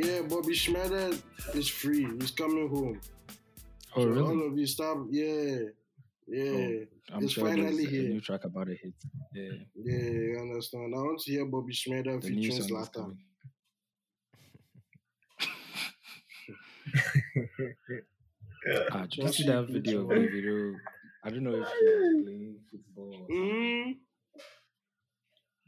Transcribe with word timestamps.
Yeah, 0.00 0.20
Bobby 0.22 0.54
Shmurda 0.54 1.06
is 1.54 1.68
free. 1.68 2.06
He's 2.20 2.30
coming 2.30 2.68
home. 2.68 3.00
Oh, 3.96 4.02
So 4.02 4.08
really? 4.08 4.20
All 4.30 4.46
of 4.48 4.56
you 4.56 4.66
stop. 4.66 4.98
Yeah, 5.10 5.58
yeah, 6.28 6.84
I'm 7.12 7.24
it's 7.24 7.32
sure 7.32 7.46
finally 7.48 7.84
there's 7.84 7.86
a 7.86 7.90
here. 7.90 8.08
new 8.10 8.20
track 8.20 8.44
about 8.44 8.68
a 8.68 8.74
hit. 8.82 8.94
Yeah. 9.34 9.52
yeah. 9.74 10.10
You 10.32 10.38
understand? 10.40 10.94
I 10.94 10.98
want 10.98 11.18
to 11.20 11.30
hear 11.32 11.44
Bobby 11.46 11.72
Shmurda 11.74 12.20
The 12.20 12.28
featuring 12.28 12.62
song 12.62 12.68
Zlatan. 12.70 12.92
coming. 12.94 13.18
Ah, 18.92 19.02
did 19.02 19.16
you 19.16 19.28
see 19.28 19.44
Chelsea 19.44 19.46
that 19.46 19.68
video 19.70 20.00
of 20.02 20.08
the 20.08 20.26
video? 20.28 20.74
I 21.24 21.30
don't 21.30 21.44
know 21.44 21.54
if 21.62 21.68
he 21.68 21.86
was 21.86 22.24
playing 22.24 22.56
football. 22.70 23.08
or 23.08 23.18
something. 23.18 23.36
Mm, 23.36 23.96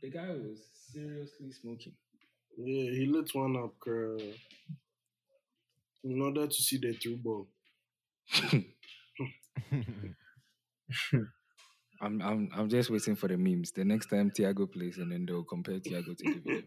The 0.02 0.10
guy 0.10 0.28
was 0.30 0.58
seriously 0.92 1.52
smoking. 1.52 1.94
Yeah, 2.58 2.90
he 2.90 3.06
lit 3.06 3.30
one 3.34 3.56
up, 3.56 3.78
girl. 3.80 4.18
In 6.02 6.20
order 6.22 6.46
to 6.46 6.54
see 6.54 6.78
the 6.78 6.92
through 6.94 7.18
ball. 7.18 7.48
I'm 12.02 12.22
I'm 12.22 12.48
I'm 12.56 12.68
just 12.68 12.90
waiting 12.90 13.14
for 13.14 13.28
the 13.28 13.36
memes. 13.36 13.72
The 13.72 13.84
next 13.84 14.06
time 14.06 14.30
Thiago 14.30 14.70
plays, 14.70 14.96
and 14.96 15.12
then 15.12 15.26
they'll 15.26 15.44
compare 15.44 15.78
Thiago 15.78 16.16
to 16.16 16.24
the 16.24 16.40
video. 16.40 16.62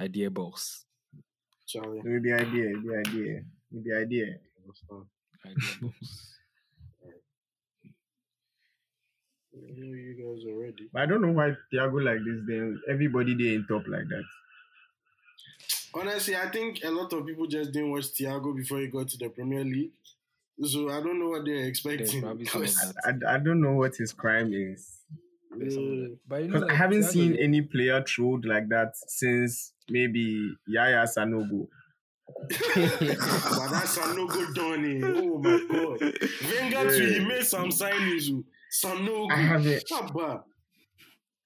Idea 0.00 0.30
box. 0.30 0.86
Charlie. 1.66 2.00
Maybe 2.04 2.32
idea, 2.32 2.70
maybe 2.72 2.96
idea, 2.96 3.42
maybe 3.70 3.92
idea. 3.94 4.26
understand. 4.64 5.04
Idea 5.44 5.74
boss. 5.82 6.34
I 9.54 9.70
know 9.76 9.92
you 9.92 10.14
guys 10.14 10.46
are 10.46 10.58
ready. 10.58 10.88
But 10.92 11.02
I 11.02 11.06
don't 11.06 11.20
know 11.20 11.32
why 11.32 11.52
Thiago 11.72 12.02
like 12.02 12.18
this. 12.24 12.40
Then 12.46 12.80
everybody 12.88 13.34
they 13.34 13.54
in 13.54 13.66
top 13.68 13.86
like 13.88 14.08
that. 14.08 14.24
Honestly, 15.94 16.36
I 16.36 16.48
think 16.50 16.80
a 16.84 16.90
lot 16.90 17.12
of 17.12 17.26
people 17.26 17.46
just 17.46 17.72
didn't 17.72 17.90
watch 17.90 18.04
Thiago 18.12 18.54
before 18.54 18.78
he 18.80 18.86
got 18.88 19.08
to 19.08 19.16
the 19.18 19.28
Premier 19.28 19.64
League. 19.64 19.90
So 20.62 20.88
I 20.90 21.00
don't 21.00 21.18
know 21.20 21.28
what 21.28 21.44
they're 21.44 21.64
expecting. 21.66 22.20
probably 22.22 22.44
some 22.46 22.62
of 22.62 22.66
Because- 22.68 22.92
that. 23.04 23.22
I, 23.26 23.34
I 23.34 23.38
don't 23.38 23.60
know 23.60 23.72
what 23.72 23.94
his 23.96 24.12
crime 24.12 24.52
is 24.52 24.98
There's 25.56 25.74
Yeah. 25.76 25.80
Mm. 25.80 26.16
But 26.28 26.42
you 26.42 26.48
know, 26.48 26.54
because 26.60 26.70
I 26.70 26.74
haven't 26.74 27.00
Thiago- 27.02 27.10
seen 27.12 27.36
any 27.36 27.62
player 27.62 28.02
trolled 28.02 28.44
like 28.44 28.68
that 28.68 28.92
since 29.06 29.72
maybe 29.88 30.54
Yaya 30.66 31.06
Sanogo. 31.06 31.68
but 32.48 33.70
that's 33.70 33.96
a 33.96 34.14
no 34.14 34.26
good 34.26 34.54
Donny. 34.54 35.02
Eh. 35.02 35.06
Oh 35.06 35.38
my 35.38 35.64
god. 35.70 36.00
Wenger 36.00 36.96
too, 36.96 37.06
he 37.06 37.16
eh, 37.16 37.24
made 37.26 37.44
some 37.44 37.70
signings. 37.70 38.30
oh. 38.32 38.44
Some 38.70 39.08
I 39.32 39.36
haven't 39.36 39.84
Abba. 39.90 40.44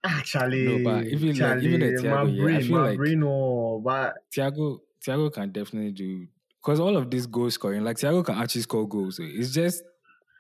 Actually. 0.05 0.65
No, 0.83 0.85
but 0.91 1.07
even 1.07 1.37
like- 1.39 1.63
even 1.63 1.81
the 1.81 2.03
my 2.03 2.25
Thiago, 2.25 2.37
yeah, 2.51 2.57
I 2.59 2.63
feel 2.63 2.79
like- 2.79 2.97
brain, 2.99 3.23
oh, 3.25 3.81
but 3.85 4.15
Thiago 4.35 4.79
Thiago 5.05 5.33
can 5.33 5.51
definitely 5.51 5.93
do 5.93 6.27
because 6.61 6.79
all 6.81 6.97
of 6.97 7.11
this 7.11 7.27
goal 7.27 7.51
scoring, 7.51 7.83
like 7.85 7.97
Thiago 7.97 8.25
can 8.25 8.37
actually 8.37 8.63
score 8.63 8.89
goals. 8.89 9.17
So 9.17 9.23
it's 9.27 9.53
just 9.53 9.83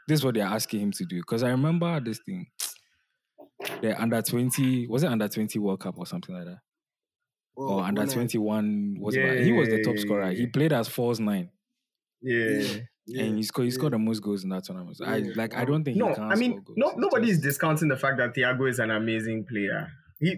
this 0.08 0.20
is 0.20 0.24
what 0.24 0.34
they're 0.34 0.46
asking 0.46 0.80
him 0.80 0.92
to 0.92 1.04
do. 1.04 1.16
Because 1.20 1.42
I 1.42 1.50
remember 1.50 2.00
this 2.00 2.19
thing, 2.24 2.46
the 3.80 4.00
under 4.00 4.20
twenty 4.22 4.86
was 4.88 5.02
it 5.04 5.08
under 5.08 5.28
twenty 5.28 5.58
World 5.58 5.80
Cup 5.80 5.98
or 5.98 6.06
something 6.06 6.34
like 6.34 6.44
that, 6.47 6.58
Oh, 7.56 7.74
or 7.78 7.84
under 7.84 8.06
twenty 8.06 8.38
one 8.38 8.97
was 9.00 9.14
Yeah, 9.16 9.24
it? 9.32 9.44
He 9.44 9.52
was 9.52 9.69
the 9.69 9.82
top 9.82 9.98
scorer. 9.98 10.30
He 10.30 10.47
played 10.47 10.72
as 10.72 10.88
false 10.88 11.19
nine, 11.20 11.50
yeah. 12.20 12.78
Yeah, 13.06 13.25
and 13.25 13.36
he 13.36 13.42
scored. 13.42 13.64
He 13.67 13.70
yeah. 13.70 13.78
scored 13.78 13.92
the 13.95 13.98
most 13.98 14.20
goals 14.22 14.45
in 14.45 14.50
that 14.50 14.64
tournament. 14.64 14.97
So 14.97 15.05
I 15.05 15.19
like. 15.34 15.55
I 15.56 15.62
oh, 15.62 15.67
don't 15.67 15.84
think 15.84 15.97
No, 15.97 16.08
he 16.08 16.14
can 16.14 16.31
I 16.31 16.34
mean, 16.36 16.53
score 16.53 16.62
goals. 16.77 16.77
no, 16.77 16.92
nobody 16.97 17.31
is 17.31 17.41
discounting 17.41 17.89
the 17.89 17.97
fact 17.97 18.19
that 18.19 18.34
Thiago 18.34 18.69
is 18.69 18.78
an 18.78 18.91
amazing 18.91 19.44
player. 19.44 19.89
He, 20.20 20.36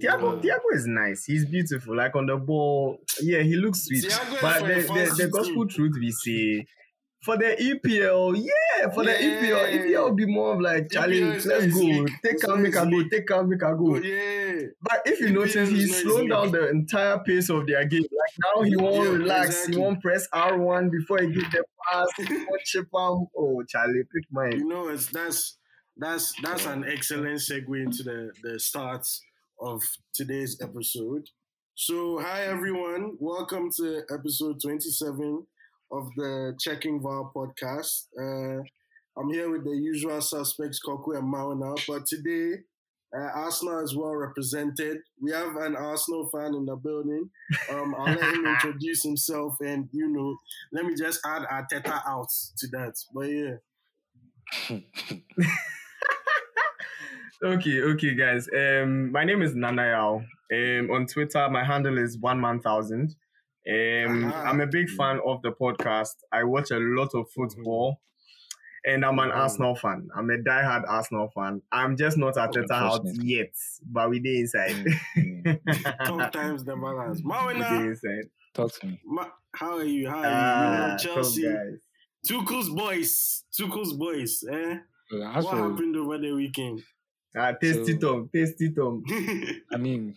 Thiago, 0.00 0.42
Yeah. 0.44 0.54
Thiago 0.54 0.74
is 0.76 0.86
nice. 0.86 1.24
He's 1.24 1.44
beautiful. 1.44 1.96
Like 1.96 2.14
on 2.14 2.26
the 2.26 2.36
ball, 2.36 2.98
yeah, 3.20 3.42
he 3.42 3.56
looks 3.56 3.84
sweet. 3.84 4.04
Thiago 4.04 4.40
but 4.40 4.60
the, 4.62 4.74
the 4.74 5.14
the, 5.16 5.22
the 5.24 5.28
gospel 5.28 5.66
truth 5.66 5.96
we 5.98 6.12
say, 6.12 6.66
for 7.24 7.36
the 7.38 7.56
EPL, 7.58 8.36
yeah, 8.36 8.90
for 8.90 9.04
the 9.04 9.12
Yeah. 9.12 9.40
EPL, 9.40 9.64
EPL 9.78 10.04
will 10.04 10.14
be 10.14 10.26
more 10.26 10.54
of 10.54 10.60
like, 10.60 10.90
Charlie, 10.90 11.20
EPL 11.20 11.46
let's 11.46 11.74
go. 11.74 11.80
league. 11.80 12.08
Take 12.22 12.34
It's 12.34 12.48
out, 12.48 12.60
make 12.60 12.74
a 12.76 12.86
go. 12.86 13.02
Take 13.10 13.30
out, 13.30 13.48
make 13.48 13.62
a 13.62 13.74
go. 13.74 13.96
yeah. 13.96 14.60
But 14.82 15.02
if 15.06 15.20
you 15.20 15.28
EPL 15.28 15.32
notice, 15.34 15.68
he's 15.70 16.02
slowed 16.02 16.28
down 16.28 16.52
the 16.52 16.68
entire 16.70 17.18
pace 17.20 17.48
of 17.50 17.66
their 17.66 17.84
game. 17.86 18.02
Like 18.02 18.34
now, 18.56 18.62
he 18.62 18.76
won't 18.76 19.04
Yeah, 19.04 19.10
relax. 19.16 19.46
exactly. 19.48 19.74
He 19.74 19.80
won't 19.80 20.02
press 20.02 20.28
R1 20.32 20.90
before 20.90 21.18
he 21.22 21.28
give 21.32 21.50
the 21.50 21.64
pass. 21.90 22.08
He 22.18 22.34
won't 22.34 22.62
chip 22.64 22.84
him. 22.84 23.26
Oh, 23.36 23.62
Charlie, 23.68 24.02
pick 24.14 24.24
mine. 24.30 24.58
You 24.58 24.68
know, 24.68 24.88
it's 24.88 25.06
that's 25.06 25.56
that's 25.96 26.34
that's 26.42 26.66
an 26.66 26.84
excellent 26.86 27.38
segue 27.40 27.82
into 27.82 28.02
the 28.02 28.32
the 28.42 28.58
start 28.58 29.06
of 29.60 29.82
today's 30.12 30.60
episode. 30.60 31.28
So, 31.76 32.18
hi 32.20 32.42
everyone, 32.42 33.16
welcome 33.18 33.70
to 33.78 34.02
episode 34.12 34.60
twenty 34.60 34.90
seven 34.90 35.46
of 35.90 36.08
the 36.16 36.54
Checking 36.60 37.00
VAR 37.00 37.30
podcast. 37.34 38.06
Uh, 38.18 38.62
I'm 39.16 39.30
here 39.30 39.50
with 39.50 39.64
the 39.64 39.76
usual 39.76 40.20
suspects, 40.20 40.78
Koku 40.80 41.12
and 41.12 41.28
Mauna, 41.28 41.74
but 41.86 42.06
today. 42.06 42.62
Uh, 43.16 43.30
Arsenal 43.32 43.78
is 43.78 43.94
well 43.94 44.16
represented. 44.16 44.98
We 45.22 45.30
have 45.30 45.54
an 45.54 45.76
Arsenal 45.76 46.28
fan 46.30 46.52
in 46.56 46.66
the 46.66 46.74
building. 46.74 47.30
Um, 47.70 47.94
I'll 47.96 48.12
let 48.12 48.34
him 48.34 48.44
introduce 48.54 49.04
himself, 49.04 49.54
and 49.60 49.88
you 49.92 50.08
know, 50.08 50.36
let 50.72 50.84
me 50.84 50.96
just 50.96 51.20
add 51.24 51.42
Arteta 51.42 52.02
out 52.08 52.26
to 52.58 52.66
that. 52.72 52.94
But 53.14 53.28
yeah, 53.30 53.58
Okay, 57.44 57.82
okay, 57.82 58.14
guys. 58.14 58.48
Um, 58.56 59.12
my 59.12 59.22
name 59.24 59.42
is 59.42 59.54
Nanayao. 59.54 60.24
Um, 60.52 60.90
on 60.90 61.06
Twitter, 61.06 61.46
my 61.50 61.62
handle 61.62 61.98
is 61.98 62.16
one 62.16 62.40
man 62.40 62.60
thousand. 62.60 63.14
Um, 63.68 64.24
Aha. 64.26 64.42
I'm 64.50 64.60
a 64.60 64.66
big 64.66 64.88
fan 64.90 65.20
of 65.26 65.40
the 65.42 65.50
podcast. 65.52 66.14
I 66.32 66.44
watch 66.44 66.70
a 66.70 66.78
lot 66.78 67.10
of 67.14 67.30
football, 67.30 68.00
and 68.84 69.04
I'm 69.04 69.18
an 69.18 69.30
Mhm. 69.30 69.36
Arsenal 69.36 69.74
fan. 69.74 70.08
I'm 70.14 70.28
a 70.30 70.36
diehard 70.36 70.84
Arsenal 70.88 71.30
fan. 71.34 71.62
I'm 71.72 71.96
just 71.96 72.18
not 72.18 72.34
Arteta 72.34 72.70
out 72.70 73.00
Unfortunately. 73.00 73.26
yet, 73.26 73.54
but 73.90 74.10
we 74.10 74.20
did 74.20 74.40
inside. 74.40 74.84
Mm, 75.16 75.60
tough 76.06 76.32
times 76.32 76.64
never 76.64 76.94
last. 76.94 77.22
we 77.24 77.54
did 77.54 77.86
inside. 77.86 78.30
Talk 78.52 78.72
to 78.80 78.86
me. 78.86 79.00
Ma- 79.04 79.30
how 79.54 79.78
are 79.78 79.84
you? 79.84 80.08
How 80.10 80.18
are 80.18 80.22
you? 80.22 80.28
Ah, 80.30 80.64
you 80.72 80.78
know, 80.78 80.96
tough 80.96 81.14
Chelsea, 81.14 81.42
guys. 81.42 81.80
Tuchel's 82.28 82.68
boys, 82.70 83.44
Tuchel's 83.56 83.92
boys. 83.94 84.44
Eh? 84.50 84.78
As 85.34 85.44
What 85.44 85.56
happened 85.58 85.96
over 85.96 86.18
the 86.18 86.32
weekend? 86.32 86.82
Ah, 87.36 87.52
tasty 87.52 87.92
So- 87.94 87.98
Tom, 87.98 88.30
tasty 88.32 88.72
Tom. 88.72 89.02
I 89.72 89.76
mean, 89.76 90.16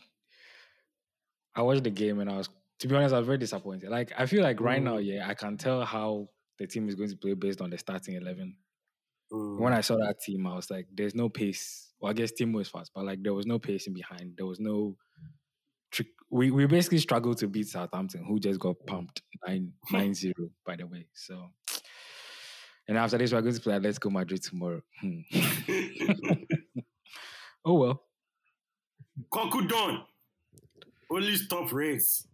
I 1.56 1.62
watched 1.62 1.84
the 1.84 1.90
game 1.90 2.20
and 2.20 2.30
I 2.30 2.38
was, 2.38 2.50
to 2.80 2.88
be 2.88 2.96
honest, 2.96 3.14
I 3.14 3.18
was 3.18 3.26
very 3.26 3.38
disappointed. 3.38 3.90
Like, 3.90 4.12
I 4.18 4.26
feel 4.26 4.44
like 4.44 4.62
right 4.62 4.82
now, 4.82 4.98
Mm. 4.98 5.06
yeah, 5.06 5.28
I 5.28 5.34
can 5.34 5.58
tell 5.58 5.84
how 5.84 6.30
the 6.60 6.68
team 6.68 6.88
is 6.90 6.96
going 6.96 7.10
to 7.10 7.18
play 7.18 7.34
based 7.34 7.62
on 7.62 7.70
the 7.70 7.78
starting 7.78 8.16
11. 8.16 8.56
Mm. 9.32 9.60
When 9.60 9.74
I 9.74 9.82
saw 9.82 9.98
that 9.98 10.22
team, 10.22 10.46
I 10.48 10.56
was 10.56 10.70
like, 10.70 10.88
there's 10.94 11.16
no 11.16 11.30
pace. 11.30 11.92
Well, 12.00 12.10
I 12.12 12.14
guess 12.14 12.32
team 12.32 12.54
was 12.54 12.70
fast, 12.70 12.92
but 12.94 13.06
like, 13.06 13.24
there 13.24 13.34
was 13.34 13.46
no 13.46 13.60
pace 13.60 13.88
in 13.88 13.94
behind. 13.94 14.34
There 14.38 14.46
was 14.46 14.60
no 14.60 14.96
trick. 15.92 16.08
We, 16.30 16.52
we 16.52 16.66
basically 16.68 17.00
struggled 17.00 17.38
to 17.40 17.48
beat 17.48 17.68
Southampton, 17.68 18.24
who 18.26 18.40
just 18.40 18.60
got 18.60 18.76
pumped 18.86 19.22
9 19.48 19.74
9 19.92 20.14
0, 20.14 20.34
by 20.66 20.76
the 20.76 20.86
way. 20.86 21.08
So, 21.14 21.50
and 22.88 22.98
after 22.98 23.18
this, 23.18 23.34
we're 23.34 23.42
going 23.42 23.56
to 23.56 23.62
play 23.62 23.74
Atletico 23.78 24.12
Madrid 24.12 24.44
tomorrow. 24.44 24.82
Hmm. 25.02 25.20
oh, 27.66 27.74
well. 27.74 28.04
Koku 29.32 29.68
Don, 29.68 30.04
only 31.10 31.36
stop 31.38 31.74
race. 31.74 32.28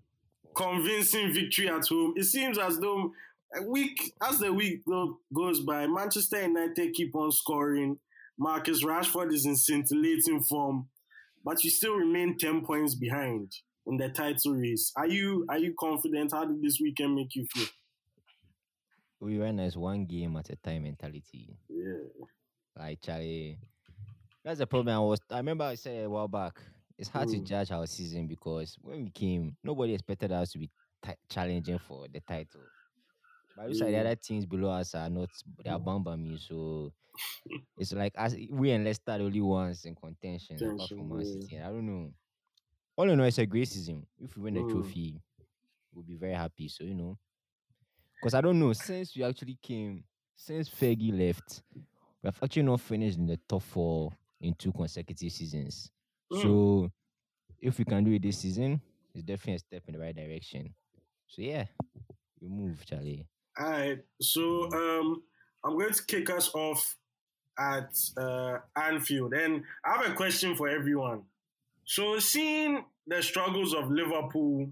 Convincing 0.56 1.34
victory 1.34 1.70
at 1.70 1.88
home. 1.88 2.14
It 2.16 2.26
seems 2.26 2.58
as 2.58 2.80
though 2.80 3.12
a 3.56 3.64
week 3.64 4.14
as 4.22 4.40
the 4.40 4.52
week 4.52 4.86
go, 4.86 5.20
goes 5.34 5.60
by, 5.62 5.88
Manchester 5.88 6.42
United 6.42 6.94
keep 6.94 7.16
on 7.16 7.32
scoring. 7.32 7.98
Marcus 8.38 8.84
Rashford 8.84 9.32
is 9.32 9.46
in 9.46 9.56
scintillating 9.56 10.44
form, 10.44 10.88
but 11.46 11.64
you 11.64 11.70
still 11.70 11.96
remain 11.96 12.38
ten 12.38 12.66
points 12.66 12.96
behind 12.96 13.52
in 13.86 13.98
the 13.98 14.10
title 14.10 14.54
race. 14.54 14.92
Are 14.96 15.08
you 15.08 15.46
are 15.50 15.60
you 15.60 15.76
confident? 15.80 16.32
How 16.32 16.46
did 16.46 16.62
this 16.62 16.80
weekend 16.82 17.16
make 17.16 17.36
you 17.36 17.46
feel? 17.54 17.68
we 19.24 19.40
ran 19.40 19.60
as 19.60 19.78
one 19.78 20.06
game 20.06 20.36
at 20.36 20.50
a 20.50 20.56
time 20.58 20.84
mentality. 20.84 21.58
Yeah. 21.70 22.26
Like 22.78 23.02
Charlie, 23.02 23.58
that's 24.44 24.60
the 24.60 24.68
problem. 24.68 24.96
I 24.96 25.00
was. 25.00 25.20
I 25.32 25.38
remember 25.38 25.64
I 25.64 25.76
said 25.76 26.06
a 26.06 26.10
while 26.10 26.28
back. 26.28 26.60
It's 26.98 27.10
hard 27.10 27.30
to 27.30 27.40
judge 27.40 27.72
our 27.72 27.88
season 27.88 28.28
because 28.28 28.78
when 28.82 29.04
we 29.06 29.10
came, 29.10 29.56
nobody 29.64 29.94
expected 29.94 30.32
us 30.32 30.52
to 30.52 30.60
be 30.60 30.70
ti- 31.04 31.14
challenging 31.30 31.80
for 31.80 32.08
the 32.08 32.20
title. 32.22 32.62
But 33.56 33.68
looks 33.68 33.82
like 33.82 33.90
the 33.92 33.98
other 33.98 34.16
teams 34.16 34.46
below 34.46 34.70
us 34.70 34.96
are 34.96 35.10
not. 35.10 35.30
They 35.64 35.70
are 35.70 35.80
me. 36.18 36.38
So 36.38 36.92
it's 37.78 37.94
like 37.94 38.14
as 38.16 38.36
we 38.50 38.72
and 38.72 38.86
Leicester 38.86 39.12
are 39.12 39.18
the 39.18 39.24
only 39.26 39.42
ones 39.42 39.86
in 39.86 39.96
contention 39.96 40.58
apart 40.58 40.90
from 40.90 41.10
Man. 41.10 41.26
City. 41.26 41.60
I 41.60 41.68
don't 41.68 41.86
know. 41.86 42.12
All 42.96 43.10
in 43.10 43.20
all, 43.20 43.26
it's 43.26 43.40
a 43.40 43.46
great 43.46 43.68
season. 43.68 44.06
If 44.20 44.38
we 44.38 44.44
win 44.44 44.54
the 44.54 44.62
Mm. 44.62 44.72
trophy, 44.72 45.20
we'll 45.94 46.04
be 46.04 46.16
very 46.16 46.34
happy. 46.34 46.68
So 46.68 46.84
you 46.84 46.94
know, 46.94 47.18
because 48.20 48.34
I 48.34 48.42
don't 48.42 48.60
know 48.60 48.74
since 48.74 49.16
we 49.16 49.24
actually 49.24 49.58
came, 49.62 50.04
since 50.36 50.70
Fergie 50.70 51.12
left, 51.18 51.64
we 51.76 52.28
have 52.28 52.40
actually 52.44 52.64
not 52.64 52.82
finished 52.82 53.18
in 53.18 53.26
the 53.28 53.38
top 53.50 53.64
four 53.64 54.12
in 54.42 54.54
two 54.54 54.72
consecutive 54.72 55.32
seasons. 55.32 55.92
Mm. 56.34 56.42
So 56.42 56.92
if 57.62 57.78
we 57.78 57.86
can 57.86 58.04
do 58.04 58.12
it 58.12 58.22
this 58.22 58.40
season, 58.40 58.82
it's 59.14 59.24
definitely 59.24 59.56
a 59.56 59.60
step 59.60 59.84
in 59.88 59.94
the 59.94 60.00
right 60.00 60.16
direction. 60.16 60.74
So 61.28 61.42
yeah, 61.42 61.66
we 62.42 62.50
move, 62.50 62.86
Charlie. 62.86 63.28
All 63.58 63.70
right. 63.70 64.00
So 64.22 64.70
um, 64.72 65.24
I'm 65.64 65.78
going 65.78 65.94
to 65.94 66.06
kick 66.06 66.30
us 66.30 66.52
off 66.54 66.96
at 67.58 67.96
uh, 68.18 68.58
Anfield, 68.76 69.34
and 69.34 69.64
I 69.86 69.98
have 69.98 70.12
a 70.12 70.16
question 70.16 70.56
for 70.56 70.68
everyone. 70.68 71.24
So, 71.86 72.18
seeing 72.20 72.84
the 73.08 73.22
struggles 73.22 73.74
of 73.74 73.92
Liverpool, 73.92 74.70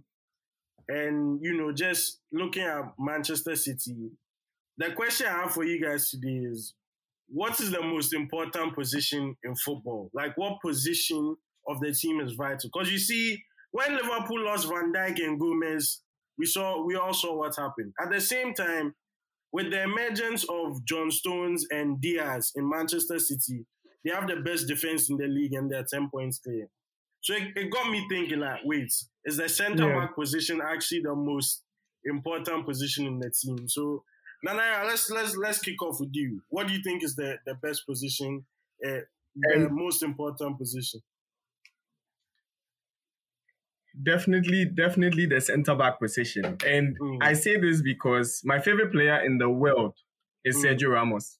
and 0.87 1.39
you 1.41 1.57
know, 1.57 1.71
just 1.71 2.19
looking 2.31 2.63
at 2.63 2.93
Manchester 2.97 3.55
City, 3.55 4.11
the 4.77 4.91
question 4.91 5.27
I 5.27 5.41
have 5.41 5.51
for 5.51 5.63
you 5.63 5.81
guys 5.83 6.09
today 6.09 6.45
is: 6.45 6.73
What 7.27 7.59
is 7.59 7.71
the 7.71 7.81
most 7.81 8.13
important 8.13 8.73
position 8.73 9.35
in 9.43 9.55
football? 9.55 10.09
Like, 10.13 10.37
what 10.37 10.61
position 10.61 11.35
of 11.67 11.79
the 11.79 11.93
team 11.93 12.19
is 12.21 12.33
vital? 12.33 12.69
Because 12.73 12.91
you 12.91 12.99
see, 12.99 13.43
when 13.71 13.95
Liverpool 13.95 14.43
lost 14.43 14.67
Van 14.67 14.91
Dijk 14.93 15.23
and 15.23 15.39
Gomez, 15.39 16.01
we 16.37 16.45
saw 16.45 16.83
we 16.83 16.95
all 16.95 17.13
saw 17.13 17.35
what 17.37 17.55
happened. 17.55 17.93
At 17.99 18.09
the 18.11 18.21
same 18.21 18.53
time, 18.53 18.95
with 19.51 19.69
the 19.71 19.83
emergence 19.83 20.45
of 20.49 20.83
John 20.85 21.11
Stones 21.11 21.65
and 21.71 21.99
Dias 22.01 22.53
in 22.55 22.69
Manchester 22.69 23.19
City, 23.19 23.65
they 24.03 24.11
have 24.11 24.27
the 24.27 24.37
best 24.37 24.67
defense 24.67 25.09
in 25.09 25.17
the 25.17 25.27
league 25.27 25.53
and 25.53 25.69
they're 25.69 25.83
10 25.83 26.09
points 26.09 26.39
clear. 26.39 26.67
So 27.21 27.35
it, 27.35 27.49
it 27.55 27.71
got 27.71 27.91
me 27.91 28.05
thinking 28.09 28.39
like, 28.39 28.61
wait, 28.63 28.91
is 29.25 29.37
the 29.37 29.49
centre 29.49 29.87
Yeah. 29.87 29.93
back 29.93 30.15
position 30.15 30.61
actually 30.61 31.01
the 31.01 31.15
most 31.15 31.63
important 32.05 32.65
position 32.65 33.05
in 33.05 33.19
the 33.19 33.29
team? 33.29 33.67
So 33.67 34.03
Nana, 34.43 34.85
let's 34.87 35.09
let's 35.11 35.35
let's 35.37 35.59
kick 35.59 35.81
off 35.83 35.99
with 35.99 36.09
you. 36.13 36.41
What 36.49 36.67
do 36.67 36.73
you 36.73 36.81
think 36.81 37.03
is 37.03 37.15
the, 37.15 37.37
the 37.45 37.53
best 37.55 37.85
position, 37.85 38.45
uh, 38.85 39.01
the 39.35 39.55
Um, 39.55 39.69
most 39.69 40.01
important 40.01 40.57
position? 40.57 41.01
Definitely, 44.01 44.65
definitely 44.65 45.25
the 45.25 45.42
centre 45.42 45.75
back 45.75 46.00
position. 46.00 46.57
And 46.65 46.98
Mm. 47.00 47.18
I 47.21 47.33
say 47.33 47.57
this 47.57 47.81
because 47.81 48.42
my 48.44 48.59
favorite 48.59 48.92
player 48.92 49.19
in 49.24 49.38
the 49.38 49.50
world 49.50 49.95
is 50.44 50.56
Mm. 50.57 50.63
Sergio 50.63 50.89
Ramos. 50.94 51.38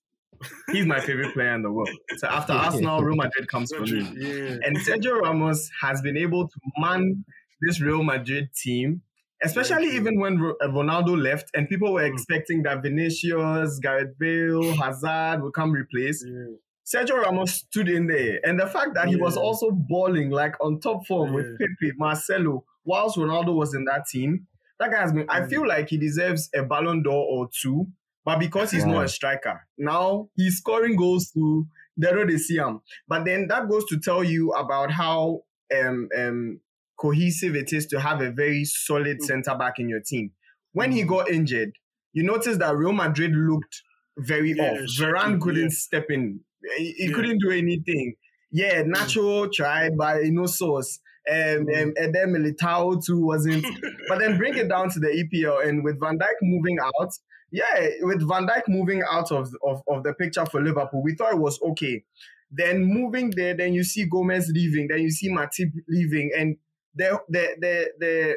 He's 0.72 0.86
my 0.86 1.00
favorite 1.00 1.34
player 1.34 1.54
in 1.54 1.62
the 1.62 1.72
world. 1.72 1.90
So 2.18 2.28
after 2.28 2.54
Arsenal, 2.68 3.02
Real 3.04 3.16
Madrid 3.16 3.48
comes 3.48 3.72
for 3.74 3.82
me. 3.82 4.00
Yeah. 4.18 4.58
And 4.66 4.78
Sergio 4.78 5.20
Ramos 5.22 5.70
has 5.82 6.02
been 6.02 6.18
able 6.18 6.48
to 6.48 6.60
man 6.78 7.24
this 7.62 7.80
Real 7.80 8.04
Madrid 8.04 8.50
team, 8.56 9.02
especially 9.44 9.76
Very 9.76 9.90
true. 9.90 10.00
even 10.00 10.20
when 10.20 10.34
uh, 10.62 10.68
Ronaldo 10.68 11.16
left 11.22 11.50
and 11.56 11.70
people 11.70 11.94
were 11.94 12.02
Mm. 12.02 12.14
expecting 12.14 12.64
that 12.64 12.82
Vinicius, 12.82 13.80
Gareth 13.80 14.18
Bale, 14.18 14.76
Hazard 14.76 15.42
would 15.44 15.54
come 15.54 15.72
replace. 15.72 16.26
yeah. 16.28 16.56
Sergio 16.86 17.22
Ramos 17.22 17.54
stood 17.54 17.88
in 17.90 18.08
there. 18.08 18.40
And 18.44 18.60
the 18.60 18.68
fact 18.68 18.94
that 18.96 19.08
he 19.08 19.16
was 19.16 19.38
also 19.38 19.72
balling 19.72 20.30
like 20.30 20.56
on 20.62 20.80
top 20.80 21.06
form 21.06 21.34
with 21.34 21.58
Pepe, 21.60 21.94
Marcelo, 21.98 22.66
whilst 22.86 23.18
Ronaldo 23.18 23.56
was 23.56 23.74
in 23.74 23.86
that 23.86 24.08
team, 24.08 24.48
that 24.80 24.92
guy 24.92 25.00
has 25.02 25.14
been, 25.14 25.26
I 25.30 25.42
Mm. 25.42 25.50
feel 25.50 25.68
like 25.68 25.90
he 25.90 25.98
deserves 25.98 26.50
a 26.56 26.64
Ballon 26.64 27.04
d'Or 27.04 27.14
or 27.14 27.50
two. 27.54 27.88
But 28.26 28.40
because 28.40 28.72
he's 28.72 28.86
Wow. 28.86 28.94
not 28.94 29.06
a 29.06 29.08
striker, 29.08 29.68
now 29.78 30.30
he's 30.36 30.58
scoring 30.58 30.96
goals 30.96 31.32
to 31.32 31.68
they 31.98 32.38
see 32.38 32.56
him. 32.58 32.82
But 33.08 33.26
then 33.26 33.48
that 33.50 33.68
goes 33.70 33.86
to 33.86 34.00
tell 34.00 34.24
you 34.24 34.52
about 34.52 34.92
how 34.92 35.44
um, 35.74 36.10
um, 36.18 36.60
cohesive 36.98 37.56
it 37.56 37.72
is 37.72 37.86
to 37.88 38.00
have 38.00 38.22
a 38.22 38.30
very 38.32 38.66
solid 38.66 39.20
Mm. 39.20 39.24
centre 39.24 39.56
back 39.56 39.80
in 39.80 39.88
your 39.88 40.02
team. 40.02 40.34
When 40.74 40.92
he 40.92 41.04
Mm. 41.04 41.08
got 41.08 41.30
injured, 41.30 41.72
you 42.14 42.24
notice 42.24 42.58
that 42.58 42.76
Real 42.76 42.92
Madrid 42.92 43.32
looked 43.34 43.82
very 44.18 44.52
Yeah, 44.52 44.64
off. 44.74 44.90
shaky, 44.90 45.12
Varane 45.12 45.40
couldn't 45.42 45.62
yeah. 45.64 45.70
step 45.70 46.06
in. 46.10 46.42
He, 46.78 46.92
he 46.98 47.06
Yeah. 47.08 47.16
couldn't 47.16 47.40
do 47.40 47.52
anything. 47.52 48.16
Yeah, 48.52 48.84
Nacho 48.84 49.52
tried, 49.52 49.98
but 49.98 50.22
no 50.26 50.46
source. 50.46 51.00
Um, 51.30 51.36
Mm. 51.68 51.84
um, 51.84 51.94
and 51.98 52.16
then 52.16 52.30
Militao 52.34 53.04
too 53.06 53.20
wasn't. 53.26 53.64
but 54.10 54.20
then 54.20 54.38
bring 54.38 54.58
it 54.58 54.68
down 54.70 54.90
to 54.90 55.00
the 55.00 55.08
EPL, 55.08 55.68
and 55.68 55.84
with 55.84 56.00
Van 56.00 56.18
Dijk 56.18 56.36
moving 56.42 56.78
out, 56.80 57.12
yeah, 57.52 57.90
with 58.02 58.28
Van 58.28 58.48
Dijk 58.48 58.64
moving 58.68 59.04
out 59.10 59.32
of, 59.32 59.50
of, 59.64 59.82
of 59.88 60.04
the 60.04 60.14
picture 60.14 60.46
for 60.46 60.62
Liverpool, 60.62 61.04
we 61.04 61.16
thought 61.16 61.34
it 61.34 61.40
was 61.40 61.62
okay. 61.62 62.04
Then 62.50 62.84
moving 62.84 63.32
there, 63.36 63.56
then 63.56 63.74
you 63.74 63.84
see 63.84 64.06
Gomez 64.06 64.50
leaving, 64.54 64.88
then 64.90 65.00
you 65.00 65.12
see 65.12 65.30
Matip 65.30 65.72
leaving, 65.88 66.32
and 66.38 66.58
the 66.96 67.20
the 67.30 67.56
the 67.60 67.92
the 68.00 68.36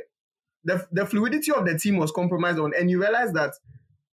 the, 0.67 0.87
the 0.93 1.07
fluidity 1.07 1.53
of 1.53 1.67
the 1.67 1.77
team 1.79 1.97
was 1.97 2.13
compromised 2.13 2.59
on, 2.59 2.73
and 2.79 2.91
you 2.91 3.01
realize 3.01 3.33
that 3.33 3.55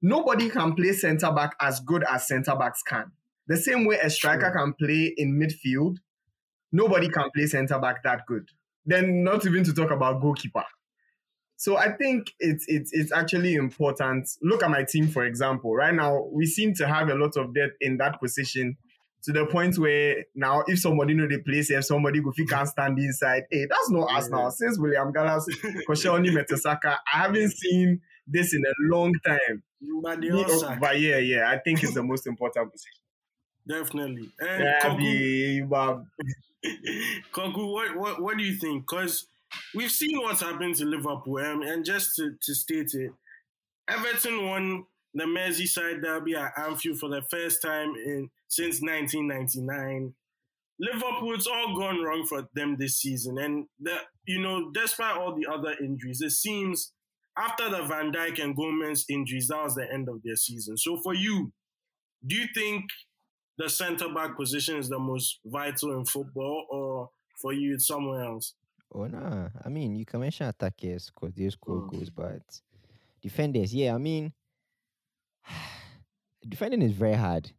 nobody 0.01 0.49
can 0.49 0.73
play 0.75 0.93
centre 0.93 1.31
back 1.31 1.55
as 1.59 1.79
good 1.81 2.03
as 2.09 2.27
centre 2.27 2.55
backs 2.55 2.81
can. 2.83 3.11
The 3.47 3.57
same 3.57 3.85
way 3.85 3.97
a 4.01 4.09
striker 4.09 4.51
can 4.51 4.73
play 4.73 5.13
in 5.17 5.33
midfield, 5.39 5.97
nobody 6.71 7.09
can 7.09 7.29
play 7.35 7.47
centre 7.47 7.79
back 7.79 8.03
that 8.03 8.25
good. 8.27 8.47
Then 8.85 9.23
not 9.23 9.45
even 9.45 9.63
to 9.65 9.73
talk 9.73 9.91
about 9.91 10.21
goalkeeper. 10.21 10.63
So 11.57 11.77
I 11.77 11.91
think 11.91 12.31
it's 12.39 12.65
it's 12.67 12.91
it's 12.91 13.11
actually 13.11 13.53
important. 13.53 14.27
Look 14.41 14.63
at 14.63 14.69
my 14.71 14.83
team, 14.83 15.07
for 15.07 15.25
example. 15.25 15.75
Right 15.75 15.93
now, 15.93 16.23
we 16.31 16.45
seem 16.47 16.73
to 16.75 16.87
have 16.87 17.09
a 17.09 17.15
lot 17.15 17.37
of 17.37 17.53
depth 17.53 17.75
in 17.81 17.97
that 17.97 18.19
position 18.19 18.77
to 19.23 19.31
the 19.31 19.45
point 19.45 19.77
where 19.77 20.25
now 20.33 20.63
if 20.65 20.79
somebody 20.79 21.13
know 21.13 21.27
the 21.27 21.37
place, 21.43 21.69
if 21.69 21.85
somebody 21.85 22.19
go 22.21 22.31
fit 22.31 22.49
can't 22.49 22.67
stand 22.67 22.97
inside, 22.97 23.43
hey, 23.51 23.67
that's 23.69 23.91
not 23.91 24.11
us 24.11 24.27
Yeah. 24.31 24.37
now. 24.37 24.49
Since 24.49 24.79
William 24.79 25.11
Gallas, 25.11 25.45
Koscielny, 25.87 26.29
Mertesacker, 26.31 26.97
I 27.13 27.17
haven't 27.17 27.51
seen 27.51 28.01
this 28.25 28.55
in 28.55 28.63
a 28.65 28.73
long 28.95 29.13
time. 29.23 29.61
but 30.01 30.19
they 30.19 30.29
Me- 30.31 30.43
all 30.43 30.49
suck. 30.59 30.79
But 30.79 30.99
yeah, 30.99 31.17
yeah, 31.17 31.51
I 31.51 31.59
think 31.59 31.83
it's 31.83 31.93
the 31.93 32.01
most 32.01 32.25
important 32.25 32.71
position. 32.71 33.00
Definitely. 33.67 34.29
And 34.39 34.63
Yeah, 34.63 34.79
Koku, 34.81 34.97
be- 34.97 35.61
what, 37.33 37.95
what 37.95 38.21
what 38.21 38.37
do 38.37 38.43
you 38.43 38.55
think? 38.55 38.83
Because 38.83 39.27
we've 39.75 39.91
seen 39.91 40.19
what's 40.19 40.41
happened 40.41 40.75
to 40.75 40.85
Liverpool, 40.85 41.37
um, 41.37 41.61
and 41.61 41.85
just 41.85 42.15
to, 42.15 42.35
to 42.41 42.55
state 42.55 42.93
it, 42.93 43.11
Everton 43.87 44.47
won 44.47 44.85
the 45.13 45.25
Merseyside 45.25 46.01
derby 46.01 46.35
at 46.35 46.57
Anfield 46.57 46.99
for 46.99 47.09
the 47.09 47.21
first 47.29 47.61
time 47.61 47.93
in 47.95 48.29
since 48.47 48.81
1999. 48.81 50.13
Liverpool, 50.79 51.33
it's 51.35 51.47
all 51.47 51.77
gone 51.77 52.01
wrong 52.01 52.25
for 52.27 52.47
them 52.55 52.75
this 52.79 52.97
season, 52.97 53.37
and 53.37 53.65
the 53.79 53.97
you 54.25 54.41
know, 54.41 54.71
despite 54.71 55.17
all 55.17 55.35
the 55.35 55.51
other 55.51 55.75
injuries, 55.79 56.21
it 56.21 56.31
seems 56.31 56.93
after 57.37 57.69
the 57.69 57.83
Van 57.83 58.11
Dijk 58.11 58.43
and 58.43 58.55
Gomez 58.55 59.05
injuries, 59.09 59.47
that 59.47 59.63
was 59.63 59.75
the 59.75 59.91
end 59.91 60.09
of 60.09 60.21
their 60.23 60.35
season. 60.35 60.77
So 60.77 60.97
for 60.97 61.13
you, 61.13 61.51
do 62.25 62.35
you 62.35 62.47
think 62.53 62.85
the 63.57 63.69
centre 63.69 64.13
back 64.13 64.35
position 64.35 64.77
is 64.77 64.89
the 64.89 64.99
most 64.99 65.39
vital 65.45 65.97
in 65.97 66.05
football, 66.05 66.65
or 66.69 67.09
for 67.41 67.53
you 67.53 67.75
it's 67.75 67.87
somewhere 67.87 68.23
else? 68.23 68.53
Oh 68.93 69.05
no, 69.05 69.49
I 69.63 69.69
mean 69.69 69.95
you 69.95 70.05
can 70.05 70.19
mention 70.19 70.47
attackers 70.47 71.09
because 71.11 71.33
they 71.33 71.49
score 71.49 71.81
Mm. 71.81 71.89
goals, 71.89 72.09
but 72.09 72.41
defenders, 73.21 73.73
yeah, 73.73 73.95
I 73.95 73.97
mean 73.97 74.33
defending 76.47 76.81
is 76.81 76.91
very 76.93 77.13
hard, 77.15 77.51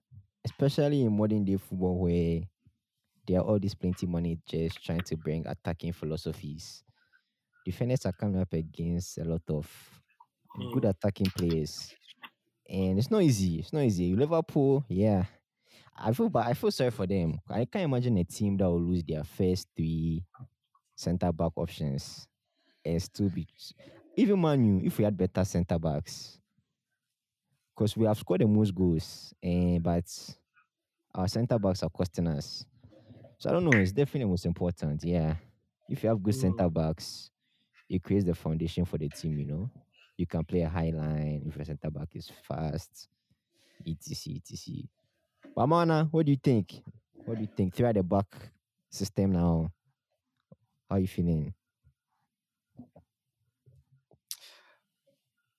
especially 0.45 1.03
in 1.03 1.17
modern 1.17 1.45
day 1.45 1.57
football 1.57 1.99
where 1.99 2.43
there 3.27 3.39
are 3.41 3.45
all 3.45 3.59
these 3.59 3.75
plenty 3.75 4.07
money 4.07 4.39
just 4.47 4.85
trying 4.85 5.03
to 5.03 5.17
bring 5.17 5.47
attacking 5.47 5.93
philosophies. 5.93 6.83
Defenders 7.65 8.07
are 8.07 8.13
coming 8.13 8.41
up 8.41 8.53
against 8.53 9.19
a 9.19 9.25
lot 9.25 9.43
of 9.49 9.69
good 10.71 10.85
Mm. 10.85 10.91
attacking 10.91 11.31
players, 11.31 11.95
and 12.69 12.99
it's 12.99 13.11
not 13.11 13.23
easy. 13.23 13.61
It's 13.61 13.73
not 13.73 13.83
easy. 13.85 14.15
Liverpool, 14.15 14.85
yeah. 14.89 15.27
I 15.97 16.13
feel, 16.13 16.29
but 16.31 16.47
I 16.47 16.55
feel 16.55 16.71
sorry 16.71 16.91
for 16.91 17.07
them. 17.07 17.41
I 17.49 17.65
can't 17.65 17.85
imagine 17.85 18.17
a 18.19 18.25
team 18.25 18.57
that 18.59 18.65
will 18.69 18.81
lose 18.83 19.05
their 19.05 19.25
first 19.25 19.69
three 19.77 20.25
centre 20.97 21.33
back 21.33 21.53
options. 21.57 22.27
It's 22.85 23.09
too 23.09 23.31
be 23.31 23.47
Even 24.17 24.41
Man 24.41 24.65
U, 24.81 24.87
if 24.87 24.99
we 24.99 25.05
had 25.05 25.17
better 25.17 25.45
centre 25.45 25.79
backs, 25.79 26.41
because 27.75 27.97
we 27.97 28.07
have 28.07 28.19
scored 28.19 28.41
the 28.41 28.47
most 28.47 28.75
goals, 28.75 29.35
eh, 29.43 29.79
but 29.81 30.05
our 31.15 31.29
centre 31.29 31.59
backs 31.59 31.83
are 31.83 31.91
costing 31.91 32.27
us. 32.27 32.67
So 33.39 33.51
I 33.51 33.53
don't 33.53 33.65
know. 33.65 33.79
It's 33.79 33.93
definitely 33.93 34.31
most 34.31 34.47
important. 34.47 35.05
Yeah, 35.05 35.37
if 35.89 36.03
you 36.03 36.09
have 36.09 36.23
good 36.23 36.35
Mm. 36.35 36.41
centre 36.41 36.71
backs, 36.71 37.31
it 37.89 38.03
creates 38.03 38.25
the 38.27 38.35
foundation 38.35 38.85
for 38.85 38.99
the 38.99 39.09
team. 39.09 39.39
You 39.39 39.47
know, 39.47 39.71
you 40.17 40.27
can 40.27 40.45
play 40.45 40.63
a 40.63 40.69
high 40.69 40.91
line 40.91 41.43
if 41.47 41.57
your 41.57 41.65
centre 41.65 41.91
back 41.91 42.15
is 42.17 42.29
fast, 42.31 43.09
etc. 43.87 44.37
etc. 44.37 44.89
But 45.55 45.67
Mana, 45.67 46.09
what 46.11 46.27
do 46.27 46.33
you 46.33 46.39
think? 46.43 46.83
What 47.25 47.37
do 47.37 47.43
you 47.43 47.49
think? 47.57 47.75
Three 47.75 47.87
at 47.87 47.95
the 47.95 48.03
back 48.03 48.27
system 48.91 49.33
now. 49.33 49.71
How 50.89 50.97
are 50.97 51.01
you 51.01 51.07
feeling? 51.09 51.55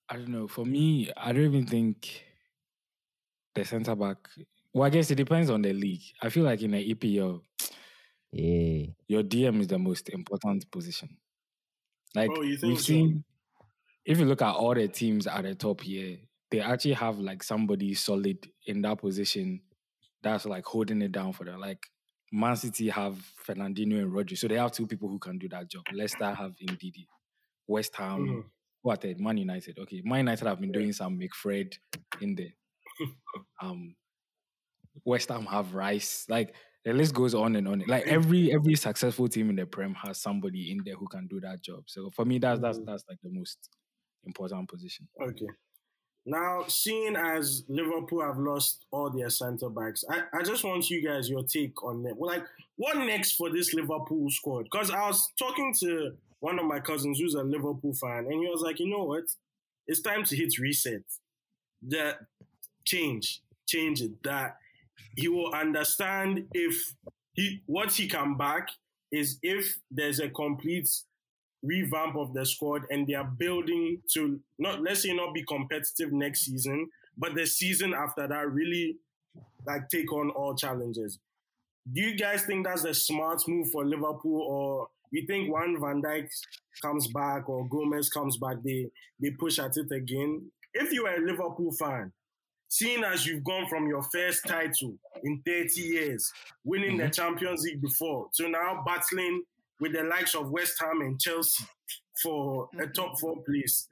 I 0.08 0.16
don't 0.16 0.28
know. 0.28 0.46
For 0.48 0.64
me, 0.64 1.10
I 1.16 1.32
don't 1.32 1.44
even 1.44 1.66
think 1.66 2.24
the 3.54 3.64
centre 3.64 3.94
back. 3.96 4.18
Well, 4.72 4.84
I 4.84 4.90
guess 4.90 5.10
it 5.10 5.14
depends 5.16 5.50
on 5.50 5.62
the 5.62 5.72
league. 5.72 6.02
I 6.20 6.28
feel 6.28 6.44
like 6.44 6.60
in 6.62 6.72
the 6.72 6.94
EPL, 6.94 7.40
Yeah. 8.32 8.86
your 9.06 9.22
DM 9.22 9.60
is 9.60 9.68
the 9.68 9.78
most 9.78 10.08
important 10.10 10.70
position. 10.70 11.16
Like 12.14 12.30
Oh, 12.30 12.40
we've 12.40 12.58
so? 12.58 12.74
seen, 12.74 13.24
if 14.04 14.18
you 14.18 14.24
look 14.26 14.42
at 14.42 14.54
all 14.54 14.74
the 14.74 14.88
teams 14.88 15.26
at 15.26 15.42
the 15.42 15.54
top 15.54 15.80
here, 15.80 16.18
they 16.50 16.60
actually 16.60 16.94
have 16.94 17.18
like 17.18 17.42
somebody 17.42 17.94
solid 17.94 18.50
in 18.66 18.82
that 18.82 18.98
position 18.98 19.62
that's 20.24 20.46
like 20.46 20.64
holding 20.64 21.02
it 21.02 21.12
down 21.12 21.32
for 21.32 21.44
them. 21.44 21.60
Like 21.60 21.86
Man 22.32 22.56
City 22.56 22.88
have 22.88 23.16
Fernandinho 23.46 24.02
and 24.02 24.12
Rodri, 24.12 24.36
so 24.36 24.48
they 24.48 24.56
have 24.56 24.72
two 24.72 24.86
people 24.88 25.08
who 25.08 25.18
can 25.20 25.38
do 25.38 25.48
that 25.50 25.70
job. 25.70 25.84
Leicester 25.92 26.32
have 26.34 26.56
Ndidi. 26.56 27.06
West 27.68 27.94
Ham, 27.96 28.26
Mhm. 28.26 28.44
what? 28.82 29.04
eh, 29.04 29.14
Man 29.18 29.36
United. 29.38 29.78
Okay, 29.78 30.02
Man 30.04 30.18
United 30.20 30.46
have 30.48 30.60
been 30.60 30.72
doing 30.72 30.92
some 30.92 31.18
McFred 31.18 31.78
in 32.20 32.34
there. 32.34 32.54
Um, 33.62 33.94
West 35.04 35.28
Ham 35.28 35.46
have 35.46 35.74
Rice. 35.74 36.26
Like 36.28 36.54
the 36.84 36.92
list 36.92 37.14
goes 37.14 37.34
on 37.34 37.56
and 37.56 37.66
on. 37.68 37.84
Like 37.86 38.06
every 38.06 38.52
every 38.52 38.74
successful 38.76 39.28
team 39.28 39.50
in 39.50 39.56
the 39.56 39.66
Prem 39.66 39.94
has 39.94 40.20
somebody 40.20 40.70
in 40.72 40.82
there 40.84 40.96
who 40.96 41.06
can 41.08 41.26
do 41.26 41.40
that 41.40 41.62
job. 41.62 41.84
So 41.86 42.10
for 42.10 42.24
me, 42.24 42.38
that's 42.38 42.60
that's 42.60 42.78
Mhm. 42.78 42.86
that's 42.86 43.04
like 43.08 43.18
the 43.22 43.30
most 43.30 43.70
important 44.24 44.68
position. 44.68 45.08
Okay. 45.20 45.46
Now, 46.26 46.64
seeing 46.68 47.16
as 47.16 47.64
Liverpool 47.68 48.22
have 48.22 48.38
lost 48.38 48.86
all 48.90 49.10
their 49.10 49.28
centre 49.28 49.68
backs, 49.68 50.04
I, 50.08 50.22
I 50.32 50.42
just 50.42 50.64
want 50.64 50.88
you 50.88 51.06
guys 51.06 51.28
your 51.28 51.42
take 51.42 51.82
on. 51.84 52.02
Well, 52.02 52.30
like, 52.30 52.44
what 52.76 52.96
next 52.98 53.32
for 53.32 53.50
this 53.50 53.74
Liverpool 53.74 54.30
squad? 54.30 54.64
Because 54.64 54.90
I 54.90 55.06
was 55.06 55.30
talking 55.38 55.74
to 55.80 56.12
one 56.40 56.58
of 56.58 56.64
my 56.64 56.80
cousins 56.80 57.18
who's 57.18 57.34
a 57.34 57.42
Liverpool 57.42 57.92
fan, 57.92 58.26
and 58.26 58.40
he 58.40 58.48
was 58.48 58.62
like, 58.62 58.80
you 58.80 58.88
know 58.88 59.04
what? 59.04 59.24
It's 59.86 60.00
time 60.00 60.24
to 60.24 60.36
hit 60.36 60.58
reset. 60.58 61.02
That 61.88 62.20
change, 62.84 63.42
change 63.66 64.00
it. 64.00 64.22
That 64.24 64.56
he 65.16 65.28
will 65.28 65.52
understand 65.52 66.46
if 66.54 66.94
he 67.34 67.62
what 67.66 67.92
he 67.92 68.08
can 68.08 68.36
back 68.36 68.68
is 69.12 69.38
if 69.42 69.78
there's 69.90 70.20
a 70.20 70.28
complete 70.28 70.88
revamp 71.64 72.16
of 72.16 72.34
the 72.34 72.44
squad 72.44 72.82
and 72.90 73.06
they 73.06 73.14
are 73.14 73.24
building 73.38 74.00
to 74.12 74.38
not 74.58 74.82
let's 74.82 75.02
say 75.02 75.14
not 75.14 75.34
be 75.34 75.42
competitive 75.44 76.12
next 76.12 76.44
season, 76.44 76.88
but 77.16 77.34
the 77.34 77.46
season 77.46 77.94
after 77.94 78.28
that 78.28 78.50
really 78.50 78.96
like 79.66 79.88
take 79.88 80.12
on 80.12 80.30
all 80.30 80.54
challenges. 80.54 81.18
Do 81.92 82.00
you 82.00 82.16
guys 82.16 82.42
think 82.44 82.66
that's 82.66 82.84
a 82.84 82.94
smart 82.94 83.42
move 83.46 83.70
for 83.70 83.84
Liverpool, 83.84 84.40
or 84.40 84.88
you 85.10 85.26
think 85.26 85.52
one 85.52 85.78
Van 85.80 86.02
Dijk 86.02 86.28
comes 86.82 87.08
back 87.08 87.48
or 87.48 87.68
Gomez 87.68 88.08
comes 88.08 88.36
back, 88.36 88.56
they 88.64 88.90
they 89.20 89.30
push 89.30 89.58
at 89.58 89.76
it 89.76 89.90
again? 89.92 90.50
If 90.72 90.92
you 90.92 91.06
are 91.06 91.16
a 91.16 91.24
Liverpool 91.26 91.72
fan, 91.72 92.12
seeing 92.68 93.04
as 93.04 93.26
you've 93.26 93.44
gone 93.44 93.66
from 93.68 93.86
your 93.86 94.02
first 94.02 94.44
title 94.46 94.94
in 95.22 95.42
30 95.46 95.80
years, 95.80 96.32
winning 96.64 96.96
the 96.96 97.04
mm-hmm. 97.04 97.12
Champions 97.12 97.62
League 97.62 97.80
before, 97.80 98.28
to 98.34 98.48
now 98.48 98.82
battling 98.86 99.42
with 99.84 99.92
the 99.92 100.02
likes 100.02 100.34
of 100.34 100.50
West 100.50 100.80
Ham 100.80 101.02
and 101.02 101.20
Chelsea 101.20 101.62
for 102.22 102.70
a 102.72 102.76
mm-hmm. 102.76 102.92
top 102.92 103.20
four 103.20 103.36
place, 103.46 103.86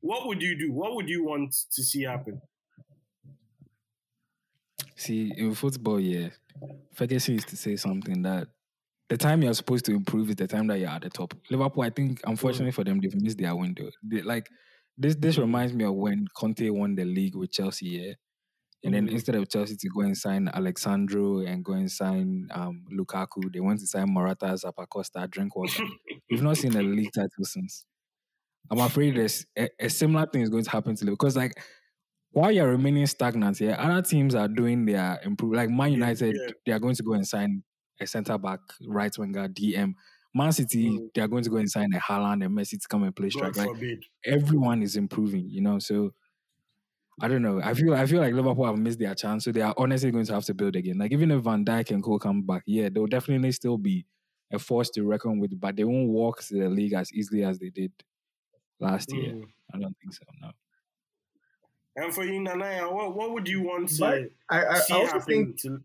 what 0.00 0.26
would 0.26 0.42
you 0.42 0.58
do? 0.58 0.72
What 0.72 0.94
would 0.94 1.08
you 1.08 1.24
want 1.24 1.54
to 1.72 1.82
see 1.82 2.02
happen? 2.02 2.38
See, 4.94 5.32
in 5.34 5.54
football, 5.54 5.98
yeah, 5.98 6.28
Ferguson 6.92 7.32
used 7.32 7.48
to 7.48 7.56
say 7.56 7.76
something 7.76 8.20
that 8.22 8.48
the 9.08 9.16
time 9.16 9.40
you're 9.42 9.54
supposed 9.54 9.86
to 9.86 9.92
improve 9.92 10.28
is 10.28 10.36
the 10.36 10.46
time 10.46 10.66
that 10.66 10.78
you're 10.78 10.90
at 10.90 11.00
the 11.00 11.08
top. 11.08 11.32
Liverpool, 11.50 11.82
I 11.82 11.88
think, 11.88 12.20
unfortunately 12.24 12.72
for 12.72 12.84
them, 12.84 13.00
they've 13.00 13.22
missed 13.22 13.38
their 13.38 13.56
window. 13.56 13.88
They, 14.02 14.20
like 14.20 14.50
this, 14.98 15.14
this 15.14 15.38
reminds 15.38 15.72
me 15.72 15.84
of 15.84 15.94
when 15.94 16.26
Conte 16.36 16.68
won 16.68 16.94
the 16.94 17.06
league 17.06 17.36
with 17.36 17.52
Chelsea, 17.52 17.86
yeah. 17.86 18.12
And 18.84 18.92
then 18.94 19.06
Mhm. 19.08 19.12
instead 19.12 19.34
of 19.36 19.48
Chelsea 19.48 19.76
to 19.76 19.88
go 19.88 20.00
and 20.00 20.16
sign 20.18 20.48
Alex 20.52 20.82
Sandro 20.82 21.38
and 21.40 21.64
go 21.64 21.72
and 21.74 21.90
sign 21.90 22.48
um, 22.52 22.84
Lukaku, 22.92 23.52
they 23.52 23.60
went 23.60 23.78
to 23.80 23.86
sign 23.86 24.12
Morata, 24.12 24.46
Zappacosta, 24.46 25.30
Drinkwater. 25.30 25.84
We've 26.30 26.42
not 26.42 26.56
seen 26.56 26.74
a 26.76 26.82
league 26.82 27.12
title 27.14 27.44
since. 27.44 27.84
I'm 28.70 28.78
afraid 28.80 29.16
there's 29.16 29.46
a, 29.56 29.68
a 29.78 29.88
similar 29.90 30.26
thing 30.26 30.42
is 30.42 30.48
going 30.48 30.64
to 30.64 30.70
happen 30.70 30.96
to 30.96 31.04
Liverpool 31.04 31.16
because, 31.26 31.36
like, 31.36 31.52
while 32.30 32.50
you're 32.50 32.68
remaining 32.70 33.06
stagnant 33.06 33.58
here, 33.58 33.76
other 33.78 34.00
teams 34.02 34.34
are 34.34 34.48
doing 34.48 34.86
their 34.86 35.20
improve. 35.22 35.52
Like 35.52 35.68
Man 35.70 35.92
United, 35.92 36.34
yeah. 36.34 36.52
they 36.64 36.72
are 36.72 36.78
going 36.78 36.94
to 36.94 37.02
go 37.02 37.12
and 37.12 37.26
sign 37.26 37.62
a 38.00 38.06
centre 38.06 38.38
back, 38.38 38.60
right 38.88 39.16
winger, 39.18 39.48
DM. 39.48 39.94
Man 40.34 40.50
City, 40.50 40.88
Mm. 40.88 41.08
they 41.14 41.20
are 41.20 41.28
going 41.28 41.44
to 41.44 41.50
go 41.50 41.56
and 41.58 41.70
sign 41.70 41.92
a 41.92 41.98
Haaland 41.98 42.42
and 42.44 42.56
Messi 42.56 42.80
to 42.80 42.88
come 42.88 43.02
and 43.02 43.14
play 43.14 43.28
God 43.28 43.52
strike. 43.52 43.56
Like 43.58 43.68
forbid. 43.76 44.04
everyone 44.24 44.82
is 44.82 44.96
improving, 44.96 45.50
you 45.50 45.60
know. 45.60 45.78
So 45.78 46.14
I 47.22 47.28
don't 47.28 47.40
know. 47.40 47.60
I 47.62 47.72
feel 47.74 47.94
I 47.94 48.04
feel 48.04 48.20
like 48.20 48.34
Liverpool 48.34 48.66
have 48.66 48.76
missed 48.76 48.98
their 48.98 49.14
chance, 49.14 49.44
so 49.44 49.52
they 49.52 49.60
are 49.62 49.72
honestly 49.78 50.10
going 50.10 50.26
to 50.26 50.34
have 50.34 50.44
to 50.46 50.54
build 50.54 50.74
again. 50.74 50.98
Like 50.98 51.12
even 51.12 51.30
if 51.30 51.42
Van 51.44 51.64
Dijk 51.64 51.92
and 51.92 52.02
Cole 52.02 52.18
come 52.18 52.42
back, 52.42 52.64
yeah, 52.66 52.88
they'll 52.88 53.06
definitely 53.06 53.52
still 53.52 53.78
be 53.78 54.04
a 54.52 54.58
force 54.58 54.90
to 54.90 55.04
reckon 55.04 55.38
with, 55.38 55.58
but 55.60 55.76
they 55.76 55.84
won't 55.84 56.08
walk 56.08 56.42
to 56.42 56.54
the 56.58 56.68
league 56.68 56.94
as 56.94 57.12
easily 57.12 57.44
as 57.44 57.60
they 57.60 57.70
did 57.70 57.92
last 58.80 59.12
year. 59.12 59.34
Mm. 59.34 59.44
I 59.72 59.78
don't 59.78 59.96
think 60.02 60.12
so. 60.12 60.24
No. 60.40 60.50
And 61.94 62.12
for 62.12 62.24
you, 62.24 62.40
Nanaya, 62.40 62.92
what, 62.92 63.14
what 63.14 63.32
would 63.32 63.48
you 63.48 63.62
want 63.62 63.88
to 63.90 64.00
But 64.00 64.22
I, 64.50 64.64
I, 64.66 64.78
see 64.80 64.94
I 64.94 64.96
also 64.96 65.20
think 65.20 65.60
to 65.60 65.78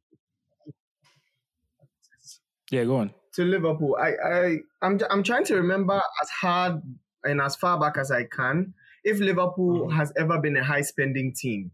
Yeah, 2.71 2.85
go 2.85 2.95
on. 2.97 3.13
to 3.33 3.43
Liverpool, 3.43 3.95
I, 4.01 4.13
I, 4.27 4.57
I'm, 4.81 4.99
I'm 5.09 5.21
trying 5.21 5.45
to 5.45 5.55
remember 5.55 6.01
as 6.21 6.29
hard 6.29 6.81
and 7.23 7.41
as 7.41 7.55
far 7.55 7.79
back 7.79 7.97
as 7.97 8.09
I 8.09 8.23
can 8.23 8.73
if 9.07 9.19
Liverpool 9.19 9.87
Mhm. 9.87 9.93
has 9.97 10.11
ever 10.17 10.37
been 10.39 10.57
a 10.57 10.63
high 10.63 10.81
spending 10.91 11.33
team. 11.33 11.71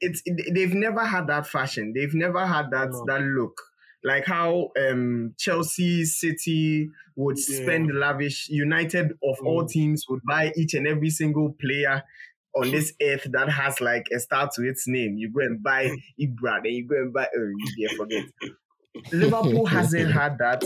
It's 0.00 0.20
it- 0.26 0.54
they've 0.54 0.74
never 0.74 1.04
had 1.04 1.26
that 1.28 1.46
fashion. 1.46 1.92
They've 1.94 2.14
never 2.14 2.44
had 2.46 2.70
that 2.72 2.90
No. 2.90 3.04
that 3.06 3.22
look. 3.22 3.56
Like 4.04 4.26
how 4.26 4.70
um, 4.84 5.34
Chelsea, 5.38 6.04
City 6.04 6.90
would 7.16 7.36
Yeah. 7.38 7.56
spend 7.62 7.86
lavish. 7.94 8.48
United 8.48 9.12
of 9.30 9.36
all 9.42 9.64
Mm. 9.64 9.70
teams 9.70 10.04
would 10.08 10.22
buy 10.24 10.52
each 10.56 10.74
and 10.74 10.86
every 10.86 11.10
single 11.10 11.52
player 11.60 12.02
on 12.54 12.70
this 12.76 12.92
earth 13.02 13.26
that 13.32 13.48
has 13.50 13.80
like 13.80 14.06
a 14.14 14.20
star 14.20 14.48
to 14.54 14.62
its 14.68 14.86
name. 14.86 15.16
You 15.18 15.30
go 15.32 15.40
and 15.40 15.62
buy 15.62 15.90
Ibra, 16.20 16.62
then 16.62 16.72
you 16.72 16.86
go 16.86 16.96
and 16.96 17.12
buy. 17.12 17.26
Oh, 17.36 17.52
you 17.76 17.88
forget. 17.96 18.24
Liverpool 19.12 19.66
hasn't 19.66 20.12
had 20.12 20.38
that 20.38 20.62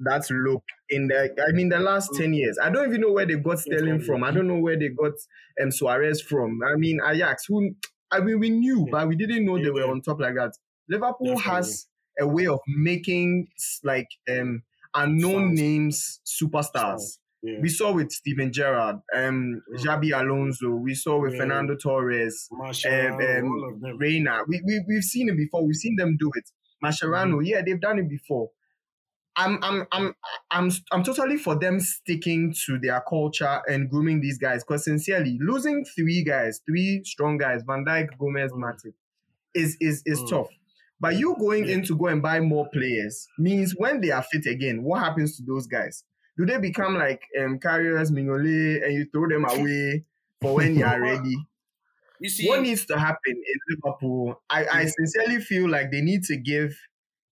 that 0.00 0.28
look 0.30 0.62
in 0.90 1.08
the 1.08 1.34
I 1.48 1.52
mean 1.52 1.68
the 1.68 1.78
last 1.78 2.10
10 2.16 2.34
years. 2.34 2.58
I 2.62 2.70
don't 2.70 2.88
even 2.88 3.00
know 3.00 3.12
where 3.12 3.26
they 3.26 3.36
got 3.36 3.58
Sterling 3.60 4.00
from. 4.00 4.24
I 4.24 4.30
don't 4.30 4.48
know 4.48 4.58
where 4.58 4.78
they 4.78 4.88
got 4.88 5.12
um, 5.62 5.70
Suarez 5.70 6.20
from. 6.20 6.60
I 6.66 6.76
mean 6.76 7.00
Ajax, 7.04 7.44
who 7.48 7.74
I 8.10 8.20
mean 8.20 8.38
we 8.40 8.50
knew, 8.50 8.86
but 8.90 9.08
we 9.08 9.16
didn't 9.16 9.44
know 9.44 9.62
they 9.62 9.70
were 9.70 9.86
on 9.90 10.00
top 10.02 10.20
like 10.20 10.34
that. 10.34 10.52
Liverpool 10.88 11.34
Definitely. 11.36 11.50
has 11.52 11.86
a 12.20 12.26
way 12.26 12.46
of 12.46 12.60
making 12.68 13.48
like 13.82 14.08
um 14.28 14.62
unknown 14.94 15.54
names 15.54 16.20
superstars. 16.26 17.18
yeah. 17.42 17.58
We 17.60 17.68
saw 17.68 17.92
with 17.92 18.10
Steven 18.12 18.52
Gerrard, 18.52 18.96
um, 19.14 19.62
Mm. 19.72 19.78
Xabi 19.84 20.18
Alonso. 20.18 20.70
We 20.76 20.94
saw 20.94 21.20
with 21.20 21.32
Yeah. 21.32 21.40
Fernando 21.40 21.76
Torres, 21.76 22.48
Martial, 22.52 22.92
um, 22.92 23.20
um. 23.20 23.98
Reina. 23.98 24.42
We, 24.48 24.62
we 24.66 24.84
we've 24.88 25.02
seen 25.04 25.28
it 25.28 25.36
before. 25.36 25.64
We've 25.66 25.76
seen 25.76 25.96
them 25.96 26.16
do 26.18 26.30
it. 26.34 26.44
Mascherano, 26.84 27.36
Mm-hmm. 27.36 27.44
yeah, 27.46 27.62
they've 27.64 27.80
done 27.80 27.98
it 27.98 28.08
before. 28.08 28.50
I'm 29.36 29.58
I'm 29.62 29.86
I'm 29.92 30.14
I'm 30.50 30.70
I'm 30.92 31.02
totally 31.02 31.36
for 31.36 31.58
them 31.58 31.80
sticking 31.80 32.54
to 32.66 32.78
their 32.78 33.00
culture 33.08 33.62
and 33.68 33.90
grooming 33.90 34.20
these 34.20 34.38
guys. 34.38 34.62
Because 34.64 34.84
sincerely, 34.84 35.38
losing 35.40 35.84
three 35.84 36.22
guys, 36.24 36.60
three 36.66 37.02
strong 37.04 37.38
guys, 37.38 37.62
Van 37.66 37.84
Dijk, 37.84 38.16
Gomez, 38.18 38.52
Mm. 38.52 38.60
Matip, 38.62 38.94
is 39.54 39.76
is 39.80 40.02
is 40.06 40.22
Mm. 40.22 40.28
tough. 40.28 40.48
But 41.00 41.16
you 41.16 41.36
going 41.38 41.68
in 41.68 41.82
to 41.84 41.96
go 41.96 42.06
and 42.06 42.22
buy 42.22 42.40
more 42.40 42.68
players 42.72 43.26
means 43.38 43.74
when 43.76 44.00
they 44.00 44.10
are 44.10 44.22
fit 44.22 44.46
again, 44.46 44.82
what 44.82 45.00
happens 45.02 45.36
to 45.36 45.42
those 45.44 45.66
guys? 45.66 46.04
Do 46.38 46.46
they 46.46 46.58
become 46.58 46.94
like 46.96 47.22
um 47.40 47.58
carriers, 47.58 48.10
Mignolet, 48.12 48.84
and 48.84 48.94
you 48.94 49.06
throw 49.12 49.28
them 49.28 49.44
away 49.48 50.04
for 50.40 50.54
when 50.54 50.76
you 50.76 50.84
are 50.84 51.00
ready? 51.00 51.36
You 52.20 52.30
see, 52.30 52.46
what 52.48 52.62
needs 52.62 52.86
to 52.86 52.98
happen 52.98 53.18
in 53.34 53.58
Liverpool? 53.68 54.40
I, 54.48 54.64
I 54.66 54.84
sincerely 54.86 55.40
feel 55.40 55.68
like 55.68 55.90
they 55.90 56.00
need 56.00 56.22
to 56.24 56.36
give, 56.36 56.74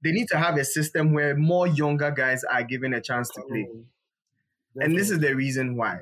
they 0.03 0.11
need 0.11 0.27
to 0.29 0.37
have 0.37 0.57
a 0.57 0.65
system 0.65 1.13
where 1.13 1.35
more 1.35 1.67
younger 1.67 2.11
guys 2.11 2.43
are 2.43 2.63
given 2.63 2.93
a 2.93 3.01
chance 3.01 3.29
to 3.29 3.41
play, 3.41 3.67
Mm, 4.77 4.85
and 4.85 4.97
this 4.97 5.09
is 5.09 5.19
the 5.19 5.35
reason 5.35 5.75
why. 5.75 5.99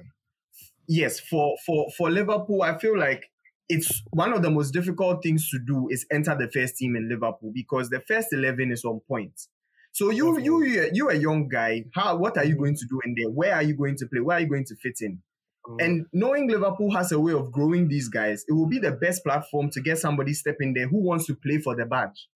Yes, 0.87 1.19
for 1.19 1.55
for 1.65 1.89
for 1.97 2.09
Liverpool, 2.09 2.61
I 2.63 2.77
feel 2.77 2.97
like 2.97 3.29
it's 3.67 4.01
one 4.11 4.33
of 4.33 4.41
the 4.41 4.49
most 4.49 4.71
difficult 4.71 5.21
things 5.21 5.49
to 5.49 5.59
do 5.59 5.87
is 5.89 6.05
enter 6.11 6.35
the 6.35 6.49
first 6.51 6.77
team 6.77 6.95
in 6.95 7.07
Liverpool 7.07 7.51
because 7.53 7.89
the 7.89 8.01
first 8.07 8.33
eleven 8.33 8.71
is 8.71 8.83
on 8.83 8.99
point. 9.07 9.47
So 9.91 10.09
you 10.09 10.39
you 10.39 10.63
you 10.63 10.89
you 10.93 11.09
a 11.09 11.15
young 11.15 11.47
guy. 11.47 11.85
How 11.93 12.15
what 12.17 12.37
are 12.37 12.45
you 12.45 12.55
going 12.55 12.75
to 12.75 12.85
do 12.85 12.99
in 13.05 13.15
there? 13.17 13.29
Where 13.29 13.55
are 13.55 13.63
you 13.63 13.75
going 13.75 13.95
to 13.97 14.07
play? 14.07 14.21
Where 14.21 14.37
are 14.37 14.41
you 14.41 14.47
going 14.47 14.65
to 14.65 14.75
fit 14.75 14.97
in? 15.01 15.21
Mm. 15.67 15.85
And 15.85 16.05
knowing 16.13 16.49
Liverpool 16.49 16.91
has 16.91 17.11
a 17.11 17.19
way 17.19 17.33
of 17.33 17.51
growing 17.51 17.87
these 17.87 18.07
guys, 18.07 18.43
it 18.47 18.53
will 18.53 18.67
be 18.67 18.79
the 18.79 18.91
best 18.91 19.23
platform 19.23 19.69
to 19.71 19.81
get 19.81 19.97
somebody 19.97 20.33
step 20.33 20.57
in 20.59 20.73
there 20.73 20.87
who 20.87 21.03
wants 21.03 21.25
to 21.27 21.35
play 21.35 21.57
for 21.59 21.75
the 21.75 21.85
badge, 21.85 22.27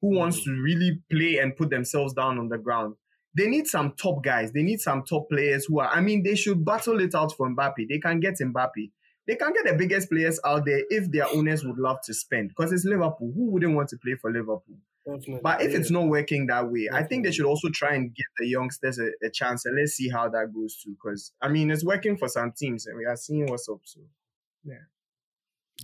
who 0.00 0.16
wants 0.16 0.40
Mhm. 0.40 0.44
to 0.44 0.62
really 0.62 1.02
play 1.10 1.38
and 1.38 1.56
put 1.56 1.70
themselves 1.70 2.12
down 2.14 2.38
on 2.38 2.48
the 2.48 2.58
ground. 2.58 2.96
They 3.36 3.48
need 3.48 3.66
some 3.66 3.92
top 3.92 4.22
guys. 4.24 4.52
They 4.52 4.62
need 4.62 4.80
some 4.80 5.02
top 5.04 5.28
players 5.28 5.66
who 5.66 5.80
are. 5.80 5.88
I 5.88 6.00
mean, 6.00 6.22
they 6.22 6.34
should 6.36 6.64
battle 6.64 7.00
it 7.00 7.14
out 7.14 7.32
for 7.36 7.48
Mbappe. 7.48 7.86
They 7.88 7.98
can 7.98 8.18
get 8.20 8.38
Mbappe. 8.40 8.90
They 9.26 9.36
can 9.36 9.52
get 9.52 9.66
the 9.66 9.74
biggest 9.76 10.08
players 10.08 10.38
out 10.44 10.64
there 10.64 10.82
if 10.88 11.10
their 11.10 11.26
owners 11.28 11.64
would 11.64 11.78
love 11.78 11.98
to 12.04 12.14
spend. 12.14 12.48
Because 12.50 12.72
it's 12.72 12.84
Liverpool. 12.84 13.32
Who 13.34 13.50
wouldn't 13.50 13.74
want 13.74 13.88
to 13.90 13.98
play 13.98 14.14
for 14.14 14.30
Liverpool? 14.32 14.78
Definitely, 15.04 15.40
But 15.42 15.62
if 15.62 15.72
it's 15.74 15.90
not 15.90 16.08
working 16.08 16.46
that 16.46 16.70
way, 16.70 16.88
I 16.92 17.02
think 17.04 17.24
they 17.24 17.30
should 17.32 17.46
also 17.46 17.68
try 17.68 17.94
and 17.94 18.14
give 18.14 18.26
the 18.38 18.46
youngsters 18.48 18.98
a, 18.98 19.10
a 19.24 19.30
chance 19.30 19.64
and 19.66 19.76
let's 19.76 19.92
see 19.92 20.08
how 20.08 20.28
that 20.28 20.52
goes 20.54 20.76
too. 20.82 20.90
Because 20.92 21.32
I 21.40 21.48
mean, 21.48 21.70
it's 21.70 21.84
working 21.84 22.16
for 22.16 22.28
some 22.28 22.52
teams 22.56 22.86
and 22.86 22.96
we 22.98 23.04
are 23.04 23.16
seeing 23.16 23.46
what's 23.46 23.68
up. 23.68 23.80
So 23.84 24.00
yeah. 24.64 24.84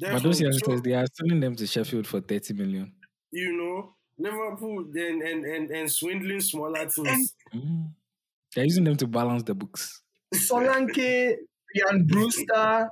But 0.00 0.22
those 0.22 0.40
youngsters, 0.40 0.82
they 0.82 0.94
are 0.94 1.06
selling 1.12 1.40
them 1.40 1.54
to 1.56 1.66
Sheffield 1.66 2.06
for 2.06 2.20
30 2.20 2.54
million. 2.54 2.92
you 3.30 3.56
know, 3.56 3.94
Liverpool 4.22 4.84
then 4.92 5.22
and, 5.26 5.44
and 5.44 5.70
and 5.70 5.90
swindling 5.90 6.40
smaller 6.40 6.86
teams. 6.86 7.34
Mm. 7.54 7.92
They're 8.54 8.64
using 8.64 8.84
them 8.84 8.96
to 8.96 9.06
balance 9.06 9.42
the 9.42 9.54
books. 9.54 10.02
Solanke, 10.34 11.36
Ryan 11.74 12.06
Brewster, 12.06 12.90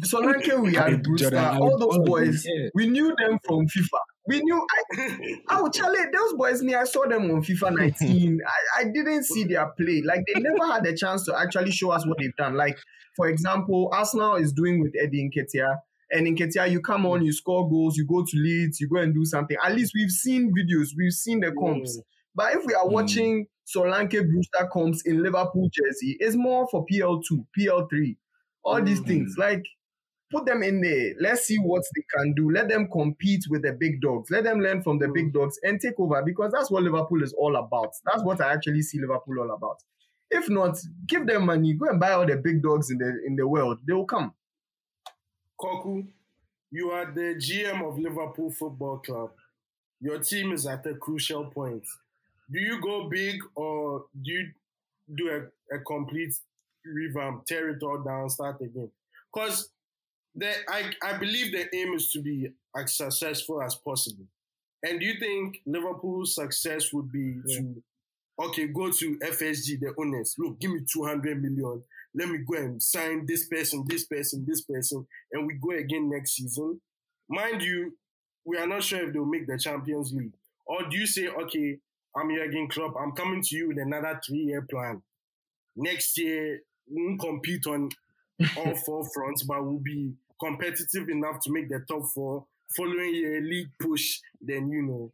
Solanke, 0.00 0.52
Ryan 0.52 0.72
Jordan 0.72 1.02
Brewster, 1.02 1.30
Ayew, 1.30 1.60
all 1.60 1.78
those 1.78 1.82
all 1.82 1.90
of 1.90 1.96
them, 1.96 2.04
boys, 2.04 2.46
yeah. 2.46 2.68
we 2.74 2.88
knew 2.88 3.14
them 3.18 3.38
from 3.44 3.66
FIFA. 3.66 3.98
We 4.28 4.40
knew, 4.40 4.66
I, 4.96 5.34
oh, 5.50 5.70
Charlie, 5.70 6.00
those 6.12 6.34
boys, 6.34 6.62
me, 6.62 6.74
I 6.74 6.84
saw 6.84 7.06
them 7.06 7.30
on 7.30 7.42
FIFA 7.42 7.76
19. 7.76 8.40
I, 8.76 8.80
I 8.80 8.84
didn't 8.84 9.24
see 9.24 9.44
their 9.44 9.66
play. 9.78 10.02
Like, 10.04 10.24
they 10.26 10.40
never 10.40 10.66
had 10.72 10.84
the 10.84 10.96
chance 10.96 11.24
to 11.26 11.38
actually 11.38 11.70
show 11.70 11.90
us 11.90 12.04
what 12.06 12.18
they've 12.18 12.34
done. 12.36 12.56
Like, 12.56 12.76
for 13.14 13.28
example, 13.28 13.88
Arsenal 13.92 14.34
is 14.34 14.52
doing 14.52 14.82
with 14.82 14.94
Eddie 15.00 15.30
Nketiah. 15.30 15.76
And 16.10 16.26
in 16.26 16.36
Nketiah, 16.36 16.70
you 16.70 16.80
come 16.80 17.04
on, 17.06 17.24
you 17.24 17.32
score 17.32 17.68
goals, 17.68 17.96
you 17.96 18.06
go 18.06 18.24
to 18.24 18.36
Leeds, 18.36 18.80
you 18.80 18.88
go 18.88 18.98
and 19.00 19.14
do 19.14 19.24
something. 19.24 19.56
At 19.62 19.74
least 19.74 19.92
we've 19.94 20.10
seen 20.10 20.52
videos, 20.54 20.90
we've 20.96 21.12
seen 21.12 21.40
the 21.40 21.52
comps. 21.52 22.00
But 22.34 22.54
if 22.54 22.64
we 22.64 22.74
are 22.74 22.86
Mm. 22.88 22.92
watching 22.92 23.46
Solanke 23.66 24.20
Brewster 24.28 24.68
comps 24.72 25.02
in 25.04 25.22
Liverpool 25.22 25.68
jersey, 25.72 26.16
it's 26.20 26.36
more 26.36 26.68
for 26.70 26.84
PL2, 26.86 27.46
PL3, 27.52 28.16
all 28.62 28.82
these 28.82 29.00
Mm. 29.00 29.06
things. 29.06 29.34
Like, 29.38 29.64
put 30.30 30.46
them 30.46 30.62
in 30.62 30.80
there. 30.80 31.14
Let's 31.20 31.42
see 31.46 31.56
what 31.58 31.82
they 31.94 32.02
can 32.16 32.34
do. 32.34 32.50
Let 32.50 32.68
them 32.68 32.88
compete 32.90 33.44
with 33.48 33.62
the 33.62 33.72
big 33.72 34.00
dogs. 34.00 34.30
Let 34.30 34.44
them 34.44 34.60
learn 34.60 34.82
from 34.82 34.98
the 34.98 35.08
Mm. 35.08 35.12
big 35.12 35.32
dogs 35.32 35.58
and 35.62 35.80
take 35.80 35.98
over 35.98 36.22
because 36.24 36.52
that's 36.52 36.70
what 36.70 36.82
Liverpool 36.82 37.22
is 37.22 37.32
all 37.34 37.56
about. 37.56 37.92
That's 38.04 38.24
what 38.24 38.40
I 38.40 38.52
actually 38.52 38.82
see 38.82 38.98
Liverpool 39.00 39.40
all 39.40 39.50
about. 39.54 39.78
If 40.30 40.48
not, 40.50 40.76
give 41.06 41.26
them 41.26 41.46
money. 41.46 41.74
Go 41.74 41.88
and 41.88 42.00
buy 42.00 42.12
all 42.12 42.26
the 42.26 42.36
big 42.36 42.62
dogs 42.62 42.90
in 42.90 42.98
the 42.98 43.22
in 43.26 43.36
the 43.36 43.46
world. 43.46 43.80
They 43.86 43.92
will 43.92 44.06
come. 44.06 44.34
Koku, 45.58 46.04
you 46.70 46.90
are 46.90 47.06
the 47.06 47.34
GM 47.34 47.86
of 47.86 47.98
Liverpool 47.98 48.50
Football 48.50 48.98
Club. 48.98 49.30
Your 50.00 50.18
team 50.18 50.52
is 50.52 50.66
at 50.66 50.86
a 50.86 50.94
crucial 50.94 51.46
point. 51.46 51.84
Do 52.50 52.60
you 52.60 52.80
go 52.80 53.08
big 53.08 53.40
or 53.54 54.04
do 54.22 54.32
you 54.32 54.50
do 55.14 55.30
a, 55.30 55.76
a 55.76 55.78
complete 55.80 56.34
revamp, 56.84 57.46
tear 57.46 57.70
it 57.70 57.82
all 57.82 57.98
down, 57.98 58.28
start 58.28 58.60
again? 58.60 58.90
Because 59.32 59.70
the 60.34 60.52
I, 60.68 60.90
I 61.02 61.16
believe 61.16 61.52
the 61.52 61.74
aim 61.74 61.94
is 61.94 62.10
to 62.12 62.20
be 62.20 62.50
as 62.76 62.96
successful 62.96 63.62
as 63.62 63.74
possible. 63.74 64.26
And 64.82 65.00
do 65.00 65.06
you 65.06 65.18
think 65.18 65.58
Liverpool's 65.66 66.34
success 66.34 66.92
would 66.92 67.10
be 67.10 67.40
to 67.48 67.82
okay, 68.38 68.66
go 68.66 68.90
to 68.90 69.18
FSG, 69.18 69.80
the 69.80 69.94
owners, 69.98 70.34
look, 70.38 70.58
give 70.60 70.70
me 70.70 70.80
200 70.90 71.42
million. 71.42 71.82
Let 72.16 72.30
me 72.30 72.38
go 72.38 72.56
and 72.56 72.82
sign 72.82 73.26
this 73.26 73.46
person, 73.46 73.84
this 73.86 74.04
person, 74.06 74.44
this 74.48 74.62
person, 74.62 75.06
and 75.32 75.46
we 75.46 75.54
go 75.54 75.70
again 75.70 76.08
next 76.10 76.36
season. 76.36 76.80
Mind 77.28 77.62
you, 77.62 77.92
we 78.44 78.56
are 78.56 78.66
not 78.66 78.82
sure 78.84 79.06
if 79.06 79.12
they'll 79.12 79.26
make 79.26 79.46
the 79.46 79.58
Champions 79.58 80.12
League. 80.14 80.32
Or 80.66 80.88
do 80.88 80.96
you 80.96 81.06
say, 81.06 81.28
okay, 81.28 81.78
I'm 82.16 82.30
Jurgen 82.34 82.68
Klopp, 82.68 82.94
I'm 82.98 83.12
coming 83.12 83.42
to 83.42 83.56
you 83.56 83.68
with 83.68 83.78
another 83.78 84.18
three-year 84.26 84.62
plan. 84.62 85.02
Next 85.76 86.16
year, 86.16 86.60
we 86.90 87.04
won't 87.04 87.20
compete 87.20 87.66
on 87.66 87.90
all 88.56 88.74
four 88.86 89.06
fronts, 89.12 89.42
but 89.42 89.62
we'll 89.62 89.78
be 89.78 90.14
competitive 90.40 91.10
enough 91.10 91.40
to 91.40 91.52
make 91.52 91.68
the 91.68 91.84
top 91.86 92.06
four. 92.14 92.46
Following 92.74 93.14
year, 93.14 93.42
league 93.42 93.70
push, 93.78 94.20
then 94.40 94.70
you 94.70 94.82
know. 94.82 95.12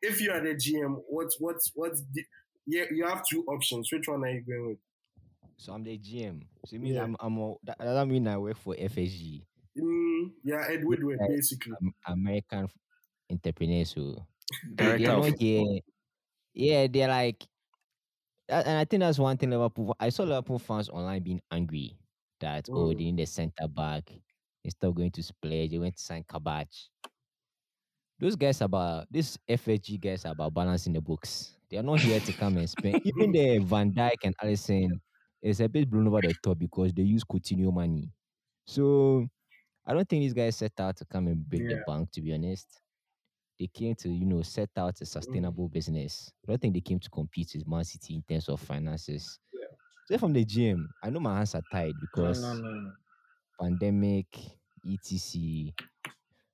If 0.00 0.20
you 0.20 0.30
are 0.30 0.40
the 0.40 0.54
GM, 0.54 1.02
what's 1.08 1.38
what's 1.40 1.72
what's 1.74 2.02
the, 2.12 2.24
yeah, 2.66 2.84
you 2.90 3.06
have 3.06 3.24
two 3.28 3.44
options. 3.48 3.90
Which 3.92 4.08
one 4.08 4.22
are 4.24 4.30
you 4.30 4.40
going 4.40 4.68
with? 4.68 4.78
So 5.56 5.72
I'm 5.72 5.84
the 5.84 5.98
GM. 5.98 6.42
So 6.66 6.76
it 6.76 6.82
means 6.82 6.96
Yeah. 6.96 7.04
I'm 7.04 7.16
I'm 7.20 7.38
a, 7.38 7.54
that 7.64 7.78
that 7.78 8.06
mean 8.08 8.26
I 8.28 8.38
work 8.38 8.56
for 8.56 8.74
FSG, 8.74 9.42
Mm, 9.76 10.32
yeah, 10.44 10.64
Edward 10.70 11.00
Yeah. 11.02 11.26
basically. 11.28 11.72
American 12.06 12.68
entrepreneur. 13.30 13.84
So 13.84 14.26
they, 14.76 14.98
they're 14.98 15.16
not 15.16 15.38
here. 15.38 15.80
Yeah, 16.54 16.86
they're 16.86 17.08
like, 17.08 17.44
and 18.48 18.78
I 18.78 18.84
think 18.84 19.00
that's 19.00 19.18
one 19.18 19.36
thing 19.36 19.50
Liverpool. 19.50 19.96
I 19.98 20.10
saw 20.10 20.22
Liverpool 20.24 20.58
fans 20.58 20.88
online 20.88 21.22
being 21.22 21.40
angry 21.50 21.96
that 22.40 22.68
oh 22.70 22.92
Mm. 22.94 22.98
they 22.98 23.04
need 23.12 23.20
a 23.20 23.26
centre 23.26 23.68
back 23.68 24.10
instead 24.64 24.86
of 24.88 24.94
going 24.94 25.10
to 25.12 25.22
splurge. 25.22 25.70
They 25.70 25.78
went 25.78 25.96
to 25.96 26.02
sign 26.02 26.24
Kabak. 26.28 26.68
Those 28.20 28.36
guys 28.36 28.60
about 28.60 29.06
this 29.10 29.36
FSG 29.48 29.98
guys 30.00 30.24
are 30.24 30.32
about 30.32 30.54
balancing 30.54 30.92
the 30.92 31.00
books. 31.00 31.56
They 31.70 31.78
are 31.78 31.82
not 31.82 32.00
here 32.00 32.20
to 32.20 32.32
come 32.32 32.56
and 32.58 32.70
spend. 32.70 33.00
Even 33.04 33.32
the 33.32 33.58
Van 33.58 33.90
Dijk 33.92 34.22
and 34.22 34.36
Alisson 34.38 35.00
is 35.50 35.60
a 35.60 35.68
bit 35.68 35.90
blown 35.90 36.08
over 36.08 36.22
the 36.22 36.34
top 36.34 36.58
because 36.58 36.92
they 36.92 37.02
use 37.02 37.24
Coutinho 37.24 37.72
money. 37.72 38.12
So 38.66 39.28
I 39.86 39.94
don't 39.94 40.08
think 40.08 40.22
these 40.22 40.34
guys 40.34 40.56
set 40.56 40.78
out 40.80 40.96
to 40.98 41.04
come 41.04 41.28
and 41.28 41.48
break 41.48 41.62
Yeah. 41.64 41.76
the 41.76 41.84
bank. 41.86 42.10
To 42.12 42.22
be 42.22 42.34
honest, 42.34 42.80
they 43.58 43.68
came 43.68 43.94
to 43.96 44.10
you 44.10 44.26
know 44.26 44.42
set 44.42 44.70
out 44.76 45.00
a 45.00 45.06
sustainable 45.06 45.68
business. 45.68 46.32
I 46.46 46.52
don't 46.52 46.60
think 46.60 46.74
they 46.74 46.80
came 46.80 47.00
to 47.00 47.10
compete 47.10 47.52
with 47.54 47.66
Man 47.68 47.84
City 47.84 48.16
in 48.16 48.22
terms 48.22 48.48
of 48.48 48.60
finances. 48.60 49.38
So 50.06 50.18
from 50.18 50.32
the 50.34 50.44
GM, 50.44 50.88
I 51.02 51.10
know 51.10 51.20
my 51.20 51.36
hands 51.36 51.54
are 51.54 51.62
tied 51.70 52.00
because 52.00 52.62
pandemic, 53.60 54.26
etc. 54.86 55.72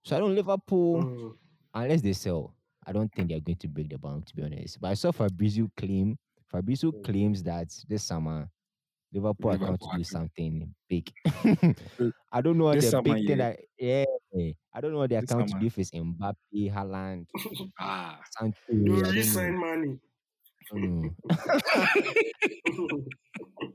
So 0.04 0.16
I 0.16 0.20
don't 0.20 0.34
Liverpool 0.34 1.02
Mm. 1.02 1.38
unless 1.74 2.02
they 2.02 2.12
sell. 2.12 2.56
I 2.86 2.92
don't 2.92 3.12
think 3.14 3.28
they're 3.30 3.40
going 3.40 3.58
to 3.58 3.68
break 3.68 3.90
the 3.90 3.98
bank. 3.98 4.26
To 4.26 4.36
be 4.36 4.42
honest, 4.42 4.80
but 4.80 4.88
I 4.90 4.94
saw 4.94 5.12
Fabrizio 5.12 5.70
claim. 5.76 6.18
Fabrizio 6.48 6.92
Mm. 6.92 7.04
claims 7.04 7.42
that 7.44 7.68
this 7.88 8.04
summer 8.04 8.50
Liverpool 9.12 9.50
are 9.50 9.58
going 9.58 9.78
to 9.78 9.88
do 9.96 10.04
something 10.04 10.74
big. 10.88 11.10
I 12.32 12.40
don't 12.40 12.58
know 12.58 12.64
what 12.64 12.80
This 12.80 12.90
the 12.92 13.02
big 13.02 13.26
thing 13.26 13.38
that 13.38 13.58
yeah. 13.78 14.04
I 14.72 14.80
don't 14.80 14.92
know 14.92 14.98
what 14.98 15.10
they're 15.10 15.20
This 15.20 15.30
going 15.32 15.46
to 15.48 15.58
do 15.58 15.66
if 15.66 15.78
it's 15.78 15.90
Mbappe, 15.90 16.72
Haaland, 16.72 17.26
Ah, 17.80 18.20
Sancho. 18.38 18.56
You 18.70 18.96
I 18.96 19.00
don't 19.02 19.14
resign 19.14 19.52
know. 19.54 19.66
money. 19.66 19.98
I 20.72 20.78
don't. 20.78 21.16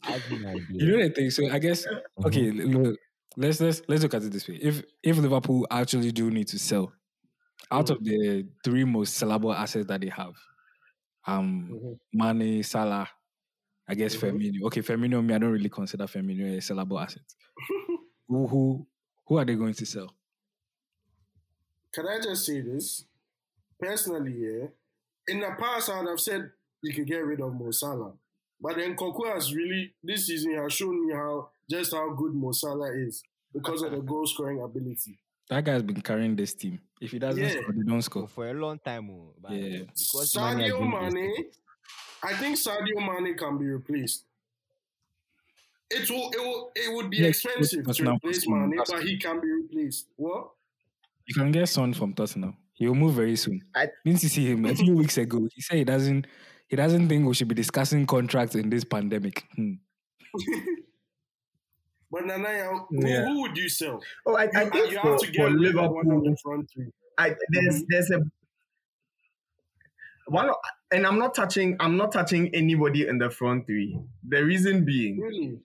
I 0.04 0.12
have 0.12 0.22
you 0.70 0.88
know 0.92 1.04
the 1.04 1.10
thing. 1.14 1.30
So 1.32 1.50
I 1.52 1.60
guess 1.60 1.86
okay. 2.26 2.48
l- 2.50 2.56
look, 2.68 3.00
let's 3.38 3.60
let's 3.60 3.82
let's 3.88 4.04
look 4.04 4.14
at 4.14 4.24
it 4.24 4.32
this 4.32 4.48
way. 4.48 4.56
If 4.62 4.84
if 5.04 5.18
Liverpool 5.18 5.68
actually 5.72 6.12
do 6.12 6.30
need 6.32 6.48
to 6.50 6.60
sell, 6.60 6.94
out 7.72 7.90
of 7.90 8.04
the 8.04 8.48
three 8.64 8.84
most 8.84 9.22
sellable 9.22 9.56
assets 9.56 9.88
that 9.88 10.02
they 10.02 10.10
have, 10.10 10.36
um, 11.28 11.70
Mhm. 11.74 12.00
Mane, 12.14 12.64
Salah, 12.64 13.10
I 13.88 13.94
guess 13.96 14.16
Mhm. 14.16 14.22
Firmino. 14.32 14.66
Okay, 14.68 14.82
Firmino. 14.82 15.24
Me, 15.24 15.34
I 15.34 15.38
don't 15.38 15.52
really 15.52 15.70
consider 15.70 16.06
Firmino 16.06 16.46
a 16.58 16.58
sellable 16.60 17.02
asset. 17.02 17.24
who 18.28 18.48
who 18.48 18.88
who 19.28 19.38
are 19.38 19.46
they 19.46 19.56
going 19.56 19.74
to 19.74 19.86
sell? 19.86 20.14
Can 21.94 22.08
I 22.08 22.20
just 22.22 22.46
say 22.46 22.62
this? 22.62 23.06
Personally, 23.80 24.34
yeah, 24.38 24.68
in 25.28 25.40
the 25.40 25.56
past, 25.60 25.90
I 25.90 26.00
would 26.02 26.10
have 26.10 26.20
said 26.20 26.52
you 26.82 26.94
could 26.94 27.08
get 27.08 27.26
rid 27.26 27.42
of 27.42 27.54
Mo 27.54 27.72
Salah. 27.72 28.14
But 28.60 28.78
then 28.78 28.96
Koku 28.96 29.26
has 29.28 29.54
really, 29.54 29.94
this 30.04 30.28
season, 30.28 30.56
has 30.56 30.74
shown 30.74 31.08
me 31.08 31.14
how 31.14 31.50
just 31.70 31.94
how 31.94 32.10
good 32.14 32.34
Mo 32.34 32.52
Salah 32.54 32.92
is 32.96 33.22
because 33.54 33.82
of 33.82 33.92
the 33.92 34.00
goal 34.02 34.26
scoring 34.26 34.62
ability. 34.62 35.20
That 35.50 35.64
guy's 35.64 35.84
been 35.84 36.02
carrying 36.02 36.36
this 36.36 36.54
team. 36.56 36.80
If 37.00 37.12
he 37.12 37.20
doesn't 37.20 37.42
Yeah. 37.44 37.50
score, 37.62 37.74
they 37.74 37.84
don't 37.84 37.98
for, 37.98 38.02
score. 38.02 38.28
for 38.28 38.50
a 38.50 38.54
long 38.54 38.80
time. 38.80 39.10
Oh, 39.12 39.34
but 39.40 39.52
Yeah. 39.52 39.80
because 39.96 40.36
Mane 40.36 40.60
has 40.60 40.72
Sadio 40.72 40.80
Mane, 40.82 41.30
wasted. 41.38 41.58
I 42.26 42.34
think 42.34 42.58
Sadio 42.58 42.98
Mane 43.24 43.38
can 43.38 43.58
be 43.58 43.66
replaced. 43.66 44.24
It 45.92 46.10
will, 46.10 46.32
it 46.32 46.40
will, 46.40 46.72
it 46.76 46.94
would 46.96 47.10
be 47.12 47.18
Yeah, 47.18 47.28
expensive 47.28 47.82
to 47.86 47.94
Tottenham 47.94 48.20
for 48.20 48.28
replace 48.30 48.48
Mane, 48.48 48.74
but 48.90 49.04
he 49.04 49.18
can 49.18 49.40
be 49.40 49.52
replaced. 49.52 50.08
What? 50.16 50.50
You 51.28 51.36
can 51.36 51.52
get 51.52 51.70
Son 51.70 51.94
from 51.94 52.14
Tottenham. 52.14 52.58
He 52.74 52.88
will 52.88 52.96
move 52.96 53.14
very 53.14 53.36
soon. 53.36 53.62
I- 53.76 53.90
Didn't 54.04 54.24
you 54.24 54.30
see 54.30 54.46
him 54.52 54.66
a 54.66 54.76
few 54.76 54.96
weeks 54.96 55.18
ago? 55.18 55.48
He 55.54 55.62
said 55.62 55.78
he 55.78 55.84
doesn't 55.84 56.26
he 56.68 56.76
doesn't 56.76 57.08
think 57.08 57.28
we 57.28 57.34
should 57.36 57.48
be 57.48 57.54
discussing 57.56 58.08
contracts 58.08 58.56
in 58.56 58.70
this 58.72 58.84
pandemic. 58.84 59.44
Hmm. 59.56 59.74
But 62.12 62.24
Nanaya, 62.24 62.86
who, 62.90 63.08
Yeah. 63.08 63.26
who 63.26 63.42
would 63.42 63.58
you 63.58 63.68
sell? 63.68 64.02
Oh, 64.26 64.36
I, 64.36 64.44
You, 64.46 64.52
think 64.72 64.92
you 64.92 65.00
for, 65.02 65.10
have 65.12 65.20
to 65.20 65.32
get 65.32 65.48
for 65.52 65.58
rid 65.58 65.76
of 65.76 65.92
one 65.92 66.06
of 66.08 66.14
Liverpool, 66.14 66.22
the 66.32 66.38
front 66.42 66.70
three. 66.72 66.92
I, 67.18 67.36
there's 67.50 67.82
Mhm. 67.82 67.86
there's 67.90 68.12
a 68.12 68.20
one, 70.28 70.50
of- 70.50 70.56
and 70.92 71.06
I'm 71.06 71.20
not 71.20 71.34
touching 71.36 71.76
I'm 71.80 71.98
not 71.98 72.12
touching 72.12 72.54
anybody 72.54 73.08
in 73.08 73.18
the 73.18 73.30
front 73.30 73.66
three. 73.68 73.98
The 74.28 74.44
reason 74.44 74.86
being, 74.86 75.20
Really? 75.20 75.60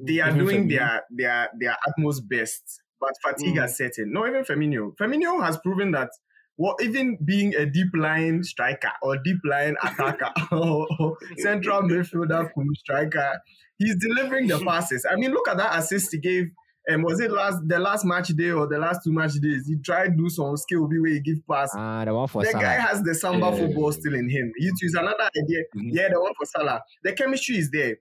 they 0.00 0.20
are 0.20 0.28
Even 0.30 0.38
doing 0.44 0.68
Firmino? 0.68 0.70
their 0.78 1.02
their 1.10 1.48
their 1.58 1.76
utmost 1.88 2.28
best, 2.28 2.80
but 3.00 3.12
fatigue 3.22 3.54
Mm. 3.56 3.60
has 3.62 3.76
set 3.76 3.98
in. 3.98 4.12
No, 4.12 4.26
even 4.26 4.44
Firmino. 4.44 4.96
Firmino 4.96 5.42
has 5.44 5.56
proven 5.58 5.90
that. 5.92 6.10
Well, 6.58 6.76
even 6.82 7.16
being 7.24 7.54
a 7.54 7.64
deep 7.66 7.88
line 7.96 8.44
striker 8.44 8.92
or 9.02 9.16
deep 9.16 9.38
line 9.44 9.74
attacker 9.82 10.30
or, 10.52 10.86
or 11.00 11.16
central 11.38 11.82
midfielder 11.82 12.52
cum 12.54 12.68
striker, 12.76 13.40
he's 13.78 13.96
delivering 13.96 14.48
the 14.48 14.58
passes. 14.60 15.06
I 15.10 15.16
mean, 15.16 15.32
look 15.32 15.48
at 15.48 15.56
that 15.56 15.78
assist 15.78 16.12
he 16.12 16.18
gave. 16.18 16.50
And 16.86 17.04
was 17.04 17.20
it 17.20 17.30
last 17.30 17.58
the 17.66 17.78
last 17.78 18.04
match 18.04 18.28
day 18.28 18.50
or 18.50 18.66
the 18.66 18.78
last 18.78 19.00
two 19.04 19.12
match 19.12 19.34
days? 19.34 19.66
He 19.68 19.76
tried 19.76 20.08
to 20.08 20.16
do 20.16 20.28
some 20.28 20.56
skill 20.56 20.88
be 20.88 20.98
where 20.98 21.12
he 21.12 21.20
give 21.20 21.38
pass. 21.48 21.70
Ah, 21.76 22.04
the 22.04 22.12
one 22.12 22.26
for 22.26 22.42
the 22.42 22.50
Salah. 22.50 22.62
guy 22.64 22.72
has 22.74 23.02
the 23.02 23.14
samba 23.14 23.46
Yeah. 23.46 23.56
football 23.56 23.92
still 23.92 24.14
in 24.14 24.28
him. 24.28 24.52
He 24.58 24.66
is 24.82 24.94
another 24.94 25.30
idea. 25.36 25.62
Mhm. 25.76 25.90
Yeah, 25.92 26.08
the 26.10 26.20
one 26.20 26.32
for 26.36 26.44
Salah. 26.46 26.82
The 27.04 27.12
chemistry 27.12 27.58
is 27.58 27.70
there. 27.70 27.96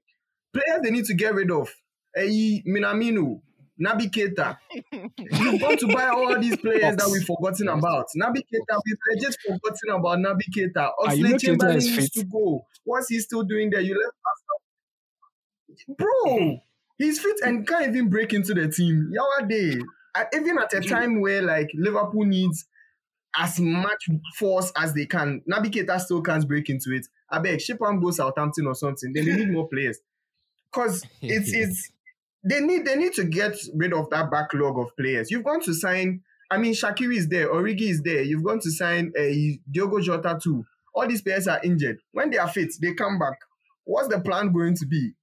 Players 0.51 0.81
they 0.83 0.89
need 0.91 1.05
to 1.05 1.13
get 1.13 1.33
rid 1.35 1.51
of. 1.51 1.69
Hey, 2.15 2.63
Minamino, 2.67 3.41
Naby 3.79 4.09
Keita. 4.11 4.57
You've 5.17 5.61
got 5.61 5.77
to 5.79 5.87
buy 5.87 6.07
all 6.09 6.39
these 6.39 6.57
players 6.57 6.95
that 6.97 7.07
we've 7.11 7.23
forgotten 7.23 7.67
about. 7.67 8.07
Naby 8.19 8.37
Keita, 8.51 8.79
we've 8.85 8.97
legit 9.13 9.35
forgotten 9.45 9.89
about 9.91 10.17
Naby 10.17 10.41
Keita. 10.55 10.89
Ah, 10.99 11.11
you 11.13 11.23
Oxlade 11.25 11.29
know 11.29 11.35
Keita 11.35 11.39
Chamberlain 11.39 11.77
needs 11.77 12.09
to 12.09 12.23
go. 12.25 12.65
What's 12.83 13.09
he 13.09 13.19
still 13.19 13.43
doing 13.43 13.69
there? 13.69 13.81
You 13.81 13.93
left 13.93 14.15
us. 14.25 15.85
Bro, 15.97 16.59
He's 17.01 17.19
fit 17.19 17.37
and 17.43 17.67
can't 17.67 17.87
even 17.87 18.09
break 18.09 18.31
into 18.31 18.53
the 18.53 18.67
team. 18.67 19.11
Yawa 19.11 19.49
day. 19.49 19.75
Even 20.35 20.59
at 20.59 20.71
a 20.73 20.81
time 20.81 21.19
where 21.19 21.41
like 21.41 21.71
Liverpool 21.73 22.25
needs 22.25 22.65
as 23.35 23.59
much 23.59 24.05
force 24.37 24.71
as 24.77 24.93
they 24.93 25.07
can, 25.07 25.41
Naby 25.49 25.71
Keita 25.71 25.99
still 25.99 26.21
can't 26.21 26.47
break 26.47 26.69
into 26.69 26.91
it. 26.93 27.07
I 27.29 27.39
beg, 27.39 27.59
ship 27.59 27.81
him 27.81 27.99
go 28.01 28.11
Southampton 28.11 28.67
or 28.67 28.75
something. 28.75 29.13
Then 29.13 29.25
they 29.25 29.35
need 29.35 29.51
more 29.51 29.67
players. 29.67 29.97
Cause 30.71 31.03
it's 31.21 31.51
it's 31.51 31.91
they 32.43 32.59
need 32.59 32.85
they 32.85 32.97
need 32.97 33.13
to 33.13 33.23
get 33.23 33.55
rid 33.73 33.93
of 33.93 34.09
that 34.11 34.29
backlog 34.29 34.77
of 34.77 34.95
players. 34.95 35.31
You've 35.31 35.43
gone 35.43 35.61
to 35.61 35.73
sign. 35.73 36.21
I 36.51 36.57
mean, 36.57 36.73
Shaqiri 36.73 37.15
is 37.15 37.29
there, 37.29 37.51
Origi 37.51 37.89
is 37.89 38.03
there. 38.03 38.21
You've 38.21 38.43
gone 38.43 38.59
to 38.59 38.69
sign 38.69 39.11
uh, 39.17 39.23
Diogo 39.71 40.01
Jota 40.01 40.37
too. 40.41 40.65
All 40.93 41.07
these 41.07 41.21
players 41.21 41.47
are 41.47 41.61
injured. 41.63 41.99
When 42.11 42.29
they 42.29 42.37
are 42.37 42.49
fit, 42.49 42.73
they 42.79 42.93
come 42.93 43.17
back. 43.17 43.39
What's 43.85 44.09
the 44.09 44.19
plan 44.19 44.51
going 44.51 44.75
to 44.75 44.85
be? 44.85 45.13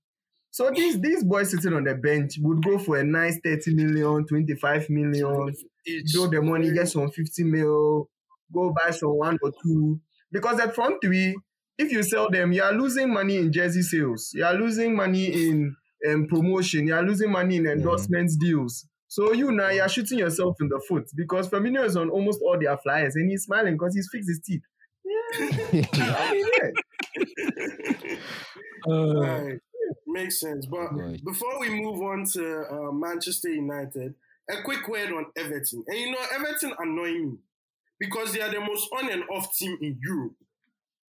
So 0.59 0.73
these 0.75 1.01
these 1.01 1.23
boys 1.23 1.53
sitting 1.53 1.73
on 1.73 1.85
the 1.85 1.95
bench 1.95 2.35
would 2.41 2.65
go 2.65 2.81
for 2.81 2.99
a 2.99 3.05
nice 3.05 3.39
30 3.45 3.77
million, 3.77 4.27
25 4.27 4.91
million, 4.91 5.55
Each. 5.87 6.11
throw 6.11 6.27
the 6.27 6.43
money, 6.43 6.73
get 6.73 6.89
some 6.89 7.09
50 7.09 7.45
mil, 7.45 8.11
go 8.53 8.75
buy 8.75 8.91
some 8.91 9.11
one 9.11 9.39
or 9.41 9.53
two. 9.63 10.01
Because 10.33 10.57
the 10.57 10.69
front 10.73 10.97
three, 11.01 11.37
if 11.79 11.93
you 11.93 12.03
sell 12.03 12.29
them, 12.29 12.51
you 12.51 12.65
are 12.65 12.73
losing 12.73 13.15
money 13.15 13.37
in 13.37 13.53
jersey 13.53 13.83
sales. 13.83 14.33
You 14.35 14.47
are 14.47 14.55
losing 14.55 14.97
money 14.97 15.27
in 15.27 15.77
um, 16.11 16.27
promotion. 16.27 16.89
You 16.89 16.97
are 16.97 17.05
losing 17.05 17.31
money 17.31 17.59
in 17.59 17.67
endorsements 17.69 18.35
deals. 18.35 18.85
So 19.07 19.33
you 19.35 19.53
now 19.53 19.69
you 19.69 19.83
are 19.83 19.89
shooting 19.89 20.19
yourself 20.19 20.57
in 20.61 20.71
the 20.71 20.83
foot 20.89 21.05
because 21.15 21.49
Firmino 21.49 21.85
is 21.85 21.97
on 21.97 22.11
almost 22.11 22.41
all 22.43 22.59
their 22.61 22.77
flyers 22.79 23.15
and 23.15 23.31
he's 23.31 23.45
smiling 23.45 23.75
because 23.75 23.95
he's 23.95 24.09
fixed 24.11 24.29
his 24.29 24.41
teeth. 24.45 24.63
Yeah, 25.73 25.87
I 26.17 26.33
mean, 26.33 26.47
yeah. 26.61 28.17
Uh, 28.89 29.21
Right. 29.21 29.59
Makes 30.23 30.41
sense. 30.41 30.67
But 30.67 30.93
Right. 30.95 31.25
before 31.25 31.61
we 31.61 31.69
move 31.71 32.01
on 32.03 32.25
to 32.35 32.43
uh, 32.71 32.93
Manchester 32.93 33.51
United, 33.51 34.15
a 34.51 34.63
quick 34.63 34.89
word 34.89 35.13
on 35.13 35.27
Everton. 35.37 35.85
And 35.87 35.99
you 35.99 36.11
know, 36.13 36.25
Everton 36.33 36.73
annoy 36.79 37.13
me 37.13 37.39
because 38.01 38.33
they 38.33 38.41
are 38.41 38.51
the 38.51 38.61
most 38.61 38.89
on 38.99 39.11
and 39.11 39.23
off 39.31 39.55
team 39.57 39.77
in 39.81 39.99
Europe. 40.03 40.35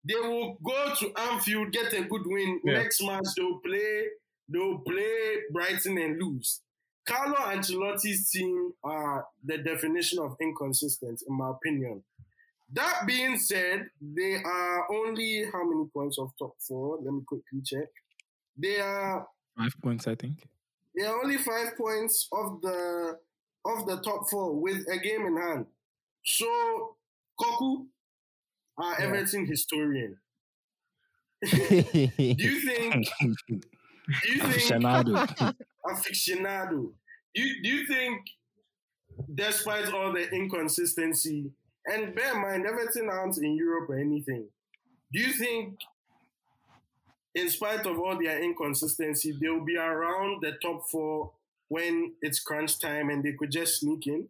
They 0.04 0.14
will 0.14 0.58
go 0.62 0.94
to 1.00 1.12
Anfield, 1.30 1.72
get 1.72 1.92
a 1.92 2.02
good 2.02 2.22
win. 2.26 2.60
Yeah. 2.64 2.78
Next 2.82 3.02
match, 3.02 3.26
they'll 3.36 3.58
play, 3.58 4.04
they'll 4.48 4.78
play 4.78 5.36
Brighton 5.52 5.98
and 5.98 6.20
lose. 6.22 6.60
Carlo 7.06 7.36
Ancelotti's 7.36 8.30
team 8.30 8.72
are 8.84 9.26
the 9.44 9.58
definition 9.58 10.18
of 10.18 10.36
inconsistent, 10.40 11.22
in 11.26 11.34
my 11.36 11.50
opinion. 11.50 12.02
That 12.72 13.04
being 13.06 13.38
said, 13.38 13.88
they 14.00 14.34
are 14.44 14.86
only 14.92 15.44
how 15.50 15.64
many 15.64 15.86
points 15.88 16.18
of 16.18 16.32
top 16.38 16.54
four? 16.60 16.98
Let 17.02 17.14
me 17.14 17.22
quickly 17.26 17.60
check. 17.64 17.88
They 18.58 18.80
are 18.80 19.26
five 19.56 19.72
points, 19.82 20.06
I 20.06 20.14
think. 20.14 20.46
they 20.96 21.04
are 21.04 21.16
only 21.22 21.38
five 21.38 21.76
points 21.76 22.28
of 22.32 22.60
the 22.60 23.18
of 23.64 23.86
the 23.86 24.00
top 24.02 24.28
four 24.30 24.54
with 24.60 24.86
a 24.88 24.98
game 24.98 25.26
in 25.26 25.36
hand. 25.36 25.66
So 26.24 26.96
Koku, 27.40 27.86
our 28.78 28.96
Yeah. 28.98 29.06
Everton 29.06 29.46
historian. 29.46 30.16
Do 31.50 31.56
you 31.56 32.60
think? 32.60 33.06
Do 33.20 34.32
you 34.32 34.40
think 34.40 34.54
Aficionado. 34.54 35.54
aficionado? 35.86 36.92
Do 37.34 37.42
you, 37.42 37.62
do 37.62 37.68
you 37.68 37.86
think, 37.86 38.22
despite 39.34 39.92
all 39.92 40.12
the 40.12 40.28
inconsistency, 40.30 41.52
and 41.86 42.14
bear 42.14 42.34
in 42.34 42.40
mind 42.42 42.66
Everton 42.66 43.08
aren't 43.10 43.36
in 43.38 43.54
Europe 43.54 43.90
or 43.90 43.98
anything, 43.98 44.48
do 45.12 45.20
you 45.20 45.32
think, 45.34 45.76
in 47.38 47.48
spite 47.50 47.86
of 47.86 47.98
all 47.98 48.18
their 48.18 48.42
inconsistency, 48.42 49.32
they'll 49.40 49.64
be 49.64 49.76
around 49.76 50.42
the 50.42 50.52
top 50.62 50.88
four 50.88 51.32
when 51.68 52.14
it's 52.22 52.40
crunch 52.40 52.80
time 52.80 53.10
and 53.10 53.22
they 53.22 53.32
could 53.32 53.50
just 53.50 53.80
sneak 53.80 54.06
in, 54.06 54.28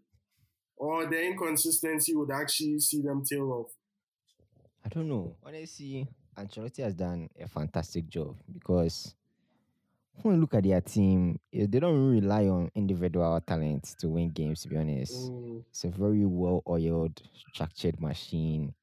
or 0.76 1.06
the 1.06 1.20
inconsistency 1.22 2.14
would 2.14 2.30
actually 2.30 2.80
see 2.80 3.00
them 3.02 3.24
tail 3.24 3.50
off? 3.52 3.70
I 4.84 4.88
don't 4.88 5.08
know. 5.08 5.36
Honestly, 5.44 6.06
Ancelotti 6.36 6.82
has 6.82 6.94
done 6.94 7.28
a 7.38 7.48
fantastic 7.48 8.08
job 8.08 8.36
because 8.52 9.14
when 10.22 10.34
you 10.34 10.40
look 10.40 10.54
at 10.54 10.64
their 10.64 10.80
team, 10.80 11.38
eh, 11.52 11.66
they 11.68 11.78
don't 11.80 11.94
really 11.94 12.20
rely 12.20 12.46
on 12.48 12.70
individual 12.74 13.40
talent 13.40 13.94
to 14.00 14.08
win 14.08 14.30
games. 14.30 14.62
To 14.62 14.68
be 14.68 14.76
honest, 14.76 15.30
Mm, 15.30 15.64
it's 15.70 15.84
a 15.84 15.88
very 15.88 16.24
well-oiled, 16.26 17.22
structured 17.52 18.00
machine, 18.00 18.74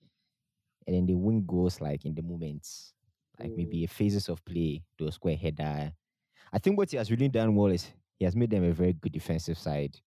and 0.88 0.96
then 0.96 1.06
they 1.06 1.14
win 1.14 1.46
goals 1.46 1.82
like 1.82 2.06
in 2.06 2.16
the 2.16 2.22
moments, 2.22 2.94
like 3.40 3.52
Mm. 3.52 3.58
maybe 3.58 3.86
phases 3.88 4.30
of 4.30 4.44
play. 4.46 4.84
Score 5.12 5.32
a 5.32 5.36
header. 5.36 5.94
I 6.54 6.60
think 6.60 6.78
what 6.78 6.92
he 6.92 6.98
has 6.98 7.12
really 7.12 7.30
done 7.30 7.56
well 7.56 7.72
is 7.72 7.92
he 8.18 8.26
has 8.26 8.36
made 8.36 8.50
them 8.50 8.64
a 8.64 8.72
very 8.72 8.94
good 8.94 9.12
defensive 9.12 9.58
side. 9.58 10.00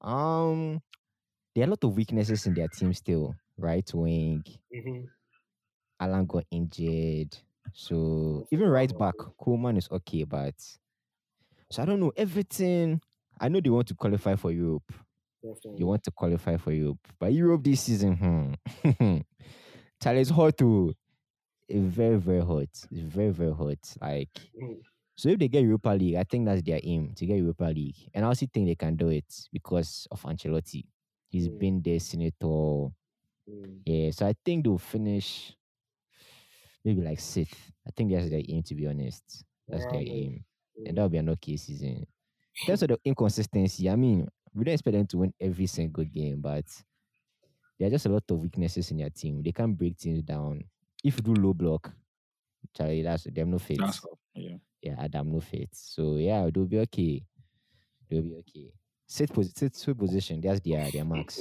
Um, 0.00 0.82
there 1.54 1.64
are 1.64 1.68
a 1.68 1.70
lot 1.70 1.84
of 1.84 1.96
weaknesses 1.96 2.46
in 2.46 2.54
their 2.54 2.68
team 2.68 2.92
still. 2.94 3.34
Right 3.58 3.92
wing, 3.94 4.44
mhm. 4.74 5.08
Alan 6.00 6.26
got 6.26 6.44
injured. 6.50 7.36
So 7.72 8.46
even 8.50 8.68
right 8.68 8.96
back, 8.98 9.14
Coleman 9.38 9.76
is 9.78 9.88
okay, 9.90 10.24
but 10.24 10.54
so 11.70 11.82
I 11.82 11.86
don't 11.86 12.00
know. 12.00 12.12
Everything 12.16 13.00
I 13.40 13.48
know 13.48 13.60
they 13.60 13.70
want 13.70 13.88
to 13.88 13.94
qualify 13.94 14.36
for 14.36 14.50
Europe. 14.52 14.92
Definitely. 15.42 15.78
You 15.80 15.86
want 15.86 16.02
to 16.04 16.10
qualify 16.10 16.56
for 16.56 16.72
Europe. 16.72 16.98
But 17.18 17.32
Europe 17.32 17.64
this 17.64 17.82
season, 17.82 18.16
hmm. 18.16 19.18
Charlie, 20.02 20.20
it's 20.20 20.30
hot 20.30 20.56
too. 20.58 20.94
It's 21.68 21.80
very, 21.84 22.16
very 22.16 22.40
hot. 22.44 22.68
It's 22.90 23.00
very, 23.00 23.30
very 23.30 23.52
hot. 23.52 23.78
Like 24.00 24.30
Mm. 24.60 24.80
so 25.16 25.28
if 25.30 25.38
they 25.38 25.48
get 25.48 25.62
Europa 25.64 25.90
League, 25.90 26.14
I 26.16 26.24
think 26.24 26.46
that's 26.46 26.62
their 26.62 26.80
aim 26.82 27.14
to 27.14 27.26
get 27.26 27.38
Europa 27.38 27.64
League. 27.64 27.96
And 28.14 28.24
I 28.24 28.28
also 28.28 28.46
think 28.52 28.66
they 28.66 28.74
can 28.76 28.96
do 28.96 29.08
it 29.08 29.24
because 29.52 30.06
of 30.10 30.22
Ancelotti. 30.22 30.84
He's 31.28 31.48
Mm. 31.48 31.58
been 31.58 31.82
there, 31.82 31.98
Senator. 32.00 32.90
Mm. 33.48 33.80
Yeah, 33.84 34.10
so 34.10 34.26
I 34.26 34.34
think 34.44 34.64
they'll 34.64 34.78
finish 34.78 35.56
maybe 36.84 37.02
like 37.02 37.20
sixth. 37.20 37.72
I 37.86 37.90
think 37.90 38.12
that's 38.12 38.30
their 38.30 38.42
aim, 38.48 38.62
to 38.64 38.74
be 38.74 38.86
honest. 38.86 39.44
That's 39.68 39.84
their 39.86 40.02
aim. 40.02 40.44
Mm. 40.78 40.88
And 40.88 40.96
that'll 40.96 41.08
be 41.08 41.18
an 41.18 41.28
okay 41.30 41.56
season. 41.56 42.06
In 42.60 42.66
terms 42.66 42.82
of 42.82 42.88
the 42.88 42.98
inconsistency, 43.04 43.90
I 43.90 43.96
mean, 43.96 44.28
we 44.54 44.64
don't 44.64 44.74
expect 44.74 44.94
them 44.96 45.06
to 45.08 45.18
win 45.18 45.34
every 45.40 45.66
single 45.66 46.04
game, 46.04 46.40
but 46.40 46.64
there 47.78 47.88
are 47.88 47.90
just 47.90 48.06
a 48.06 48.08
lot 48.08 48.24
of 48.30 48.38
weaknesses 48.40 48.90
in 48.90 48.98
their 48.98 49.10
team. 49.10 49.42
They 49.42 49.52
can't 49.52 49.76
break 49.76 49.98
things 49.98 50.22
down. 50.22 50.64
If 51.04 51.16
you 51.18 51.22
do 51.22 51.34
low 51.34 51.54
block, 51.54 51.92
Charlie, 52.76 53.02
that's 53.02 53.24
them 53.24 53.50
no 53.50 53.58
faith. 53.58 53.78
That's 53.80 54.04
all. 54.04 54.18
Yeah. 54.34 54.56
Yeah, 54.82 54.94
Adam 54.98 55.32
no 55.32 55.40
faith. 55.40 55.70
So 55.72 56.16
yeah, 56.16 56.48
they'll 56.52 56.64
be 56.66 56.78
okay. 56.80 57.22
They'll 58.08 58.22
be 58.22 58.34
okay. 58.36 58.72
Sit, 59.06 59.32
pos- 59.32 59.52
sit, 59.54 59.74
sit 59.76 59.96
position. 59.98 60.40
That's 60.40 60.60
their 60.60 60.90
their 60.90 61.04
max. 61.04 61.40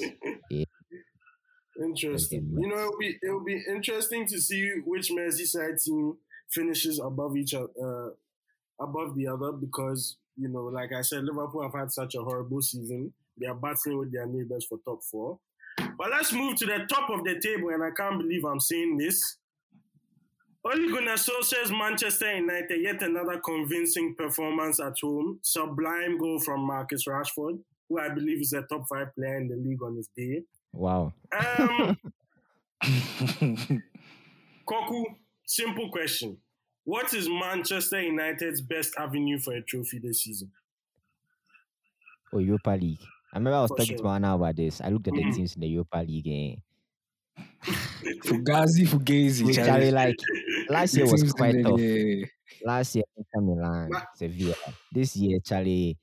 Interesting. 1.82 2.52
Okay, 2.54 2.62
You 2.62 2.68
know, 2.70 2.78
it'll 2.78 2.98
be 2.98 3.18
it'll 3.22 3.44
be 3.44 3.62
interesting 3.68 4.26
to 4.28 4.40
see 4.40 4.76
which 4.86 5.12
Merseyside 5.12 5.84
team 5.84 6.16
finishes 6.50 7.00
above 7.00 7.36
each 7.36 7.54
other, 7.54 7.68
uh, 7.84 8.84
above 8.84 9.16
the 9.16 9.28
other, 9.28 9.52
because 9.52 10.18
you 10.38 10.48
know, 10.48 10.66
like 10.66 10.94
I 10.94 11.02
said, 11.02 11.24
Liverpool 11.26 11.64
have 11.64 11.74
had 11.74 11.92
such 11.92 12.16
a 12.16 12.22
horrible 12.22 12.62
season. 12.62 13.14
They 13.38 13.48
are 13.48 13.56
battling 13.56 13.98
with 13.98 14.14
their 14.14 14.26
neighbors 14.26 14.66
for 14.66 14.78
top 14.86 15.04
four. 15.04 15.40
But 15.98 16.12
let's 16.12 16.32
move 16.32 16.56
to 16.58 16.66
the 16.66 16.86
top 16.90 17.10
of 17.10 17.24
the 17.26 17.40
table, 17.40 17.70
and 17.70 17.84
I 17.84 17.92
can't 17.92 18.18
believe 18.18 18.46
I'm 18.46 18.62
saying 18.62 18.98
this. 18.98 19.38
Ole 20.66 20.92
Gunnar 20.92 21.14
Solskjaer's 21.18 21.72
Manchester 21.72 22.36
United, 22.36 22.82
yet 22.82 23.02
another 23.04 23.40
convincing 23.40 24.16
performance 24.16 24.80
at 24.80 24.98
home. 25.00 25.40
Sublime 25.44 26.18
goal 26.18 26.40
from 26.40 26.62
Marcus 26.62 27.06
Rashford, 27.08 27.60
who 27.88 28.00
I 28.00 28.10
believe 28.10 28.42
is 28.42 28.54
a 28.54 28.64
top 28.64 28.88
five 28.88 29.14
player 29.16 29.38
in 29.38 29.48
the 29.48 29.56
league 29.56 29.84
on 29.84 29.96
his 29.96 30.10
day. 30.18 30.42
Wow. 30.74 31.14
Um, 31.60 31.98
Koku, 34.66 35.04
simple 35.46 35.90
question. 35.92 36.38
What 36.84 37.14
is 37.14 37.30
Manchester 37.30 38.02
United's 38.02 38.62
best 38.62 38.96
avenue 38.98 39.40
for 39.40 39.54
a 39.54 39.62
trophy 39.62 40.00
this 40.00 40.22
season? 40.24 40.52
Oh, 42.34 42.40
Europa 42.40 42.72
League. 42.72 43.00
I 43.34 43.38
remember 43.38 43.58
I 43.58 43.62
was 43.62 43.70
For 43.70 43.78
talking 43.78 43.98
sure. 43.98 44.06
to 44.06 44.10
Anna 44.10 44.36
about 44.36 44.56
this. 44.56 44.82
I 44.82 44.90
looked 44.90 45.08
at 45.08 45.14
Mhm. 45.14 45.26
the 45.32 45.32
teams 45.38 45.56
in 45.56 45.62
the 45.62 45.68
Europa 45.68 45.98
League. 46.08 46.28
Eh. 46.28 46.56
Fugazi, 48.26 48.86
Fugazi, 48.88 49.44
Which 49.46 49.56
Charlie. 49.56 49.70
Charlie, 49.70 49.92
like 49.92 50.16
last 50.70 50.96
year 50.96 51.06
was 51.10 51.34
quite 51.34 51.54
the- 51.56 51.64
tough. 51.64 51.80
yeah. 51.80 52.26
Last 52.64 52.96
year, 52.96 53.04
Inter 53.18 53.42
Milan, 53.42 53.90
Sevilla. 54.16 54.54
This 54.92 55.16
year, 55.16 55.40
Charlie, 55.44 55.98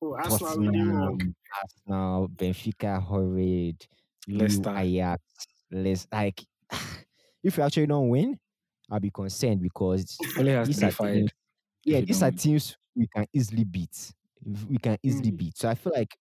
oh, 0.00 0.14
Arsenal. 0.14 0.38
Tottenham, 0.54 1.34
Arsenal, 1.62 2.28
Benfica, 2.28 3.02
horrid, 3.02 3.86
Lille, 4.26 4.38
Leicester. 4.42 4.74
Ajax. 4.76 5.22
Les 5.70 6.06
like, 6.12 6.44
if 7.42 7.56
you 7.56 7.62
actually 7.62 7.86
don't 7.86 8.08
win, 8.08 8.38
I'll 8.90 9.00
be 9.00 9.10
concerned 9.10 9.60
because 9.62 10.16
Ole 10.38 10.46
has 10.46 10.68
these 10.68 10.78
to 10.78 10.86
are 10.86 10.90
be 11.12 11.12
teams, 11.20 11.30
yeah, 11.84 12.00
these 12.00 12.22
are 12.22 12.30
teams 12.30 12.76
we 12.96 13.06
can 13.14 13.26
easily 13.32 13.64
beat. 13.64 14.12
We 14.68 14.78
can 14.78 14.96
easily 15.02 15.32
Mm. 15.32 15.36
beat. 15.36 15.58
So 15.58 15.68
I 15.68 15.74
feel 15.74 15.92
like, 15.94 16.16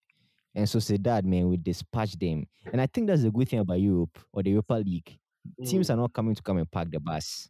and 0.54 0.68
so 0.68 0.80
say 0.80 0.98
that 0.98 1.24
man, 1.24 1.48
we 1.48 1.58
dispatch 1.58 2.14
them. 2.18 2.46
And 2.72 2.82
I 2.82 2.88
think 2.88 3.08
that's 3.08 3.22
the 3.24 3.32
good 3.32 3.48
thing 3.48 3.60
about 3.60 3.80
Europe 3.80 4.18
or 4.34 4.44
the 4.44 4.50
Europa 4.50 4.74
League. 4.74 5.18
Teams 5.66 5.88
Mm, 5.88 5.94
are 5.94 5.98
not 5.98 6.14
coming 6.14 6.36
to 6.36 6.42
come 6.42 6.58
and 6.58 6.70
park 6.70 6.90
the 6.92 7.00
bus 7.00 7.48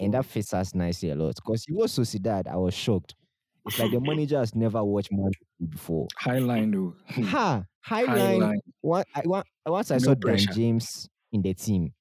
and 0.00 0.14
that 0.14 0.24
fits 0.26 0.52
us 0.54 0.74
nicely 0.74 1.10
a 1.10 1.14
lot. 1.14 1.34
Because 1.36 1.64
it 1.68 1.74
was 1.74 1.96
Sociedad, 1.96 2.46
I 2.48 2.56
was 2.56 2.74
shocked. 2.74 3.14
It's 3.66 3.78
like 3.78 3.90
the 3.90 4.00
manager 4.02 4.38
has 4.38 4.54
never 4.54 4.82
watched 4.84 5.12
Man 5.12 5.30
before. 5.68 6.08
High 6.16 6.38
line 6.38 6.70
though. 6.70 6.94
Ha! 7.24 7.64
High, 7.82 8.04
High 8.04 8.14
line. 8.14 8.40
line. 8.40 8.60
One, 8.82 9.04
I, 9.14 9.20
one, 9.24 9.44
once 9.66 9.90
I 9.90 9.94
No 9.94 9.98
saw 10.00 10.14
Dan. 10.14 10.38
James 10.54 11.08
in 11.32 11.42
the 11.42 11.54
team, 11.54 11.92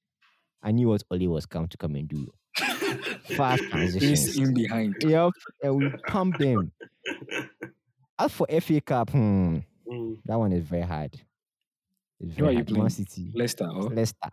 I 0.62 0.72
knew 0.72 0.90
what 0.90 1.04
Ole 1.12 1.28
was 1.30 1.46
come 1.46 1.68
to 1.68 1.78
come 1.78 1.96
and 1.96 2.08
do. 2.08 2.28
Fast 3.38 3.64
transitions. 3.72 4.36
He's 4.36 4.38
in 4.40 4.54
behind. 4.54 4.96
Yep, 5.02 5.32
and 5.64 5.76
we 5.78 5.90
pump 6.08 6.38
them. 6.38 6.72
As 8.18 8.34
for 8.34 8.46
FA 8.62 8.82
Cup, 8.82 9.10
hmm, 9.12 9.60
Mm. 9.90 10.18
that 10.26 10.38
one 10.38 10.52
is 10.52 10.64
very 10.66 10.84
hard. 10.84 11.14
It's 12.20 12.36
Who 12.38 12.44
are 12.44 12.48
very 12.48 12.52
you 12.52 12.58
hard. 12.60 12.68
playing? 12.68 12.90
City, 12.90 13.32
Leicester. 13.34 13.68
Oh. 13.72 13.88
Leicester. 13.88 14.30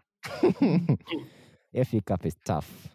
FA 1.85 2.01
Cup 2.05 2.27
is 2.27 2.35
tough. 2.45 2.89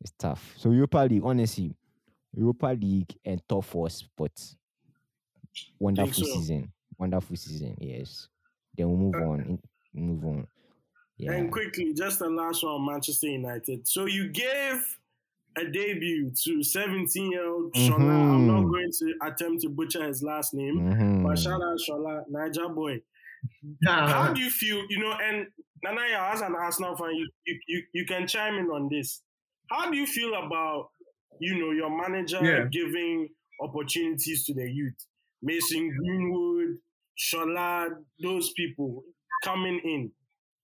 It's 0.00 0.12
tough. 0.18 0.54
So 0.56 0.70
Europa 0.70 0.98
League, 1.10 1.22
honestly, 1.24 1.74
Europa 2.34 2.66
League 2.78 3.14
and 3.24 3.40
top 3.48 3.64
four 3.64 3.88
spots. 3.90 4.56
Wonderful 5.78 6.12
so? 6.12 6.24
season. 6.34 6.72
Wonderful 6.98 7.36
season. 7.36 7.76
Yes. 7.80 8.28
Then 8.76 8.88
we'll 8.88 8.98
move 8.98 9.14
on. 9.14 9.40
in- 9.40 9.62
Move 9.98 10.24
on. 10.26 10.46
Yeah. 11.16 11.32
And 11.32 11.50
quickly, 11.50 11.94
just 11.94 12.18
the 12.18 12.28
last 12.28 12.62
one, 12.62 12.84
Manchester 12.84 13.28
United. 13.28 13.88
So 13.88 14.04
you 14.04 14.28
gave 14.28 14.84
a 15.56 15.64
debut 15.64 16.30
to 16.44 16.62
17 16.62 17.32
year 17.32 17.48
old 17.48 17.72
Shola. 17.72 17.94
I'm 17.94 18.46
not 18.46 18.62
Mhm. 18.64 18.70
going 18.70 18.92
to 18.92 19.14
attempt 19.22 19.62
to 19.62 19.70
butcher 19.70 20.06
his 20.06 20.22
last 20.22 20.52
name, 20.52 20.80
Mhm. 20.80 21.22
but 21.22 21.38
shout 21.38 21.62
out 21.62 21.78
Shola, 21.78 22.28
Niger 22.28 22.68
boy. 22.68 23.00
How 23.86 24.34
do 24.34 24.40
you 24.42 24.50
feel, 24.50 24.84
you 24.90 24.98
know, 24.98 25.12
and 25.12 25.46
Nanaya, 25.82 26.34
as 26.34 26.42
an 26.42 26.54
Arsenal 26.54 26.94
fan, 26.96 27.14
you, 27.14 27.30
you, 27.46 27.60
you, 27.68 27.82
you 27.94 28.04
can 28.04 28.26
chime 28.26 28.56
in 28.56 28.66
on 28.66 28.90
this. 28.90 29.22
How 29.70 29.90
do 29.90 29.96
you 29.96 30.06
feel 30.06 30.34
about, 30.34 30.90
you 31.40 31.58
know, 31.58 31.70
your 31.72 31.90
manager 31.90 32.40
Yeah. 32.42 32.66
giving 32.70 33.28
opportunities 33.60 34.44
to 34.46 34.54
the 34.54 34.70
youth? 34.70 34.94
Mason 35.42 35.88
Greenwood, 35.96 36.78
Shola, 37.18 37.88
those 38.20 38.52
people 38.52 39.04
coming 39.44 39.78
in. 39.84 40.12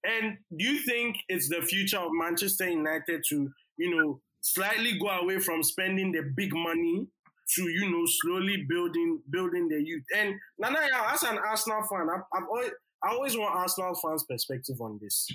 And 0.04 0.38
do 0.56 0.64
you 0.64 0.78
think 0.80 1.16
it's 1.28 1.48
the 1.48 1.62
future 1.62 1.98
of 1.98 2.10
Manchester 2.12 2.68
United 2.68 3.22
to, 3.28 3.50
you 3.76 3.96
know, 3.96 4.20
slightly 4.40 4.98
go 4.98 5.08
away 5.08 5.38
from 5.38 5.62
spending 5.62 6.10
the 6.10 6.22
big 6.36 6.52
money 6.52 7.06
to, 7.54 7.62
you 7.68 7.90
know, 7.90 8.04
slowly 8.06 8.64
building 8.68 9.20
building 9.30 9.68
the 9.68 9.80
youth? 9.80 10.02
And 10.16 10.34
Nanaya, 10.60 11.12
as 11.12 11.22
an 11.22 11.38
Arsenal 11.38 11.82
fan, 11.84 12.08
I've, 12.12 12.22
I've 12.34 12.48
always, 12.48 12.70
I 13.04 13.08
always 13.10 13.36
want 13.36 13.54
Arsenal 13.54 13.94
fans' 13.94 14.24
perspective 14.28 14.80
on 14.80 14.98
this. 15.00 15.30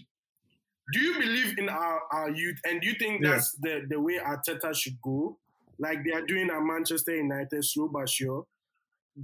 Do 0.93 0.99
you 1.01 1.13
believe 1.19 1.57
in 1.57 1.69
our, 1.69 2.01
our 2.11 2.29
youth, 2.29 2.57
and 2.65 2.79
do 2.81 2.87
you 2.87 2.95
think 2.97 3.21
Yeah. 3.23 3.31
that's 3.31 3.51
the, 3.53 3.85
the 3.89 3.99
way 3.99 4.19
Arteta 4.19 4.73
should 4.75 5.01
go, 5.01 5.37
like 5.79 6.03
they 6.03 6.11
are 6.11 6.25
doing 6.25 6.49
at 6.49 6.61
Manchester 6.61 7.15
United, 7.15 7.63
slow 7.65 7.87
but 7.89 8.07
sure? 8.09 8.45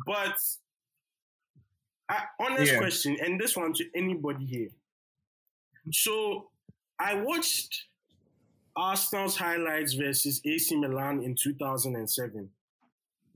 But 0.06 0.36
I, 2.10 2.24
honest 2.40 2.74
Yeah. 2.74 2.80
question, 2.80 3.18
and 3.22 3.40
this 3.40 3.56
one 3.56 3.74
to 3.74 3.86
anybody 3.96 4.46
here. 4.46 4.70
So 5.92 6.50
I 7.00 7.16
watched 7.16 7.86
Arsenal's 8.76 9.38
highlights 9.38 9.94
versus 9.94 10.42
AC 10.46 10.76
Milan 10.76 11.24
in 11.24 11.36
2007, 11.36 12.50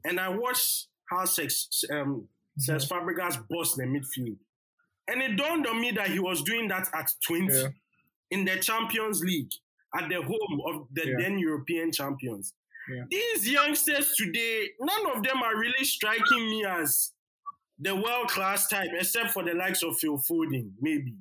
and 0.03 0.19
I 0.19 0.29
watched 0.29 0.87
how 1.09 1.23
Cesc, 1.23 1.89
um, 1.91 2.27
Cesc 2.59 2.89
Fabregas 2.89 3.47
bossed 3.49 3.77
the 3.77 3.83
midfield, 3.83 4.37
and 5.07 5.21
it 5.21 5.37
dawned 5.37 5.65
on 5.67 5.79
me 5.79 5.91
that 5.91 6.09
he 6.09 6.19
was 6.19 6.41
doing 6.43 6.67
that 6.69 6.89
at 6.93 7.09
20 7.25 7.53
Yeah. 7.53 7.69
In 8.31 8.45
the 8.45 8.57
Champions 8.57 9.21
League 9.23 9.51
at 9.97 10.09
the 10.09 10.21
home 10.21 10.61
of 10.67 10.87
the 10.93 11.07
Yeah. 11.07 11.15
then 11.19 11.39
European 11.39 11.91
champions. 11.91 12.53
Yeah. 12.89 13.03
These 13.09 13.49
youngsters 13.49 14.13
today, 14.15 14.69
none 14.79 15.11
of 15.15 15.23
them 15.23 15.41
are 15.43 15.57
really 15.57 15.83
striking 15.83 16.49
me 16.49 16.65
as 16.65 17.11
the 17.79 17.95
world 17.95 18.29
class 18.29 18.67
type, 18.69 18.89
except 18.93 19.31
for 19.31 19.43
the 19.43 19.53
likes 19.53 19.83
of 19.83 19.97
Phil 19.99 20.17
Foden, 20.17 20.71
maybe. 20.79 21.13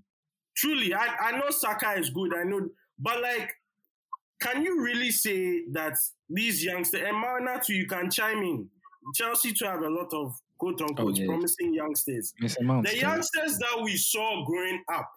Truly, 0.56 0.94
I, 0.94 1.06
I 1.28 1.30
know 1.38 1.50
Saka 1.50 1.92
is 1.98 2.10
good, 2.10 2.34
I 2.34 2.44
know, 2.44 2.68
but 2.98 3.20
like, 3.20 3.52
can 4.40 4.62
you 4.62 4.80
really 4.82 5.10
say 5.10 5.64
that 5.72 5.94
these 6.28 6.64
youngsters, 6.64 7.02
and 7.04 7.16
Marna 7.16 7.60
too, 7.64 7.74
you 7.74 7.86
can 7.86 8.10
chime 8.10 8.42
in. 8.42 8.70
Chelsea 9.14 9.52
to 9.52 9.66
have 9.66 9.82
a 9.82 9.88
lot 9.88 10.12
of 10.12 10.34
quote 10.58 10.80
unquote 10.82 11.14
Oh, 11.16 11.20
yeah. 11.20 11.26
promising 11.26 11.74
youngsters. 11.74 12.32
Mason 12.40 12.66
The 12.82 12.96
youngsters 12.98 13.58
that 13.58 13.80
we 13.82 13.96
saw 13.96 14.44
growing 14.44 14.82
up, 14.92 15.10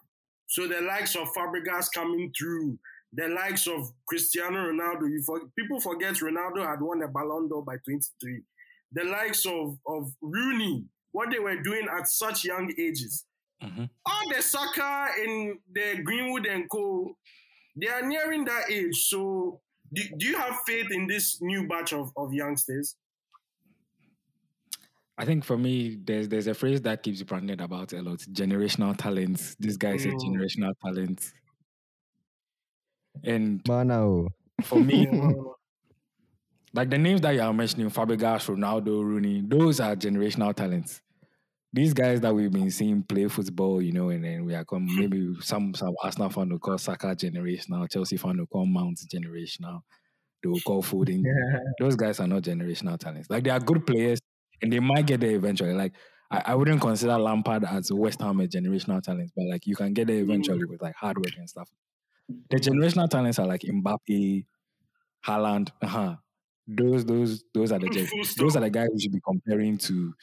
so 0.50 0.66
the 0.66 0.80
likes 0.80 1.14
of 1.14 1.28
Fabregas 1.32 1.86
coming 1.94 2.32
through, 2.36 2.76
the 3.12 3.28
likes 3.28 3.68
of 3.68 3.92
Cristiano 4.08 4.70
Ronaldo, 4.70 5.02
you 5.02 5.22
for, 5.24 5.40
people 5.56 5.80
forget 5.80 6.14
Ronaldo 6.14 6.66
had 6.66 6.80
won 6.80 7.02
a 7.02 7.08
Ballon 7.08 7.48
d'Or 7.48 7.64
by 7.64 7.76
23. 7.84 8.42
The 8.92 9.04
likes 9.04 9.46
of, 9.46 9.78
of 9.86 10.12
Rooney, 10.20 10.84
what 11.12 11.30
they 11.30 11.38
were 11.38 11.62
doing 11.62 11.86
at 11.96 12.08
such 12.08 12.44
young 12.44 12.72
ages. 12.76 13.24
Mhm. 13.62 13.88
All 14.04 14.28
the 14.34 14.42
soccer 14.42 15.06
in 15.24 15.60
the 15.72 16.02
Greenwood 16.02 16.46
and 16.46 16.68
Co, 16.68 17.16
they 17.76 17.88
are 17.88 18.02
nearing 18.02 18.44
that 18.46 18.70
age. 18.70 18.96
So 19.06 19.60
do, 19.92 20.02
do 20.16 20.26
you 20.26 20.36
have 20.36 20.56
faith 20.66 20.86
in 20.90 21.06
this 21.06 21.40
new 21.40 21.68
batch 21.68 21.92
of, 21.92 22.10
of 22.16 22.32
youngsters? 22.32 22.96
I 25.20 25.26
think 25.26 25.44
for 25.44 25.58
me, 25.58 25.98
there's 26.02 26.28
there's 26.28 26.46
a 26.48 26.54
phrase 26.54 26.80
that 26.82 27.02
keeps 27.02 27.22
branded 27.22 27.60
about 27.60 27.92
a 27.92 28.02
lot: 28.02 28.20
generational 28.20 28.96
talents. 28.96 29.54
This 29.60 29.76
guy 29.76 29.92
is 29.94 30.06
a 30.06 30.10
Mm. 30.10 30.20
generational 30.24 30.72
talent, 30.82 31.32
and 33.24 33.60
Mana, 33.68 34.00
oh. 34.02 34.28
for 34.64 34.80
me, 34.80 35.06
Uh, 35.06 35.32
like 36.72 36.90
the 36.90 36.98
names 36.98 37.20
that 37.22 37.32
you 37.34 37.40
are 37.42 37.52
mentioning, 37.52 37.90
Fabregas, 37.90 38.46
Ronaldo, 38.48 39.02
Rooney, 39.04 39.42
those 39.46 39.80
are 39.80 39.96
generational 39.96 40.54
talents. 40.54 41.00
These 41.72 41.94
guys 41.94 42.20
that 42.22 42.34
we've 42.34 42.50
been 42.52 42.70
seeing 42.70 43.02
play 43.04 43.28
football, 43.28 43.82
you 43.82 43.92
know, 43.92 44.08
and 44.10 44.24
then 44.24 44.44
we 44.44 44.54
are 44.54 44.64
come 44.64 44.86
maybe 44.96 45.34
some 45.40 45.74
some 45.74 45.94
Arsenal 46.02 46.30
fan 46.30 46.48
will 46.50 46.58
call 46.58 46.78
Saka 46.78 47.08
generational, 47.16 47.90
Chelsea 47.90 48.16
fan 48.16 48.38
will 48.38 48.46
call 48.46 48.66
Mount 48.66 48.98
generational, 49.12 49.82
they 50.42 50.48
will 50.48 50.60
call 50.60 50.82
Foden. 50.82 51.22
Those 51.80 51.96
guys 51.96 52.20
are 52.20 52.26
not 52.28 52.42
generational 52.42 52.98
talents. 52.98 53.30
Like 53.30 53.44
they 53.44 53.50
are 53.50 53.60
good 53.60 53.86
players, 53.86 54.20
and 54.62 54.72
they 54.72 54.80
might 54.80 55.06
get 55.06 55.20
there 55.20 55.32
eventually. 55.34 55.72
Like 55.72 55.92
I, 56.30 56.42
I 56.46 56.54
wouldn't 56.54 56.80
consider 56.80 57.16
Lampard 57.18 57.64
as 57.64 57.90
West 57.92 58.20
Ham 58.20 58.40
a 58.40 58.46
generational 58.46 59.02
talent, 59.02 59.32
but 59.36 59.46
like 59.46 59.66
you 59.66 59.76
can 59.76 59.92
get 59.92 60.06
there 60.08 60.18
eventually 60.20 60.64
with 60.64 60.82
like 60.82 60.94
hard 60.94 61.18
work 61.18 61.36
and 61.36 61.48
stuff. 61.48 61.68
The 62.50 62.56
generational 62.56 63.08
talents 63.08 63.38
are 63.38 63.46
like 63.46 63.62
Mbappe, 63.62 64.46
Haaland, 65.26 65.70
uh-huh. 65.82 66.16
Those 66.68 67.04
those 67.04 67.42
those 67.52 67.72
are 67.72 67.80
the 67.80 67.88
gen- 67.88 68.06
Full 68.06 68.24
stop. 68.24 68.44
those 68.44 68.56
are 68.56 68.60
the 68.60 68.70
guys 68.70 68.88
we 68.94 69.00
should 69.00 69.10
be 69.12 69.20
comparing 69.26 69.76
to 69.78 70.14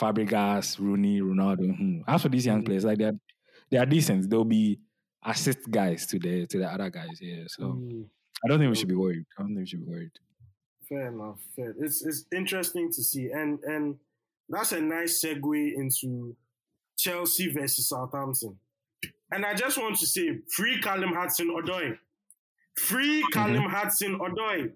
Fabregas, 0.00 0.78
Rooney, 0.80 1.20
Ronaldo. 1.20 1.76
hmm. 1.76 2.00
As 2.08 2.22
for 2.22 2.28
these 2.28 2.46
young 2.46 2.62
Mm. 2.62 2.66
players, 2.66 2.84
like 2.84 2.98
they 2.98 3.04
are 3.04 3.18
they 3.70 3.76
are 3.78 3.86
decent. 3.86 4.28
They'll 4.28 4.44
be 4.44 4.80
assist 5.24 5.70
guys 5.70 6.06
to 6.06 6.18
the 6.18 6.46
to 6.48 6.58
the 6.58 6.66
other 6.68 6.90
guys. 6.90 7.18
Yeah. 7.20 7.44
So 7.46 7.62
mm. 7.64 8.04
I 8.44 8.48
don't 8.48 8.58
think 8.58 8.70
we 8.70 8.74
should 8.76 8.88
be 8.88 8.94
worried. 8.96 9.24
I 9.38 9.42
don't 9.42 9.50
think 9.50 9.60
we 9.60 9.66
should 9.66 9.84
be 9.86 9.90
worried. 9.92 10.10
Fair 10.88 11.08
enough. 11.08 11.38
Fair. 11.56 11.74
It's 11.78 12.04
it's 12.04 12.24
interesting 12.32 12.90
to 12.92 13.02
see, 13.02 13.30
and 13.30 13.58
and 13.64 13.96
that's 14.48 14.72
a 14.72 14.80
nice 14.80 15.22
segue 15.24 15.74
into 15.74 16.36
Chelsea 16.96 17.50
versus 17.52 17.88
Southampton. 17.88 18.58
And 19.32 19.44
I 19.44 19.54
just 19.54 19.78
want 19.78 19.96
to 19.98 20.06
say, 20.06 20.38
free 20.50 20.80
Callum 20.80 21.12
Hudson 21.12 21.48
Odoi, 21.48 21.96
mm-hmm. 21.96 22.60
free 22.76 23.24
Callum 23.32 23.64
Hudson 23.64 24.18
Odoi, 24.18 24.72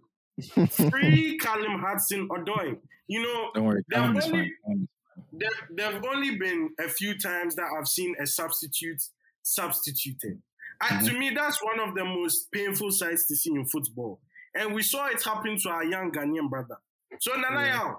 free 0.90 1.38
Callum 1.38 1.80
Hudson 1.80 2.28
Odoi. 2.28 2.78
You 3.06 3.22
know, 3.22 3.50
Don't 3.54 3.64
worry. 3.64 3.82
Is 3.90 3.96
only- 3.96 4.20
fine. 4.20 4.52
Callum 4.64 4.82
is 4.82 4.88
there 5.32 5.50
there 5.70 5.92
have 5.92 6.04
only 6.04 6.36
been 6.36 6.70
a 6.78 6.88
few 6.88 7.18
times 7.18 7.54
that 7.56 7.66
I've 7.76 7.88
seen 7.88 8.14
a 8.20 8.26
substitute 8.26 9.02
substituted. 9.42 10.40
And 10.80 11.04
to 11.06 11.10
mm-hmm. 11.10 11.20
me, 11.20 11.30
that's 11.30 11.62
one 11.62 11.80
of 11.80 11.94
the 11.94 12.04
most 12.04 12.52
painful 12.52 12.92
sights 12.92 13.26
to 13.28 13.36
see 13.36 13.50
in 13.50 13.64
football. 13.64 14.20
And 14.54 14.74
we 14.74 14.82
saw 14.82 15.06
it 15.08 15.22
happen 15.22 15.58
to 15.58 15.68
our 15.68 15.84
young 15.84 16.10
Ghanaian 16.10 16.48
brother. 16.48 16.76
So 17.20 17.32
Nanaya, 17.32 17.96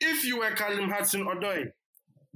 if 0.00 0.24
you 0.24 0.38
were 0.38 0.50
Callum 0.50 0.90
Hudson 0.90 1.24
Odoi, 1.24 1.72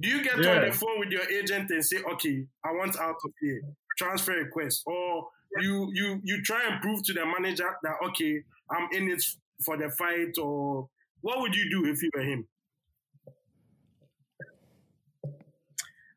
do 0.01 0.09
you 0.09 0.23
get 0.23 0.35
on 0.35 0.65
the 0.67 0.71
phone 0.71 0.99
with 0.99 1.09
your 1.09 1.29
agent 1.29 1.69
and 1.71 1.83
say, 1.83 1.97
okay, 2.13 2.45
I 2.63 2.71
want 2.71 2.97
out 2.97 3.17
of 3.23 3.31
here, 3.41 3.61
transfer 3.97 4.33
request, 4.33 4.83
or 4.85 5.27
you 5.59 5.89
you 5.93 6.21
you 6.23 6.41
try 6.43 6.67
and 6.69 6.81
prove 6.81 7.03
to 7.03 7.13
the 7.13 7.25
manager 7.25 7.69
that 7.83 7.95
okay, 8.07 8.43
I'm 8.71 8.87
in 8.93 9.09
it 9.09 9.23
for 9.65 9.77
the 9.77 9.89
fight, 9.89 10.37
or 10.41 10.87
what 11.21 11.41
would 11.41 11.55
you 11.55 11.69
do 11.69 11.91
if 11.91 12.01
you 12.01 12.09
were 12.15 12.23
him? 12.23 12.47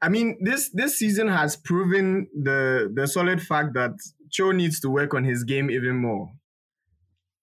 I 0.01 0.09
mean, 0.09 0.39
this 0.41 0.69
this 0.71 0.99
season 0.99 1.29
has 1.29 1.57
proven 1.57 2.29
the 2.35 2.91
the 2.93 3.07
solid 3.09 3.43
fact 3.43 3.75
that 3.75 3.93
Cho 4.31 4.53
needs 4.53 4.81
to 4.81 4.91
work 4.91 5.15
on 5.15 5.25
his 5.25 5.45
game 5.45 5.71
even 5.71 5.97
more. 5.97 6.31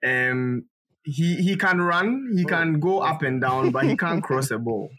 Um, 0.06 0.66
he 1.04 1.36
he 1.38 1.56
can 1.56 1.82
run, 1.82 2.32
he 2.36 2.46
can 2.46 2.80
go 2.80 3.00
up 3.00 3.22
and 3.24 3.42
down, 3.42 3.72
but 3.72 3.86
he 3.86 3.96
can't 3.98 4.24
cross 4.24 4.52
a 4.52 4.58
ball. 4.60 4.90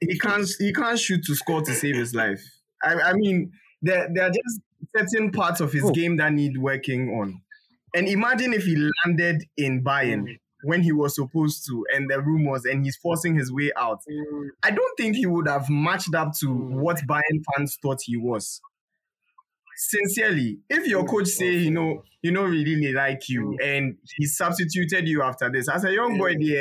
He 0.00 0.18
can't 0.18 0.46
he 0.58 0.72
can't 0.72 0.98
shoot 0.98 1.24
to 1.24 1.34
score 1.34 1.62
to 1.62 1.74
save 1.74 1.96
his 1.96 2.14
life. 2.14 2.42
I, 2.82 2.94
I 2.94 3.12
mean, 3.14 3.52
there 3.82 4.08
there 4.14 4.26
are 4.26 4.30
just 4.30 4.60
certain 4.96 5.32
parts 5.32 5.60
of 5.60 5.72
his 5.72 5.82
Oh. 5.84 5.90
game 5.92 6.16
that 6.18 6.32
need 6.32 6.56
working 6.58 7.10
on. 7.10 7.42
And 7.94 8.06
imagine 8.06 8.52
if 8.52 8.64
he 8.64 8.76
landed 9.04 9.44
in 9.56 9.82
Bayern. 9.82 10.38
when 10.64 10.82
he 10.82 10.90
was 10.90 11.14
supposed 11.14 11.64
to, 11.68 11.86
and 11.94 12.10
the 12.10 12.20
rumors, 12.20 12.64
and 12.64 12.84
he's 12.84 12.96
forcing 12.96 13.36
his 13.36 13.52
way 13.52 13.70
out. 13.76 14.00
Mm, 14.10 14.48
I 14.64 14.72
don't 14.72 14.96
think 14.96 15.14
he 15.14 15.24
would 15.24 15.46
have 15.46 15.70
matched 15.70 16.12
up 16.16 16.32
to 16.40 16.46
Mm. 16.48 16.70
what 16.80 16.96
Bayern 17.06 17.44
fans 17.56 17.78
thought 17.80 18.00
he 18.02 18.16
was. 18.16 18.60
Sincerely, 19.80 20.58
if 20.68 20.88
your 20.88 21.04
coach 21.04 21.28
say 21.28 21.52
you 21.52 21.70
know 21.70 22.02
you 22.20 22.32
know 22.32 22.42
really 22.44 22.92
like 22.92 23.28
you 23.28 23.56
Mm. 23.60 23.64
and 23.76 23.96
he 24.16 24.26
substituted 24.26 25.06
you 25.06 25.22
after 25.22 25.48
this, 25.50 25.68
as 25.68 25.84
a 25.84 25.92
young 25.92 26.18
boy, 26.18 26.34
Yeah. 26.38 26.56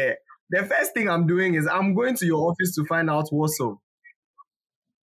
there, 0.50 0.62
the 0.62 0.66
first 0.68 0.94
thing 0.94 1.10
I'm 1.10 1.26
doing 1.26 1.56
is 1.56 1.66
I'm 1.68 1.96
going 1.96 2.16
to 2.18 2.26
your 2.28 2.52
office 2.52 2.76
to 2.76 2.86
find 2.86 3.10
out 3.10 3.28
what's 3.32 3.60
up. 3.60 3.78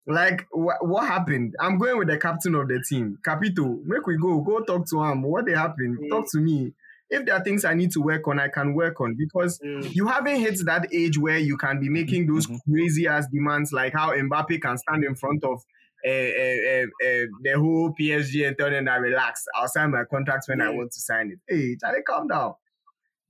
Like 0.08 0.48
wh- 0.52 0.82
what 0.82 1.08
happened? 1.08 1.54
I'm 1.60 1.78
going 1.78 2.00
with 2.00 2.08
the 2.08 2.18
captain 2.18 2.56
of 2.56 2.68
the 2.68 2.84
team, 2.90 3.20
Capito. 3.24 3.80
Make 3.86 4.08
we 4.08 4.18
go, 4.18 4.42
go 4.42 4.62
talk 4.62 4.90
to 4.90 5.04
him. 5.04 5.22
What 5.22 5.46
they 5.46 5.54
happened? 5.54 6.00
Mm. 6.00 6.10
Talk 6.10 6.26
to 6.32 6.40
me. 6.40 6.74
If 7.12 7.26
there 7.26 7.36
are 7.36 7.44
things 7.44 7.64
I 7.66 7.74
need 7.76 7.92
to 7.92 8.02
work 8.02 8.28
on, 8.28 8.40
I 8.40 8.48
can 8.50 8.74
work 8.74 9.00
on 9.02 9.16
because 9.18 9.60
mm, 9.64 9.94
you 9.96 10.08
haven't 10.08 10.38
hit 10.40 10.60
that 10.66 10.88
age 10.94 11.18
where 11.18 11.38
you 11.38 11.58
can 11.58 11.80
be 11.80 11.90
making 11.90 12.26
those 12.28 12.48
Mhm. 12.48 12.60
crazy 12.72 13.08
ass 13.08 13.28
demands 13.32 13.72
like 13.72 13.94
how 13.94 14.12
Mbappe 14.16 14.62
can 14.62 14.78
stand 14.78 15.04
in 15.04 15.16
front 15.16 15.44
of 15.44 15.62
uh, 16.06 16.10
uh, 16.10 16.12
uh, 16.12 16.86
uh, 17.06 17.26
the 17.44 17.54
whole 17.58 17.94
PSG 18.00 18.48
and 18.48 18.58
tell 18.58 18.70
them 18.70 18.86
that 18.86 19.02
relax, 19.02 19.46
I'll 19.56 19.68
sign 19.68 19.92
my 19.92 20.04
contract 20.10 20.46
when 20.48 20.62
I 20.62 20.70
want 20.70 20.92
to 20.92 21.00
sign 21.00 21.32
it. 21.32 21.40
Hey, 21.48 21.76
Charlie, 21.80 22.02
calm 22.02 22.28
down. 22.28 22.54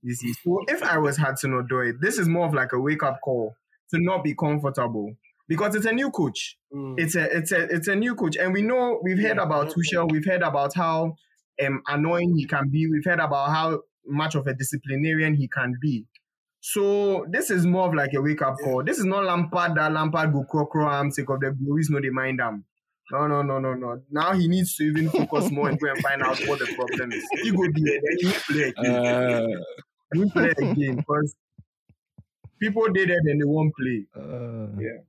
You 0.02 0.14
see, 0.14 0.32
so 0.32 0.62
if 0.68 0.82
I 0.82 0.98
was 0.98 1.16
Hudson 1.16 1.52
Odoi, 1.52 1.92
this 2.00 2.18
is 2.18 2.26
more 2.26 2.46
of 2.46 2.54
like 2.54 2.72
a 2.72 2.80
wake 2.80 3.02
up 3.02 3.20
call 3.22 3.54
to 3.90 4.00
not 4.00 4.24
be 4.24 4.34
comfortable 4.34 5.14
because 5.46 5.74
it's 5.74 5.84
a 5.84 5.92
new 5.92 6.10
coach 6.10 6.56
mm. 6.72 6.94
it's 6.98 7.16
a 7.16 7.36
it's 7.36 7.52
a 7.52 7.62
it's 7.64 7.88
a 7.88 7.96
new 7.96 8.14
coach, 8.14 8.36
and 8.36 8.52
we 8.52 8.62
know 8.62 9.00
we've 9.02 9.18
heard 9.18 9.36
Yeah, 9.36 9.42
about. 9.42 9.74
Tuchel, 9.74 10.10
we've 10.10 10.24
heard 10.24 10.42
about 10.42 10.74
how 10.74 11.16
um 11.62 11.82
annoying 11.88 12.34
he 12.36 12.46
can 12.46 12.68
be, 12.68 12.88
we've 12.88 13.04
heard 13.04 13.20
about 13.20 13.50
how 13.50 13.80
much 14.06 14.34
of 14.34 14.46
a 14.46 14.54
disciplinarian 14.54 15.34
he 15.34 15.48
can 15.48 15.74
be. 15.80 16.06
So 16.60 17.26
this 17.30 17.50
is 17.50 17.66
more 17.66 17.88
of 17.88 17.94
like 17.94 18.12
a 18.14 18.20
wake 18.20 18.42
up 18.42 18.56
Yeah. 18.58 18.64
call. 18.64 18.84
This 18.84 18.98
is 18.98 19.04
not 19.06 19.24
Lampard 19.24 19.74
that 19.76 19.92
Lampard 19.92 20.32
go 20.32 20.44
crow 20.44 20.66
crow 20.66 20.86
arm 20.86 21.10
sake 21.10 21.28
of 21.30 21.40
the 21.40 21.52
glories, 21.52 21.88
no 21.90 22.00
they 22.00 22.10
mind 22.10 22.38
them. 22.40 22.64
No, 23.10 23.26
no, 23.26 23.42
no, 23.42 23.58
no, 23.58 23.74
no. 23.74 24.02
Now 24.10 24.32
he 24.34 24.46
needs 24.46 24.76
to 24.76 24.84
even 24.84 25.10
focus 25.10 25.50
more 25.50 25.68
and 25.68 25.80
go 25.80 25.90
and 25.90 26.00
find 26.00 26.22
out 26.22 26.38
what 26.44 26.60
the 26.60 26.68
problem 26.68 27.14
is. 27.14 27.32
He 27.42 27.50
go 27.50 27.64
there, 27.64 28.00
then 28.02 28.16
he 28.20 28.26
won't 28.26 28.46
play 28.48 28.62
again. 28.68 29.04
Uh, 29.04 29.64
He 30.12 30.30
play 30.30 30.50
again 30.58 30.96
because 30.98 31.34
people 32.60 32.86
did 32.92 33.10
it 33.10 33.18
and 33.24 33.40
they 33.40 33.44
won't 33.44 33.74
play. 33.74 34.06
Uh, 34.14 34.68
Yeah. 34.80 35.00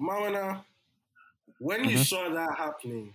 Mawana, 0.00 0.64
when 1.58 1.84
you 1.88 1.96
Mhm. 1.96 2.04
saw 2.04 2.28
that 2.28 2.56
happening, 2.58 3.14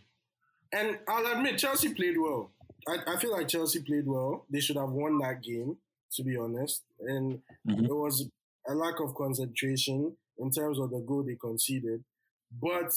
and 0.71 0.99
I'll 1.07 1.27
admit 1.37 1.57
Chelsea 1.59 1.93
played 1.93 2.17
well. 2.17 2.51
I, 2.87 3.13
I 3.13 3.17
feel 3.17 3.31
like 3.31 3.47
Chelsea 3.49 3.81
played 3.81 4.07
well. 4.07 4.45
They 4.49 4.59
should 4.61 4.77
have 4.77 4.89
won 4.91 5.17
that 5.19 5.41
game, 5.43 5.77
to 6.13 6.23
be 6.23 6.37
honest. 6.37 6.83
And 6.99 7.41
Mhm. 7.67 7.85
it 7.85 7.93
was 7.93 8.29
a 8.67 8.73
lack 8.73 8.99
of 8.99 9.15
concentration 9.15 10.15
in 10.37 10.51
terms 10.51 10.79
of 10.79 10.91
the 10.91 10.99
goal 10.99 11.23
they 11.23 11.35
conceded. 11.35 12.03
But 12.51 12.93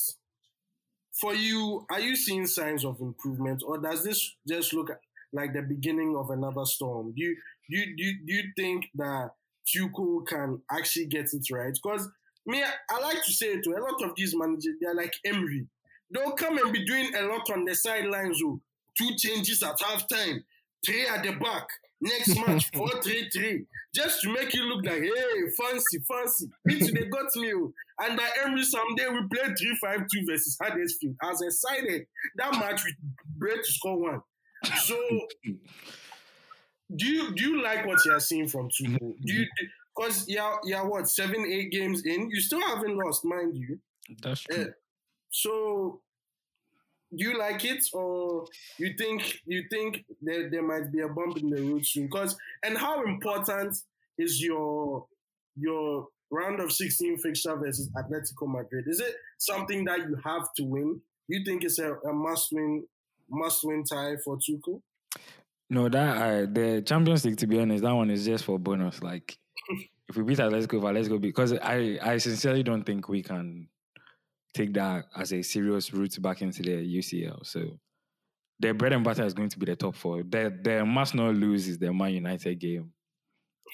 for 1.13 1.35
you, 1.35 1.87
are 1.91 2.01
you 2.01 2.17
seeing 2.17 2.47
signs 2.47 2.85
of 2.85 3.01
improvement, 3.01 3.63
or 3.67 3.79
does 3.79 4.05
this 4.05 4.37
just 4.47 4.73
look 4.73 4.91
like 5.33 5.53
the 5.53 5.63
beginning 5.63 6.17
of 6.17 6.31
another 6.31 6.65
storm? 6.65 7.13
Do 7.13 7.23
you 7.23 7.37
do 7.69 7.77
you, 7.79 7.97
do 7.97 8.03
you, 8.03 8.15
do 8.27 8.33
you 8.35 8.43
think 8.57 8.87
that 8.97 9.31
Tuchel 9.69 10.27
can 10.27 10.61
actually 10.71 11.07
get 11.07 11.33
it 11.33 11.47
right? 11.53 11.73
Because 11.73 12.09
me, 12.47 12.63
I, 12.65 13.01
like 13.01 13.23
to 13.25 13.33
say 13.33 13.47
it 13.53 13.63
to 13.65 13.71
a 13.71 13.81
lot 13.81 14.03
of 14.03 14.13
these 14.17 14.35
managers, 14.37 14.75
they're 14.81 14.95
like 14.95 15.15
Emery. 15.25 15.69
They'll 16.13 16.33
come 16.33 16.59
and 16.59 16.73
be 16.73 16.85
doing 16.85 17.15
a 17.15 17.23
lot 17.23 17.49
on 17.51 17.65
the 17.65 17.77
sidelines. 17.77 18.41
Oh, 18.45 18.61
two 18.97 19.11
changes 19.17 19.63
at 19.63 19.79
halftime, 19.79 20.39
three 20.85 21.07
at 21.07 21.23
the 21.23 21.33
back. 21.33 21.67
Next 22.03 22.35
match, 22.47 22.71
four, 22.75 22.89
three, 23.03 23.29
three. 23.31 23.67
Just 23.95 24.23
to 24.23 24.33
make 24.33 24.55
you 24.55 24.63
look 24.65 24.85
like, 24.87 25.03
hey, 25.03 25.41
fancy, 25.61 25.99
fancy. 26.09 26.47
Me 26.65 26.79
too, 26.79 26.93
they 26.93 27.07
got 27.07 27.27
me. 27.37 27.53
oh. 27.55 27.73
And 28.01 28.19
that 28.19 28.31
Emery 28.45 28.63
someday 28.65 29.09
we 29.09 29.21
play 29.31 29.53
3 29.55 29.79
5 29.83 30.01
2 30.11 30.27
versus 30.27 30.57
Huddersfield. 30.63 31.17
As 31.23 31.43
excited, 31.43 32.07
that 32.37 32.53
match 32.55 32.83
we 32.85 32.95
break 33.37 33.63
to 33.63 33.71
score 33.73 33.99
one. 34.01 34.21
So, 34.85 34.97
do 36.97 37.07
you 37.07 37.35
do 37.35 37.43
you 37.51 37.63
like 37.63 37.87
what 37.87 37.99
you're 38.05 38.21
seeing 38.21 38.49
from 38.49 38.69
Tuchel? 38.69 39.15
Do 39.25 39.33
you 39.35 39.47
because 39.97 40.27
you're, 40.29 40.61
you're 40.65 40.89
what 40.89 41.09
seven 41.09 41.45
eight 41.47 41.71
games 41.71 42.03
in, 42.05 42.31
you 42.31 42.41
still 42.41 42.61
haven't 42.67 42.97
lost, 42.97 43.25
mind 43.25 43.57
you. 43.57 43.79
that's 44.23 44.45
Uh, 44.51 44.55
true. 44.55 44.73
so, 45.31 45.51
do 45.51 46.10
you 47.11 47.39
like 47.39 47.65
it, 47.65 47.85
or 47.93 48.47
you 48.79 48.95
think 48.97 49.39
you 49.47 49.65
think 49.71 50.05
there, 50.23 50.49
there 50.51 50.63
might 50.63 50.93
be 50.93 51.01
a 51.01 51.09
bump 51.09 51.39
in 51.39 51.51
the 51.51 51.63
road 51.63 51.85
soon? 51.87 52.07
Because 52.07 52.37
and 52.65 52.77
how 52.77 53.05
important 53.05 53.77
is 54.19 54.43
your 54.43 55.07
your 55.57 56.09
round 56.31 56.61
of 56.61 56.73
sixteen 56.73 57.19
fixture 57.19 57.57
versus 57.57 57.91
Atletico 57.91 58.49
Madrid? 58.49 58.85
Is 58.87 59.01
it 59.01 59.15
something 59.39 59.85
that 59.87 60.01
you 60.01 60.17
have 60.25 60.53
to 60.57 60.65
win? 60.65 61.01
You 61.29 61.45
think 61.45 61.65
it's 61.65 61.79
a, 61.79 61.95
a 61.95 62.13
must 62.13 62.49
win 62.53 62.85
must 63.29 63.65
win 63.65 63.85
tie 63.85 64.17
for 64.25 64.37
Tuchel? 64.39 64.81
No, 65.69 65.89
that 65.89 66.17
uh, 66.17 66.47
the 66.51 66.83
Champions 66.85 67.25
League. 67.25 67.39
To 67.39 67.47
be 67.47 67.61
honest, 67.61 67.83
that 67.85 67.95
one 67.95 68.11
is 68.11 68.25
just 68.25 68.45
for 68.45 68.59
bonus. 68.59 69.03
Like, 69.03 69.37
if 70.09 70.17
we 70.17 70.25
beat 70.25 70.39
Atletico, 70.39 70.93
let's 70.93 71.09
go 71.09 71.19
because 71.19 71.53
I, 71.53 71.99
I 72.03 72.19
sincerely 72.19 72.65
don't 72.65 72.85
think 72.85 73.09
we 73.09 73.23
can 73.23 73.69
take 74.55 74.75
that 74.75 75.05
as 75.17 75.33
a 75.33 75.43
serious 75.43 75.93
route 75.93 76.21
back 76.21 76.43
into 76.43 76.63
the 76.63 76.99
UCL. 76.99 77.47
So, 77.47 77.79
their 78.59 78.75
bread 78.75 78.93
and 78.93 79.05
butter 79.05 79.25
is 79.25 79.35
going 79.35 79.49
to 79.49 79.59
be 79.59 79.67
the 79.67 79.77
top 79.77 79.97
four. 79.97 80.23
The 80.23 80.57
the 80.63 80.85
must 80.85 81.15
not 81.15 81.35
lose 81.35 81.69
is 81.69 81.79
the 81.79 81.93
Man 81.93 82.13
United 82.13 82.59
game 82.59 82.93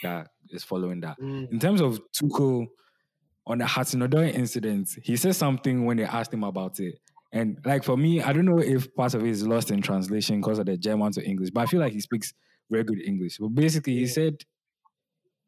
that 0.03 0.29
is 0.51 0.65
following 0.65 1.01
that. 1.01 1.19
Mm. 1.21 1.53
In 1.53 1.59
terms 1.59 1.81
of 1.81 2.01
Tuchel 2.13 2.67
on 3.47 3.59
the 3.59 3.67
Hudson-Odoi 3.67 4.35
incident, 4.35 4.91
he 5.03 5.17
said 5.17 5.35
something 5.35 5.85
when 5.85 5.97
they 5.97 6.05
asked 6.05 6.33
him 6.33 6.45
about 6.45 6.81
it. 6.81 6.99
And 7.33 7.59
like 7.65 7.85
for 7.85 7.97
me, 7.97 8.23
I 8.23 8.33
don't 8.33 8.45
know 8.45 8.59
if 8.59 8.95
part 8.95 9.15
of 9.15 9.25
it 9.25 9.29
is 9.29 9.47
lost 9.47 9.71
in 9.71 9.83
translation 9.83 10.41
because 10.41 10.59
of 10.59 10.67
the 10.67 10.77
German 10.77 11.13
to 11.13 11.25
English, 11.25 11.51
but 11.51 11.63
I 11.63 11.67
feel 11.67 11.81
like 11.81 11.93
he 11.93 12.01
speaks 12.01 12.33
very 12.71 12.85
good 12.85 13.01
English. 13.05 13.39
But 13.39 13.49
basically, 13.49 13.95
he 13.95 14.07
said 14.07 14.37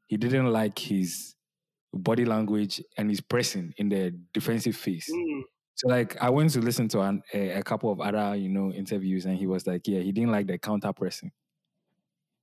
he 0.06 0.16
didn't 0.16 0.46
like 0.52 0.78
his 0.78 1.34
body 1.92 2.24
language 2.24 2.83
and 2.96 3.11
his 3.11 3.20
pressing 3.20 3.72
in 3.79 3.88
the 3.88 4.12
defensive 4.33 4.77
phase. 4.77 5.09
Mm, 5.12 5.42
So 5.74 5.88
like 5.88 6.16
I 6.20 6.31
went 6.31 6.51
to 6.51 6.61
listen 6.61 6.88
to 6.88 7.01
an, 7.01 7.22
a, 7.33 7.51
a 7.51 7.62
couple 7.62 7.90
of 7.90 8.01
other 8.01 8.37
you 8.37 8.48
know 8.48 8.72
interviews, 8.72 9.24
and 9.27 9.37
he 9.38 9.46
was 9.46 9.66
like, 9.66 9.87
yeah, 9.87 10.01
he 10.01 10.12
didn't 10.12 10.33
like 10.33 10.46
the 10.46 10.59
counter 10.59 10.92
pressing. 10.92 11.31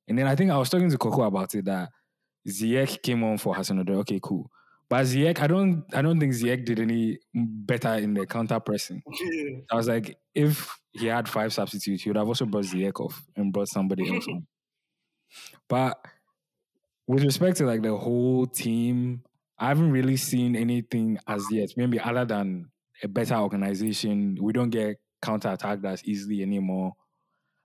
And 0.07 0.17
then 0.17 0.27
I 0.27 0.35
think 0.35 0.51
I 0.51 0.57
was 0.57 0.69
talking 0.69 0.89
to 0.89 0.97
Coco 0.97 1.23
about 1.23 1.53
it 1.55 1.65
that 1.65 1.89
Ziyech 2.47 3.01
came 3.01 3.23
on 3.23 3.37
for 3.37 3.55
Hassan. 3.55 3.87
Okay, 3.89 4.19
cool. 4.21 4.49
But 4.87 5.05
Ziyech, 5.05 5.39
I 5.39 5.47
don't, 5.47 5.83
I 5.93 6.03
don't 6.03 6.19
think 6.19 6.33
Ziyech 6.33 6.63
did 6.63 6.79
any 6.79 7.17
better 7.33 7.95
in 7.95 8.13
the 8.13 8.27
counter 8.27 8.59
pressing. 8.59 9.01
yeah. 9.19 9.59
I 9.71 9.75
was 9.75 9.87
like, 9.87 10.15
if 10.35 10.77
he 10.91 11.07
had 11.07 11.27
five 11.27 11.51
substitutes, 11.53 12.03
he 12.03 12.09
would 12.09 12.17
have 12.17 12.27
also 12.27 12.45
brought 12.45 12.65
Ziyech 12.65 12.99
off 12.99 13.23
and 13.35 13.51
brought 13.51 13.67
somebody 13.69 14.13
else 14.13 14.27
on. 14.29 14.45
But 15.67 15.99
with 17.07 17.23
respect 17.23 17.57
to 17.57 17.65
like 17.65 17.81
the 17.81 17.95
whole 17.97 18.45
team, 18.45 19.23
I 19.57 19.69
haven't 19.69 19.91
really 19.91 20.17
seen 20.17 20.55
anything 20.55 21.17
as 21.27 21.45
yet. 21.51 21.71
Maybe 21.77 21.99
other 21.99 22.25
than 22.25 22.69
a 23.03 23.07
better 23.07 23.35
organization, 23.35 24.37
we 24.41 24.53
don't 24.53 24.69
get 24.69 24.97
counter 25.21 25.49
attacked 25.49 25.85
as 25.85 26.03
easily 26.03 26.41
anymore. 26.41 26.93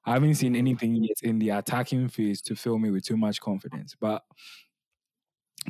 I 0.04 0.12
haven't 0.12 0.36
seen 0.36 0.54
mm. 0.54 0.58
anything 0.58 0.96
yet 0.96 1.16
in 1.22 1.38
the 1.38 1.50
attacking 1.50 2.08
phase 2.08 2.40
to 2.42 2.56
fill 2.56 2.78
me 2.78 2.90
with 2.90 3.04
too 3.04 3.16
much 3.16 3.40
confidence. 3.40 3.94
But 4.00 4.22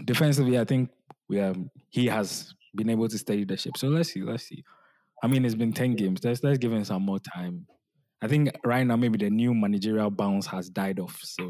defensively, 0.04 0.58
I 0.58 0.64
think 0.64 0.90
we 1.28 1.38
have 1.38 1.56
he 1.88 2.06
has 2.06 2.54
been 2.74 2.90
able 2.90 3.08
to 3.08 3.18
steady 3.18 3.44
the 3.44 3.56
ship. 3.56 3.76
So 3.76 3.88
let's 3.88 4.12
see, 4.12 4.22
let's 4.22 4.44
see. 4.44 4.62
I 5.22 5.26
mean, 5.26 5.44
it's 5.44 5.54
been 5.54 5.72
ten 5.72 5.94
games. 5.96 6.20
Let's 6.22 6.42
let's 6.44 6.58
give 6.58 6.72
him 6.72 6.84
some 6.84 7.02
more 7.02 7.18
time. 7.18 7.66
I 8.22 8.28
think 8.28 8.50
right 8.64 8.86
now 8.86 8.96
maybe 8.96 9.18
the 9.18 9.30
new 9.30 9.54
managerial 9.54 10.10
bounce 10.10 10.46
has 10.46 10.68
died 10.68 11.00
off, 11.00 11.18
so 11.22 11.48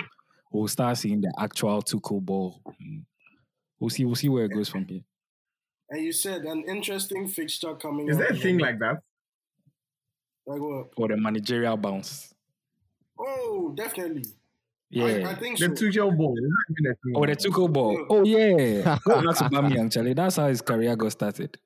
we'll 0.53 0.69
start 0.69 0.97
seeing 0.97 1.21
the 1.21 1.33
actual 1.39 1.83
Tuchel 1.83 2.23
ball. 2.23 2.63
Hmm. 2.65 3.01
We'll 3.81 3.91
see. 3.91 4.05
We'll 4.05 4.15
see 4.15 4.29
where 4.29 4.45
it 4.45 4.53
goes 4.53 4.69
from 4.69 4.87
here. 4.87 5.01
And 5.89 6.05
you 6.05 6.13
said 6.13 6.43
an 6.43 6.63
interesting 6.69 7.27
fixture 7.27 7.75
coming. 7.75 8.09
Is 8.09 8.17
up. 8.17 8.23
there 8.23 8.33
a 8.33 8.37
thing 8.39 8.59
like 8.59 8.79
that? 8.79 8.99
like 10.47 10.61
what? 10.61 10.89
Or 10.97 11.09
the 11.09 11.17
managerial 11.17 11.77
bounce. 11.77 12.33
Oh, 13.19 13.73
definitely. 13.77 14.25
Yeah. 14.91 15.05
I, 15.29 15.31
I 15.31 15.35
think 15.37 15.59
The 15.59 15.67
so. 15.67 15.73
Tuchel 15.73 16.17
ball. 16.17 16.35
Is 16.37 16.43
that 16.43 16.75
even 16.79 16.91
a 16.91 16.95
thing? 16.95 17.13
Oh, 17.17 17.27
the 17.27 17.37
Tuchel 17.37 17.73
ball. 17.73 18.07
Oh 18.11 18.25
yeah. 18.25 18.99
Go 19.05 19.23
back 19.23 19.37
to 19.39 19.45
Bamian, 19.45 19.93
Charlie. 19.93 20.15
That's 20.15 20.37
how 20.37 20.49
his 20.49 20.61
career 20.63 20.97
got 20.97 21.13
started. 21.13 21.57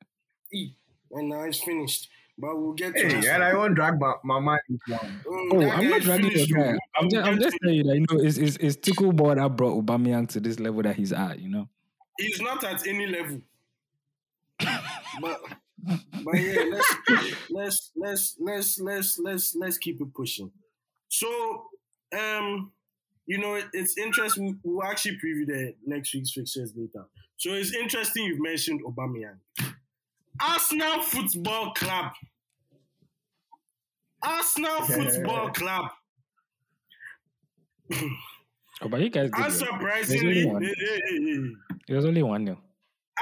E, 0.52 0.72
and 1.10 1.28
now 1.30 1.42
it's 1.42 1.60
finished. 1.62 2.08
But 2.36 2.56
we'll 2.58 2.72
get 2.72 2.94
to 2.96 3.00
Hey, 3.08 3.14
this. 3.14 3.26
and 3.26 3.44
I 3.44 3.54
won't 3.54 3.76
drag 3.76 3.98
my, 4.00 4.14
my 4.24 4.40
mind 4.40 4.60
into 4.68 4.80
one. 4.92 5.20
Mm, 5.24 5.52
Oh, 5.52 5.70
I'm 5.70 5.88
not 5.88 6.02
dragging 6.02 6.30
finished, 6.30 6.50
your 6.50 6.64
guy. 6.64 6.72
oh. 6.72 7.00
I'm 7.00 7.08
just, 7.08 7.26
I'm 7.26 7.38
just 7.38 7.42
get 7.42 7.52
to- 7.52 7.58
telling 7.62 7.76
you 7.76 7.84
that 7.84 7.94
you 7.94 8.06
know 8.10 8.24
it's 8.24 8.36
it's, 8.38 8.56
it's 8.56 8.76
Tuchel 8.76 9.14
ball 9.16 9.34
that 9.34 9.56
brought 9.56 9.82
Aubameyang 9.84 10.28
to 10.30 10.40
this 10.40 10.58
level 10.58 10.82
that 10.82 10.96
he's 10.96 11.12
at. 11.12 11.38
You 11.38 11.48
know. 11.48 11.68
He's 12.18 12.40
not 12.40 12.62
at 12.64 12.86
any 12.86 13.06
level. 13.06 13.40
but 15.20 15.40
but 16.24 16.34
yeah, 16.34 16.64
let's 16.70 16.94
let's 17.50 17.90
let's 17.96 18.36
let's 18.38 18.78
let's 18.80 19.18
let's 19.18 19.54
let's 19.56 19.78
keep 19.78 20.00
it 20.00 20.14
pushing. 20.14 20.50
So 21.08 21.66
um 22.16 22.72
you 23.26 23.38
know, 23.38 23.58
it's 23.72 23.96
interesting. 23.96 24.60
We'll 24.62 24.84
actually 24.84 25.16
preview 25.16 25.46
the 25.46 25.74
next 25.86 26.12
week's 26.14 26.32
fixtures 26.32 26.72
later. 26.76 27.06
So 27.36 27.52
it's 27.52 27.74
interesting 27.74 28.24
you've 28.24 28.40
mentioned 28.40 28.82
Aubameyang. 28.84 29.38
Arsenal 30.40 31.00
Football 31.02 31.72
Club. 31.72 32.12
Arsenal 34.22 34.82
Football 34.82 35.50
Club. 35.50 35.90
Oh, 38.82 38.88
but 38.88 39.00
you 39.00 39.10
guys 39.10 39.30
did 39.30 39.38
well. 39.38 39.50
Unsurprisingly. 39.50 41.54
It 41.88 41.94
was 41.94 42.04
only 42.04 42.22
one 42.22 42.44
nil. 42.44 42.58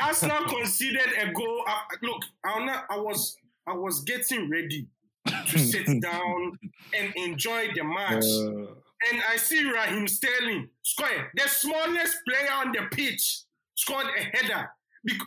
Arsenal 0.01 0.45
conceded 0.45 1.09
a 1.21 1.33
goal. 1.33 1.63
Uh, 1.69 1.79
look, 2.03 2.23
I, 2.45 2.65
not, 2.65 2.85
I 2.91 2.97
was 2.97 3.37
I 3.67 3.75
was 3.75 4.03
getting 4.05 4.49
ready 4.51 4.87
to 5.27 5.59
sit 5.59 5.87
down 6.01 6.59
and 6.99 7.13
enjoy 7.17 7.69
the 7.75 7.85
match. 7.85 8.25
Uh, 8.25 8.75
and 9.11 9.23
I 9.29 9.37
see 9.37 9.69
Raheem 9.69 10.07
Sterling 10.09 10.69
score 10.83 11.31
the 11.35 11.49
smallest 11.49 12.17
player 12.27 12.53
on 12.53 12.73
the 12.73 12.83
pitch 12.93 13.43
scored 13.75 14.07
a 14.07 14.37
header. 14.37 14.71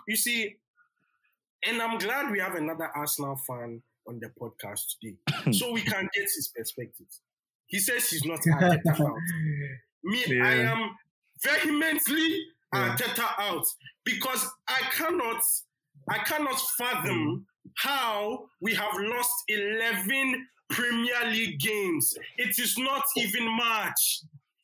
You 0.07 0.15
see, 0.15 0.55
and 1.67 1.81
I'm 1.81 1.97
glad 1.97 2.31
we 2.31 2.39
have 2.39 2.55
another 2.55 2.89
Arsenal 2.95 3.35
fan 3.35 3.81
on 4.07 4.19
the 4.19 4.31
podcast 4.39 4.95
today, 4.99 5.17
so 5.51 5.71
we 5.71 5.81
can 5.81 6.07
get 6.13 6.23
his 6.23 6.51
perspective. 6.55 7.07
He 7.67 7.79
says 7.79 8.09
he's 8.09 8.23
not 8.23 8.39
Arteta 8.39 8.95
Me, 10.05 10.39
I 10.39 10.53
am 10.53 10.91
vehemently 11.43 12.45
Yeah. 12.73 12.95
Arteta 12.95 13.27
out 13.39 13.65
because 14.03 14.45
I 14.67 14.81
cannot, 14.91 15.41
I 16.09 16.17
cannot 16.19 16.59
fathom 16.77 17.19
mm. 17.27 17.71
how 17.75 18.49
we 18.61 18.73
have 18.73 18.93
lost 18.97 19.31
11 19.47 20.47
Premier 20.69 21.25
League 21.29 21.59
games. 21.59 22.13
It 22.37 22.59
is 22.59 22.77
not 22.77 23.03
even 23.17 23.47
March. 23.47 24.21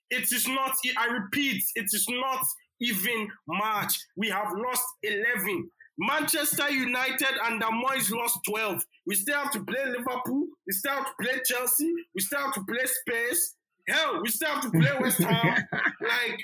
It 0.10 0.32
is 0.32 0.48
not, 0.48 0.74
I 0.98 1.06
repeat, 1.06 1.64
it 1.76 1.89
is 1.94 2.06
not 2.10 2.44
even 2.82 3.30
March. 3.48 3.94
We 4.18 4.30
have 4.30 4.52
lost 4.52 4.84
11. 5.04 5.70
Manchester 5.98 6.70
United 6.70 7.38
under 7.46 7.68
Moyes 7.68 8.12
lost 8.12 8.39
12. 8.48 8.84
We 9.06 9.16
still 9.16 9.38
have 9.38 9.52
to 9.52 9.64
play 9.64 9.86
Liverpool. 9.86 10.48
We 10.66 10.74
still 10.74 10.94
have 10.94 11.06
to 11.06 11.14
play 11.22 11.39
Chelsea. 11.46 11.94
We 12.16 12.22
still 12.22 12.39
have 12.39 12.54
to 12.56 12.64
play 12.64 12.86
Spurs. 12.86 13.56
Hell, 13.88 14.22
we 14.22 14.30
still 14.30 14.50
have 14.50 14.62
to 14.64 14.70
play 14.72 14.90
West 15.00 15.20
Ham. 15.20 15.56
like, 16.02 16.40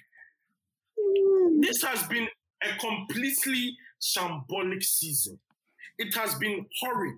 this 1.62 1.82
has 1.84 2.04
been 2.08 2.28
a 2.64 2.78
completely 2.80 3.76
shambolic 4.02 4.84
season. 4.84 5.40
It 5.98 6.14
has 6.16 6.36
been 6.36 6.66
horrid. 6.82 7.18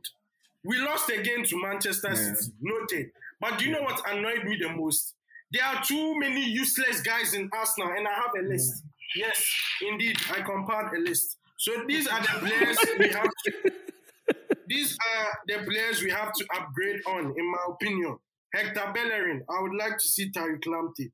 We 0.63 0.77
lost 0.79 1.09
again 1.09 1.43
to 1.45 1.61
Manchester 1.61 2.09
Yeah. 2.09 2.33
City, 2.35 2.51
noted. 2.61 3.11
But 3.39 3.57
do 3.59 3.65
you 3.65 3.71
know 3.71 3.81
what 3.81 4.01
annoyed 4.09 4.43
me 4.43 4.57
the 4.61 4.69
most? 4.69 5.13
There 5.51 5.63
are 5.63 5.81
too 5.83 6.19
many 6.19 6.43
useless 6.45 7.01
guys 7.01 7.33
in 7.33 7.49
Arsenal, 7.53 7.89
and 7.97 8.07
I 8.07 8.13
have 8.13 8.31
a 8.37 8.47
list. 8.47 8.83
Yes, 9.15 9.43
indeed, 9.81 10.17
I 10.31 10.41
compiled 10.41 10.93
a 10.93 10.99
list. 10.99 11.37
So 11.57 11.83
these 11.87 12.07
are 12.07 12.21
the 12.21 12.27
players 12.47 12.77
we 12.99 13.09
have 13.09 13.29
to. 13.45 13.71
These 14.67 14.95
are 15.15 15.27
the 15.47 15.65
players 15.65 16.03
we 16.03 16.11
have 16.11 16.31
to 16.33 16.45
upgrade 16.55 17.01
on, 17.07 17.33
in 17.37 17.51
my 17.51 17.57
opinion. 17.69 18.17
Hector 18.53 18.91
Bellerin, 18.93 19.43
I 19.49 19.61
would 19.61 19.75
like 19.75 19.97
to 19.97 20.07
see 20.07 20.31
Tariq 20.31 20.63
Lamptey. 20.65 21.11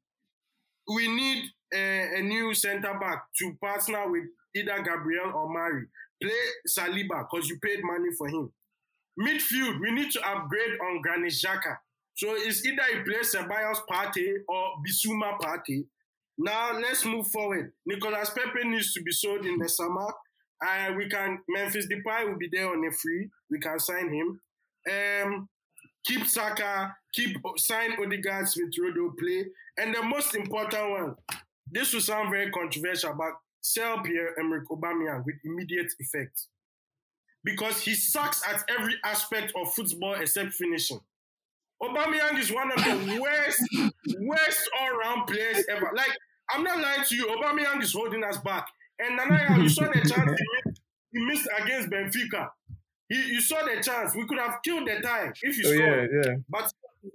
We 0.88 1.08
need 1.08 1.46
a, 1.74 2.20
a 2.20 2.22
new 2.22 2.54
centre 2.54 2.98
back 3.00 3.24
to 3.40 3.58
partner 3.62 4.10
with 4.10 4.24
either 4.56 4.78
Gabriel 4.78 5.32
or 5.34 5.50
Mari. 5.50 5.86
Play 6.22 6.32
Saliba 6.70 7.26
because 7.30 7.50
you 7.50 7.60
paid 7.60 7.84
money 7.84 8.10
for 8.18 8.28
him. 8.28 8.52
Midfield, 9.20 9.80
we 9.82 9.92
need 9.92 10.12
to 10.12 10.22
upgrade 10.22 10.80
on 10.82 11.02
Granit 11.02 11.32
Xhaka. 11.34 11.78
So 12.16 12.34
it's 12.36 12.66
either 12.66 12.84
you 12.94 13.04
play 13.04 13.20
Ceballos 13.20 13.80
Partey 13.90 14.34
or 14.48 14.76
Bissouma 14.86 15.38
Partey. 15.40 15.86
Now 16.38 16.78
let's 16.78 17.06
move 17.06 17.28
forward. 17.28 17.74
Nicolas 17.86 18.30
Pepe 18.30 18.68
needs 18.68 18.94
to 18.94 19.02
be 19.02 19.12
sold 19.12 19.46
in 19.46 19.58
the 19.58 19.70
summer. 19.70 20.08
Uh, 20.66 20.94
we 20.98 21.10
can 21.10 21.40
Memphis 21.50 21.88
Depay 21.88 22.28
will 22.28 22.38
be 22.38 22.50
there 22.52 22.70
on 22.70 22.86
a 22.86 22.92
free. 22.92 23.30
We 23.50 23.60
can 23.60 23.80
sign 23.80 24.14
him. 24.14 24.40
Um, 24.90 25.50
keep 26.06 26.26
Saka, 26.28 26.96
keep 27.14 27.38
sign 27.58 27.92
Odegaard 28.00 28.48
with 28.56 28.74
Rodo 28.78 29.18
play, 29.18 29.46
and 29.78 29.94
the 29.94 30.04
most 30.04 30.36
important 30.36 30.90
one. 30.90 31.16
This 31.72 31.94
will 31.94 32.02
sound 32.02 32.30
very 32.30 32.52
controversial, 32.52 33.14
but 33.14 33.34
sell 33.62 34.00
Pierre 34.04 34.40
Emerick 34.40 34.68
Aubameyang 34.70 35.26
with 35.26 35.36
immediate 35.44 35.92
effect 36.00 36.46
because 37.44 37.82
he 37.82 37.94
sucks 37.96 38.42
at 38.48 38.64
every 38.70 38.96
aspect 39.04 39.52
of 39.56 39.74
football 39.74 40.14
except 40.14 40.54
finishing. 40.54 41.00
Aubameyang 41.82 42.40
is 42.40 42.52
one 42.52 42.72
of 42.72 42.78
the 42.78 43.20
worst, 43.22 43.92
worst 44.20 44.70
all-round 44.80 45.28
players 45.28 45.64
ever. 45.70 45.92
Like 45.96 46.12
I'm 46.52 46.64
not 46.64 46.80
lying 46.80 47.04
to 47.06 47.16
you, 47.16 47.26
Aubameyang 47.28 47.82
is 47.82 47.94
holding 47.94 48.24
us 48.24 48.38
back. 48.38 48.68
And 49.00 49.20
Nanaya, 49.20 49.62
you 49.62 49.68
saw 49.70 49.84
the 49.84 50.00
chance 50.08 50.14
he 50.14 50.22
missed, 50.72 50.82
he 51.12 51.20
missed 51.26 51.48
against 51.60 51.90
Benfica. 51.90 52.50
He, 53.10 53.16
you 53.34 53.42
saw 53.42 53.64
the 53.64 53.82
chance. 53.84 54.16
We 54.16 54.26
could 54.28 54.40
have 54.40 54.60
killed 54.64 54.88
the 54.88 55.00
time 55.02 55.34
if 55.42 55.58
you 55.58 55.64
Oh 55.68 55.74
scored. 55.74 56.10
yeah, 56.12 56.22
yeah, 56.32 56.36
But 56.50 56.72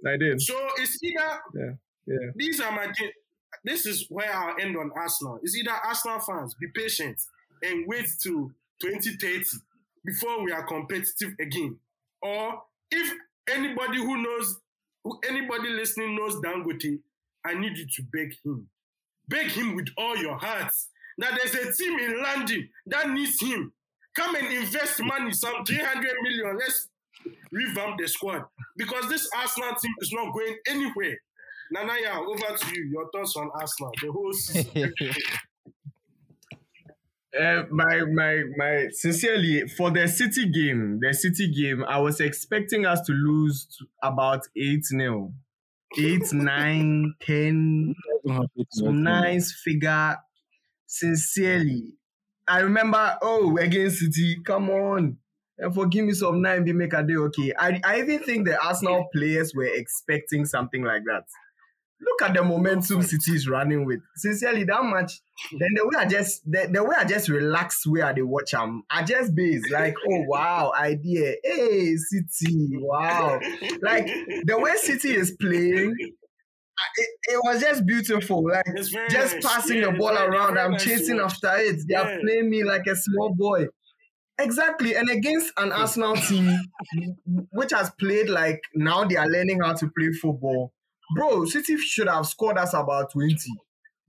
I 0.07 0.17
did. 0.17 0.41
so 0.41 0.55
it's 0.77 1.01
either 1.03 1.39
Yeah, 1.53 1.71
yeah. 2.07 2.31
these 2.35 2.59
are 2.61 2.71
my 2.71 2.87
this 3.63 3.85
is 3.85 4.05
where 4.09 4.33
I'll 4.33 4.55
end 4.59 4.77
on 4.77 4.91
Arsenal. 4.95 5.39
It's 5.43 5.55
either 5.55 5.71
Arsenal 5.71 6.19
fans 6.19 6.55
be 6.55 6.67
patient 6.73 7.17
and 7.61 7.85
wait 7.87 8.07
till 8.23 8.51
2030 8.81 9.43
before 10.05 10.43
we 10.43 10.51
are 10.51 10.63
competitive 10.65 11.33
again. 11.39 11.77
Or 12.21 12.63
if 12.89 13.13
anybody 13.49 13.97
who 13.97 14.23
knows 14.23 14.57
who 15.03 15.19
anybody 15.27 15.69
listening 15.69 16.15
knows 16.15 16.35
Dangote, 16.37 16.99
I 17.45 17.53
need 17.55 17.77
you 17.77 17.85
to 17.85 18.03
beg 18.13 18.33
him. 18.43 18.67
Beg 19.27 19.47
him 19.51 19.75
with 19.75 19.87
all 19.97 20.15
your 20.17 20.37
hearts. 20.37 20.87
That 21.17 21.37
there's 21.39 21.53
a 21.53 21.73
team 21.83 21.99
in 21.99 22.21
London 22.21 22.69
that 22.87 23.09
needs 23.09 23.39
him. 23.41 23.73
Come 24.15 24.35
and 24.35 24.47
invest 24.47 25.01
money, 25.03 25.31
some 25.31 25.63
300 25.65 26.03
million. 26.23 26.57
Let's 26.57 26.89
revamp 27.51 27.97
the 27.99 28.07
squad. 28.07 28.43
Because 28.77 29.09
this 29.09 29.29
Arsenal 29.35 29.75
team 29.75 29.93
is 30.01 30.11
not 30.11 30.33
going 30.33 30.57
anywhere. 30.67 31.17
Nanaya, 31.75 32.17
over 32.17 32.57
to 32.57 32.75
you. 32.75 32.83
Your 32.91 33.09
thoughts 33.11 33.35
on 33.37 33.49
Arsenal, 33.53 33.91
the 34.01 34.11
whole 34.11 34.33
season. 34.33 34.93
Uh, 37.39 37.63
my 37.71 38.01
my 38.11 38.43
my 38.57 38.89
sincerely 38.91 39.65
for 39.77 39.89
the 39.89 40.05
city 40.05 40.49
game 40.49 40.99
the 41.01 41.13
city 41.13 41.49
game 41.49 41.81
i 41.87 41.97
was 41.97 42.19
expecting 42.19 42.85
us 42.85 42.99
to 42.99 43.13
lose 43.13 43.67
to 43.67 43.85
about 44.03 44.41
8 44.53 44.83
nil 44.91 45.31
8 45.97 46.33
9 46.33 47.13
10 47.21 47.95
some 48.71 49.03
nice 49.03 49.53
figure 49.63 50.17
sincerely 50.87 51.93
i 52.47 52.59
remember 52.59 53.17
oh 53.21 53.57
against 53.57 53.99
city. 53.99 54.37
Come 54.45 54.69
on. 54.69 55.17
And 55.57 55.73
forgive 55.73 56.05
me 56.05 56.13
some 56.13 56.41
nine 56.41 56.63
be 56.63 56.73
make 56.73 56.93
a 56.93 57.03
day 57.03 57.15
okay. 57.15 57.53
I, 57.57 57.79
I 57.83 57.99
even 57.99 58.19
think 58.23 58.47
the 58.47 58.59
arsenal 58.63 59.07
players 59.13 59.53
were 59.53 59.65
expecting 59.65 60.45
something 60.45 60.83
like 60.83 61.03
that. 61.05 61.23
Look 62.01 62.21
at 62.23 62.33
the 62.33 62.43
momentum 62.43 63.03
city 63.03 63.35
is 63.35 63.47
running 63.47 63.85
with. 63.85 63.99
Sincerely 64.15 64.63
that 64.63 64.83
much 64.83 65.21
then 65.51 65.69
the 65.75 65.85
way 65.85 65.95
I 65.97 66.05
just 66.05 66.49
the, 66.49 66.69
the 66.71 66.83
way 66.83 66.95
I 66.97 67.03
just 67.03 67.29
relax 67.29 67.85
where 67.85 68.13
they 68.13 68.21
watch 68.21 68.51
them, 68.51 68.83
I 68.89 69.03
just 69.03 69.35
base 69.35 69.69
like, 69.71 69.95
oh 70.09 70.23
wow, 70.27 70.71
idea. 70.77 71.35
Hey, 71.43 71.95
City, 71.95 72.69
wow. 72.73 73.39
Like 73.81 74.07
the 74.45 74.59
way 74.59 74.75
City 74.77 75.15
is 75.15 75.35
playing, 75.39 75.95
it, 76.97 77.09
it 77.33 77.39
was 77.43 77.61
just 77.61 77.85
beautiful. 77.85 78.43
Like 78.49 78.65
very 78.91 79.09
just 79.09 79.39
passing 79.41 79.77
Yeah, 79.77 79.91
the 79.91 79.97
ball 79.97 80.13
very- 80.13 80.27
around, 80.29 80.53
very 80.55 80.65
I'm 80.65 80.71
nice 80.73 80.83
chasing 80.83 81.19
after 81.19 81.51
it. 81.57 81.81
They 81.87 81.95
are 81.95 82.19
playing 82.19 82.49
me 82.49 82.63
like 82.63 82.87
a 82.87 82.95
small 82.95 83.33
boy. 83.33 83.67
Exactly. 84.39 84.95
And 84.95 85.09
against 85.09 85.51
an 85.57 85.71
Arsenal 85.83 86.15
team 86.15 86.59
which 87.51 87.71
has 87.71 87.91
played 87.99 88.29
like 88.29 88.61
now 88.75 89.03
they 89.05 89.15
are 89.15 89.27
learning 89.27 89.59
how 89.61 89.73
to 89.73 89.89
play 89.97 90.11
football. 90.13 90.73
Bro, 91.15 91.45
City 91.45 91.77
should 91.77 92.07
have 92.07 92.25
scored 92.25 92.57
us 92.57 92.73
about 92.73 93.11
20. 93.11 93.35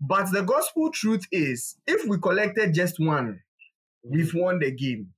But 0.00 0.32
the 0.32 0.42
gospel 0.42 0.90
truth 0.90 1.24
is, 1.30 1.76
if 1.86 2.08
we 2.08 2.18
collected 2.18 2.74
just 2.74 2.96
one, 2.98 3.40
we've 4.08 4.32
won 4.34 4.58
the 4.58 4.70
game. 4.70 5.08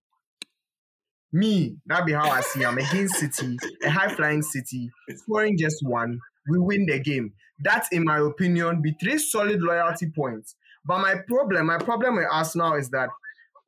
Me, 1.33 1.77
that 1.87 2.07
be 2.07 2.13
how 2.13 2.31
I 2.31 2.41
see. 2.43 2.65
I'm 2.65 2.79
against 2.79 3.17
City, 3.17 3.57
a 3.85 3.91
high 3.91 4.15
flying 4.15 4.43
City, 4.43 4.91
scoring 5.17 5.57
just 5.59 5.79
one, 5.85 6.19
we 6.49 6.59
win 6.59 6.87
the 6.87 6.99
game. 7.01 7.33
That, 7.61 7.87
in 7.93 8.05
my 8.05 8.19
opinion, 8.19 8.83
be 8.83 8.95
three 9.01 9.19
solid 9.19 9.61
loyalty 9.63 10.11
points. 10.11 10.57
But 10.85 10.99
my 11.01 11.17
problem, 11.27 11.67
my 11.67 11.79
problem 11.79 12.17
with 12.17 12.27
Arsenal 12.31 12.75
is 12.75 12.91
that 12.91 13.09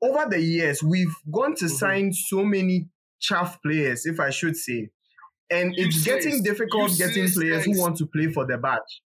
over 0.02 0.26
the 0.28 0.40
years 0.40 0.82
we've 0.82 1.14
gone 1.32 1.54
to 1.56 1.64
Mhm. 1.66 1.70
sign 1.70 2.12
so 2.12 2.44
many 2.44 2.88
chaff 3.20 3.60
players, 3.62 4.04
if 4.06 4.20
I 4.20 4.30
should 4.30 4.56
say, 4.56 4.90
and 5.50 5.72
it's 5.78 5.96
Useless. 5.96 6.24
getting 6.24 6.42
difficult 6.42 6.96
getting 6.98 7.28
players 7.30 7.64
who 7.64 7.78
want 7.80 7.96
to 7.98 8.06
play 8.06 8.30
for 8.32 8.44
the 8.46 8.58
badge. 8.58 9.02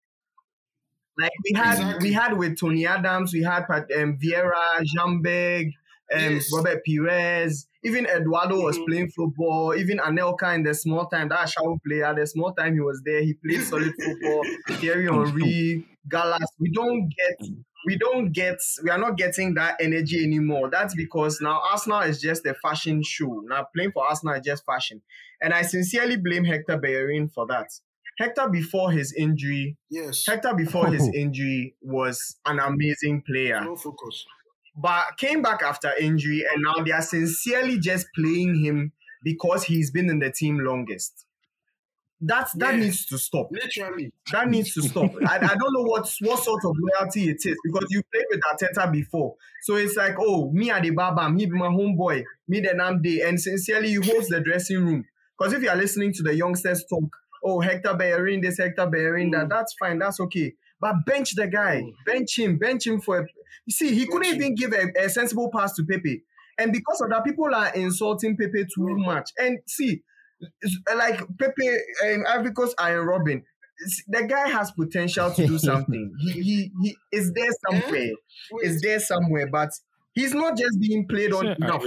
Like 1.20 1.32
we 1.44 1.58
had, 1.58 1.74
Exactly. 1.80 2.10
we 2.10 2.14
had 2.14 2.38
with 2.38 2.60
Tony 2.60 2.86
Adams, 2.86 3.34
we 3.34 3.42
had 3.42 3.66
Pat- 3.68 3.90
um, 3.98 4.18
Vieira, 4.20 4.84
Ljungberg, 4.96 5.66
um, 6.14 6.34
Yes. 6.36 6.50
Robert 6.54 6.84
Pires, 6.86 7.68
even 7.88 8.06
Eduardo 8.06 8.62
was 8.62 8.78
Mhm. 8.78 8.86
playing 8.88 9.10
football. 9.10 9.74
Even 9.76 9.98
Anelka 10.00 10.54
in 10.56 10.64
the 10.64 10.74
small 10.74 11.08
time, 11.08 11.30
that 11.30 11.50
shower 11.50 11.76
player, 11.86 12.14
the 12.14 12.28
small 12.28 12.54
time 12.54 12.74
he 12.74 12.80
was 12.82 13.02
there, 13.06 13.22
he 13.22 13.34
played 13.34 13.64
solid 13.64 13.94
football. 14.04 14.42
Thierry 14.80 15.06
Henry, 15.06 15.86
Gallas, 16.10 16.50
we 16.60 16.72
don't 16.72 17.10
get 17.10 17.48
we 17.86 17.98
don't 17.98 18.32
get 18.34 18.58
we 18.84 18.90
are 18.90 18.98
not 18.98 19.18
getting 19.18 19.54
that 19.56 19.78
energy 19.80 20.24
anymore. 20.24 20.70
That's 20.70 20.96
because 20.96 21.40
now 21.42 21.62
Arsenal 21.72 22.02
is 22.02 22.20
just 22.22 22.46
a 22.46 22.54
fashion 22.56 23.02
show. 23.04 23.42
Now 23.46 23.68
playing 23.76 23.92
for 23.94 24.06
Arsenal 24.06 24.36
is 24.36 24.42
just 24.46 24.66
fashion. 24.66 25.02
And 25.42 25.54
I 25.54 25.62
sincerely 25.62 26.18
blame 26.18 26.44
Hector 26.44 26.78
Bellerin 26.78 27.30
for 27.30 27.46
that. 27.48 27.68
Hector 28.20 28.50
before 28.50 28.92
his 28.92 29.14
injury, 29.14 29.78
Yes. 29.92 30.26
Hector 30.26 30.54
before 30.56 30.88
his 30.88 31.08
injury 31.14 31.76
was 31.82 32.38
an 32.46 32.58
amazing 32.60 33.22
player. 33.22 33.62
No 33.64 33.76
focus. 33.76 34.26
But 34.78 35.18
came 35.18 35.42
back 35.42 35.64
after 35.64 35.92
injury 36.00 36.46
and 36.54 36.62
now 36.64 36.84
they 36.84 36.92
are 36.92 37.02
sincerely 37.02 37.80
just 37.80 38.06
playing 38.16 38.64
him 38.64 38.92
because 39.24 39.64
he's 39.64 39.90
been 39.92 40.10
in 40.10 40.20
the 40.20 40.32
team 40.32 40.60
longest. 40.60 41.26
That's 42.20 42.52
that 42.54 42.74
Yeah. 42.76 42.80
needs 42.82 43.06
to 43.08 43.18
stop. 43.18 43.50
Literally. 43.52 44.12
That 44.32 44.50
needs 44.50 44.74
to 44.74 44.82
stop. 44.82 45.12
I, 45.28 45.36
I 45.38 45.56
don't 45.56 45.74
know 45.74 45.84
what 45.84 46.12
what 46.22 46.44
sort 46.44 46.64
of 46.66 46.76
loyalty 46.80 47.30
it 47.30 47.38
is 47.46 47.56
because 47.64 47.88
you 47.92 48.02
played 48.12 48.26
with 48.32 48.42
Arteta 48.42 48.92
before. 48.92 49.36
So 49.62 49.76
it's 49.76 49.96
like, 49.96 50.16
oh, 50.20 50.52
me 50.52 50.72
and 50.72 50.84
the 50.84 50.92
Babam, 50.92 51.40
he 51.40 51.46
be 51.46 51.52
my 51.52 51.68
homeboy, 51.68 52.24
me 52.48 52.60
the 52.62 52.70
Namde, 52.70 53.28
and 53.28 53.40
sincerely 53.40 53.90
you 53.90 54.02
host 54.02 54.30
the 54.30 54.40
dressing 54.42 54.84
room. 54.84 55.06
Because 55.38 55.54
if 55.54 55.62
you 55.62 55.70
are 55.70 55.76
listening 55.76 56.12
to 56.14 56.24
the 56.24 56.34
youngsters 56.36 56.84
talk, 56.90 57.16
oh, 57.44 57.60
Hector 57.60 57.94
Bellerin, 57.96 58.42
this 58.42 58.58
Hector 58.58 58.88
Bellerin, 58.88 59.30
that 59.32 59.46
Mm. 59.46 59.50
that's 59.50 59.76
fine, 59.80 60.00
that's 60.00 60.20
okay. 60.20 60.56
But 60.80 61.06
bench 61.06 61.36
the 61.36 61.48
guy, 61.48 61.82
Mm. 61.84 61.94
bench 62.06 62.40
him, 62.40 62.58
bench 62.58 62.88
him 62.88 63.00
for. 63.00 63.28
A, 63.48 63.62
you 63.66 63.74
see, 63.74 63.94
he 63.96 64.06
couldn't 64.06 64.36
even 64.36 64.56
give 64.56 64.74
a, 64.74 64.92
a 65.06 65.10
sensible 65.10 65.50
pass 65.52 65.74
to 65.76 65.84
Pepe, 65.84 66.24
and 66.58 66.72
because 66.74 67.02
of 67.02 67.10
that, 67.10 67.24
people 67.24 67.54
are 67.54 67.74
insulting 67.74 68.36
Pepe 68.38 68.64
too 68.66 68.82
Mm. 68.82 69.06
much. 69.06 69.30
And 69.38 69.60
see, 69.68 70.02
like 70.96 71.20
Pepe 71.40 71.68
and 72.04 72.26
Ivory 72.28 72.52
Coast 72.52 72.76
Arjen 72.80 73.06
Robben, 73.06 73.44
the 74.08 74.24
guy 74.28 74.50
has 74.50 74.72
potential 74.72 75.32
to 75.32 75.48
do 75.48 75.58
something. 75.70 76.14
he, 76.20 76.32
he 76.42 76.72
he 76.82 76.98
is 77.12 77.32
there 77.34 77.50
somewhere. 77.70 78.12
Is 78.64 78.82
there 78.82 79.00
somewhere, 79.00 79.48
but 79.52 79.70
he's 80.14 80.34
not 80.34 80.58
just 80.58 80.80
being 80.80 81.08
played 81.08 81.34
on 81.34 81.44
Sure, 81.46 81.52
I 81.62 81.66
enough. 81.66 81.84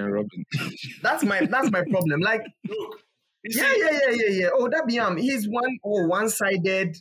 Robben. 0.00 0.44
That's 1.02 1.24
my 1.24 1.46
that's 1.46 1.70
my 1.70 1.82
problem. 1.90 2.20
Like 2.20 2.42
Look. 2.68 3.00
yeah 3.44 3.72
yeah 3.76 3.90
yeah 3.90 4.10
yeah 4.10 4.30
yeah. 4.40 4.48
Oh 4.54 4.68
that 4.68 4.86
be 4.86 4.96
him. 4.96 5.16
He's 5.16 5.46
one 5.48 5.78
oh 5.84 6.06
one 6.06 6.28
sided, 6.28 6.96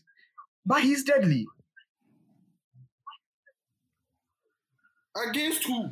but 0.66 0.82
he's 0.82 1.04
deadly. 1.04 1.46
Against 5.30 5.64
who? 5.66 5.90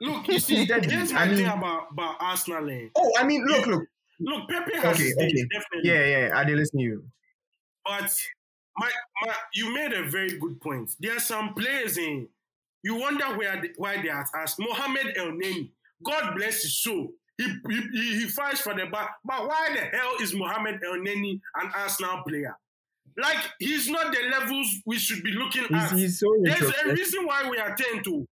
Look, 0.00 0.28
you 0.28 0.38
see, 0.38 0.56
He's 0.56 0.68
deadly. 0.68 0.92
here's 0.92 1.12
I 1.12 1.26
my 1.26 1.34
thing 1.34 1.46
about, 1.46 1.88
about 1.92 2.16
Arsenal. 2.20 2.68
Eh. 2.70 2.88
Oh 2.96 3.12
I 3.18 3.24
mean 3.24 3.44
look 3.46 3.66
look 3.66 3.84
Look, 4.20 4.48
Pepe 4.48 4.76
has 4.78 4.94
Okay, 4.96 5.12
okay. 5.14 5.46
definitely. 5.52 5.90
yeah 5.90 6.04
yeah 6.04 6.30
I 6.38 6.44
did 6.44 6.56
listen 6.56 6.78
to 6.80 6.84
you. 6.84 7.04
But 7.84 8.12
my, 8.78 8.90
my, 9.22 9.32
you 9.54 9.72
made 9.74 9.92
a 9.92 10.02
very 10.08 10.38
good 10.38 10.60
point. 10.60 10.90
There 11.00 11.16
are 11.16 11.20
some 11.20 11.54
players 11.54 11.96
in. 11.98 12.28
You 12.82 12.96
wonder 12.96 13.24
where 13.36 13.60
they, 13.60 13.70
why 13.76 14.00
they 14.02 14.08
are 14.10 14.26
Arsenal. 14.34 14.70
Mohamed 14.70 15.16
Elneny, 15.16 15.70
God 16.04 16.34
bless 16.36 16.62
his 16.62 16.82
soul. 16.82 17.08
He, 17.38 17.44
he, 17.68 17.80
he, 17.92 18.18
he 18.20 18.26
fights 18.28 18.60
for 18.60 18.74
the 18.74 18.86
back. 18.86 19.10
But 19.24 19.46
why 19.48 19.68
the 19.74 19.96
hell 19.96 20.12
is 20.20 20.34
Mohamed 20.34 20.80
Elneny 20.82 21.40
an 21.62 21.70
Arsenal 21.76 22.22
player? 22.26 22.56
Like, 23.18 23.38
he's 23.58 23.88
not 23.88 24.12
the 24.12 24.20
levels 24.30 24.68
we 24.84 24.98
should 24.98 25.22
be 25.22 25.30
looking 25.32 25.64
He's, 25.68 25.92
at. 25.92 25.92
he's 25.92 26.20
so 26.20 26.26
There's 26.42 26.72
a 26.84 26.92
reason 26.92 27.24
why 27.26 27.48
we 27.48 27.58
are 27.58 27.74
10 27.74 28.02
to. 28.04 28.26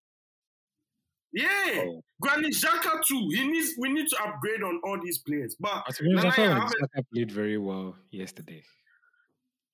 Yeah. 1.33 1.83
Oh. 1.87 2.03
Granit 2.21 2.53
Xhaka 2.53 3.03
too. 3.05 3.27
He 3.31 3.47
needs, 3.47 3.73
we 3.79 3.89
need 3.91 4.07
to 4.09 4.17
upgrade 4.23 4.61
on 4.63 4.79
all 4.83 4.99
these 5.03 5.17
players. 5.17 5.55
But 5.59 5.83
But 5.87 5.95
to 5.95 6.03
be 6.03 6.13
honest, 6.15 6.37
I 6.39 6.43
Nana, 6.45 6.59
felt 6.61 6.63
I 6.63 6.81
like 6.81 6.89
haven't- 6.93 7.11
played 7.13 7.31
very 7.31 7.57
well 7.57 7.95
yesterday. 8.11 8.63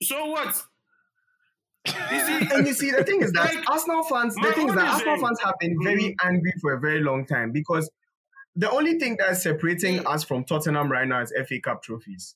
so 0.01 0.25
what? 0.27 0.63
You 2.11 2.19
see, 2.25 2.47
and 2.55 2.67
you 2.67 2.73
see, 2.73 2.91
the 2.91 3.03
thing 3.03 3.21
is 3.21 3.31
that 3.33 3.53
Like, 3.55 3.69
Arsenal 3.69 4.03
fans, 4.03 4.35
the 4.35 4.51
thing 4.53 4.65
is 4.67 4.69
own 4.71 4.75
that 4.75 4.87
is, 4.87 4.93
Arsenal 4.93 5.13
um, 5.15 5.19
fans 5.21 5.39
have 5.43 5.55
been 5.59 5.77
very 5.83 6.15
angry 6.23 6.53
for 6.61 6.73
a 6.73 6.79
very 6.79 7.01
long 7.01 7.25
time 7.25 7.51
because 7.51 7.89
the 8.55 8.69
only 8.69 8.99
thing 8.99 9.15
that's 9.17 9.43
separating 9.43 9.99
Mm. 9.99 10.13
us 10.13 10.23
from 10.23 10.43
Tottenham 10.43 10.91
right 10.91 11.07
now 11.07 11.21
is 11.21 11.31
FA 11.47 11.59
Cup 11.59 11.81
trophies. 11.83 12.35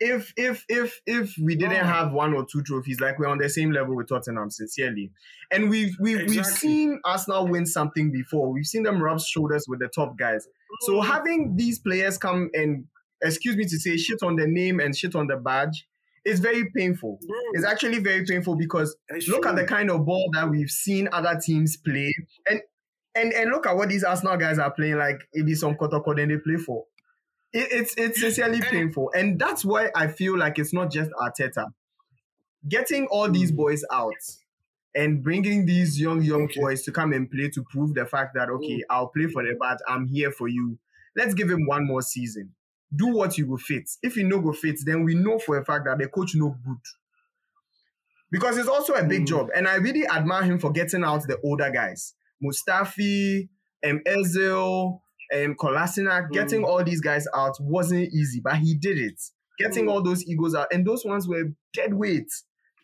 If 0.00 0.32
if 0.36 0.64
if 0.68 1.00
if 1.06 1.34
we 1.42 1.56
didn't 1.56 1.84
have 1.84 2.12
one 2.12 2.32
or 2.32 2.46
two 2.50 2.62
trophies, 2.62 3.00
like 3.00 3.18
we're 3.18 3.26
on 3.26 3.38
the 3.38 3.50
same 3.50 3.70
level 3.70 3.94
with 3.94 4.08
Tottenham, 4.08 4.50
sincerely, 4.50 5.12
and 5.50 5.68
we've 5.68 5.94
we've 6.00 6.26
we've 6.26 6.46
seen 6.46 7.00
Arsenal 7.04 7.46
win 7.46 7.66
something 7.66 8.10
before. 8.10 8.50
We've 8.50 8.66
seen 8.66 8.82
them 8.82 9.02
rub 9.02 9.20
shoulders 9.20 9.66
with 9.68 9.80
the 9.80 9.88
top 9.88 10.16
guys. 10.18 10.48
So 10.82 10.94
mm. 10.94 11.04
having 11.04 11.56
these 11.56 11.78
players 11.78 12.16
come 12.16 12.48
and 12.54 12.86
excuse 13.22 13.56
me 13.56 13.64
to 13.64 13.78
say 13.78 13.96
shit 13.96 14.22
on 14.22 14.36
the 14.36 14.46
name 14.46 14.80
and 14.80 14.96
shit 14.96 15.14
on 15.14 15.26
the 15.26 15.36
badge 15.36 15.86
is 16.24 16.40
very 16.40 16.70
painful. 16.76 17.18
Bro, 17.26 17.38
It's 17.52 17.64
actually 17.64 17.98
very 17.98 18.24
painful 18.24 18.56
because 18.56 18.96
it's 19.08 19.28
look 19.28 19.46
at 19.46 19.56
the 19.56 19.64
kind 19.64 19.90
of 19.90 20.04
ball 20.04 20.30
that 20.34 20.48
we've 20.50 20.70
seen 20.70 21.08
other 21.12 21.38
teams 21.42 21.76
play, 21.76 22.14
and 22.48 22.60
and 23.14 23.32
and 23.32 23.50
look 23.50 23.66
at 23.66 23.76
what 23.76 23.88
these 23.88 24.04
Arsenal 24.04 24.36
guys 24.36 24.58
are 24.58 24.72
playing. 24.72 24.96
Like 24.96 25.20
it 25.32 25.48
is 25.48 25.60
some 25.60 25.74
Kotoko 25.74 26.16
they 26.16 26.26
play 26.38 26.56
for. 26.56 26.84
It, 27.52 27.68
it's 27.72 27.94
it's 27.96 28.20
sincerely 28.20 28.60
painful, 28.60 29.10
and 29.14 29.38
that's 29.38 29.64
why 29.64 29.90
I 29.94 30.06
feel 30.08 30.38
like 30.38 30.58
it's 30.58 30.72
not 30.72 30.90
just 30.92 31.10
Arteta 31.12 31.72
getting 32.68 33.06
all 33.06 33.30
these 33.30 33.50
boys 33.52 33.84
out 33.90 34.12
and 34.94 35.22
bringing 35.22 35.66
these 35.66 36.00
young 36.00 36.22
young 36.22 36.44
Okay. 36.44 36.60
boys 36.60 36.82
to 36.82 36.92
come 36.92 37.12
and 37.12 37.30
play 37.30 37.48
to 37.50 37.64
prove 37.64 37.94
the 37.94 38.06
fact 38.06 38.34
that 38.34 38.48
okay, 38.50 38.82
I'll 38.90 39.08
play 39.08 39.26
for 39.26 39.42
the 39.42 39.54
bat. 39.58 39.78
I'm 39.88 40.06
here 40.06 40.30
for 40.30 40.48
you. 40.48 40.78
Let's 41.16 41.34
give 41.34 41.50
him 41.50 41.66
one 41.66 41.86
more 41.86 42.02
season. 42.02 42.54
Do 42.94 43.08
what 43.08 43.38
you 43.38 43.46
go 43.46 43.56
fit. 43.56 43.88
If 44.02 44.16
you 44.16 44.24
no 44.24 44.40
go 44.40 44.52
fit, 44.52 44.78
then 44.84 45.04
we 45.04 45.14
know 45.14 45.38
for 45.38 45.58
a 45.58 45.64
fact 45.64 45.84
that 45.86 45.98
the 45.98 46.08
coach 46.08 46.34
no 46.34 46.56
good 46.64 46.78
because 48.30 48.56
it's 48.58 48.68
also 48.68 48.94
a 48.94 49.04
big 49.04 49.22
Mm. 49.22 49.26
job. 49.26 49.48
And 49.54 49.66
I 49.66 49.76
really 49.76 50.06
admire 50.06 50.44
him 50.44 50.58
for 50.58 50.70
getting 50.70 51.04
out 51.04 51.26
the 51.26 51.38
older 51.42 51.70
guys, 51.70 52.14
Mustafi, 52.42 53.48
um, 53.84 54.00
Özil, 54.06 55.00
um, 55.34 55.54
Kolasinac. 55.54 56.30
Getting 56.32 56.62
Mm. 56.62 56.66
all 56.66 56.84
these 56.84 57.00
guys 57.00 57.26
out 57.34 57.58
wasn't 57.60 58.12
easy, 58.12 58.40
but 58.40 58.56
he 58.56 58.74
did 58.74 58.98
it. 58.98 59.20
Getting 59.58 59.86
Mm. 59.86 59.90
all 59.90 60.02
those 60.02 60.26
egos 60.26 60.54
out, 60.54 60.68
and 60.72 60.86
those 60.86 61.04
ones 61.04 61.28
were 61.28 61.52
dead 61.72 61.94
weight. 61.94 62.30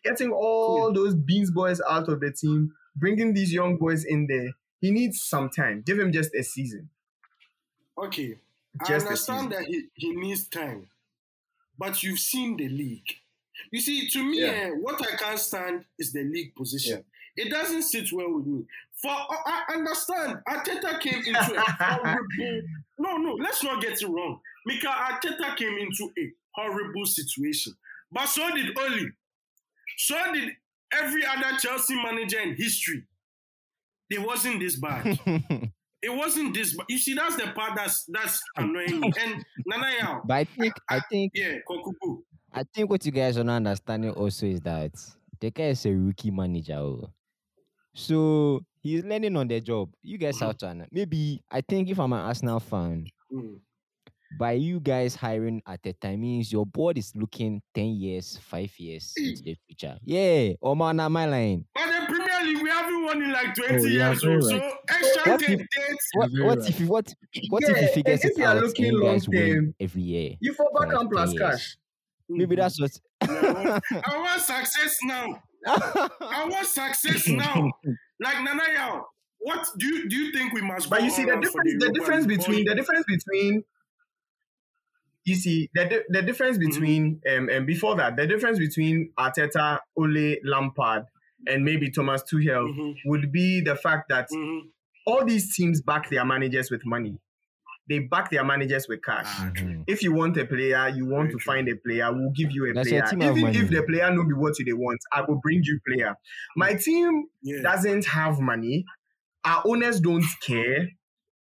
Getting 0.03 0.31
all 0.31 0.93
those 0.93 1.15
beans 1.15 1.51
boys 1.51 1.81
out 1.89 2.07
of 2.07 2.19
the 2.19 2.31
team, 2.31 2.73
bringing 2.95 3.33
these 3.33 3.51
young 3.53 3.77
boys 3.77 4.05
in 4.05 4.27
there. 4.27 4.51
He 4.79 4.91
needs 4.91 5.21
some 5.21 5.49
time. 5.49 5.81
Give 5.81 5.97
him 5.99 6.11
just 6.11 6.33
a 6.35 6.43
season. 6.43 6.89
Okay. 7.97 8.37
I 8.79 8.87
Just 8.87 9.05
a 9.05 9.09
understand 9.09 9.51
that 9.53 9.63
he, 9.65 9.87
he 9.95 10.15
needs 10.15 10.47
time. 10.47 10.87
But 11.79 12.03
you've 12.03 12.19
seen 12.19 12.55
the 12.57 12.69
league. 12.69 13.07
You 13.71 13.81
see, 13.81 14.07
to 14.09 14.23
me, 14.23 14.41
Yeah. 14.41 14.47
eh, 14.51 14.69
what 14.69 15.01
I 15.01 15.15
can't 15.15 15.39
stand 15.39 15.85
is 15.97 16.13
the 16.13 16.23
league 16.23 16.53
position. 16.55 17.03
It 17.37 17.51
doesn't 17.51 17.83
sit 17.83 18.11
well 18.11 18.33
with 18.33 18.47
me. 18.47 18.63
For 19.01 19.11
I 19.11 19.63
I 19.69 19.73
understand, 19.75 20.39
Arteta 20.47 20.99
came 20.99 21.23
into 21.23 21.55
a 21.55 21.61
horrible. 21.79 22.61
No, 22.97 23.17
no, 23.17 23.33
let's 23.33 23.63
not 23.63 23.81
get 23.81 24.01
it 24.01 24.07
wrong. 24.07 24.39
Mikel 24.65 24.91
Arteta 24.91 25.55
came 25.55 25.77
into 25.77 26.11
a 26.17 26.31
horrible 26.53 27.05
situation, 27.05 27.73
but 28.11 28.25
so 28.25 28.49
did 28.55 28.77
Ole. 28.77 29.09
So 29.97 30.15
did 30.33 30.49
every 30.91 31.25
other 31.25 31.57
Chelsea 31.59 31.95
manager 31.95 32.39
in 32.39 32.55
history. 32.55 33.03
It 34.09 34.21
wasn't 34.21 34.59
this 34.59 34.75
bad. 34.75 35.19
It 35.99 36.15
wasn't 36.15 36.53
this. 36.53 36.77
bad. 36.77 36.85
you 36.89 36.99
see, 36.99 37.15
that's 37.15 37.37
the 37.37 37.47
part 37.55 37.75
that's 37.75 38.05
that's 38.05 38.39
annoying 38.55 38.99
me. 38.99 39.11
And 39.19 39.43
Nanaya, 39.67 40.21
but 40.25 40.33
I 40.35 40.43
think 40.43 40.73
I 40.87 40.97
ah, 40.97 41.01
think 41.09 41.31
yeah, 41.33 41.55
Kokuku. 41.67 42.19
I 42.53 42.63
think 42.71 42.89
what 42.89 43.03
you 43.03 43.11
guys 43.11 43.35
are 43.37 43.43
not 43.43 43.55
understanding 43.57 44.11
also 44.11 44.45
is 44.45 44.61
that 44.61 44.91
guy 45.41 45.69
is 45.69 45.85
a 45.87 45.91
rookie 45.91 46.29
manager. 46.29 46.75
Oh. 46.75 47.09
So 47.97 48.61
he's 48.83 49.03
learning 49.03 49.35
on 49.37 49.47
the 49.47 49.59
job. 49.59 49.89
You 50.03 50.19
guys 50.19 50.39
have 50.39 50.57
to 50.59 50.85
maybe 50.91 51.41
I 51.49 51.61
think 51.61 51.89
if 51.89 51.99
I'm 51.99 52.13
an 52.13 52.19
Arsenal 52.19 52.59
fan, 52.59 53.07
Mm. 53.33 53.59
by 54.39 54.51
you 54.53 54.79
guys 54.79 55.15
hiring 55.15 55.61
Arteta 55.67 56.17
means 56.17 56.51
your 56.51 56.65
board 56.65 56.97
is 56.97 57.11
looking 57.15 57.61
10 57.73 57.95
years, 57.95 58.37
5 58.43 58.71
years 58.79 59.13
into 59.17 59.41
the 59.43 59.55
future. 59.67 59.97
Yeah, 60.05 60.53
or 60.61 60.75
man, 60.75 60.95
my 61.11 61.25
line. 61.25 61.65
But 61.73 61.87
the 61.87 62.05
Premier 62.05 62.43
League, 62.45 62.63
we 62.63 62.69
haven't 62.69 63.03
won 63.03 63.21
in 63.23 63.31
like 63.31 63.55
20 63.55 63.73
Oh, 63.73 63.85
years. 63.87 64.23
very 64.23 64.37
oh, 64.37 64.39
so 64.41 64.71
extra 64.89 65.31
What 65.31 65.39
ten 65.41 65.59
if- 65.59 65.67
dates. 65.75 66.09
What, 66.13 66.29
what 66.45 66.69
if 66.69 66.79
you 66.79 66.87
what 66.87 67.13
what 67.49 67.63
if 67.63 67.69
Yeah, 67.75 67.81
he 67.81 67.93
figures 67.95 68.21
and 68.21 68.31
if 68.31 68.37
it 68.37 68.39
you 68.39 68.45
are 68.45 68.55
out 68.55 68.61
looking 68.63 68.85
and 68.85 68.93
you 68.93 69.03
guys 69.03 69.27
long 69.27 69.35
win 69.35 69.55
term, 69.55 69.75
every 69.79 70.01
year? 70.03 70.35
You 70.39 70.53
for 70.53 70.69
for 70.71 70.79
back 70.79 70.93
like 70.93 71.01
and 71.01 71.09
plus 71.11 71.29
10 71.33 71.39
years. 71.41 71.51
cash. 71.51 71.77
Maybe 72.29 72.55
Mhm. 72.55 72.59
that's 72.59 72.79
what 72.79 72.91
I 73.23 74.17
want 74.17 74.41
success 74.41 74.97
now. 75.03 75.41
I 75.67 76.47
want 76.49 76.67
success 76.67 77.27
now. 77.29 77.71
Like 78.19 78.37
Nanaya, 78.37 79.03
what 79.39 79.67
do 79.77 79.85
you 79.85 80.09
do 80.09 80.15
you 80.17 80.31
think 80.31 80.51
we 80.53 80.61
must 80.61 80.89
But 80.89 81.03
you 81.03 81.11
see 81.11 81.23
the 81.23 81.35
difference. 81.35 81.73
The 81.77 81.85
Europa 81.85 81.93
difference 81.93 82.25
between 82.25 82.65
the 82.65 82.75
difference 82.75 83.05
between. 83.07 83.63
You 85.25 85.35
see 85.35 85.69
the 85.73 86.03
the 86.09 86.21
difference 86.21 86.57
Mm-hmm. 86.57 86.69
between 86.69 87.21
um 87.29 87.49
and 87.49 87.67
before 87.67 87.95
that 87.97 88.15
the 88.15 88.25
difference 88.25 88.59
between 88.59 89.11
Arteta, 89.19 89.79
Ole, 89.97 90.37
Lampard, 90.43 91.03
and 91.45 91.63
maybe 91.65 91.91
Thomas 91.91 92.23
Tuchel 92.23 92.67
Mhm, 92.73 92.95
would 93.05 93.31
be 93.31 93.61
the 93.61 93.75
fact 93.75 94.09
that 94.09 94.29
mhm. 94.31 94.69
all 95.05 95.25
these 95.25 95.55
teams 95.55 95.81
back 95.81 96.09
their 96.09 96.23
managers 96.25 96.71
with 96.71 96.85
money. 96.85 97.19
They 97.89 97.99
back 97.99 98.29
their 98.31 98.43
managers 98.43 98.87
with 98.87 99.01
cash. 99.03 99.25
Ah, 99.27 99.51
true. 99.55 99.67
Mhm. 99.67 99.83
If 99.87 100.03
you 100.03 100.11
want 100.13 100.35
a 100.37 100.45
player, 100.45 100.89
you 100.89 101.05
want 101.05 101.27
Very 101.27 101.33
to 101.33 101.37
true. 101.39 101.53
find 101.53 101.69
a 101.69 101.75
player, 101.75 102.11
we'll 102.13 102.31
give 102.31 102.51
you 102.51 102.69
a 102.69 102.73
That's 102.73 102.89
player. 102.89 103.01
team 103.03 103.21
Even 103.21 103.37
if 103.37 103.41
money. 103.41 103.75
the 103.75 103.83
player 103.83 104.11
no 104.11 104.23
be 104.25 104.33
what 104.33 104.59
you 104.59 104.65
they 104.65 104.73
want, 104.73 104.99
I 105.13 105.21
will 105.21 105.39
bring 105.41 105.61
you 105.63 105.79
player. 105.87 106.15
My 106.55 106.73
team 106.73 107.25
Yeah. 107.41 107.61
doesn't 107.61 108.05
have 108.05 108.39
money. 108.39 108.85
Our 109.45 109.63
owners 109.65 109.99
don't 110.01 110.25
care. 110.41 110.89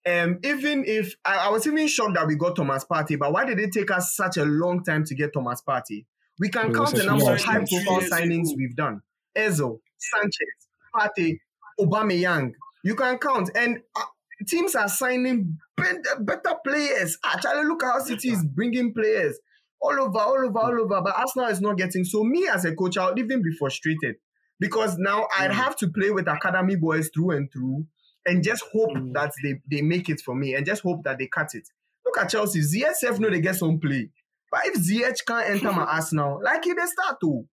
Um, 0.07 0.39
even 0.43 0.85
if 0.87 1.13
I, 1.25 1.35
I 1.47 1.49
was 1.49 1.67
even 1.67 1.87
shocked 1.87 2.13
that 2.15 2.25
we 2.25 2.35
got 2.35 2.55
Thomas 2.55 2.85
Partey, 2.85 3.19
but 3.19 3.33
why 3.33 3.43
did 3.45 3.59
it 3.59 3.71
take 3.73 3.91
us 3.91 4.15
such 4.15 4.37
a 4.37 4.45
long 4.45 4.83
time 4.83 5.03
to 5.05 5.13
get 5.15 5.33
Thomas 5.33 5.61
Partey? 5.67 6.05
We 6.39 6.47
can 6.49 6.71
It 6.71 6.75
count 6.75 6.95
the 6.95 7.03
number 7.03 7.33
of 7.33 7.41
high 7.41 7.57
profile 7.59 7.99
signings 8.09 8.47
ago. 8.47 8.55
we've 8.55 8.75
done. 8.77 9.01
Ezo, 9.37 9.79
Sanchez, 9.97 10.67
Partey, 10.95 11.39
Aubameyang. 11.79 12.53
You 12.83 12.95
can 12.95 13.17
count, 13.17 13.49
and 13.55 13.81
uh, 13.95 14.01
teams 14.47 14.75
are 14.75 14.87
signing 14.89 15.57
better, 15.77 16.55
players. 16.65 17.17
Actually, 17.25 17.65
look 17.65 17.81
how 17.83 17.99
City 17.99 18.29
is 18.29 18.43
bringing 18.45 18.93
players 18.93 19.39
all 19.81 19.99
over, 19.99 20.19
all 20.19 20.45
over, 20.45 20.59
all 20.59 20.81
over. 20.81 21.01
But 21.01 21.15
Arsenal 21.17 21.47
is 21.49 21.61
not 21.61 21.77
getting. 21.77 22.03
So 22.03 22.23
me 22.23 22.47
as 22.47 22.65
a 22.65 22.75
coach, 22.75 22.97
I 22.97 23.09
would 23.09 23.19
even 23.19 23.41
be 23.41 23.51
frustrated 23.57 24.15
because 24.59 24.97
now 24.97 25.27
I'd 25.37 25.51
Mm. 25.51 25.55
have 25.55 25.75
to 25.77 25.87
play 25.89 26.11
with 26.11 26.27
academy 26.27 26.75
boys 26.75 27.09
through 27.13 27.31
and 27.31 27.51
through, 27.51 27.85
and 28.25 28.43
just 28.43 28.63
hope 28.73 28.91
Mm. 28.91 29.13
that 29.13 29.31
they, 29.43 29.61
they 29.69 29.81
make 29.81 30.09
it 30.09 30.21
for 30.21 30.35
me, 30.35 30.53
and 30.55 30.65
just 30.65 30.81
hope 30.83 31.03
that 31.03 31.17
they 31.17 31.27
cut 31.27 31.55
it. 31.55 31.67
Look 32.05 32.17
at 32.17 32.29
Chelsea. 32.29 32.59
ZSF 32.61 33.19
know 33.19 33.29
they 33.29 33.39
get 33.41 33.55
some 33.55 33.79
play, 33.79 34.09
but 34.51 34.65
if 34.65 34.75
ZH 34.75 35.25
can't 35.25 35.49
enter 35.49 35.71
my 35.71 35.83
Arsenal, 35.95 36.41
like 36.43 36.63
he 36.63 36.73
they 36.73 36.85
start 36.85 37.19
to. 37.21 37.47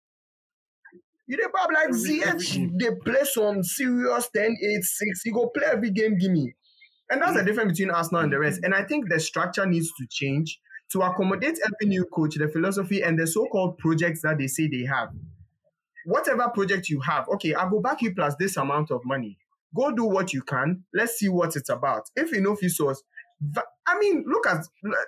You 1.27 1.39
dey 1.39 1.45
pop 1.55 1.71
like 1.73 1.89
ZH, 1.91 2.79
they 2.79 2.91
play 3.03 3.25
some 3.25 3.63
serious 3.63 4.29
10 4.35 4.57
8 4.63 4.83
6. 4.85 5.23
He 5.25 5.31
go 5.33 5.49
play 5.49 5.67
every 5.73 5.91
game, 5.91 6.19
gimme. 6.19 6.55
And 7.11 7.21
that's 7.21 7.35
the 7.35 7.43
Mm. 7.43 7.47
difference 7.47 7.73
between 7.79 7.91
Arsenal 7.95 8.23
and 8.23 8.33
the 8.33 8.39
rest. 8.39 8.61
And 8.63 8.75
I 8.75 8.85
think 8.85 9.09
the 9.09 9.21
structure 9.21 9.67
needs 9.67 9.93
to 9.99 10.07
change 10.11 10.59
to 10.93 11.03
accommodate 11.03 11.59
every 11.65 11.89
new 11.89 12.05
coach, 12.05 12.37
the 12.37 12.49
philosophy, 12.49 13.03
and 13.03 13.19
the 13.19 13.27
so 13.27 13.47
called 13.47 13.79
projects 13.79 14.23
that 14.23 14.39
they 14.39 14.47
say 14.47 14.69
they 14.69 14.85
have. 14.85 15.11
Whatever 16.07 16.49
project 16.51 16.89
you 16.89 17.01
have, 17.01 17.29
okay, 17.29 17.55
I'll 17.55 17.71
go 17.71 17.81
back 17.81 18.03
you 18.03 18.15
plus 18.15 18.37
this 18.37 18.57
amount 18.57 18.91
of 18.91 19.01
money. 19.05 19.39
Go 19.75 19.91
do 19.91 20.05
what 20.05 20.33
you 20.33 20.43
can. 20.43 20.85
Let's 20.93 21.19
see 21.19 21.29
what 21.29 21.57
it's 21.57 21.69
about. 21.71 22.03
If 22.15 22.31
you 22.33 22.41
know 22.41 22.55
source, 22.55 23.03
I 23.87 23.99
mean, 23.99 24.25
look 24.27 24.47
at 24.47 24.65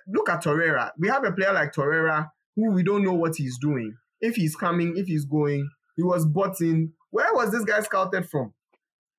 look 0.08 0.28
at 0.28 0.42
Torreira. 0.42 0.90
We 0.98 1.08
have 1.08 1.24
a 1.24 1.32
player 1.32 1.52
like 1.52 1.72
Torreira 1.72 2.30
who 2.56 2.72
we 2.72 2.82
don't 2.82 3.04
know 3.04 3.12
what 3.12 3.36
he's 3.36 3.58
doing. 3.58 3.96
If 4.20 4.36
he's 4.36 4.56
coming, 4.56 4.96
if 4.96 5.06
he's 5.06 5.24
going, 5.24 5.68
he 5.96 6.02
was 6.02 6.26
bought 6.26 6.60
in. 6.60 6.92
Where 7.10 7.32
was 7.34 7.52
this 7.52 7.64
guy 7.64 7.80
scouted 7.80 8.28
from? 8.28 8.52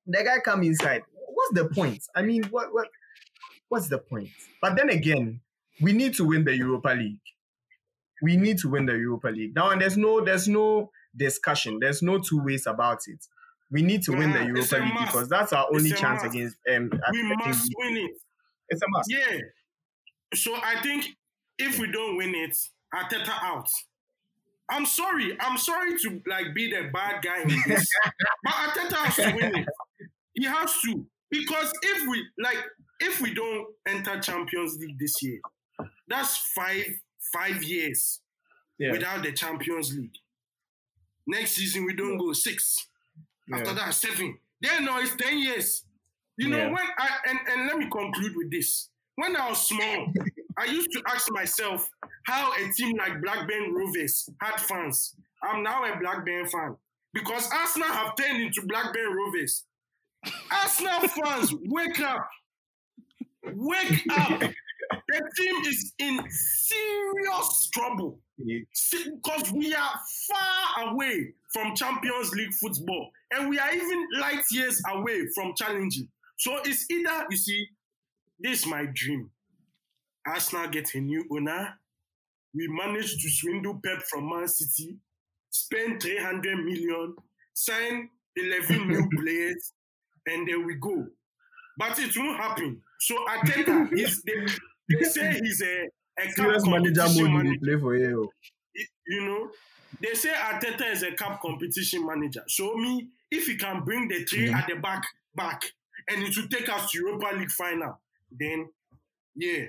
The 0.06 0.22
guy 0.24 0.40
come 0.44 0.62
inside. 0.64 1.02
What's 1.38 1.54
the 1.62 1.68
point? 1.68 2.02
I 2.16 2.22
mean, 2.22 2.42
what 2.50 2.74
what 2.74 2.88
what's 3.68 3.88
the 3.88 3.98
point? 3.98 4.30
But 4.60 4.76
then 4.76 4.90
again, 4.90 5.40
we 5.80 5.92
need 5.92 6.14
to 6.14 6.24
win 6.24 6.44
the 6.44 6.56
Europa 6.56 6.88
League. 6.88 7.20
We 8.20 8.36
need 8.36 8.58
to 8.58 8.68
win 8.68 8.86
the 8.86 8.94
Europa 8.94 9.28
League. 9.28 9.54
Now, 9.54 9.70
and 9.70 9.80
there's 9.80 9.96
no 9.96 10.24
there's 10.24 10.48
no 10.48 10.90
discussion. 11.16 11.78
There's 11.80 12.02
no 12.02 12.18
two 12.18 12.42
ways 12.42 12.66
about 12.66 13.02
it. 13.06 13.24
We 13.70 13.82
need 13.82 14.02
to 14.04 14.12
win 14.12 14.32
the 14.32 14.44
Europa 14.44 14.76
League 14.82 14.94
must. 14.94 15.12
because 15.12 15.28
that's 15.28 15.52
our 15.52 15.68
only 15.72 15.92
chance 15.92 16.24
against 16.24 16.56
um 16.74 16.90
we 17.12 17.22
must 17.36 17.72
win 17.78 17.96
it. 17.98 18.16
It's 18.70 18.82
a 18.82 18.86
must. 18.88 19.08
Yeah. 19.12 19.38
So 20.34 20.56
I 20.56 20.80
think 20.82 21.06
if 21.56 21.78
we 21.78 21.92
don't 21.92 22.16
win 22.16 22.34
it, 22.34 22.56
Arteta 22.92 23.32
out. 23.42 23.68
I'm 24.68 24.86
sorry. 24.86 25.36
I'm 25.40 25.56
sorry 25.56 25.96
to 26.00 26.20
like 26.26 26.52
be 26.52 26.68
the 26.68 26.90
bad 26.92 27.22
guy 27.22 27.42
in 27.42 27.48
this, 27.68 27.88
but 28.42 28.52
Arteta 28.52 28.96
has 28.96 29.16
to 29.16 29.36
win 29.36 29.56
it. 29.58 29.68
He 30.34 30.44
has 30.46 30.72
to 30.82 31.06
because 31.30 31.72
if 31.82 32.08
we 32.08 32.24
like, 32.38 32.58
if 33.00 33.20
we 33.20 33.34
don't 33.34 33.66
enter 33.86 34.18
Champions 34.20 34.76
League 34.78 34.98
this 34.98 35.22
year, 35.22 35.40
that's 36.08 36.36
five 36.54 36.86
five 37.32 37.62
years 37.62 38.20
Yeah. 38.78 38.92
without 38.92 39.22
the 39.22 39.32
Champions 39.32 39.94
League. 39.94 40.14
Next 41.26 41.52
season 41.52 41.84
we 41.84 41.94
don't 41.94 42.16
go 42.18 42.32
six. 42.32 42.88
After 43.52 43.74
that, 43.74 43.94
seven. 43.94 44.38
Then 44.60 44.84
no, 44.84 44.98
it's 44.98 45.14
ten 45.16 45.38
years. 45.38 45.84
You 46.36 46.48
know 46.48 46.66
when 46.68 46.86
I 46.98 47.08
and, 47.28 47.38
and 47.52 47.66
let 47.66 47.78
me 47.78 47.88
conclude 47.90 48.36
with 48.36 48.50
this. 48.50 48.88
When 49.16 49.34
I 49.36 49.48
was 49.48 49.66
small, 49.66 50.12
I 50.56 50.64
used 50.66 50.92
to 50.92 51.02
ask 51.08 51.26
myself 51.32 51.88
how 52.24 52.52
a 52.52 52.72
team 52.72 52.96
like 52.96 53.20
Blackburn 53.20 53.74
Rovers 53.74 54.28
had 54.40 54.60
fans. 54.60 55.14
I'm 55.42 55.62
now 55.62 55.84
a 55.84 55.98
Blackburn 55.98 56.46
fan 56.46 56.76
because 57.12 57.50
Arsenal 57.52 57.88
have 57.88 58.14
turned 58.16 58.40
into 58.42 58.62
Blackburn 58.66 59.12
Rovers. 59.12 59.64
Arsenal 60.50 61.08
fans, 61.08 61.54
wake 61.66 62.00
up! 62.00 62.28
Wake 63.44 64.02
up! 64.10 64.40
The 64.40 65.30
team 65.36 65.54
is 65.66 65.92
in 65.98 66.20
serious 66.30 67.70
trouble 67.72 68.20
because 68.38 69.52
we 69.52 69.74
are 69.74 69.90
far 70.28 70.90
away 70.90 71.34
from 71.52 71.74
Champions 71.74 72.32
League 72.32 72.52
football 72.54 73.10
and 73.32 73.48
we 73.48 73.58
are 73.58 73.74
even 73.74 74.06
light 74.18 74.44
years 74.50 74.80
away 74.90 75.26
from 75.34 75.52
challenging. 75.56 76.08
So 76.38 76.58
it's 76.64 76.86
either, 76.90 77.26
you 77.30 77.36
see, 77.36 77.66
this 78.38 78.60
is 78.60 78.66
my 78.66 78.86
dream. 78.94 79.30
Arsenal 80.26 80.68
get 80.68 80.94
a 80.94 81.00
new 81.00 81.24
owner. 81.32 81.74
We 82.54 82.68
manage 82.68 83.12
to 83.22 83.30
swindle 83.30 83.80
Pep 83.84 84.02
from 84.10 84.28
Man 84.28 84.48
City, 84.48 84.96
spend 85.50 86.00
300 86.02 86.64
million, 86.64 87.14
sign 87.54 88.08
11 88.36 88.88
new 88.88 89.08
players, 89.20 89.72
and 90.28 90.48
there 90.48 90.60
we 90.60 90.74
go. 90.76 91.06
But 91.76 91.98
it 91.98 92.16
won't 92.16 92.36
happen. 92.38 92.80
So 93.00 93.16
Arteta, 93.28 93.92
is 93.92 94.22
they, 94.22 94.46
they 94.98 95.04
say 95.04 95.40
he's 95.40 95.62
a, 95.62 95.88
a 96.20 96.30
Serious 96.32 96.66
manager 96.66 97.04
mode 97.16 97.30
manager 97.30 97.58
play 97.62 97.78
for 97.78 97.96
you. 97.96 98.28
you 99.06 99.24
know, 99.24 99.50
they 100.00 100.14
say 100.14 100.30
Arteta 100.30 100.92
is 100.92 101.02
a 101.02 101.12
cup 101.12 101.40
competition 101.40 102.04
manager. 102.06 102.42
So 102.48 102.74
me, 102.74 103.08
if 103.30 103.46
he 103.46 103.56
can 103.56 103.84
bring 103.84 104.08
the 104.08 104.24
three 104.24 104.46
mm-hmm. 104.46 104.56
at 104.56 104.66
the 104.66 104.76
back 104.76 105.04
back 105.36 105.62
and 106.08 106.22
it 106.22 106.36
will 106.36 106.48
take 106.48 106.68
us 106.68 106.90
to 106.90 106.98
Europa 106.98 107.36
League 107.36 107.50
final, 107.50 108.00
then 108.30 108.68
yeah, 109.36 109.66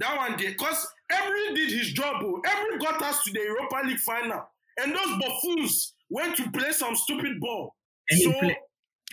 that 0.00 0.16
one 0.16 0.36
day. 0.36 0.54
Cause 0.54 0.86
Emery 1.10 1.54
did 1.54 1.70
his 1.70 1.92
job. 1.92 2.16
Oh. 2.22 2.40
Emery 2.44 2.78
got 2.78 3.00
us 3.02 3.22
to 3.24 3.32
the 3.32 3.40
Europa 3.40 3.86
League 3.86 3.98
final, 3.98 4.42
and 4.78 4.92
those 4.92 5.18
buffoons 5.20 5.94
went 6.10 6.36
to 6.36 6.50
play 6.50 6.72
some 6.72 6.96
stupid 6.96 7.40
ball. 7.40 7.74
And 8.10 8.18
he 8.18 8.24
so 8.24 8.38
play- 8.38 8.58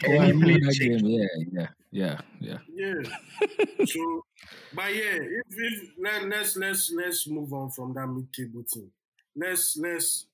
Oh, 0.07 0.11
And 0.11 0.21
I 0.21 0.25
he 0.25 0.31
remember 0.31 0.45
played 0.45 0.63
that 0.63 0.79
game. 0.79 1.05
Yeah, 1.05 1.27
yeah, 1.51 1.67
yeah, 1.91 2.21
yeah. 2.39 2.57
yeah. 2.73 3.85
so, 3.85 4.25
but 4.73 4.95
yeah, 4.95 5.15
if, 5.15 5.45
if 5.49 5.89
let, 5.99 6.27
let's 6.29 6.55
let's 6.55 6.91
let's 6.95 7.27
move 7.27 7.51
on 7.53 7.69
from 7.71 7.93
that 7.93 8.07
mid-table 8.07 8.63
team. 8.63 8.91
Let's 9.35 9.77
let's 9.77 10.25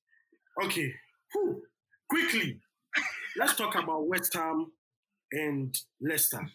okay. 0.64 0.94
Whew. 1.34 1.62
Quickly, 2.10 2.60
let's 3.38 3.56
talk 3.56 3.76
about 3.76 4.08
West 4.08 4.34
Ham 4.36 4.72
and 5.32 5.76
Leicester. 6.02 6.48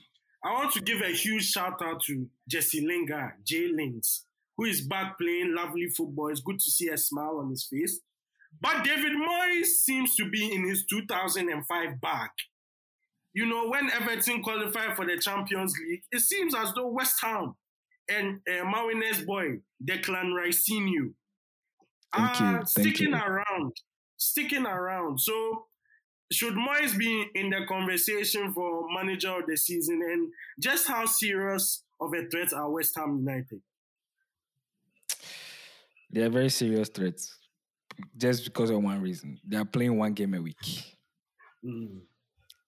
I 0.45 0.53
want 0.53 0.73
to 0.75 0.81
give 0.81 1.01
a 1.03 1.13
huge 1.13 1.51
shout 1.51 1.83
out 1.83 2.03
to 2.05 2.29
Jesse 2.49 2.87
Lingard, 2.87 3.33
Jay 3.45 3.69
Lings, 3.69 4.25
who 4.57 4.65
is 4.65 4.81
back 4.81 5.19
playing 5.19 5.55
lovely 5.55 5.89
football. 5.89 6.29
It's 6.29 6.41
good 6.41 6.59
to 6.61 6.71
see 6.71 6.89
a 6.89 6.97
smile 6.97 7.39
on 7.43 7.51
his 7.51 7.65
face. 7.65 8.01
But 8.61 8.85
David 8.85 9.13
Moyes 9.13 9.67
seems 9.67 10.15
to 10.17 10.29
be 10.29 10.53
in 10.53 10.67
his 10.69 10.85
2005 10.87 12.01
back. 12.01 12.33
You 13.33 13.47
know, 13.47 13.69
when 13.69 13.91
Everton 13.91 14.43
qualified 14.43 14.97
for 14.97 15.07
the 15.07 15.17
Champions 15.19 15.75
League, 15.87 16.03
it 16.11 16.21
seems 16.21 16.55
as 16.55 16.73
though 16.75 16.89
West 16.89 17.17
Ham 17.23 17.55
and 18.09 18.41
uh, 18.49 18.65
Mawines 18.65 19.25
boy, 19.25 19.59
Declan 19.85 20.35
Thank 22.15 22.41
you, 22.41 22.47
are 22.47 22.67
sticking 22.67 23.11
you. 23.11 23.17
around. 23.17 23.73
Sticking 24.17 24.67
around. 24.67 25.21
So, 25.21 25.67
should 26.33 26.55
Moyes 26.55 26.97
be 26.99 27.27
in 27.35 27.51
the 27.51 27.61
conversation 27.69 28.53
for 28.53 28.87
manager 28.93 29.31
of 29.31 29.47
the 29.47 29.57
season? 29.57 30.01
And 30.03 30.29
just 30.61 30.89
how 30.89 31.07
serious 31.07 31.85
of 32.01 32.13
a 32.15 32.29
threat 32.29 32.53
are 32.53 32.71
West 32.71 32.93
Ham 32.97 33.19
United? 33.25 33.61
They 36.13 36.23
are 36.23 36.31
very 36.31 36.49
serious 36.49 36.89
threats. 36.89 37.37
Just 38.17 38.45
because 38.45 38.71
of 38.71 38.83
one 38.83 39.01
reason. 39.01 39.39
They 39.47 39.57
are 39.57 39.65
playing 39.65 39.97
one 39.97 40.13
game 40.13 40.35
a 40.35 40.41
week. 40.43 40.57
Mm. 41.65 42.01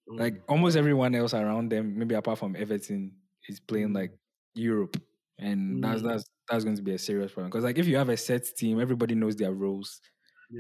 Mm. 0.09 0.19
Like 0.19 0.43
almost 0.49 0.77
everyone 0.77 1.15
else 1.15 1.35
around 1.35 1.71
them, 1.71 1.99
maybe 1.99 2.15
apart 2.15 2.39
from 2.39 2.57
Everton, 2.57 3.13
is 3.49 3.61
playing 3.61 3.93
like 3.93 4.13
Europe. 4.55 4.97
And 5.39 5.83
that's 5.83 6.03
Mm. 6.03 6.09
that's 6.09 6.25
that's 6.49 6.65
going 6.65 6.77
to 6.77 6.83
be 6.83 6.95
a 6.95 6.99
serious 6.99 7.33
problem. 7.33 7.51
Because 7.51 7.65
like 7.65 7.79
if 7.79 7.87
you 7.87 7.97
have 7.97 8.09
a 8.09 8.17
set 8.17 8.45
team, 8.57 8.81
everybody 8.81 9.15
knows 9.15 9.37
their 9.37 9.53
roles. 9.53 10.01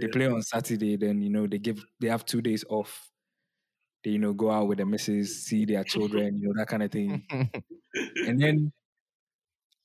They 0.00 0.08
play 0.08 0.26
on 0.26 0.42
Saturday, 0.42 0.96
then 0.96 1.20
you 1.22 1.30
know 1.30 1.46
they 1.46 1.58
give 1.58 1.84
they 2.00 2.08
have 2.08 2.24
two 2.24 2.40
days 2.42 2.64
off. 2.68 3.10
They 4.04 4.10
you 4.12 4.18
know 4.18 4.32
go 4.34 4.50
out 4.50 4.68
with 4.68 4.78
the 4.78 4.86
missus, 4.86 5.44
see 5.46 5.64
their 5.66 5.84
children, 5.84 6.38
you 6.38 6.48
know 6.48 6.54
that 6.58 6.68
kind 6.68 6.82
of 6.82 6.90
thing. 6.92 7.26
and 8.26 8.40
then 8.40 8.72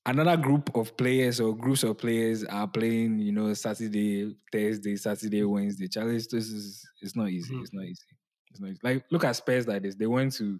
another 0.05 0.37
group 0.37 0.75
of 0.75 0.95
players 0.97 1.39
or 1.39 1.55
groups 1.55 1.83
of 1.83 1.97
players 1.97 2.43
are 2.45 2.67
playing, 2.67 3.19
you 3.19 3.31
know, 3.31 3.53
Saturday, 3.53 4.35
Thursday, 4.51 4.95
Saturday, 4.95 5.43
Wednesday. 5.43 5.87
Challenge 5.87 6.27
this 6.27 6.49
is 6.49 6.87
it's 7.01 7.15
not 7.15 7.29
easy. 7.29 7.55
Mhm. 7.55 7.61
It's 7.61 7.73
not 7.73 7.85
easy. 7.85 8.16
It's 8.57 8.61
not 8.61 8.71
easy. 8.71 8.79
Like 8.83 9.05
look 9.11 9.23
at 9.23 9.35
Spurs 9.35 9.67
like 9.67 9.81
this. 9.83 9.95
They 9.95 10.07
went 10.07 10.33
to 10.33 10.59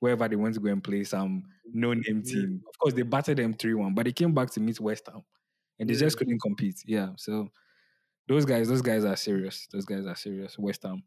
wherever 0.00 0.28
they 0.28 0.36
went 0.36 0.54
to 0.54 0.60
go 0.60 0.68
and 0.70 0.82
play 0.82 1.04
some 1.04 1.44
no-name 1.72 2.22
Yeah. 2.24 2.32
team. 2.32 2.62
Of 2.68 2.78
course, 2.78 2.94
they 2.94 3.02
battered 3.02 3.38
them 3.38 3.54
three-one, 3.54 3.94
but 3.94 4.04
they 4.04 4.12
came 4.12 4.34
back 4.34 4.50
to 4.52 4.60
meet 4.60 4.78
West 4.80 5.06
Ham, 5.10 5.22
and 5.78 5.88
they 5.88 5.94
just 5.94 6.18
couldn't 6.18 6.40
compete. 6.42 6.82
Yeah, 6.86 7.10
so 7.16 7.48
those 8.28 8.44
guys, 8.44 8.68
those 8.68 8.82
guys 8.82 9.04
are 9.04 9.16
serious. 9.16 9.66
Those 9.72 9.84
guys 9.84 10.06
are 10.06 10.16
serious. 10.16 10.58
West 10.58 10.82
Ham, 10.82 11.02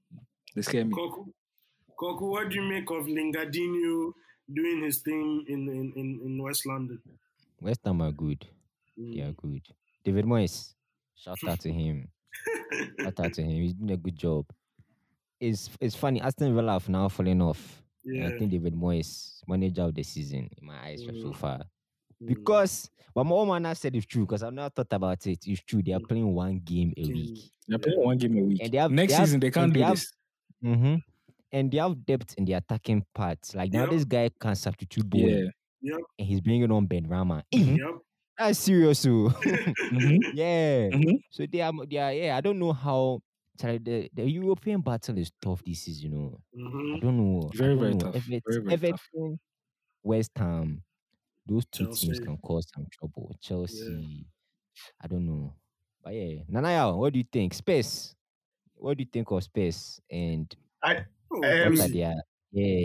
they 0.55 0.61
scare 0.63 0.85
me. 0.85 0.93
Koku, 0.93 1.25
Koku, 1.99 2.25
what 2.31 2.49
do 2.49 2.55
you 2.55 2.63
make 2.63 2.89
of 2.89 3.05
Lingardino 3.05 4.11
doing 4.53 4.83
his 4.83 4.99
thing 5.01 5.45
in 5.47 5.67
in, 5.69 5.93
in, 5.95 6.21
in 6.25 6.41
West 6.43 6.65
London? 6.65 6.99
West 7.61 7.81
Ham 7.85 8.01
are 8.01 8.11
good. 8.11 8.47
Mm. 8.99 9.15
They 9.15 9.21
are 9.21 9.33
good. 9.33 9.61
David 10.03 10.25
Moyes, 10.25 10.73
shout 11.15 11.37
out 11.47 11.59
to 11.61 11.71
him. 11.71 12.07
Shout 12.99 13.19
out 13.19 13.33
to 13.33 13.41
him. 13.43 13.49
He's 13.49 13.73
doing 13.73 13.91
a 13.91 13.97
good 13.97 14.15
job. 14.17 14.45
It's 15.39 15.69
it's 15.79 15.95
funny. 15.95 16.19
Aston 16.21 16.55
Villa 16.55 16.73
have 16.73 16.89
now 16.89 17.07
fallen 17.09 17.41
off. 17.41 17.81
And 18.05 18.15
Yeah. 18.15 18.27
I 18.27 18.37
think 18.39 18.51
David 18.51 18.73
Moyes, 18.73 19.41
manager 19.47 19.83
of 19.83 19.93
the 19.95 20.03
season, 20.03 20.49
in 20.57 20.65
my 20.67 20.79
eyes 20.85 21.03
so 21.05 21.11
Mm. 21.11 21.35
far. 21.35 21.57
Mm. 22.21 22.27
Because 22.27 22.89
what 23.13 23.25
my 23.25 23.31
old 23.33 23.49
man 23.49 23.65
has 23.65 23.79
said 23.79 23.95
is 23.95 24.05
true, 24.05 24.25
because 24.25 24.43
I've 24.43 24.53
not 24.53 24.73
thought 24.73 24.91
about 24.93 25.25
it. 25.27 25.39
It's 25.45 25.61
true. 25.63 25.81
They 25.83 25.91
are 25.93 25.99
playing 25.99 26.33
one 26.33 26.59
game 26.63 26.93
a 26.97 27.03
Game. 27.03 27.13
week. 27.13 27.51
They're 27.67 27.77
playing 27.79 27.99
one 28.03 28.17
game 28.17 28.37
a 28.37 28.41
week. 28.43 28.61
And 28.63 28.71
they 28.71 28.77
have- 28.77 28.91
Next 28.91 29.11
they 29.13 29.17
have- 29.17 29.27
season, 29.27 29.39
they 29.41 29.51
can't 29.51 29.73
do 29.73 29.79
they 29.79 29.85
have- 29.85 29.95
this. 29.95 30.13
Mm-hmm. 30.63 30.95
And 31.51 31.71
they 31.71 31.77
have 31.77 32.05
depth 32.05 32.33
in 32.37 32.45
the 32.45 32.53
attacking 32.53 33.05
parts. 33.13 33.53
Like 33.55 33.71
now, 33.73 33.85
this 33.85 34.05
guy 34.05 34.29
can 34.39 34.55
substitute 34.55 35.07
ball, 35.09 35.21
Yeah. 35.21 35.45
Yep. 35.81 35.99
and 36.19 36.27
he's 36.27 36.41
bringing 36.41 36.71
on 36.71 36.87
Benrahma. 36.87 37.43
Mhm. 37.53 37.77
Yep. 37.77 37.95
That's 38.37 38.59
serious, 38.59 39.01
too. 39.01 39.29
Mhm. 39.29 40.19
yeah. 40.33 40.89
Mhm. 40.89 41.19
So 41.31 41.45
they 41.45 41.61
are, 41.61 41.73
they 41.89 41.97
are, 41.97 42.13
yeah. 42.13 42.37
I 42.37 42.41
don't 42.41 42.59
know 42.59 42.73
how. 42.73 43.19
The, 43.57 44.09
the 44.13 44.29
European 44.29 44.81
battle 44.81 45.17
is 45.17 45.31
tough 45.41 45.63
this 45.63 45.81
season, 45.83 46.11
you 46.11 46.17
know. 46.17 46.43
I 46.93 46.97
Mhm. 46.97 46.99
don't 46.99 47.17
know. 47.17 47.53
Very, 47.53 47.75
don't 47.75 47.77
very 47.77 47.95
know. 47.95 48.05
tough. 48.05 48.15
Everton, 48.15 48.41
Very, 48.45 48.61
very 48.61 48.77
tough. 48.79 49.01
West 50.03 50.31
Ham, 50.37 50.83
those 51.45 51.65
two 51.67 51.87
teams 51.87 52.19
can 52.19 52.37
cause 52.39 52.67
some 52.75 52.87
trouble. 52.91 53.35
Chelsea, 53.41 54.27
I 55.01 55.07
don't 55.07 55.25
know. 55.25 55.55
But 56.03 56.15
yeah, 56.15 56.43
Nanaya, 56.49 56.97
what 56.97 57.13
do 57.13 57.19
you 57.19 57.25
think? 57.31 57.53
Space. 57.53 58.15
What 58.75 58.97
do 58.97 59.03
you 59.03 59.09
think 59.11 59.31
of 59.31 59.43
space? 59.43 60.01
And 60.11 60.53
I 60.83 61.05
Um, 61.43 61.77
yeah? 61.93 62.15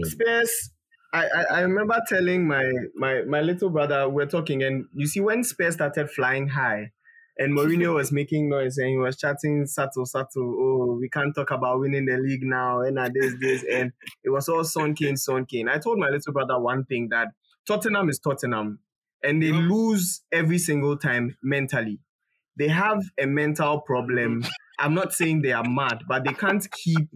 Spurs. 0.05 0.71
I, 1.13 1.27
I, 1.29 1.43
I 1.45 1.61
remember 1.61 2.01
telling 2.09 2.47
my, 2.47 2.65
my 2.95 3.23
my 3.23 3.41
little 3.43 3.71
brother 3.71 4.09
we're 4.09 4.27
talking, 4.27 4.63
and 4.63 4.87
you 4.95 5.07
see 5.07 5.21
when 5.21 5.45
Spurs 5.45 5.75
started 5.75 6.11
flying 6.11 6.49
high, 6.49 6.93
and 7.39 7.53
Mourinho 7.57 7.95
was 7.95 8.13
making 8.13 8.49
noise 8.49 8.79
and 8.79 8.89
he 8.89 8.97
was 8.97 9.17
chatting 9.17 9.67
Sato 9.67 10.05
Sato. 10.05 10.41
Oh, 10.41 10.99
we 11.01 11.09
can't 11.09 11.35
talk 11.35 11.51
about 11.51 11.81
winning 11.81 12.07
the 12.07 12.17
league 12.19 12.43
now, 12.45 12.81
and 12.81 12.99
uh, 12.99 13.09
this 13.13 13.35
this, 13.41 13.65
and 13.71 13.93
it 14.25 14.31
was 14.31 14.49
all 14.49 14.65
Son 14.65 14.95
Kane, 14.95 15.17
Son 15.17 15.47
Kane. 15.47 15.69
I 15.69 15.79
told 15.79 15.99
my 15.99 16.09
little 16.11 16.33
brother 16.33 16.59
one 16.59 16.85
thing 16.85 17.09
that 17.11 17.29
Tottenham 17.67 18.09
is 18.09 18.19
Tottenham, 18.19 18.81
and 19.23 19.43
they 19.43 19.47
Yeah. 19.49 19.67
lose 19.71 20.23
every 20.33 20.59
single 20.59 20.97
time 20.97 21.37
mentally. 21.43 21.99
They 22.59 22.69
have 22.69 23.03
a 23.19 23.27
mental 23.27 23.81
problem. 23.81 24.45
I'm 24.79 24.95
not 24.95 25.13
saying 25.15 25.43
they 25.43 25.53
are 25.53 25.65
mad, 25.67 26.03
but 26.09 26.25
they 26.25 26.35
can't 26.35 26.67
keep 26.71 27.09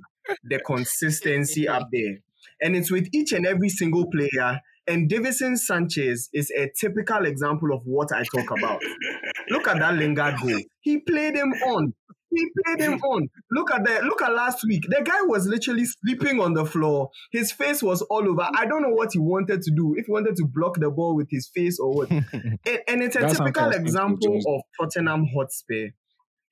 the 0.44 0.58
consistency 0.60 1.68
up 1.68 1.88
there. 1.92 2.18
And 2.62 2.74
it's 2.74 2.90
with 2.90 3.08
each 3.12 3.32
and 3.32 3.46
every 3.46 3.68
single 3.68 4.06
player. 4.10 4.60
And 4.88 5.10
Davinson 5.10 5.58
Sanchez 5.58 6.28
is 6.32 6.50
a 6.52 6.70
typical 6.78 7.26
example 7.26 7.72
of 7.72 7.82
what 7.84 8.12
I 8.12 8.22
talk 8.34 8.50
about. 8.56 8.80
Look 9.50 9.66
at 9.68 9.78
that 9.78 9.94
Lingard 9.94 10.36
goal. 10.40 10.60
He 10.80 10.98
played 10.98 11.34
him 11.34 11.52
on. 11.52 11.92
He 12.30 12.46
played 12.64 12.80
him 12.80 13.00
on. 13.00 13.28
Look 13.50 13.72
at 13.72 13.84
that. 13.84 14.04
Look 14.04 14.22
at 14.22 14.32
last 14.32 14.64
week. 14.66 14.82
The 14.88 15.02
guy 15.02 15.22
was 15.22 15.46
literally 15.46 15.86
sleeping 15.86 16.40
on 16.40 16.54
the 16.54 16.64
floor. 16.64 17.10
His 17.32 17.50
face 17.50 17.82
was 17.82 18.02
all 18.02 18.28
over. 18.28 18.46
I 18.54 18.66
don't 18.66 18.82
know 18.82 18.90
what 18.90 19.12
he 19.12 19.18
wanted 19.18 19.62
to 19.62 19.70
do. 19.70 19.94
If 19.96 20.06
he 20.06 20.12
wanted 20.12 20.36
to 20.36 20.46
block 20.46 20.78
the 20.78 20.90
ball 20.90 21.16
with 21.16 21.28
his 21.30 21.48
face 21.48 21.78
or 21.78 21.92
what. 21.92 22.10
and, 22.10 22.26
and 22.32 23.02
it's 23.02 23.16
a 23.16 23.20
That's 23.20 23.38
typical 23.38 23.70
example 23.70 24.18
Jones. 24.34 24.44
of 24.46 24.60
Tottenham 24.78 25.26
Hotspur. 25.34 25.74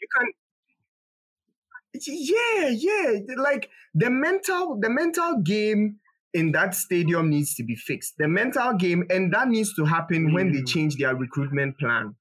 You 0.01 0.09
can 0.17 0.29
yeah, 2.07 2.69
yeah. 2.69 3.21
Like 3.37 3.69
the 3.95 4.11
mental, 4.11 4.79
the 4.81 4.91
mental 4.91 5.41
game 5.43 6.01
in 6.35 6.53
that 6.53 6.75
stadium 6.75 7.31
needs 7.31 7.55
to 7.57 7.63
be 7.65 7.77
fixed. 7.77 8.15
The 8.19 8.29
mental 8.29 8.75
game, 8.75 9.05
and 9.11 9.33
that 9.33 9.49
needs 9.49 9.75
to 9.75 9.85
happen 9.85 10.33
when 10.35 10.53
they 10.53 10.63
Mm. 10.63 10.69
change 10.69 10.97
their 10.97 11.15
recruitment 11.17 11.79
plan. 11.79 12.17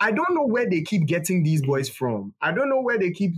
I 0.00 0.12
don't 0.12 0.34
know 0.34 0.46
where 0.46 0.68
they 0.68 0.82
keep 0.82 1.06
getting 1.06 1.42
these 1.42 1.62
boys 1.62 1.88
from. 1.88 2.34
I 2.42 2.52
don't 2.52 2.68
know 2.68 2.80
where 2.80 2.98
they 2.98 3.10
keep 3.12 3.32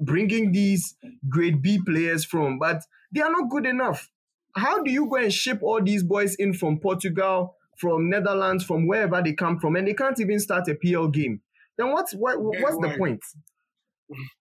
bringing 0.00 0.52
these 0.52 0.96
grade 1.28 1.62
B 1.62 1.80
players 1.84 2.24
from, 2.24 2.58
but 2.58 2.82
they 3.12 3.20
are 3.20 3.30
not 3.32 3.50
good 3.50 3.66
enough. 3.66 4.10
How 4.56 4.82
do 4.82 4.90
you 4.90 5.08
go 5.08 5.16
and 5.16 5.32
ship 5.32 5.60
all 5.62 5.82
these 5.82 6.02
boys 6.04 6.34
in 6.36 6.52
from 6.54 6.80
Portugal, 6.80 7.56
from 7.78 8.08
Netherlands, 8.10 8.64
from 8.64 8.86
wherever 8.86 9.22
they 9.22 9.32
come 9.34 9.58
from, 9.60 9.76
and 9.76 9.86
they 9.88 9.94
can't 9.94 10.18
even 10.20 10.38
start 10.40 10.68
a 10.68 10.74
PL 10.74 11.08
game? 11.08 11.42
Then 11.76 11.92
what's 11.92 12.12
what, 12.14 12.38
Yeah, 12.38 12.60
what's 12.62 12.78
the 12.78 12.90
point? 12.96 13.20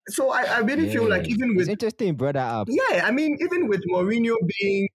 So 0.09 0.31
I, 0.31 0.43
I 0.43 0.59
really 0.59 0.87
feel 0.87 1.07
like 1.09 1.23
Yeah. 1.23 1.33
even 1.33 1.55
it's 1.55 1.67
with 1.67 1.69
interesting, 1.69 2.15
brother. 2.15 2.39
Up 2.39 2.69
yeah, 2.69 3.05
I 3.05 3.11
mean 3.11 3.37
even 3.41 3.67
with 3.67 3.81
Mourinho 3.91 4.35
being 4.59 4.89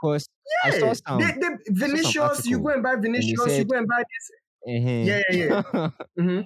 because 0.00 0.28
I 0.64 0.70
saw 0.70 0.86
yeah, 0.86 0.92
some. 0.92 1.18
they, 1.20 1.32
they, 1.40 1.56
Vinicius, 1.68 2.46
you 2.46 2.60
go 2.60 2.68
and 2.68 2.82
buy 2.82 2.96
Vinicius, 2.96 3.30
you 3.30 3.48
said- 3.48 3.68
go 3.68 3.76
and 3.78 3.86
buy 3.88 4.02
this. 4.02 4.30
Mhm. 4.68 5.06
Yeah, 5.06 5.22
yeah, 5.30 5.90
hmm 6.18 6.40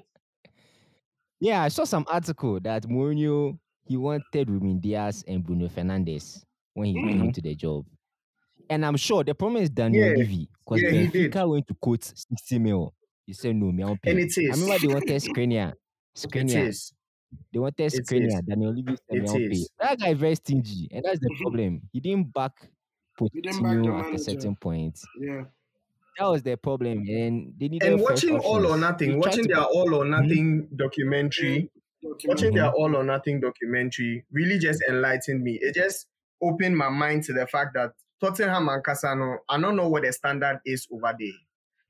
Yeah, 1.40 1.62
I 1.62 1.68
saw 1.68 1.84
some 1.84 2.04
article 2.08 2.60
that 2.60 2.84
Mourinho 2.84 3.58
he 3.86 3.96
wanted 3.96 4.48
Ruben 4.48 4.78
Dias 4.80 5.24
and 5.26 5.44
Bruno 5.44 5.68
Fernandes 5.68 6.42
when 6.74 6.86
he 6.86 6.94
came 6.94 7.22
Mhm. 7.28 7.34
to 7.34 7.40
the 7.42 7.54
job. 7.54 7.84
And 8.70 8.84
I'm 8.86 8.96
sure 8.96 9.22
the 9.24 9.34
problem 9.34 9.62
is 9.62 9.68
Daniel 9.70 10.08
Yeah. 10.10 10.16
Levy 10.16 10.48
because 10.64 10.80
Yeah. 10.82 10.90
Benfica 10.90 11.48
went 11.48 11.66
to 11.68 11.74
quote 11.74 12.04
60 12.04 12.58
mil. 12.58 12.94
He 13.26 13.32
said 13.34 13.56
no, 13.56 13.70
me 13.72 13.82
I 13.82 13.86
won't 13.86 14.00
pay. 14.02 14.10
And 14.12 14.20
it 14.20 14.32
I 14.38 14.40
is. 14.42 14.60
remember 14.62 14.78
they 14.86 14.94
wanted 14.94 15.20
Skriniar. 15.22 15.72
It 15.72 15.76
Skriniar. 16.16 16.68
is. 16.68 16.92
They 17.52 17.58
wanted 17.58 17.92
It 17.92 18.06
Skriniar. 18.06 18.46
Daniel 18.46 18.72
Levy 18.72 18.96
said 18.96 19.22
me 19.22 19.28
I 19.28 19.32
won't 19.32 19.50
pay. 19.50 19.66
That 19.80 19.98
guy 19.98 20.08
is 20.10 20.18
very 20.18 20.34
stingy, 20.36 20.88
and 20.92 21.04
that's 21.04 21.18
the 21.20 21.28
Mhm. 21.28 21.40
problem. 21.40 21.82
He 21.92 22.00
didn't 22.00 22.32
back 22.32 22.52
He 23.32 23.40
didn't 23.40 23.62
back 23.62 23.72
the 23.72 23.78
Pochettino 23.82 24.04
at 24.08 24.14
a 24.14 24.18
certain 24.18 24.56
point. 24.56 24.98
Yeah. 25.20 25.44
That 26.18 26.26
was 26.26 26.42
their 26.44 26.56
problem, 26.56 26.98
and 27.08 27.54
they 27.58 27.68
needed 27.68 27.88
And 27.92 28.00
fresh 28.00 28.22
watching 28.22 28.38
All 28.38 28.66
or. 28.66 28.76
Nothing, 28.76 29.10
He 29.10 29.16
watching 29.16 29.48
their 29.48 29.62
All 29.64 29.94
or 29.94 30.04
Nothing 30.04 30.68
documentary, 30.76 31.70
Document- 32.02 32.28
watching 32.28 32.54
their 32.54 32.64
Mhm. 32.70 32.74
All 32.74 32.96
or 32.96 33.02
Nothing 33.04 33.40
documentary 33.40 34.24
really 34.30 34.58
just 34.58 34.80
enlightened 34.88 35.42
me. 35.42 35.58
It 35.60 35.74
just 35.74 36.06
opened 36.40 36.76
my 36.76 36.88
mind 36.88 37.24
to 37.24 37.32
the 37.32 37.46
fact 37.48 37.74
that 37.74 37.94
Tottenham 38.20 38.68
and 38.68 38.84
Casano, 38.84 39.38
I 39.48 39.60
don't 39.60 39.74
know 39.74 39.88
what 39.88 40.04
the 40.04 40.12
standard 40.12 40.60
is 40.64 40.86
over 40.92 41.12
there. 41.18 41.28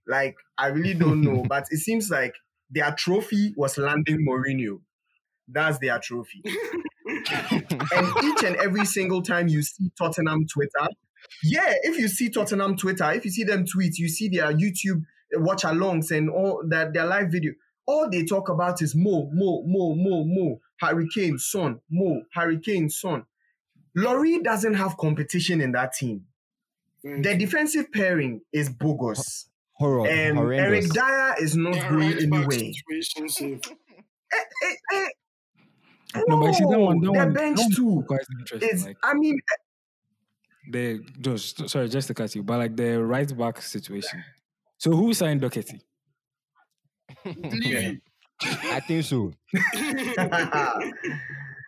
Like, 0.06 0.36
I 0.56 0.68
really 0.68 0.94
don't 0.94 1.20
know, 1.20 1.42
but 1.48 1.64
it 1.70 1.78
seems 1.78 2.08
like 2.10 2.34
their 2.70 2.92
trophy 2.96 3.52
was 3.58 3.76
landing 3.76 4.24
Mourinho. 4.26 4.80
That's 5.48 5.78
their 5.80 5.98
trophy. 5.98 6.42
and 7.06 8.12
each 8.24 8.42
and 8.44 8.56
every 8.56 8.86
single 8.86 9.20
time 9.22 9.48
you 9.48 9.62
see 9.62 9.90
Tottenham 9.98 10.46
Twitter, 10.46 10.88
yeah, 11.42 11.74
if 11.82 11.98
you 11.98 12.08
see 12.08 12.30
Tottenham 12.30 12.76
Twitter, 12.76 13.10
if 13.12 13.24
you 13.24 13.30
see 13.30 13.44
them 13.44 13.64
tweet, 13.66 13.98
you 13.98 14.08
see 14.08 14.28
their 14.28 14.52
YouTube 14.52 15.02
watch 15.34 15.62
alongs 15.62 16.10
and 16.16 16.30
all 16.30 16.62
that 16.68 16.92
their 16.92 17.06
live 17.06 17.30
video, 17.30 17.52
all 17.86 18.08
they 18.10 18.24
talk 18.24 18.48
about 18.48 18.80
is 18.82 18.94
Mo, 18.94 19.28
Mo, 19.32 19.62
Mo, 19.66 19.94
Mo, 19.94 20.24
Mo, 20.24 20.60
Hurricane, 20.80 21.38
Son, 21.38 21.80
Mo, 21.90 22.22
Hurricane, 22.32 22.88
Son. 22.88 23.24
Lloris 23.96 24.42
doesn't 24.42 24.74
have 24.74 24.96
competition 24.96 25.60
in 25.60 25.72
that 25.72 25.92
team. 25.92 26.26
Very 27.04 27.20
The 27.22 27.30
true. 27.30 27.38
defensive 27.38 27.92
pairing 27.92 28.40
is 28.52 28.68
bogus. 28.68 29.48
Horror, 29.74 30.06
And 30.08 30.36
horrendous. 30.38 30.90
Eric 30.90 30.92
Dier 30.92 31.34
is 31.44 31.56
not 31.56 31.74
Their 31.74 31.90
going 31.90 32.00
right 32.16 32.30
back 32.30 32.48
anywhere. 32.48 32.72
Eh, 34.32 34.36
eh, 34.62 34.74
eh. 34.94 35.08
No, 36.28 36.38
but 36.40 36.46
you 36.46 36.54
see 36.54 36.64
that 36.70 36.78
one, 36.78 37.00
that 37.00 37.12
Bro, 37.12 37.12
one, 37.12 37.28
the 37.28 37.34
bench 37.34 37.58
that 37.58 37.62
one 37.64 37.72
too. 37.72 38.04
quite 38.06 38.20
interesting. 38.40 38.68
Is 38.70 38.84
Like 38.86 38.96
I 39.02 39.14
mean, 39.14 39.36
the 40.70 41.00
just 41.20 41.68
sorry, 41.68 41.88
just 41.88 42.08
to 42.08 42.14
cut 42.14 42.34
you, 42.34 42.42
but 42.42 42.58
like 42.58 42.76
the 42.76 43.02
right 43.02 43.36
back 43.36 43.60
situation. 43.62 44.22
So 44.78 44.90
who 44.92 45.12
signed 45.14 45.40
Doherty? 45.40 45.80
Levy. 47.24 48.00
I 48.42 48.80
think 48.80 49.04
so. 49.04 49.32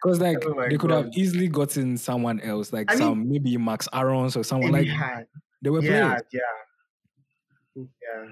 Because 0.03 0.21
like 0.21 0.37
Oh 0.47 0.69
they 0.69 0.77
could 0.77 0.91
have 0.91 1.09
easily 1.17 1.49
gotten 1.49 1.97
someone 1.97 2.39
else, 2.41 2.73
like 2.73 2.91
I 2.91 2.95
mean- 2.95 3.03
some 3.03 3.29
maybe 3.29 3.57
Max 3.57 3.89
Aarons 3.93 4.37
or 4.37 4.45
someone 4.45 4.73
like 4.73 4.87
yeah, 4.87 5.23
they 5.63 5.71
were 5.71 5.83
yeah, 5.83 6.09
players. 6.09 6.23
yeah, 6.33 7.85
yeah. 8.03 8.25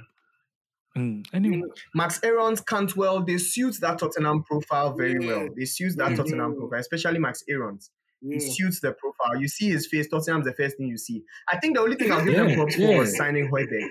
Mm, 0.96 1.24
anyway, 1.32 1.62
Max 1.94 2.20
Aarons 2.22 2.60
Cantwell, 2.60 3.24
they 3.24 3.38
suit 3.38 3.78
that 3.80 3.98
Tottenham 3.98 4.44
profile 4.44 4.94
very 4.94 5.26
well. 5.26 5.48
They 5.56 5.64
suit 5.64 5.96
that 5.96 6.10
Yeah. 6.10 6.16
Tottenham 6.18 6.54
profile, 6.56 6.78
especially 6.80 7.18
Max 7.18 7.42
Aarons. 7.48 7.90
Yeah. 8.26 8.38
Suits 8.40 8.80
the 8.80 8.92
profile. 8.92 9.36
You 9.40 9.48
see 9.48 9.68
his 9.68 9.86
face, 9.86 10.08
Tottenham's 10.08 10.46
the 10.46 10.54
first 10.54 10.78
thing 10.78 10.86
you 10.88 10.96
see. 10.96 11.22
I 11.46 11.58
think 11.58 11.76
the 11.76 11.82
only 11.82 11.96
thing 11.96 12.10
I'll 12.10 12.24
give 12.24 12.34
them 12.34 12.54
props 12.54 12.76
for 12.76 12.98
was 12.98 13.16
signing 13.16 13.48
Højbjerg. 13.50 13.90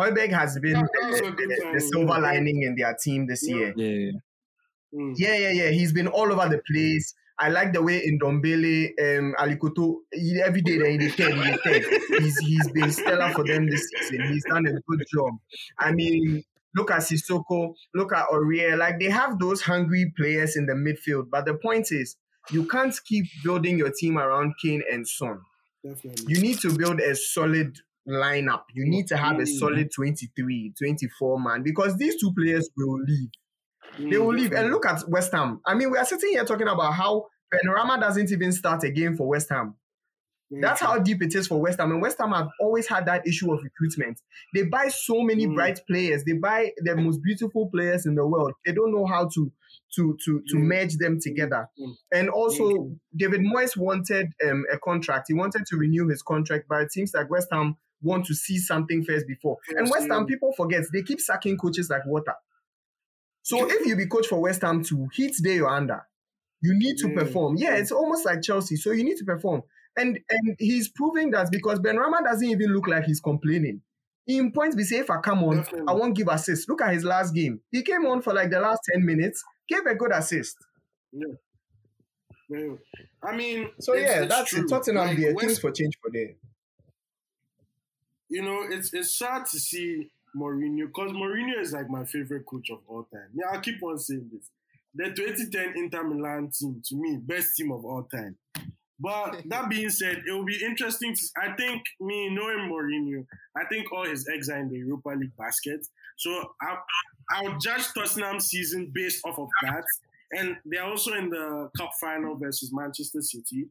Højbjerg 0.00 0.30
has 0.32 0.58
been 0.58 0.72
That- 0.72 0.88
that 1.00 1.10
was 1.10 1.20
the, 1.20 1.30
the- 1.30 1.70
the 1.74 1.80
silver 1.80 2.18
lining 2.20 2.62
in 2.62 2.74
their 2.76 2.94
team 2.94 3.26
this 3.26 3.46
year. 3.48 3.74
yeah, 3.76 4.12
Mm. 4.94 5.14
Yeah, 5.18 5.36
yeah, 5.36 5.50
yeah. 5.50 5.70
He's 5.70 5.92
been 5.92 6.06
all 6.06 6.32
over 6.32 6.48
the 6.48 6.60
place. 6.70 7.14
I 7.36 7.48
like 7.48 7.72
the 7.72 7.82
way 7.82 7.98
in 7.98 8.16
Dombele, 8.20 8.92
um, 9.00 9.34
Alikoto, 9.40 9.96
he, 10.12 10.40
every 10.40 10.60
day 10.62 10.78
they're 10.78 10.86
in 10.86 11.00
the 11.00 11.08
third, 11.10 11.32
in 11.32 11.38
the 11.40 11.58
third. 11.64 11.82
He's, 12.22 12.38
he's 12.38 12.68
been 12.70 12.92
stellar 12.92 13.32
for 13.32 13.44
them 13.44 13.68
this 13.68 13.84
season. 13.90 14.32
He's 14.32 14.44
done 14.44 14.64
a 14.68 14.72
good 14.88 15.02
job. 15.12 15.32
I 15.80 15.90
mean, 15.90 16.44
look 16.76 16.92
at 16.92 17.00
Sissoko, 17.00 17.74
look 17.92 18.12
at 18.12 18.28
Aurier. 18.28 18.78
Like 18.78 19.00
they 19.00 19.10
have 19.10 19.40
those 19.40 19.62
hungry 19.62 20.12
players 20.16 20.56
in 20.56 20.66
the 20.66 20.74
midfield. 20.74 21.28
But 21.28 21.44
the 21.46 21.54
point 21.54 21.90
is, 21.90 22.14
you 22.50 22.66
can't 22.66 22.94
keep 23.04 23.26
building 23.42 23.78
your 23.78 23.90
team 23.90 24.18
around 24.18 24.54
Kane 24.62 24.82
and 24.90 25.06
Son. 25.06 25.40
Definitely. 25.82 26.24
You 26.28 26.40
need 26.40 26.58
to 26.60 26.76
build 26.76 27.00
a 27.00 27.14
solid 27.14 27.78
lineup. 28.08 28.64
You 28.74 28.84
need 28.88 29.06
to 29.08 29.16
have 29.16 29.38
a 29.38 29.42
Mm. 29.42 29.58
solid 29.58 29.90
23, 29.94 30.72
24 30.78 31.40
man 31.40 31.62
because 31.62 31.96
these 31.96 32.20
two 32.20 32.32
players 32.34 32.68
will 32.76 33.00
leave. 33.02 33.30
Mm, 33.98 34.10
They 34.10 34.18
will 34.18 34.34
leave. 34.34 34.52
And 34.52 34.70
look 34.70 34.86
at 34.86 35.02
West 35.08 35.32
Ham. 35.32 35.60
I 35.66 35.74
mean, 35.74 35.90
we 35.90 35.98
are 35.98 36.04
sitting 36.04 36.30
here 36.30 36.44
talking 36.44 36.68
about 36.68 36.92
how 36.92 37.26
Panorama 37.52 37.98
doesn't 38.00 38.30
even 38.32 38.52
start 38.52 38.82
a 38.84 38.90
game 38.90 39.16
for 39.16 39.28
West 39.28 39.48
Ham. 39.50 39.76
That's 40.50 40.80
how 40.80 40.98
deep 41.00 41.20
it 41.22 41.34
is 41.34 41.48
for 41.48 41.60
West 41.60 41.80
Ham. 41.80 41.90
And 41.90 42.00
West 42.00 42.18
Ham 42.20 42.30
have 42.30 42.48
always 42.60 42.86
had 42.86 43.06
that 43.06 43.26
issue 43.26 43.52
of 43.52 43.60
recruitment. 43.64 44.20
They 44.54 44.62
buy 44.62 44.88
so 44.88 45.22
many 45.22 45.46
Mm. 45.46 45.54
bright 45.54 45.80
players. 45.88 46.22
They 46.24 46.34
buy 46.34 46.72
the 46.78 46.94
most 46.96 47.22
beautiful 47.22 47.68
players 47.70 48.06
in 48.06 48.14
the 48.14 48.26
world. 48.26 48.52
They 48.64 48.72
don't 48.72 48.92
know 48.92 49.04
how 49.06 49.28
to 49.34 49.52
to 49.96 50.16
to 50.24 50.42
to 50.48 50.56
Mm. 50.56 50.62
merge 50.62 50.96
them 50.96 51.18
together. 51.20 51.68
Mm. 51.80 51.94
And 52.12 52.28
also, 52.30 52.96
David 53.16 53.40
Moyes 53.42 53.76
wanted 53.76 54.28
um, 54.46 54.64
a 54.72 54.78
contract. 54.78 55.26
He 55.28 55.34
wanted 55.34 55.66
to 55.66 55.76
renew 55.76 56.08
his 56.08 56.22
contract, 56.22 56.66
but 56.68 56.82
it 56.82 56.92
seems 56.92 57.12
like 57.14 57.30
West 57.30 57.48
Ham 57.52 57.76
want 58.02 58.26
to 58.26 58.34
see 58.34 58.58
something 58.58 59.04
first 59.04 59.26
before. 59.26 59.56
and 59.68 59.88
West 59.90 60.08
Ham 60.10 60.26
people 60.26 60.52
forget 60.56 60.82
they 60.92 61.02
keep 61.02 61.20
sacking 61.20 61.56
coaches 61.56 61.88
like 61.90 62.04
water. 62.06 62.34
So 63.42 63.68
if 63.70 63.86
you 63.86 63.96
be 63.96 64.06
coach 64.06 64.26
for 64.26 64.40
West 64.40 64.62
Ham 64.62 64.82
to 64.84 65.08
hit 65.14 65.34
day 65.42 65.56
you're 65.56 65.68
under, 65.68 66.02
you 66.62 66.74
need 66.74 66.96
to 66.98 67.08
Yeah. 67.08 67.14
perform. 67.20 67.56
Yeah, 67.56 67.76
it's 67.76 67.92
almost 67.92 68.24
like 68.24 68.42
Chelsea. 68.42 68.76
So 68.76 68.90
you 68.92 69.04
need 69.04 69.18
to 69.18 69.24
perform. 69.24 69.62
And 69.96 70.18
and 70.30 70.56
he's 70.58 70.88
proving 70.88 71.30
that 71.32 71.50
because 71.50 71.78
Benrahma 71.78 72.24
doesn't 72.24 72.48
even 72.48 72.72
look 72.72 72.88
like 72.88 73.04
he's 73.04 73.20
complaining. 73.20 73.82
In 74.26 74.52
points, 74.52 74.74
we 74.74 74.84
say 74.84 74.98
if 75.00 75.10
I 75.10 75.18
come 75.20 75.44
on, 75.44 75.58
Definitely. 75.58 75.86
I 75.86 75.92
won't 75.92 76.16
give 76.16 76.28
assist. 76.28 76.68
Look 76.68 76.80
at 76.80 76.94
his 76.94 77.04
last 77.04 77.34
game. 77.34 77.60
He 77.70 77.82
came 77.82 78.06
on 78.06 78.22
for 78.22 78.32
like 78.32 78.50
the 78.50 78.58
last 78.60 78.80
10 78.90 79.04
minutes, 79.04 79.44
gave 79.68 79.86
a 79.86 79.94
good 79.94 80.12
assist. 80.12 80.56
Very- 82.50 82.78
I 83.22 83.36
mean, 83.36 83.70
So 83.80 83.94
it's- 83.94 84.08
yeah, 84.08 84.22
it's 84.24 84.34
that's 84.34 84.50
true. 84.50 84.64
it. 84.64 84.68
Tottenham 84.68 85.06
Like, 85.08 85.16
there. 85.18 85.34
Things 85.34 85.58
for 85.58 85.70
change 85.72 85.98
for 86.02 86.10
there. 86.10 86.34
you 88.28 88.42
know, 88.42 88.62
it's 88.68 88.92
it's 88.92 89.16
sad 89.16 89.46
to 89.46 89.58
see 89.58 90.10
Mourinho 90.36 90.86
because 90.86 91.12
Mourinho 91.12 91.58
is 91.60 91.72
like 91.72 91.88
my 91.88 92.04
favorite 92.04 92.44
coach 92.46 92.70
of 92.70 92.80
all 92.88 93.04
time. 93.04 93.28
Yeah, 93.34 93.50
I 93.50 93.60
keep 93.60 93.82
on 93.82 93.98
saying 93.98 94.28
this. 94.32 94.50
The 94.94 95.12
2010 95.14 95.74
Inter 95.76 96.04
Milan 96.04 96.50
team, 96.50 96.82
to 96.86 96.96
me, 96.96 97.16
best 97.18 97.56
team 97.56 97.70
of 97.72 97.84
all 97.84 98.04
time. 98.04 98.36
But 98.98 99.42
that 99.48 99.68
being 99.68 99.90
said, 99.90 100.22
it 100.26 100.32
will 100.32 100.44
be 100.44 100.62
interesting. 100.64 101.14
To, 101.14 101.22
I 101.40 101.54
think 101.56 101.82
me 102.00 102.30
knowing 102.30 102.68
Mourinho, 102.70 103.26
I 103.56 103.64
think 103.66 103.92
all 103.92 104.04
his 104.04 104.28
eggs 104.28 104.48
are 104.48 104.58
in 104.58 104.68
the 104.70 104.78
Europa 104.78 105.10
League 105.10 105.36
basket. 105.36 105.86
So 106.16 106.52
I, 106.60 106.76
I'll 107.30 107.58
judge 107.58 107.86
Tottenham's 107.94 108.46
season 108.46 108.90
based 108.92 109.24
off 109.26 109.38
of 109.38 109.48
that. 109.62 109.84
And 110.32 110.56
they're 110.64 110.84
also 110.84 111.12
in 111.14 111.30
the 111.30 111.70
cup 111.76 111.90
final 112.00 112.36
versus 112.36 112.72
Manchester 112.72 113.20
City. 113.20 113.66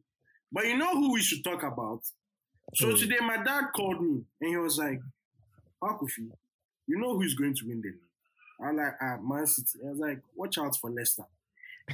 But 0.52 0.66
you 0.66 0.76
know 0.76 0.92
who 0.94 1.12
we 1.12 1.20
should 1.20 1.42
talk 1.44 1.62
about? 1.62 2.02
So 2.74 2.88
Who? 2.88 2.96
today, 2.96 3.18
my 3.20 3.42
dad 3.42 3.64
called 3.74 4.00
me 4.00 4.22
and 4.40 4.50
he 4.50 4.56
was 4.56 4.78
like, 4.78 5.00
Akufi, 5.82 6.30
you 6.86 6.98
know 6.98 7.14
who's 7.18 7.34
going 7.34 7.54
to 7.54 7.66
win 7.66 7.80
the 7.80 7.88
league? 7.88 7.98
I'm 8.60 8.76
like, 8.76 8.94
ah, 9.00 9.16
Man 9.22 9.46
City. 9.46 9.80
I 9.84 9.90
was 9.90 9.98
like, 9.98 10.20
watch 10.34 10.58
out 10.58 10.76
for 10.76 10.90
Leicester. 10.90 11.24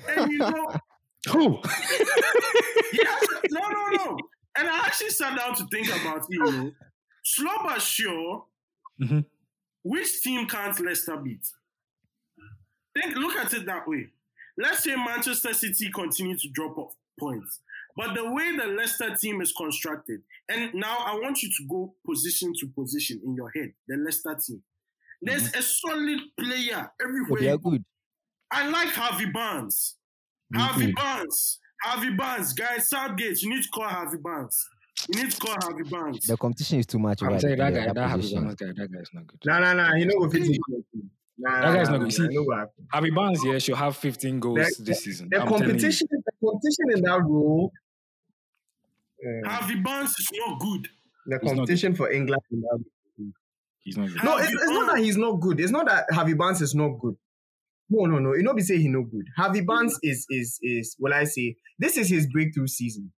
And 0.09 0.31
you 0.31 0.39
know, 0.39 0.75
Who? 1.33 1.59
yeah, 2.93 3.17
no, 3.51 3.61
no, 3.69 3.89
no. 3.91 4.19
And 4.57 4.69
I 4.69 4.87
actually 4.87 5.11
sat 5.11 5.37
down 5.37 5.55
to 5.57 5.67
think 5.67 5.89
about 5.89 6.19
it, 6.19 6.25
you 6.31 6.45
know. 6.45 6.73
Slow 7.23 7.53
but 7.63 7.81
sure, 7.83 8.45
Mhm. 9.01 9.25
Which 9.83 10.23
team 10.23 10.47
can't 10.47 10.79
Leicester 10.81 11.17
beat? 11.17 11.47
Think, 12.95 13.17
look 13.17 13.37
at 13.37 13.53
it 13.55 13.67
that 13.67 13.87
way. 13.87 14.09
Let's 14.59 14.85
say 14.85 14.95
Manchester 14.97 15.55
City 15.55 15.91
continue 15.91 16.37
to 16.37 16.49
drop 16.49 16.77
off 16.77 16.93
points. 17.19 17.61
But 17.97 18.15
the 18.15 18.31
way 18.31 18.57
the 18.57 18.67
Leicester 18.67 19.15
team 19.17 19.41
is 19.41 19.53
constructed, 19.53 20.21
and 20.49 20.75
now 20.75 20.99
I 21.07 21.15
want 21.15 21.43
you 21.43 21.49
to 21.49 21.65
go 21.69 21.95
position 22.07 22.53
to 22.61 22.67
position 22.69 23.21
in 23.25 23.35
your 23.35 23.51
head, 23.55 23.73
the 23.89 23.97
Leicester 23.97 24.35
team. 24.35 24.63
There's 25.23 25.53
a 25.55 25.63
solid 25.63 26.21
player 26.39 26.91
everywhere. 27.03 27.41
they 27.41 27.49
are 27.51 27.59
good. 27.59 27.85
I 28.51 28.69
like 28.69 28.89
Harvey 28.89 29.27
Barnes. 29.27 29.97
Harvey. 30.55 30.93
Barnes. 30.93 31.59
Harvey 31.83 32.11
Barnes. 32.11 32.53
Guys, 32.53 32.89
Southgate, 32.89 33.43
you 33.43 33.51
need 33.51 33.63
to 33.63 33.69
call 33.69 33.85
Harvey 33.85 34.17
Barnes. 34.19 34.69
You 35.09 35.23
need 35.23 35.31
to 35.33 35.39
call 35.39 35.57
Harvey 35.63 35.83
Barnes. 35.85 36.27
The 36.27 36.37
competition 36.37 36.79
is 36.81 36.87
too 36.87 36.99
much. 36.99 37.23
I'm 37.23 37.31
over 37.31 37.41
saying 37.41 37.59
that 37.59 37.73
the- 37.73 37.79
guy, 37.81 37.87
that 37.87 37.95
that 37.95 38.09
Harvey 38.09 38.23
position. 38.23 38.43
Barnes 38.45 38.55
guy, 38.57 38.67
that 38.67 38.93
guy's 38.93 39.11
not 39.15 39.27
good. 39.27 39.41
Nah, 39.47 39.59
nah, 39.61 39.73
nah. 39.73 39.95
You 39.95 40.07
know 40.07 40.17
what 40.17 40.33
fit 40.33 40.43
Nah, 41.43 41.61
That 41.63 41.75
guy's 41.75 41.89
nah, 41.89 41.97
not 41.97 42.11
good. 42.11 42.19
nah, 42.21 42.29
See, 42.29 42.39
what 42.39 42.59
happen. 42.59 42.87
Harvey 42.93 43.11
Barnes, 43.11 43.41
yeah, 43.45 43.59
should 43.59 43.77
have 43.77 43.97
15 43.97 44.41
goals 44.41 44.59
The- 44.77 44.85
this 44.85 45.05
season. 45.05 45.29
The 45.31 45.41
I'm 45.41 45.49
competition, 45.49 46.07
the 46.11 46.33
competition 46.45 46.85
in 46.97 47.03
that 47.03 47.23
role. 47.23 47.73
uh, 49.45 49.49
Harvey 49.49 49.77
Barnes 49.77 50.11
is 50.11 50.29
not 50.35 50.61
good. 50.61 50.89
the 51.27 51.39
He's 51.41 51.51
not 51.51 51.57
competition 51.57 51.95
for 51.95 52.11
England. 52.11 52.43
He's 53.83 53.97
not 53.97 54.09
good. 54.09 54.23
No, 54.25 54.37
it's, 54.37 54.53
it's 54.53 54.65
not 54.71 54.95
that 54.95 55.03
he's 55.03 55.17
not 55.17 55.41
good. 55.41 55.61
It's 55.61 55.71
not 55.73 55.87
that 55.87 56.05
Harvey 56.13 56.35
Barnes 56.35 56.61
is 56.61 56.75
not 56.75 56.99
good. 57.01 57.17
No, 57.89 58.05
no, 58.05 58.19
no. 58.19 58.35
You 58.35 58.43
know, 58.43 58.53
be 58.55 58.63
say 58.63 58.77
he 58.79 58.89
no 58.89 59.03
good. 59.03 59.27
Harvey 59.37 59.63
Barnes 59.63 59.99
is 60.03 60.27
is 60.31 60.59
is. 60.63 60.95
Well, 60.99 61.13
I 61.15 61.25
say 61.25 61.57
this 61.79 61.97
is 61.97 62.09
his 62.09 62.27
breakthrough 62.31 62.67
season. 62.67 63.13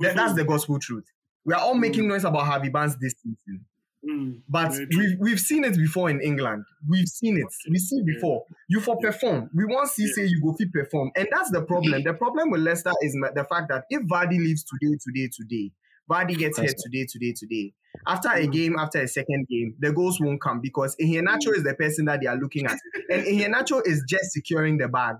That, 0.00 0.16
that's 0.16 0.32
mm. 0.32 0.36
the 0.36 0.44
gospel 0.44 0.78
truth. 0.78 1.04
We 1.44 1.54
are 1.54 1.60
all 1.60 1.74
making 1.74 2.04
mm. 2.04 2.08
noise 2.08 2.24
about 2.24 2.46
Harvey 2.46 2.68
Barnes 2.68 2.96
this 2.96 3.14
season, 3.22 3.64
Mm, 4.08 4.42
but 4.48 4.72
we've 4.96 5.18
we've 5.18 5.40
seen 5.40 5.64
it 5.64 5.76
before 5.76 6.10
in 6.10 6.20
England. 6.20 6.64
We've 6.88 7.08
seen 7.08 7.38
it. 7.38 7.52
We've 7.68 7.80
seen 7.80 8.00
it 8.00 8.06
before. 8.06 8.44
You 8.68 8.80
for 8.80 8.96
perform. 8.98 9.50
We 9.52 9.64
want 9.64 9.90
to 9.96 10.06
say 10.08 10.26
you 10.26 10.40
go 10.40 10.52
fit 10.52 10.72
perform, 10.72 11.10
and 11.16 11.26
that's 11.32 11.50
the 11.50 11.62
problem. 11.62 12.04
The 12.04 12.14
problem 12.14 12.50
with 12.50 12.60
Leicester 12.60 12.92
is 13.02 13.12
the 13.12 13.44
fact 13.44 13.68
that 13.70 13.84
if 13.90 14.02
Vardy 14.02 14.38
leaves 14.38 14.64
today, 14.64 14.96
today, 15.02 15.28
today, 15.32 15.72
Vardy 16.08 16.38
gets 16.38 16.58
here 16.58 16.72
today, 16.76 17.06
today, 17.10 17.32
today. 17.32 17.72
After 18.06 18.28
a 18.28 18.46
mm. 18.46 18.52
game, 18.52 18.76
after 18.78 19.00
a 19.00 19.08
second 19.08 19.48
game, 19.48 19.74
the 19.80 19.90
goals 19.92 20.20
won't 20.20 20.40
come 20.40 20.60
because 20.60 20.94
Iheanacho 21.00 21.56
is 21.56 21.64
the 21.64 21.74
person 21.74 22.04
that 22.04 22.20
they 22.20 22.26
are 22.26 22.36
looking 22.36 22.66
at, 22.66 22.78
and 23.10 23.24
Iheanacho 23.24 23.82
is 23.86 24.04
just 24.08 24.30
securing 24.32 24.78
the 24.78 24.88
bag. 24.88 25.16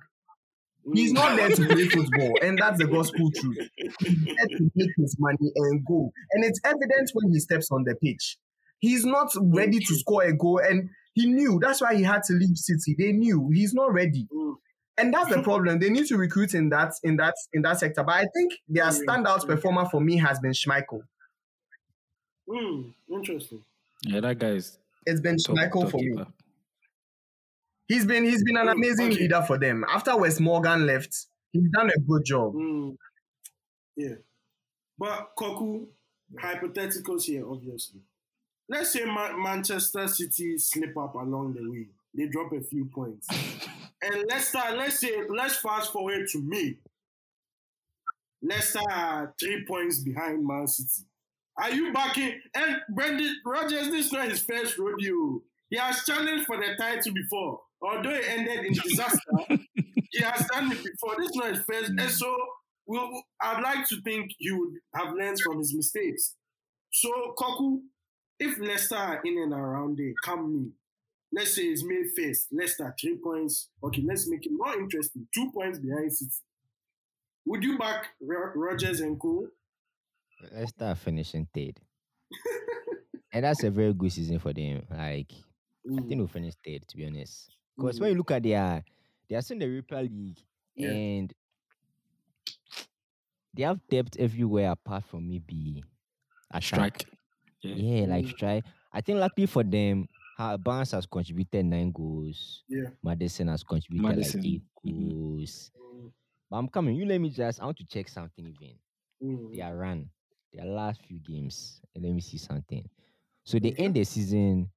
He's 0.92 1.12
not 1.12 1.36
there 1.36 1.48
to 1.50 1.66
play 1.66 1.88
football, 1.88 2.32
and 2.42 2.58
that's 2.58 2.78
the 2.78 2.86
gospel 2.86 3.30
truth. 3.32 3.58
He's 3.76 4.24
there 4.24 4.46
to 4.58 4.70
make 4.74 4.90
his 4.96 5.16
money 5.18 5.50
and 5.56 5.84
go, 5.86 6.12
and 6.32 6.44
it's 6.44 6.60
evident 6.64 7.10
when 7.14 7.32
he 7.32 7.40
steps 7.40 7.68
on 7.72 7.84
the 7.84 7.94
pitch. 7.96 8.38
He's 8.78 9.04
not 9.04 9.30
ready 9.40 9.78
to 9.80 9.94
score 9.96 10.22
a 10.22 10.32
goal, 10.36 10.58
and 10.58 10.88
he 11.14 11.26
knew 11.26 11.58
that's 11.60 11.80
why 11.80 11.94
he 11.96 12.02
had 12.02 12.22
to 12.24 12.34
leave 12.34 12.56
City. 12.56 12.94
They 12.98 13.12
knew 13.12 13.50
he's 13.52 13.74
not 13.74 13.92
ready, 13.92 14.28
and 14.98 15.12
that's 15.12 15.30
the 15.34 15.42
problem. 15.42 15.78
They 15.80 15.90
need 15.90 16.06
to 16.06 16.16
recruit 16.16 16.54
in 16.54 16.68
that 16.68 16.92
in 17.02 17.16
that 17.16 17.34
in 17.52 17.62
that 17.62 17.80
sector. 17.80 18.04
But 18.04 18.14
I 18.14 18.26
think 18.34 18.52
their 18.68 18.84
Mm. 18.84 19.04
standout 19.04 19.46
performer 19.46 19.86
for 19.90 20.00
me 20.00 20.18
has 20.18 20.38
been 20.40 20.52
Schmeichel. 20.52 21.00
Mm, 22.48 22.94
interesting. 23.10 23.64
Yeah, 24.02 24.20
that 24.20 24.38
guy 24.38 24.50
is 24.50 24.78
It's 25.04 25.20
been 25.20 25.36
top, 25.38 25.56
Schmeichel 25.56 25.82
top 25.82 25.90
for 25.90 25.98
me. 25.98 26.16
He's 27.88 28.04
been 28.06 28.24
he's 28.24 28.42
been 28.44 28.56
an 28.56 28.66
Mm, 28.66 28.72
amazing 28.72 29.06
okay. 29.12 29.20
leader 29.20 29.42
for 29.46 29.58
them. 29.58 29.84
After 29.88 30.16
Wes 30.16 30.40
Morgan 30.40 30.86
left, 30.86 31.14
he's 31.52 31.70
done 31.70 31.90
a 31.90 31.98
good 32.00 32.24
job. 32.24 32.54
Mm, 32.54 32.96
yeah. 33.96 34.14
But 34.98 35.30
Koku, 35.38 35.86
hypotheticals 36.40 37.24
here, 37.24 37.48
obviously. 37.48 38.00
Let's 38.68 38.92
say 38.92 39.04
Ma- 39.04 39.36
Manchester 39.36 40.08
City 40.08 40.58
slip 40.58 40.96
up 40.96 41.14
along 41.14 41.54
the 41.54 41.68
way. 41.70 41.88
They 42.14 42.28
drop 42.28 42.52
a 42.52 42.60
few 42.62 42.86
points. 42.86 43.28
and 44.02 44.24
Leicester, 44.30 44.62
let's 44.76 45.00
say, 45.00 45.12
let's 45.28 45.56
fast 45.56 45.92
forward 45.92 46.26
to 46.32 46.38
me. 46.42 46.78
Leicester 48.42 48.80
are 48.90 49.34
three 49.40 49.64
points 49.66 50.00
behind 50.00 50.44
Man 50.46 50.66
City. 50.66 51.06
Are 51.58 51.70
you 51.70 51.92
backing? 51.92 52.40
And 52.54 52.80
Brendan 52.90 53.34
Rodgers, 53.44 53.88
this 53.90 54.06
is 54.06 54.12
not 54.12 54.28
his 54.28 54.42
first 54.42 54.78
rodeo. 54.78 55.42
He 55.70 55.76
has 55.78 56.04
challenged 56.04 56.46
for 56.46 56.56
the 56.56 56.74
title 56.78 57.14
before. 57.14 57.60
Although 57.82 58.10
it 58.10 58.24
ended 58.28 58.64
in 58.66 58.72
disaster, 58.72 59.20
he 60.10 60.22
has 60.22 60.46
done 60.52 60.72
it 60.72 60.78
before. 60.82 61.16
This 61.18 61.30
is 61.30 61.36
not 61.36 61.48
his 61.54 61.64
first. 61.64 61.92
And 61.98 62.10
so 62.10 62.34
we'll, 62.86 63.22
I'd 63.40 63.62
like 63.62 63.86
to 63.88 64.00
think 64.02 64.32
he 64.38 64.50
would 64.52 64.74
have 64.94 65.14
learned 65.14 65.40
from 65.40 65.58
his 65.58 65.74
mistakes. 65.74 66.34
So, 66.92 67.34
Koku, 67.38 67.80
if 68.38 68.58
Leicester 68.58 68.96
are 68.96 69.20
in 69.24 69.38
and 69.38 69.52
around 69.52 69.98
there, 69.98 70.12
come 70.24 70.52
me. 70.54 70.70
Let's 71.32 71.54
say 71.54 71.62
it's 71.64 71.84
May 71.84 72.04
1st. 72.18 72.46
Leicester, 72.52 72.94
three 73.00 73.16
points. 73.16 73.68
Okay, 73.82 74.02
let's 74.06 74.28
make 74.28 74.46
it 74.46 74.52
more 74.52 74.74
interesting. 74.78 75.26
Two 75.34 75.50
points 75.52 75.78
behind 75.78 76.12
City. 76.12 76.30
Would 77.46 77.62
you 77.64 77.78
back 77.78 78.08
Ro- 78.20 78.52
Rodgers 78.54 79.00
and 79.00 79.20
Co? 79.20 79.48
Start 80.66 80.98
finishing 80.98 81.46
third. 81.54 81.80
and 83.32 83.44
that's 83.44 83.64
a 83.64 83.70
very 83.70 83.92
good 83.92 84.12
season 84.12 84.38
for 84.38 84.52
them. 84.52 84.82
Like 84.90 85.32
I 85.32 85.88
Mm, 85.88 86.08
think 86.08 86.18
we'll 86.18 86.26
finish 86.28 86.54
third, 86.64 86.86
to 86.88 86.96
be 86.96 87.06
honest. 87.06 87.55
Because 87.76 87.98
mm, 87.98 88.00
when 88.00 88.10
you 88.12 88.16
look 88.16 88.30
at 88.30 88.42
their, 88.42 88.84
they 89.28 89.36
are 89.36 89.42
still 89.42 89.54
in 89.56 89.58
the 89.60 89.66
Europa 89.66 89.96
League, 89.96 90.38
Yeah. 90.74 90.90
and 90.90 91.34
they 93.54 93.62
have 93.62 93.80
depth 93.88 94.16
everywhere 94.18 94.70
apart 94.70 95.04
from 95.04 95.28
maybe 95.28 95.82
a 96.50 96.60
Strike. 96.60 97.06
Yeah. 97.62 97.74
Yeah, 97.74 98.06
like 98.06 98.26
Mm. 98.26 98.30
strike. 98.30 98.64
I 98.92 99.00
think 99.00 99.18
luckily 99.18 99.46
for 99.46 99.64
them, 99.64 100.08
Barnes 100.60 100.92
has 100.92 101.06
contributed 101.06 101.64
nine 101.66 101.90
goals. 101.90 102.64
Yeah. 102.68 102.90
Maddison 103.02 103.48
has 103.48 103.62
contributed 103.64 104.04
Maddison, 104.16 104.40
like 104.40 104.46
8 104.46 104.62
mhm. 104.86 105.10
goals. 105.10 105.70
Mm, 105.76 106.12
But 106.50 106.56
I'm 106.58 106.68
coming. 106.68 106.96
You 106.96 107.06
let 107.06 107.20
me 107.20 107.30
just. 107.30 107.60
I 107.60 107.64
want 107.64 107.78
to 107.78 107.84
check 107.86 108.08
something 108.08 108.46
even. 108.46 108.78
mm. 109.22 109.56
Their 109.56 109.76
run, 109.76 110.10
their 110.52 110.66
last 110.66 111.02
few 111.02 111.18
games. 111.18 111.80
Let 111.94 112.12
me 112.12 112.20
see 112.20 112.38
something. 112.38 112.88
So 113.44 113.58
they 113.58 113.72
end 113.72 113.94
the 113.96 114.04
season 114.04 114.70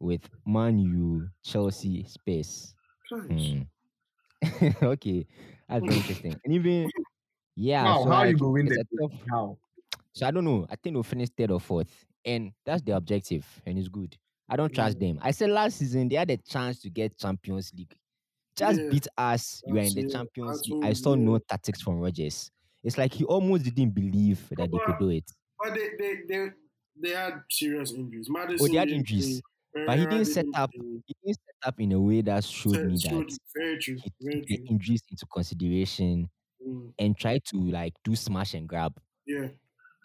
with 0.00 0.28
Man 0.46 0.78
U, 0.78 1.28
Chelsea, 1.42 2.04
Space. 2.04 2.74
Hmm. 3.10 3.62
okay, 4.82 5.26
that's 5.68 5.84
very 5.84 5.96
interesting. 5.96 6.36
And 6.44 6.54
even 6.54 6.90
yeah, 7.54 7.84
How? 7.84 8.04
so 8.04 8.10
How 8.10 8.24
you 8.24 8.36
go 8.36 8.50
win 8.50 8.66
it's 8.66 8.76
the 8.76 8.82
a 8.82 9.08
tough- 9.08 9.20
How? 9.30 9.58
So 10.12 10.26
I 10.26 10.30
don't 10.30 10.44
know. 10.44 10.66
I 10.70 10.76
think 10.76 10.94
we'll 10.94 11.02
finish 11.02 11.28
third 11.36 11.50
or 11.50 11.60
fourth, 11.60 12.06
and 12.24 12.52
that's 12.64 12.82
the 12.82 12.92
objective, 12.96 13.46
and 13.66 13.78
it's 13.78 13.88
good. 13.88 14.16
I 14.48 14.56
don't 14.56 14.72
trust 14.72 14.98
them. 14.98 15.18
I 15.22 15.30
said 15.32 15.50
last 15.50 15.78
season 15.78 16.08
they 16.08 16.16
had 16.16 16.30
a 16.30 16.36
chance 16.36 16.80
to 16.82 16.90
get 16.90 17.18
Champions 17.18 17.72
League. 17.76 17.94
Just 18.56 18.80
Yeah, 18.80 18.88
beat 18.90 19.06
us. 19.18 19.62
You 19.66 19.74
are 19.76 19.78
in 19.82 19.94
the. 19.94 20.08
Champions 20.10 20.62
League. 20.68 20.84
I 20.84 20.92
saw 20.92 21.14
no 21.14 21.38
tactics 21.38 21.82
from 21.82 21.98
Rodgers. 21.98 22.50
It's 22.84 22.96
like 22.96 23.12
he 23.12 23.24
almost 23.24 23.64
didn't 23.64 23.90
believe 23.90 24.48
that 24.50 24.70
they 24.70 24.78
could 24.86 24.98
do 24.98 25.10
it. 25.10 25.30
But 25.58 25.74
they, 25.74 25.88
they, 25.98 26.14
they, 26.28 26.48
they 27.02 27.10
had 27.10 27.42
serious 27.50 27.92
injuries. 27.92 28.28
Maddison 28.30 28.64
Oh, 28.64 28.72
they 28.72 28.78
had 28.78 28.88
injuries. 28.88 29.42
But 29.84 29.98
he 29.98 30.06
didn't 30.06 30.26
set 30.26 30.48
up. 30.54 30.72
He 31.06 31.14
didn't 31.24 31.36
set 31.44 31.56
up 31.68 31.80
in 31.80 31.92
a 31.92 32.00
way 32.00 32.22
that 32.22 32.44
showed 32.44 32.82
me 32.82 32.98
that 33.04 33.26
very 33.54 33.78
true. 33.78 34.02
he 34.02 34.10
Very 34.20 34.40
took 34.40 34.46
the 34.46 34.60
injuries 34.66 35.02
into 35.10 35.26
consideration 35.26 36.30
Mm, 36.66 36.94
and 36.98 37.16
tried 37.18 37.44
to 37.46 37.58
like 37.58 37.94
do 38.04 38.16
smash 38.16 38.54
and 38.54 38.68
grab. 38.68 39.00
yeah. 39.26 39.48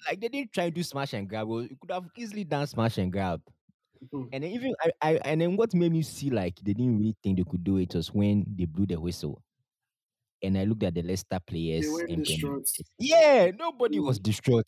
like 0.08 0.20
they 0.20 0.28
didn't 0.30 0.52
try 0.54 0.66
to 0.66 0.72
do 0.72 0.84
smash 0.84 1.14
and 1.14 1.30
grab. 1.30 1.48
Well, 1.48 1.64
you 1.64 1.78
could 1.80 1.92
have 1.92 2.06
easily 2.18 2.44
done 2.44 2.68
smash 2.68 2.98
and 2.98 3.12
grab. 3.12 3.42
Mhm. 4.14 4.30
And 4.32 4.44
then 4.44 4.52
even 4.52 4.74
I, 4.82 4.92
I 5.02 5.16
and 5.26 5.42
then 5.42 5.58
what 5.58 5.74
made 5.76 5.92
me 5.92 6.02
see 6.04 6.30
like 6.30 6.58
they 6.62 6.74
didn't 6.74 6.98
really 7.00 7.18
think 7.24 7.38
they 7.38 7.44
could 7.50 7.64
do 7.64 7.78
it 7.78 7.96
was 7.96 8.14
when 8.14 8.46
they 8.58 8.66
blew 8.66 8.86
the 8.88 9.00
whistle. 9.00 9.44
And 10.44 10.58
I 10.58 10.64
looked 10.64 10.84
at 10.84 10.94
the 10.96 11.04
Leicester 11.04 11.40
players 11.46 11.86
went 11.90 12.10
and 12.10 12.24
distraught. 12.26 12.66
yeah, 12.98 13.52
nobody 13.58 14.00
Mm. 14.00 14.06
was 14.08 14.20
distraught. 14.20 14.66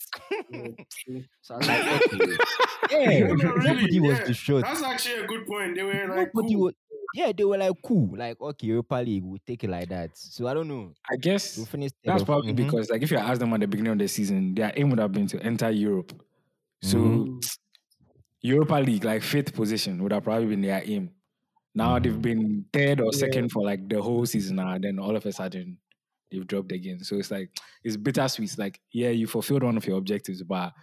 yeah. 0.52 0.68
So 1.42 1.56
I 1.56 1.58
was 1.58 1.68
like, 1.68 2.14
okay, 2.14 3.20
yeah, 3.20 3.20
No, 3.28 3.34
no, 3.36 3.52
really, 3.54 3.74
nobody 3.74 4.00
was 4.00 4.20
distraught. 4.22 4.64
That's 4.64 4.84
actually 4.84 5.24
a 5.24 5.28
good 5.28 5.46
point. 5.48 5.76
They 5.76 5.84
were 5.84 5.94
like, 6.08 6.34
Nobody 6.36 6.54
cool. 6.56 6.64
was. 6.66 6.74
Yeah, 7.16 7.32
they 7.36 7.44
were 7.44 7.58
like 7.58 7.74
cool, 7.86 8.10
like 8.18 8.42
okay, 8.42 8.68
Europa 8.68 8.96
League, 8.96 9.24
we'll 9.24 9.38
take 9.46 9.64
it 9.64 9.70
like 9.70 9.90
that. 9.90 10.10
So 10.18 10.48
I 10.48 10.54
don't 10.56 10.68
know. 10.68 10.94
I 11.12 11.16
guess 11.16 11.58
We'll 11.58 11.68
finish. 11.68 11.92
that's 12.04 12.24
or- 12.24 12.26
probably 12.26 12.54
Mhm. 12.54 12.56
because, 12.56 12.90
like, 12.90 13.04
if 13.04 13.12
you 13.12 13.18
asked 13.18 13.40
them 13.40 13.54
at 13.54 13.60
the 13.60 13.68
beginning 13.68 13.92
of 13.92 14.00
the 14.00 14.08
season, 14.08 14.56
their 14.56 14.72
aim 14.76 14.90
would 14.90 15.00
have 15.00 15.12
been 15.12 15.28
to 15.28 15.40
enter 15.44 15.70
Europe. 15.70 16.12
So 16.82 16.98
Mm, 16.98 17.40
Europa 18.42 18.76
League, 18.76 19.04
like 19.04 19.22
fifth 19.22 19.54
position, 19.54 20.02
would 20.04 20.12
have 20.12 20.24
probably 20.24 20.48
been 20.48 20.62
their 20.62 20.82
aim. 20.86 21.12
Now 21.76 21.98
they've 22.00 22.22
been 22.22 22.66
third 22.72 23.00
or 23.02 23.06
Yeah. 23.14 23.20
second 23.20 23.50
for 23.52 23.64
like 23.64 23.88
the 23.90 24.02
whole 24.02 24.26
season 24.26 24.58
now, 24.58 24.72
and 24.74 24.84
then 24.84 25.00
all 25.00 25.16
of 25.16 25.26
a 25.26 25.32
sudden 25.32 25.78
they've 26.32 26.46
dropped 26.48 26.72
again. 26.72 27.04
So 27.04 27.16
it's 27.18 27.32
like 27.32 27.50
it's 27.84 27.98
bittersweet. 27.98 28.50
It's 28.50 28.58
like, 28.60 28.80
yeah, 28.92 29.10
you 29.10 29.28
fulfilled 29.28 29.64
one 29.64 29.78
of 29.78 29.86
your 29.88 29.98
objectives, 29.98 30.44
but 30.44 30.74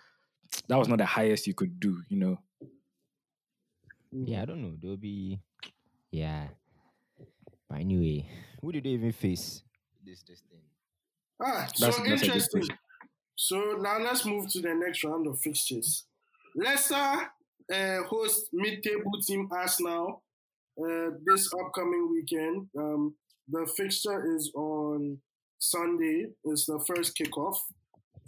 that 0.69 0.79
was 0.79 0.89
not 0.89 0.99
the 0.99 1.07
highest 1.07 1.47
you 1.47 1.55
could 1.55 1.79
do, 1.79 2.03
you 2.09 2.19
know. 2.19 2.39
mm. 4.15 4.25
Yeah, 4.27 4.43
I 4.43 4.45
don't 4.47 4.63
know. 4.63 4.75
There'll 4.81 4.97
be, 4.97 5.41
yeah. 6.11 6.49
But 7.69 7.81
anyway, 7.81 8.29
who 8.61 8.73
did 8.73 8.85
they 8.85 8.91
even 8.91 9.13
face 9.13 9.63
this 10.05 10.23
this 10.23 10.41
thing? 10.51 10.61
Ah, 11.43 11.69
That's- 11.79 11.79
so 11.97 12.03
that's 12.05 12.23
interesting. 12.23 12.65
So 13.37 13.79
now 13.81 13.99
let's 13.99 14.27
move 14.27 14.51
to 14.51 14.61
the 14.61 14.75
next 14.75 15.03
round 15.05 15.27
of 15.27 15.39
fixtures. 15.41 16.05
Leicester 16.55 17.31
uh, 17.73 18.03
host 18.03 18.49
mid-table 18.53 19.13
team 19.25 19.49
Arsenal 19.51 20.23
uh, 20.83 21.11
this 21.25 21.51
upcoming 21.61 22.09
weekend. 22.11 22.69
Um, 22.77 23.15
the 23.49 23.67
fixture 23.77 24.35
is 24.37 24.53
on 24.55 25.19
Sunday. 25.59 26.29
It's 26.45 26.67
the 26.67 26.81
first 26.87 27.17
kickoff. 27.17 27.57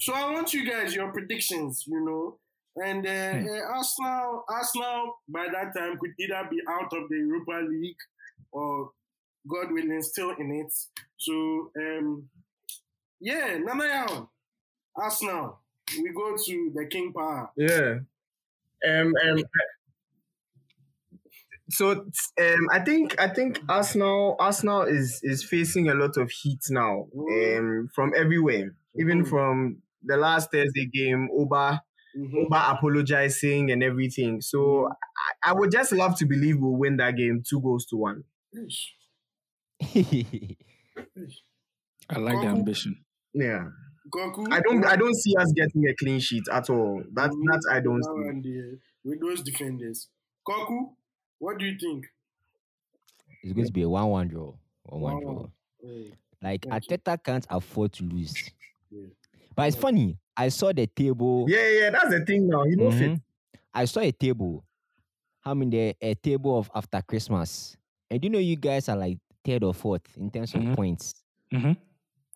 So 0.01 0.13
I 0.15 0.33
want 0.33 0.53
you 0.53 0.69
guys 0.69 0.95
your 0.95 1.13
predictions. 1.13 1.85
You 1.87 2.05
know, 2.05 2.39
and 2.85 3.07
uh, 3.07 3.33
Hmm. 3.39 3.47
uh, 3.49 3.77
Arsenal, 3.77 4.45
Arsenal 4.49 5.15
by 5.29 5.47
that 5.53 5.75
time 5.77 5.99
could 5.99 6.13
either 6.19 6.47
be 6.51 6.61
out 6.69 6.93
of 6.93 7.09
the 7.09 7.17
Europa 7.17 7.65
League 7.69 7.97
or 8.51 8.91
God 9.49 9.73
willing 9.73 10.03
still 10.03 10.31
in 10.39 10.51
it. 10.53 10.73
So 11.19 11.71
um, 11.79 12.29
yeah, 13.21 13.59
Nana 13.59 13.85
Yao. 13.87 14.31
Arsenal, 14.97 15.59
we 16.03 16.11
go 16.13 16.37
to 16.37 16.73
the 16.75 16.87
King 16.87 17.13
Power. 17.13 17.51
Yeah. 17.57 18.01
Um. 18.89 19.15
um 19.25 19.43
so 21.71 21.91
um, 21.93 22.67
I 22.73 22.81
think 22.81 23.19
I 23.21 23.29
think 23.29 23.61
Arsenal 23.69 24.37
Arsenal 24.39 24.83
is 24.83 25.21
is 25.23 25.45
facing 25.45 25.89
a 25.89 25.95
lot 25.95 26.17
of 26.17 26.31
heat 26.31 26.61
now 26.71 27.07
Mm. 27.17 27.59
um, 27.59 27.89
from 27.95 28.13
everywhere, 28.17 28.77
even 28.99 29.25
Mhm. 29.25 29.29
from 29.29 29.83
the 30.03 30.17
last 30.17 30.51
Thursday 30.53 30.87
game. 30.87 31.29
Oba 31.37 31.83
Mhm. 32.17 32.47
Oba 32.47 32.73
apologizing 32.77 33.71
and 33.71 33.83
everything. 33.83 34.41
So 34.43 34.89
I, 34.89 35.51
I 35.51 35.53
would 35.55 35.71
just 35.71 35.93
love 35.93 36.17
to 36.19 36.27
believe 36.27 36.59
we'll 36.61 36.77
win 36.77 36.97
that 36.99 37.17
game 37.17 37.43
two 37.49 37.61
goals 37.61 37.87
to 37.87 37.97
one. 37.97 38.25
I 42.09 42.19
like 42.19 42.41
the 42.41 42.49
ambition. 42.49 43.05
Yeah. 43.35 43.69
Goku. 44.15 44.53
I 44.53 44.61
don't 44.61 44.85
I 44.85 44.97
don't 44.97 45.15
see 45.15 45.35
us 45.37 45.53
getting 45.55 45.87
a 45.89 45.95
clean 45.95 46.21
sheet 46.21 46.45
at 46.53 46.69
all. 46.69 47.03
That 47.15 47.31
Mhm. 47.31 47.45
that 47.47 47.63
I 47.71 47.81
don't 47.81 48.01
Now 48.01 48.43
see. 48.43 48.79
with 49.05 49.21
those 49.21 49.43
defenders. 49.43 50.09
Koku, 50.45 50.91
what 51.43 51.59
do 51.59 51.65
you 51.67 51.77
think? 51.79 52.07
It's 53.43 53.53
going 53.53 53.67
to 53.67 53.73
be 53.73 53.83
a 53.83 53.89
one-one 53.89 54.29
draw. 54.29 54.55
One-one 54.85 55.21
draw. 55.21 55.33
One-one. 55.33 55.53
Mm, 55.85 56.13
Like 56.41 56.67
Okay. 56.67 56.97
Arteta 56.97 57.23
can't 57.23 57.47
afford 57.51 57.93
to 57.95 58.05
lose. 58.05 58.51
Yeah. 58.91 59.07
But 59.57 59.69
it's 59.69 59.77
funny. 59.77 60.19
I 60.37 60.49
saw 60.49 60.73
the 60.73 60.87
table. 60.87 61.47
Yeah, 61.49 61.69
yeah, 61.69 61.91
that's 61.91 62.11
the 62.11 62.25
thing 62.25 62.49
now. 62.49 62.65
You 62.65 62.77
know 62.77 62.91
fit. 62.91 63.11
Mhm. 63.13 63.21
I 63.75 63.85
saw 63.87 64.01
a 64.01 64.13
table. 64.13 64.65
I 65.45 65.55
many 65.55 65.71
the 65.71 65.97
a 66.01 66.15
table 66.15 66.57
of 66.59 66.71
after 66.75 67.03
Christmas, 67.03 67.77
and 68.11 68.23
you 68.23 68.31
know, 68.31 68.39
you 68.39 68.55
guys 68.57 68.89
are 68.89 68.97
like 68.97 69.19
third 69.45 69.65
or 69.65 69.75
fourth 69.75 70.07
in 70.17 70.31
terms 70.31 70.55
of 70.55 70.61
Mhm. 70.63 70.77
points. 70.77 71.15
hmm 71.51 71.73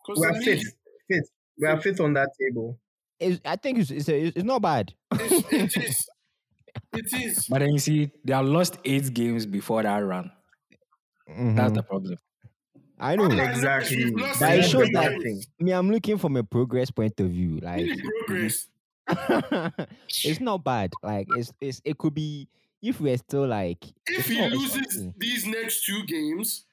We 0.09 0.15
the 0.15 0.27
are 0.27 0.33
league, 0.33 0.43
fifth. 0.43 0.75
Fifth. 1.07 1.29
We 1.57 1.67
are 1.67 1.81
fifth 1.81 2.01
on 2.01 2.13
that 2.13 2.29
table. 2.39 2.77
It's, 3.19 3.39
I 3.45 3.55
think 3.55 3.79
it's 3.79 3.89
it's, 3.91 4.09
a, 4.09 4.25
it's 4.27 4.43
not 4.43 4.61
bad. 4.61 4.93
it, 5.13 5.53
it 5.53 5.77
is. 5.77 6.07
It 6.93 7.13
is. 7.13 7.47
But 7.47 7.59
then 7.59 7.71
you 7.73 7.79
see, 7.79 8.11
they 8.23 8.33
have 8.33 8.45
lost 8.45 8.77
eight 8.85 9.13
games 9.13 9.45
before 9.45 9.83
that 9.83 9.97
run. 9.99 10.31
That's 11.27 11.39
Mhm. 11.71 11.73
the 11.75 11.83
problem. 11.83 12.17
I 12.99 13.15
know. 13.15 13.25
Exactly. 13.25 14.11
we've 14.11 14.39
But 14.39 14.57
it 14.59 14.63
shows 14.63 14.89
that- 14.93 15.21
thing. 15.21 15.43
Me, 15.59 15.71
I'm 15.71 15.91
looking 15.91 16.17
from 16.17 16.35
a 16.37 16.43
progress 16.43 16.89
point 16.89 17.19
of 17.19 17.29
view. 17.29 17.59
Like, 17.59 17.85
progress. 18.25 18.67
it's 20.25 20.39
not 20.39 20.63
bad. 20.63 20.91
Like, 21.03 21.27
it's, 21.35 21.53
it's 21.61 21.81
it 21.85 21.97
could 21.97 22.13
be 22.13 22.47
if 22.81 22.99
we're 22.99 23.17
still 23.17 23.47
like 23.47 23.83
If 24.07 24.27
he 24.27 24.41
loses 24.49 24.97
okay. 24.97 25.13
these 25.17 25.45
next 25.45 25.85
two 25.85 26.03
games, 26.05 26.65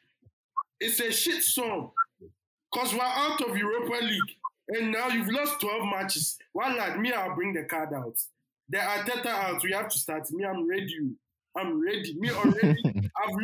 it's 0.80 1.00
a 1.00 1.12
shit 1.12 1.42
song. 1.42 1.90
Because 2.72 2.92
we're 2.94 3.00
out 3.02 3.40
of 3.42 3.56
Europa 3.56 4.04
League. 4.04 4.36
And 4.68 4.90
now 4.92 5.08
you've 5.08 5.28
lost 5.30 5.60
12 5.60 5.84
matches. 5.84 6.38
One 6.52 6.76
lad, 6.76 6.98
me, 6.98 7.12
I'll 7.12 7.34
bring 7.34 7.52
the 7.52 7.64
card 7.64 7.92
out. 7.92 8.16
The 8.68 8.78
Arteta 8.78 9.26
out. 9.26 9.62
We 9.62 9.72
have 9.72 9.88
to 9.88 9.98
start. 9.98 10.30
Me, 10.32 10.44
I'm 10.44 10.66
ready. 10.68 11.10
I'm 11.56 11.82
ready. 11.84 12.14
Me 12.18 12.30
already. 12.30 12.82
I've, 13.24 13.36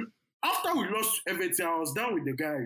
after 0.42 0.74
we 0.74 0.88
lost 0.88 1.20
everything, 1.28 1.66
I 1.66 1.76
was 1.78 1.92
done 1.92 2.14
with 2.14 2.24
the 2.24 2.32
guy. 2.32 2.58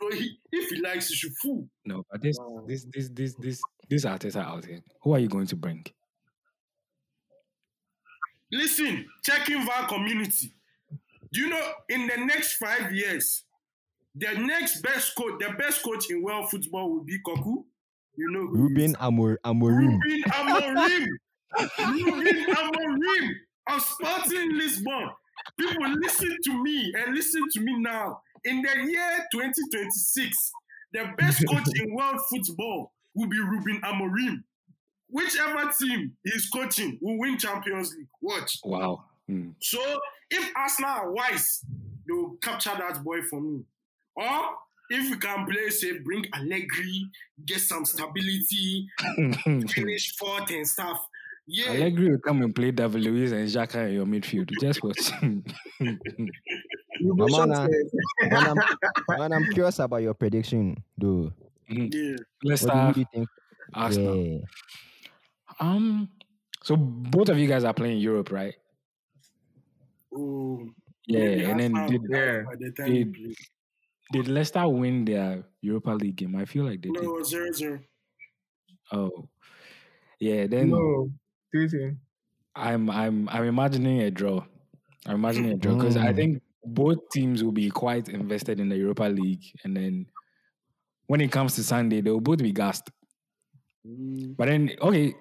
So 0.00 0.10
he, 0.16 0.36
if 0.52 0.68
he 0.70 0.80
likes, 0.82 1.08
he 1.08 1.14
should 1.14 1.32
fool. 1.42 1.66
No, 1.86 2.04
but 2.10 2.20
this, 2.22 2.36
Wow. 2.38 2.64
this, 2.68 2.84
this, 2.92 3.08
this, 3.08 3.34
this, 3.36 3.60
this 3.88 4.04
Arteta 4.04 4.44
out 4.44 4.64
here. 4.66 4.80
Who 5.02 5.12
are 5.14 5.18
you 5.18 5.28
going 5.28 5.46
to 5.46 5.56
bring? 5.56 5.84
Listen, 8.50 9.06
checking 9.24 9.66
our 9.68 9.88
community. 9.88 10.52
Do 11.32 11.40
you 11.40 11.48
know 11.48 11.72
in 11.88 12.06
the 12.06 12.18
next 12.18 12.54
five 12.56 12.92
years, 12.92 13.44
the 14.14 14.34
next 14.34 14.82
best 14.82 15.16
coach, 15.16 15.40
the 15.40 15.54
best 15.58 15.82
coach 15.82 16.10
in 16.10 16.22
world 16.22 16.50
football 16.50 16.90
will 16.92 17.04
be 17.04 17.18
Koku? 17.24 17.64
You 18.14 18.30
know 18.30 18.40
Ruben. 18.40 18.94
Amor 19.00 19.38
Amorim. 19.42 19.98
Ruben 20.04 20.22
Amorim. 20.30 21.06
Ruben 21.78 22.46
Amorim 22.54 23.30
of 23.70 23.82
Sporting 23.82 24.56
Lisbon. 24.56 25.10
People 25.58 25.88
listen 26.02 26.36
to 26.44 26.62
me 26.62 26.92
and 26.96 27.14
listen 27.14 27.42
to 27.52 27.60
me 27.60 27.78
now. 27.78 28.20
In 28.44 28.62
the 28.62 28.90
year 28.90 29.26
2026, 29.32 30.52
the 30.92 31.04
best 31.16 31.44
coach 31.50 31.66
in 31.76 31.94
world 31.94 32.20
football 32.30 32.92
will 33.14 33.28
be 33.28 33.38
Ruben 33.38 33.80
Amorim. 33.82 34.42
Whichever 35.08 35.70
team 35.78 36.16
he's 36.24 36.48
coaching 36.48 36.98
will 37.02 37.18
win 37.18 37.38
Champions 37.38 37.94
League. 37.94 38.08
Watch. 38.20 38.58
Wow. 38.64 39.04
Hmm. 39.28 39.50
So 39.60 39.78
if 40.30 40.50
Arsenal 40.56 40.90
are 40.90 41.12
wise, 41.12 41.64
they 42.06 42.12
will 42.12 42.36
capture 42.42 42.72
that 42.78 43.04
boy 43.04 43.22
for 43.22 43.40
me. 43.40 43.64
Or 44.16 44.56
if 44.90 45.10
we 45.10 45.16
can 45.18 45.46
play 45.46 45.70
safe, 45.70 46.02
bring 46.02 46.24
Allegri, 46.34 47.08
get 47.44 47.60
some 47.60 47.84
stability, 47.84 48.88
finish 49.68 50.16
fourth 50.16 50.50
and 50.50 50.66
stuff. 50.66 51.06
Yeah, 51.46 51.70
Allegri 51.72 52.10
will 52.10 52.18
come 52.18 52.40
and 52.42 52.54
play 52.54 52.70
David 52.70 53.02
Luiz 53.02 53.32
and 53.32 53.48
Xhaka 53.48 53.88
in 53.88 53.94
your 53.94 54.06
midfield. 54.06 54.50
Just 54.60 54.82
watch. 54.82 55.10
You 57.00 57.16
go 57.16 57.26
Mama, 57.26 57.30
short 57.34 57.48
nah. 57.48 57.66
first. 57.66 57.94
man, 58.30 58.46
I'm, 58.46 59.18
man, 59.18 59.32
I'm 59.32 59.44
curious 59.52 59.78
about 59.80 60.02
your 60.02 60.14
prediction, 60.14 60.76
though. 60.96 61.32
yeah. 61.68 62.16
Let's 62.44 62.62
What 62.64 62.94
do 62.94 63.00
you 63.00 63.06
think? 63.12 63.28
Arsenal. 63.74 64.16
Yeah. 64.16 64.38
Um, 65.58 66.08
so 66.62 66.76
both 66.76 67.28
of 67.30 67.38
you 67.38 67.48
guys 67.48 67.64
are 67.64 67.72
playing 67.74 67.98
Europe, 67.98 68.30
right? 68.30 68.54
Oh, 70.14 70.68
Yeah, 71.06 71.18
maybe 71.24 71.44
and 71.46 71.60
then 71.60 71.72
did, 71.88 72.02
the 72.02 72.72
did- 72.86 73.36
did 74.12 74.28
Leicester 74.28 74.68
win 74.68 75.04
their 75.06 75.42
Europa 75.62 75.90
League 75.90 76.16
game? 76.16 76.36
I 76.36 76.44
feel 76.44 76.64
like 76.64 76.82
they 76.82 76.90
did. 76.90 77.02
No, 77.02 77.22
zero 77.22 77.50
zero. 77.52 77.80
Oh, 78.92 79.28
yeah. 80.20 80.46
Then 80.46 80.70
No, 80.70 81.10
three 81.52 81.68
three. 81.68 81.96
I'm 82.54 82.90
I'm 82.90 83.28
I'm 83.28 83.44
imagining 83.44 84.00
a 84.02 84.10
draw. 84.10 84.44
I'm 85.06 85.16
imagining 85.16 85.52
a 85.52 85.56
draw 85.56 85.74
because 85.74 85.96
I 85.96 86.12
Mm. 86.12 86.16
think 86.16 86.42
both 86.64 86.98
teams 87.10 87.42
will 87.42 87.52
be 87.52 87.70
quite 87.70 88.08
invested 88.08 88.60
in 88.60 88.68
the 88.68 88.76
Europa 88.76 89.04
League, 89.04 89.44
and 89.64 89.76
then 89.76 90.06
when 91.06 91.20
it 91.20 91.32
comes 91.32 91.54
to 91.56 91.64
Sunday, 91.64 92.00
they 92.00 92.10
will 92.10 92.20
both 92.20 92.38
be 92.38 92.52
gassed. 92.52 92.90
Mm, 93.84 94.36
But 94.36 94.46
then, 94.46 94.70
okay, 94.80 95.14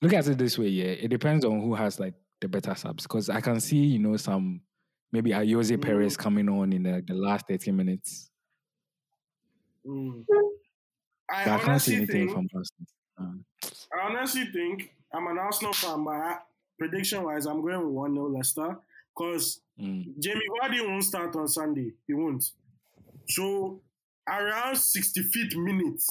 look 0.00 0.12
at 0.12 0.26
it 0.28 0.38
this 0.38 0.58
way. 0.58 0.68
Yeah, 0.68 0.84
it 0.86 1.08
depends 1.08 1.44
on 1.44 1.60
who 1.60 1.74
has 1.74 1.98
like 2.00 2.14
the 2.40 2.48
better 2.48 2.74
subs. 2.74 3.04
Because 3.04 3.28
I 3.28 3.40
can 3.40 3.60
see, 3.60 3.78
you 3.78 3.98
know, 3.98 4.16
some 4.16 4.62
maybe 5.10 5.30
Ayoze 5.30 5.80
Perez 5.80 6.16
coming 6.16 6.48
on 6.48 6.72
in 6.72 6.82
the, 6.84 7.02
the 7.06 7.14
last 7.14 7.46
30 7.48 7.72
minutes. 7.72 8.30
mm. 9.84 10.24
I 11.30 11.56
I 11.56 11.58
can't 11.58 11.80
see 11.80 11.94
anything 11.96 12.26
think. 12.26 12.30
from 12.30 12.48
Arsenal. 12.54 12.86
Um, 13.18 13.44
I 13.92 14.00
honestly 14.08 14.44
think 14.52 14.90
I'm 15.14 15.26
an 15.26 15.38
Arsenal 15.38 15.72
fan, 15.72 16.04
but 16.04 16.14
I- 16.14 16.38
prediction-wise, 16.78 17.46
I'm 17.46 17.62
going 17.62 17.78
with 17.84 17.94
one 17.94 18.14
0 18.14 18.28
Leicester 18.28 18.76
because 19.14 19.60
mm. 19.80 20.18
Jamie 20.18 20.40
Vardy 20.60 20.86
won't 20.86 21.04
start 21.04 21.36
on 21.36 21.46
Sunday. 21.48 21.92
He 22.06 22.14
won't. 22.14 22.44
So 23.28 23.80
around 24.28 24.74
65th 24.74 25.56
minute, 25.56 26.02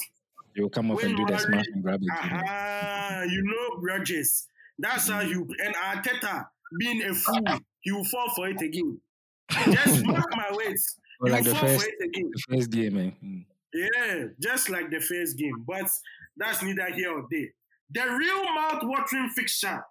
You'll 0.54 0.70
come 0.70 0.90
up 0.90 1.02
and 1.02 1.16
do 1.16 1.24
that 1.26 1.40
smash 1.40 1.64
and 1.72 1.82
grab 1.82 2.00
it. 2.02 2.04
you 2.04 2.08
know. 2.10 2.14
aha, 2.14 3.24
you 3.28 3.42
know 3.42 3.80
Rodgers. 3.82 4.46
That's 4.78 5.08
how 5.08 5.20
you 5.20 5.48
and 5.64 5.74
Arteta 5.74 6.46
being 6.78 7.02
a 7.02 7.14
fool, 7.14 7.42
he 7.80 7.92
will 7.92 8.04
fall 8.04 8.28
for 8.34 8.48
it 8.48 8.60
again. 8.60 9.00
Just 9.50 10.04
mark 10.06 10.30
my 10.36 10.50
words. 10.52 10.96
Or 11.20 11.28
He 11.28 11.32
like 11.32 11.44
the 11.44 11.54
first, 11.54 11.84
for 11.84 11.88
it 11.88 12.08
again. 12.08 12.30
the 12.32 12.56
first 12.56 12.70
game, 12.70 12.94
man. 12.94 13.16
Mm. 13.24 13.44
Yeah, 13.74 14.24
just 14.40 14.68
like 14.68 14.90
the 14.90 15.00
first 15.00 15.38
game. 15.38 15.64
But 15.66 15.88
that's 16.36 16.62
neither 16.62 16.86
here 16.92 17.12
or 17.12 17.26
there. 17.30 17.48
The 17.92 18.00
real 18.16 18.44
mouth-watering 18.54 19.30
fixture. 19.30 19.84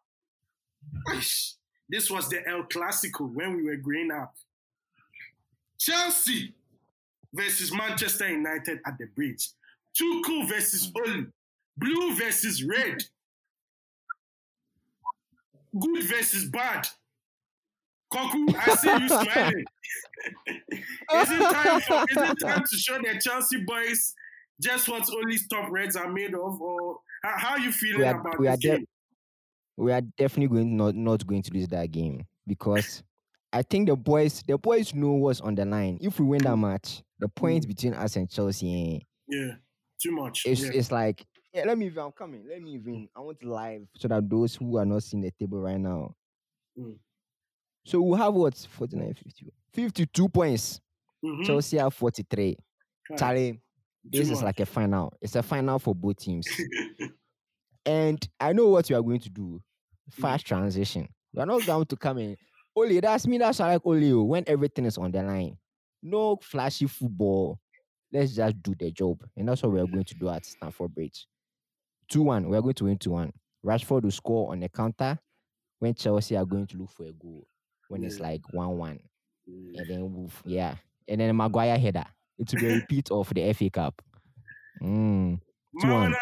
This 1.89 2.09
was 2.09 2.29
the 2.29 2.47
El 2.47 2.63
Clasico 2.63 3.31
when 3.31 3.57
we 3.57 3.63
were 3.63 3.75
growing 3.75 4.11
up. 4.11 4.33
Chelsea 5.77 6.53
versus 7.33 7.73
Manchester 7.73 8.29
United 8.29 8.79
at 8.85 8.97
the 8.97 9.05
bridge. 9.07 9.49
Tuchel 9.99 10.47
versus 10.47 10.91
Ole. 10.95 11.25
Blue 11.77 12.15
versus 12.15 12.63
red. 12.63 13.03
Good 15.79 16.03
versus 16.03 16.45
bad. 16.45 16.87
Koku, 18.11 18.45
I 18.57 18.75
see 18.75 18.91
you 18.91 19.07
smiling. 19.07 19.65
is, 20.47 21.31
it 21.31 21.51
time 21.53 21.81
for, 21.81 22.05
is 22.09 22.17
it 22.17 22.39
time 22.45 22.63
to 22.69 22.77
show 22.77 22.97
the 22.97 23.19
Chelsea 23.21 23.63
boys 23.63 24.13
just 24.61 24.87
what 24.89 25.07
only 25.13 25.37
top 25.49 25.69
reds 25.71 25.95
are 25.95 26.09
made 26.11 26.33
of? 26.33 26.61
Or 26.61 26.97
how, 27.23 27.51
are 27.51 27.59
you 27.59 27.71
feeling 27.71 27.99
We 27.99 28.05
are- 28.05 28.19
about 28.19 28.39
we 28.39 28.47
this 28.47 28.53
are 28.55 28.77
de- 28.77 28.85
we 29.77 29.91
are 29.91 30.01
definitely 30.01 30.55
going 30.55 30.77
not 30.77 30.95
not 30.95 31.25
going 31.25 31.41
to 31.43 31.53
lose 31.53 31.67
that 31.69 31.91
game 31.91 32.25
because 32.45 33.03
I 33.53 33.61
think 33.63 33.87
the 33.89 33.95
boys 33.95 34.43
the 34.47 34.57
boys 34.57 34.93
know 34.93 35.11
what's 35.13 35.41
on 35.41 35.55
the 35.55 35.65
line. 35.65 35.97
If 36.01 36.19
we 36.19 36.25
win 36.25 36.43
that 36.43 36.57
match, 36.57 37.01
the 37.19 37.27
points 37.27 37.65
between 37.65 37.93
us 37.93 38.15
and 38.15 38.29
Chelsea, 38.29 38.95
eh, 38.97 38.99
Yeah, 39.27 39.53
too 40.01 40.11
much. 40.11 40.43
it's 40.45 40.61
yeah. 40.63 40.71
it's 40.73 40.91
like 40.91 41.25
yeah. 41.53 41.63
Let 41.65 41.77
me 41.77 41.87
even. 41.87 42.03
I'm 42.03 42.11
coming. 42.11 42.45
Let 42.47 42.61
me 42.61 42.71
even. 42.75 43.09
I 43.15 43.19
want 43.19 43.39
to 43.41 43.51
live 43.53 43.81
so 43.97 44.07
that 44.07 44.29
those 44.29 44.55
who 44.55 44.77
are 44.77 44.85
not 44.85 45.03
seeing 45.03 45.21
the 45.23 45.31
table 45.31 45.59
right 45.59 45.79
now. 45.79 46.15
Mm. 46.79 46.95
So 47.85 47.99
we 48.01 48.17
have 48.17 48.33
what 48.33 48.55
49, 48.55 49.13
50, 49.15 49.51
52 49.73 50.29
points. 50.29 50.79
Mhm. 51.25 51.45
Chelsea 51.45 51.77
have 51.77 51.93
43. 51.93 52.55
Right. 53.09 53.19
Charlie, 53.19 53.59
this 54.03 54.29
is 54.29 54.41
like 54.43 54.59
a 54.59 54.65
final. 54.65 55.13
It's 55.21 55.35
a 55.35 55.43
final 55.43 55.79
for 55.79 55.93
both 55.95 56.17
teams. 56.17 56.47
And 57.85 58.27
I 58.39 58.53
know 58.53 58.67
what 58.67 58.89
you 58.89 58.95
are 58.95 59.01
going 59.01 59.19
to 59.21 59.29
do. 59.29 59.61
Fast 60.11 60.45
transition. 60.45 61.07
You 61.33 61.41
are 61.41 61.45
not 61.45 61.65
going 61.65 61.85
to 61.85 61.95
come 61.95 62.19
in. 62.19 62.37
Ole, 62.75 62.99
that's 62.99 63.25
me. 63.27 63.37
That's 63.37 63.59
I 63.59 63.73
like 63.73 63.85
Ole. 63.85 64.13
oh, 64.13 64.23
When 64.23 64.43
everything 64.47 64.85
is 64.85 64.97
on 64.97 65.11
the 65.11 65.23
line. 65.23 65.57
No 66.03 66.37
flashy 66.41 66.85
football. 66.87 67.59
Let's 68.13 68.33
just 68.35 68.61
do 68.61 68.75
the 68.77 68.91
job. 68.91 69.23
And 69.35 69.47
that's 69.47 69.63
what 69.63 69.71
we 69.71 69.79
are 69.79 69.87
going 69.87 70.03
to 70.03 70.13
do 70.15 70.29
at 70.29 70.45
Stamford 70.45 70.93
Bridge. 70.93 71.27
2 72.09 72.21
1. 72.21 72.49
We 72.49 72.57
are 72.57 72.61
going 72.61 72.73
to 72.75 72.83
win 72.85 72.97
2 72.97 73.09
1. 73.11 73.31
Rashford 73.65 74.03
will 74.03 74.11
score 74.11 74.51
on 74.51 74.59
the 74.59 74.69
counter 74.69 75.17
when 75.79 75.93
Chelsea 75.93 76.35
are 76.35 76.45
going 76.45 76.67
to 76.67 76.77
look 76.77 76.91
for 76.91 77.05
a 77.05 77.13
goal. 77.13 77.47
When 77.87 78.03
it's 78.03 78.19
like 78.19 78.41
1 78.53 78.77
1. 78.77 78.99
Mm. 79.49 79.79
And 79.79 79.89
then, 79.89 80.13
we'll- 80.13 80.31
yeah. 80.45 80.75
And 81.07 81.19
then 81.21 81.35
Maguire 81.35 81.77
header. 81.79 82.05
It 82.41 82.51
will 82.53 82.59
be 82.59 82.67
a 82.67 82.75
repeat 82.75 83.11
of 83.11 83.31
the 83.33 83.53
FA 83.53 83.69
Cup. 83.69 84.01
Mm. 84.81 85.39
Two 85.81 85.87
one. 85.87 86.11
Mauna, 86.11 86.17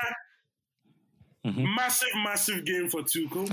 Mhm. 1.45 1.75
massive, 1.75 2.09
massive 2.15 2.65
game 2.65 2.89
for 2.89 3.01
Tuchel. 3.03 3.47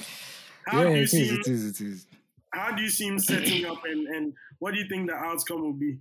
How 0.66 0.82
Yeah, 0.82 0.88
do 0.90 0.96
you 0.96 1.02
it 1.02 1.08
see 1.08 1.22
is, 1.22 1.30
him? 1.30 1.36
it 1.40 1.46
is, 1.48 1.64
it 1.66 1.80
is. 1.86 2.06
How 2.52 2.74
do 2.74 2.82
you 2.82 2.88
see 2.88 3.06
him 3.06 3.18
setting 3.20 3.64
up, 3.66 3.84
and, 3.84 4.06
and 4.08 4.34
what 4.58 4.72
do 4.74 4.80
you 4.80 4.88
think 4.88 5.08
the 5.08 5.14
outcome 5.14 5.62
will 5.62 5.72
be? 5.72 5.98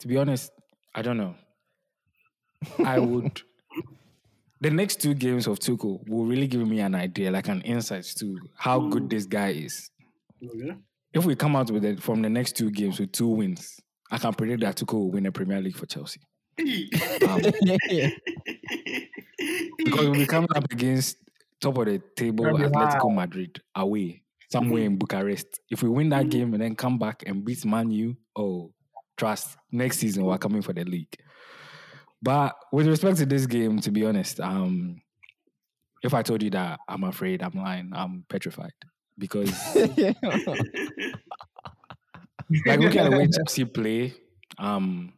To 0.00 0.08
be 0.08 0.16
honest, 0.16 0.50
I 0.94 1.02
don't 1.02 1.18
know. 1.18 1.34
I 2.84 2.98
would. 2.98 3.42
The 4.60 4.70
next 4.72 5.00
two 5.00 5.14
games 5.14 5.46
of 5.46 5.60
Tuchel 5.60 6.00
will 6.08 6.24
really 6.24 6.48
give 6.48 6.66
me 6.66 6.80
an 6.80 6.96
idea, 6.96 7.30
like 7.30 7.46
an 7.46 7.60
insight 7.60 8.02
to 8.18 8.36
how 8.56 8.88
good 8.88 9.08
this 9.08 9.24
guy 9.24 9.50
is. 9.50 9.88
Okay. 10.44 10.74
If 11.12 11.24
we 11.26 11.36
come 11.36 11.54
out 11.54 11.70
with 11.70 11.84
it 11.84 12.02
from 12.02 12.22
the 12.22 12.28
next 12.28 12.56
two 12.56 12.68
games 12.72 12.98
with 12.98 13.12
two 13.12 13.28
wins, 13.28 13.78
I 14.10 14.18
can 14.18 14.32
predict 14.34 14.60
that 14.62 14.76
Tuchel 14.76 14.94
will 14.94 15.10
win 15.10 15.24
the 15.24 15.32
Premier 15.32 15.60
League 15.60 15.76
for 15.76 15.86
Chelsea. 15.86 16.20
Um, 16.58 17.40
because 19.78 20.08
we 20.10 20.26
come 20.26 20.46
up 20.54 20.64
against 20.70 21.16
top 21.60 21.78
of 21.78 21.86
the 21.86 22.02
table 22.16 22.44
Atletico 22.44 23.14
Madrid 23.14 23.60
away 23.74 24.22
somewhere 24.50 24.82
in 24.84 24.96
Bucharest. 24.96 25.60
If 25.70 25.82
we 25.82 25.88
win 25.88 26.08
that 26.10 26.28
game 26.30 26.54
and 26.54 26.62
then 26.62 26.74
come 26.74 26.98
back 26.98 27.22
and 27.26 27.44
beat 27.44 27.64
Man 27.64 27.90
U, 27.90 28.16
oh, 28.36 28.72
trust 29.16 29.56
next 29.70 29.98
season 29.98 30.24
we're 30.24 30.38
coming 30.38 30.62
for 30.62 30.72
the 30.72 30.84
league. 30.84 31.14
But 32.20 32.56
with 32.72 32.86
respect 32.86 33.18
to 33.18 33.26
this 33.26 33.46
game, 33.46 33.80
to 33.80 33.90
be 33.90 34.04
honest, 34.04 34.40
um, 34.40 35.00
if 36.02 36.14
I 36.14 36.22
told 36.22 36.42
you 36.42 36.50
that 36.50 36.80
I'm 36.88 37.04
afraid, 37.04 37.42
I'm 37.42 37.54
lying. 37.54 37.90
I'm 37.94 38.24
petrified 38.28 38.72
because 39.16 39.52
like 42.66 42.80
looking 42.80 43.00
at 43.00 43.10
the 43.10 43.16
way 43.16 43.28
Chelsea 43.36 43.64
play, 43.64 44.14
um, 44.58 45.12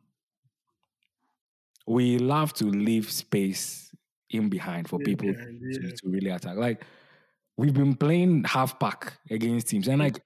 we 1.87 2.19
love 2.19 2.53
to 2.55 2.65
leave 2.65 3.11
space 3.11 3.93
in 4.31 4.49
behind 4.49 4.89
for 4.89 5.01
Yeah, 5.01 5.05
people 5.07 5.33
behind, 5.33 5.61
to, 5.73 5.81
yeah. 5.83 5.91
to 5.91 6.09
really 6.09 6.31
attack. 6.31 6.57
Like 6.57 6.85
we've 7.57 7.75
been 7.75 7.95
playing 7.97 8.45
half 8.45 8.79
pack 8.79 9.15
against 9.31 9.69
teams, 9.69 9.89
and 9.89 9.99
like 9.99 10.21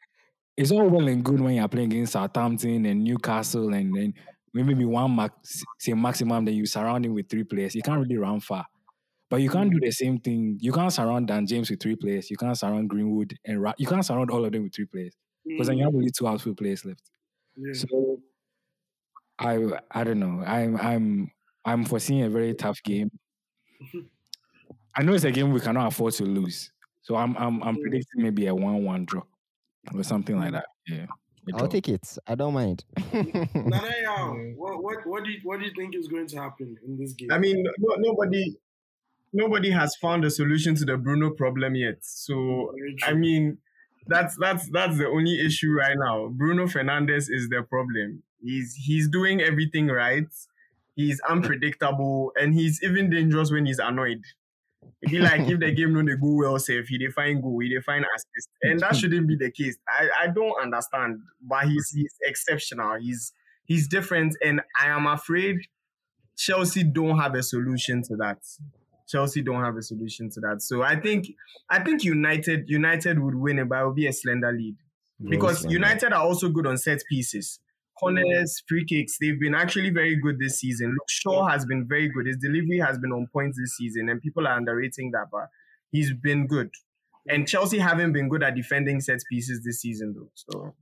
it's 0.56 0.70
all 0.70 0.88
well 0.88 1.08
and 1.08 1.24
good 1.24 1.40
when 1.40 1.54
you're 1.54 1.68
playing 1.68 1.92
against 1.92 2.12
Southampton 2.12 2.86
and 2.86 3.02
Newcastle, 3.04 3.72
and 3.74 3.94
then 3.94 4.14
maybe 4.52 4.84
one 4.84 5.14
max, 5.16 5.62
say 5.78 5.94
maximum, 5.94 6.44
then 6.44 6.54
you 6.54 6.66
surround 6.66 7.04
him 7.04 7.14
with 7.14 7.28
three 7.28 7.44
players. 7.44 7.74
You 7.74 7.82
can't 7.82 8.00
really 8.00 8.16
run 8.18 8.40
far. 8.40 8.66
But 9.30 9.40
you 9.40 9.50
can't 9.50 9.70
do 9.72 9.80
the 9.80 9.90
same 9.90 10.18
thing. 10.20 10.58
You 10.60 10.70
can't 10.70 10.92
surround 10.92 11.26
Dan 11.26 11.46
James 11.46 11.68
with 11.70 11.80
three 11.80 11.96
players. 11.96 12.30
You 12.30 12.36
can't 12.36 12.56
surround 12.56 12.88
Greenwood 12.90 13.34
and 13.44 13.60
Ra- 13.60 13.72
you 13.78 13.86
can't 13.86 14.04
surround 14.04 14.30
all 14.30 14.44
of 14.44 14.52
them 14.52 14.62
with 14.64 14.74
three 14.74 14.84
players 14.84 15.14
because 15.46 15.66
then 15.68 15.78
you 15.78 15.82
mm. 15.82 15.86
have 15.86 15.94
only 15.94 16.10
two 16.10 16.26
outfield 16.26 16.56
players 16.56 16.84
left. 16.84 17.02
Yeah. 17.56 17.72
So 17.74 18.20
I 19.38 19.58
I 19.90 20.04
don't 20.04 20.20
know. 20.20 20.42
I'm 20.46 20.76
I'm 20.76 21.30
I'm 21.64 21.84
foreseeing 21.84 22.22
a 22.22 22.30
very 22.30 22.54
tough 22.54 22.82
game. 22.82 23.10
I 24.96 25.02
know 25.02 25.12
it's 25.12 25.24
a 25.24 25.32
game 25.32 25.52
we 25.52 25.60
cannot 25.60 25.88
afford 25.88 26.14
to 26.14 26.24
lose. 26.24 26.70
So 27.02 27.16
I'm 27.16 27.36
I'm 27.36 27.62
I'm 27.62 27.76
predicting 27.76 28.22
maybe 28.22 28.46
a 28.46 28.54
one-one 28.54 29.04
draw 29.04 29.22
or 29.94 30.02
something 30.02 30.38
like 30.38 30.50
mm. 30.50 30.52
that. 30.52 30.66
Yeah. 30.86 31.06
I'll 31.54 31.68
take 31.68 31.88
it. 31.88 32.16
I 32.26 32.34
don't 32.34 32.54
mind. 32.54 32.84
Nana, 33.12 33.92
Yao, 34.02 34.34
Yeah. 34.34 34.52
what, 34.56 34.82
what, 34.82 35.06
what, 35.06 35.24
do 35.24 35.30
you, 35.30 35.40
what 35.42 35.60
do 35.60 35.66
you 35.66 35.72
think 35.76 35.94
is 35.94 36.08
going 36.08 36.26
to 36.28 36.40
happen 36.40 36.76
in 36.86 36.96
this 36.96 37.12
game? 37.12 37.30
I 37.30 37.38
mean, 37.38 37.62
no, 37.78 37.96
nobody, 37.98 38.56
nobody 39.32 39.70
has 39.70 39.94
found 39.96 40.24
a 40.24 40.30
solution 40.30 40.74
to 40.76 40.84
the 40.84 40.96
Bruno 40.96 41.30
problem 41.30 41.74
yet. 41.74 41.98
So 42.00 42.72
I 43.04 43.12
mean, 43.12 43.58
that's 44.06 44.36
that's 44.38 44.68
that's 44.70 44.98
the 44.98 45.06
only 45.06 45.40
issue 45.40 45.70
right 45.70 45.96
now. 45.96 46.28
Bruno 46.28 46.66
Fernandes 46.66 47.26
is 47.28 47.48
the 47.48 47.62
problem. 47.68 48.22
He's 48.42 48.74
he's 48.74 49.08
doing 49.08 49.40
everything 49.40 49.88
right, 49.88 50.26
He's 50.96 51.20
unpredictable 51.28 52.32
and 52.40 52.54
he's 52.54 52.80
even 52.82 53.10
dangerous 53.10 53.50
when 53.50 53.66
he's 53.66 53.80
annoyed. 53.80 54.22
It'd 55.02 55.12
be 55.12 55.18
like 55.18 55.40
if 55.40 55.58
the 55.58 55.72
game 55.74 55.92
no 55.92 56.02
they 56.02 56.16
go 56.16 56.34
well, 56.34 56.56
if 56.56 56.88
he 56.88 56.98
define 56.98 57.40
go, 57.40 57.58
he 57.58 57.68
define 57.68 58.04
assist. 58.14 58.48
And 58.62 58.80
that 58.80 58.94
shouldn't 58.94 59.26
be 59.26 59.36
the 59.36 59.50
case. 59.50 59.76
I, 59.88 60.08
I 60.22 60.26
don't 60.28 60.54
understand. 60.62 61.18
But 61.42 61.64
he's 61.64 61.90
he's 61.90 62.14
exceptional. 62.22 62.98
He's 63.00 63.32
he's 63.64 63.88
different. 63.88 64.36
And 64.42 64.60
I 64.80 64.88
am 64.88 65.06
afraid 65.06 65.56
Chelsea 66.36 66.84
don't 66.84 67.18
have 67.18 67.34
a 67.34 67.42
solution 67.42 68.02
to 68.04 68.16
that. 68.16 68.38
Chelsea 69.06 69.42
don't 69.42 69.62
have 69.62 69.76
a 69.76 69.82
solution 69.82 70.30
to 70.30 70.40
that. 70.40 70.62
So 70.62 70.82
I 70.82 70.98
think 70.98 71.26
I 71.70 71.80
think 71.80 72.04
United 72.04 72.68
United 72.68 73.18
would 73.18 73.34
win 73.34 73.58
it, 73.58 73.68
but 73.68 73.80
it 73.80 73.84
will 73.84 73.92
be 73.92 74.06
a 74.06 74.12
slender 74.12 74.52
lead. 74.52 74.76
Because 75.28 75.64
United 75.66 76.12
are 76.12 76.22
also 76.22 76.48
good 76.48 76.66
on 76.66 76.76
set 76.76 77.02
pieces. 77.08 77.60
Corners, 77.98 78.62
free 78.68 78.84
kicks, 78.84 79.18
they've 79.20 79.38
been 79.38 79.54
actually 79.54 79.90
very 79.90 80.16
good 80.16 80.38
this 80.40 80.58
season. 80.58 80.90
Look, 80.90 81.08
Shaw 81.08 81.46
has 81.46 81.64
been 81.64 81.86
very 81.86 82.08
good. 82.08 82.26
His 82.26 82.36
delivery 82.38 82.78
has 82.78 82.98
been 82.98 83.12
on 83.12 83.28
point 83.32 83.54
this 83.56 83.76
season, 83.76 84.08
and 84.08 84.20
people 84.20 84.48
are 84.48 84.56
underrating 84.56 85.12
that, 85.12 85.26
but 85.30 85.48
he's 85.92 86.12
been 86.12 86.48
good. 86.48 86.70
And 87.28 87.46
Chelsea 87.46 87.78
haven't 87.78 88.12
been 88.12 88.28
good 88.28 88.42
at 88.42 88.56
defending 88.56 89.00
set 89.00 89.20
pieces 89.30 89.62
this 89.64 89.80
season, 89.80 90.12
though. 90.14 90.30
So 90.34 90.74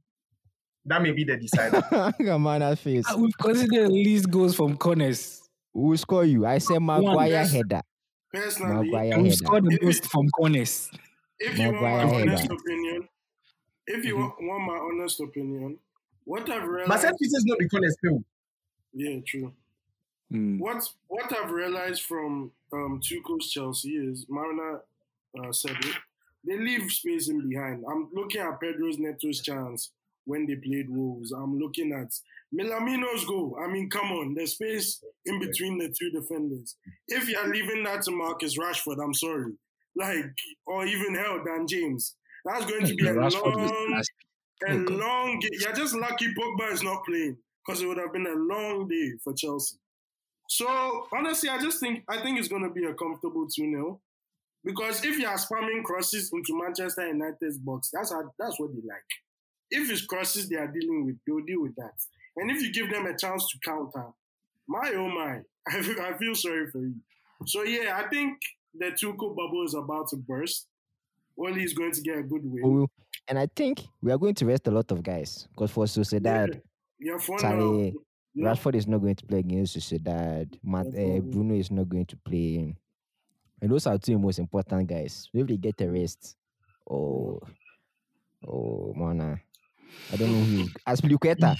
that 0.87 1.03
may 1.03 1.13
be 1.13 1.25
the 1.25 1.37
decider. 1.37 1.83
Come 2.25 2.47
on, 2.47 2.61
that 2.61 2.79
face. 2.79 3.05
Ah, 3.07 3.17
We've 3.17 3.37
considered 3.37 3.91
least 3.91 4.31
goals 4.31 4.57
from 4.57 4.79
corners. 4.79 5.43
Who 5.75 5.89
will 5.89 5.99
score 5.99 6.25
you? 6.25 6.47
I 6.47 6.59
said 6.59 6.81
Maguire 6.81 7.29
yes. 7.29 7.53
header. 7.53 7.83
Personally, 8.33 8.91
Maguire 8.91 9.13
And 9.15 9.23
we've 9.25 9.35
scored 9.35 9.65
the 9.65 9.79
most 9.83 10.07
from 10.07 10.29
corners. 10.31 10.91
if 11.39 11.59
you 11.59 11.73
want 11.73 11.83
my 11.83 11.91
header. 12.07 12.31
honest 12.31 12.51
opinion, 12.51 13.09
if 13.87 14.05
you 14.05 14.17
want, 14.17 14.35
want 14.41 14.65
my 14.65 14.77
honest 14.79 15.21
opinion, 15.21 15.79
what 16.25 16.49
I've 16.51 16.65
realized, 16.65 16.89
but 16.89 17.01
set 17.01 17.19
pieces 17.19 17.45
not 17.47 17.59
be 17.59 17.69
corners 17.69 17.97
too. 18.03 18.25
yeah, 18.95 19.21
true. 19.27 19.53
Mm. 20.33 20.59
What 20.59 20.89
what 21.09 21.33
I've 21.37 21.51
realized 21.51 22.03
from 22.03 22.53
um, 22.73 23.01
Tuchel's 23.03 23.51
Chelsea 23.51 23.91
is 23.97 24.25
Marina 24.29 24.81
uh, 25.39 25.53
said 25.53 25.77
it. 25.81 25.97
They 26.45 26.59
leave 26.59 26.91
space 26.91 27.29
in 27.29 27.49
behind. 27.49 27.85
I'm 27.91 28.09
looking 28.13 28.41
at 28.41 28.61
Pedro's 28.61 28.97
Neto's 28.99 29.43
chance 29.43 29.91
when 30.25 30.47
they 30.47 30.57
played 30.57 30.89
Wolves. 30.91 31.33
I'm 31.33 31.59
looking 31.59 31.93
at 31.93 32.19
Milamino's 32.55 33.25
goal. 33.25 33.57
I 33.63 33.67
mean, 33.71 33.89
come 33.89 34.13
on, 34.13 34.35
there's 34.35 34.53
space 34.53 35.03
in 35.25 35.39
between 35.39 35.79
the 35.79 35.89
two 35.89 36.11
defenders. 36.11 36.77
If 37.09 37.29
you're 37.29 37.49
leaving 37.49 37.85
that 37.85 38.03
to 38.03 38.11
Marcus 38.11 38.59
Rashford, 38.59 39.03
I'm 39.03 39.15
sorry. 39.15 39.53
Like, 39.97 40.27
or 40.67 40.87
even 40.87 41.15
hell, 41.15 41.43
Dan 41.45 41.67
James. 41.67 42.15
That's 42.45 42.67
going 42.67 42.87
to 42.87 42.95
be 42.95 43.07
a 43.07 43.15
Rashford 43.15 43.57
long, 43.57 44.03
a 44.69 44.75
long. 44.75 45.43
You're 45.61 45.73
just 45.73 45.95
lucky 45.95 46.29
Pogba 46.35 46.73
is 46.73 46.83
not 46.83 47.05
playing 47.05 47.37
because 47.65 47.81
it 47.81 47.87
would 47.87 47.99
have 47.99 48.13
been 48.13 48.27
a 48.27 48.55
long 48.55 48.89
day 48.89 49.13
for 49.23 49.33
Chelsea. 49.33 49.77
So 50.49 51.07
honestly, 51.17 51.49
I 51.49 51.59
just 51.59 51.81
think 51.81 52.05
I 52.09 52.21
think 52.21 52.39
it's 52.39 52.49
going 52.49 52.65
to 52.65 52.71
be 52.71 52.85
a 52.85 52.95
comfortable 52.95 53.47
two 53.49 53.71
0 53.71 54.01
because 54.65 55.05
if 55.05 55.19
you 55.19 55.27
are 55.27 55.37
spamming 55.37 55.83
crosses 55.83 56.31
into 56.33 56.61
Manchester 56.61 57.07
United's 57.09 57.59
box, 57.59 57.91
that's 57.93 58.13
how, 58.13 58.23
that's 58.39 58.61
what 58.61 58.71
they 58.73 58.83
like. 58.87 59.03
If 59.71 59.91
it's 59.91 60.05
crosses 60.05 60.49
they 60.49 60.57
are 60.57 60.69
dealing 60.69 61.07
with, 61.07 61.17
they'll 61.27 61.45
deal 61.45 61.63
with 61.63 61.75
that. 61.77 61.95
And 62.37 62.51
if 62.51 62.63
you 62.63 62.73
give 62.73 62.91
them 62.91 63.07
a 63.07 63.17
chance 63.17 63.47
to 63.51 63.59
counter, 63.65 64.07
my 64.69 64.93
oh 64.95 65.09
my, 65.09 65.41
I 65.69 65.83
feel, 65.83 66.01
I 66.01 66.13
feel 66.19 66.35
sorry 66.35 66.71
for 66.71 66.79
you. 66.79 66.95
So 67.47 67.63
yeah, 67.63 68.01
I 68.03 68.09
think 68.09 68.39
the 68.75 68.87
Tuchel 68.87 69.37
bubble 69.37 69.65
is 69.65 69.75
about 69.75 70.09
to 70.09 70.17
burst. 70.17 70.67
Ole 71.39 71.57
is 71.59 71.75
going 71.75 71.93
to 71.93 72.01
get 72.01 72.19
a 72.19 72.23
good 72.23 72.43
win. 72.45 72.87
And 73.29 73.39
I 73.39 73.47
think 73.55 73.83
we 74.03 74.13
are 74.13 74.19
going 74.19 74.35
to 74.35 74.47
rest 74.47 74.67
a 74.67 74.71
lot 74.71 74.91
of 74.91 75.03
guys 75.03 75.49
because 75.53 75.71
for 75.71 75.85
Sociedad, 75.85 76.61
Yeah. 76.99 77.19
Charlie, 77.39 77.95
Yeah. 78.35 78.49
Rashford 78.49 78.75
is 78.77 78.87
not 78.87 78.99
going 78.99 79.17
to 79.17 79.27
play 79.27 79.39
against 79.41 79.77
Sociedad. 79.77 80.59
Matt, 80.63 80.87
uh, 80.87 81.21
Bruno 81.21 81.55
is 81.55 81.71
not 81.71 81.89
going 81.89 82.07
to 82.07 82.17
play. 82.17 82.75
And 83.61 83.71
those 83.71 83.87
are 83.87 83.99
two 83.99 84.19
most 84.19 84.39
important 84.39 84.89
guys. 84.89 85.29
If 85.33 85.47
they 85.47 85.57
get 85.57 85.81
a 85.81 85.91
rest, 85.91 86.37
oh, 86.91 87.41
oh, 88.47 88.93
man, 88.97 89.41
I 90.13 90.17
don't 90.17 90.33
know 90.33 90.45
who. 90.45 90.69
Azpilicueta 90.87 91.57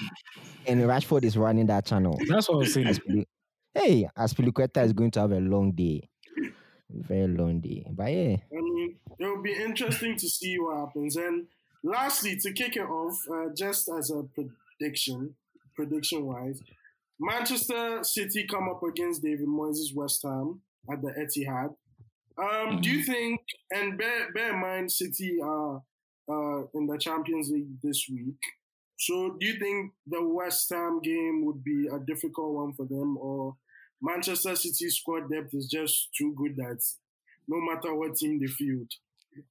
and 0.67 0.83
Rashford 0.83 1.25
is 1.25 1.37
running 1.37 1.67
that 1.67 1.87
channel. 1.87 2.19
That's 2.29 2.49
what 2.49 2.57
I 2.57 2.59
was 2.59 2.75
saying. 2.75 2.87
Aspili- 2.87 3.27
hey, 3.75 4.09
Azpilicueta 4.17 4.85
is 4.85 4.93
going 4.93 5.11
to 5.13 5.21
have 5.21 5.33
a 5.33 5.41
long 5.41 5.73
day, 5.73 6.09
very 6.91 7.29
long 7.29 7.61
day. 7.61 7.87
But 7.91 8.13
yeah, 8.13 8.37
I 8.53 8.61
mean, 8.61 8.97
it 9.19 9.27
will 9.27 9.43
be 9.43 9.55
interesting 9.55 10.17
to 10.17 10.29
see 10.29 10.59
what 10.59 10.79
happens. 10.87 11.17
And 11.17 11.47
lastly, 11.83 12.37
to 12.37 12.53
kick 12.53 12.77
it 12.77 12.83
off, 12.89 13.19
uh, 13.33 13.49
just 13.57 13.89
as 13.89 14.11
a 14.11 14.23
prediction, 14.79 15.35
prediction 15.75 16.27
wise, 16.27 16.61
Manchester 17.19 18.03
City 18.03 18.47
come 18.51 18.69
up 18.69 18.83
against 18.83 19.23
David 19.23 19.47
Moyes' 19.47 19.95
West 19.95 20.23
Ham 20.25 20.61
at 20.91 21.01
the 21.01 21.13
Etihad. 21.13 21.75
Um, 22.37 22.81
Do 22.81 22.91
you 22.91 23.03
think, 23.05 23.41
and 23.71 23.97
bear, 23.99 24.33
bear 24.33 24.55
in 24.55 24.61
mind, 24.61 24.91
City 24.91 25.39
are 25.43 25.83
uh, 26.29 26.67
in 26.75 26.87
the 26.87 26.99
Champions 26.99 27.51
League 27.51 27.81
this 27.83 28.07
week. 28.11 28.39
So, 28.99 29.37
do 29.41 29.47
you 29.47 29.59
think 29.59 29.93
the 30.07 30.23
West 30.25 30.69
Ham 30.71 31.01
game 31.01 31.45
would 31.45 31.65
be 31.65 31.89
a 31.89 31.99
difficult 31.99 32.55
one 32.55 32.73
for 32.75 32.87
them, 32.87 33.17
or 33.19 33.57
Manchester 34.01 34.55
City's 34.55 34.97
squad 34.97 35.31
depth 35.31 35.55
is 35.55 35.67
just 35.67 36.15
too 36.17 36.35
good 36.37 36.57
that 36.57 36.81
no 37.49 37.61
matter 37.61 37.95
what 37.95 38.17
team 38.17 38.39
they 38.41 38.47
field, 38.47 38.91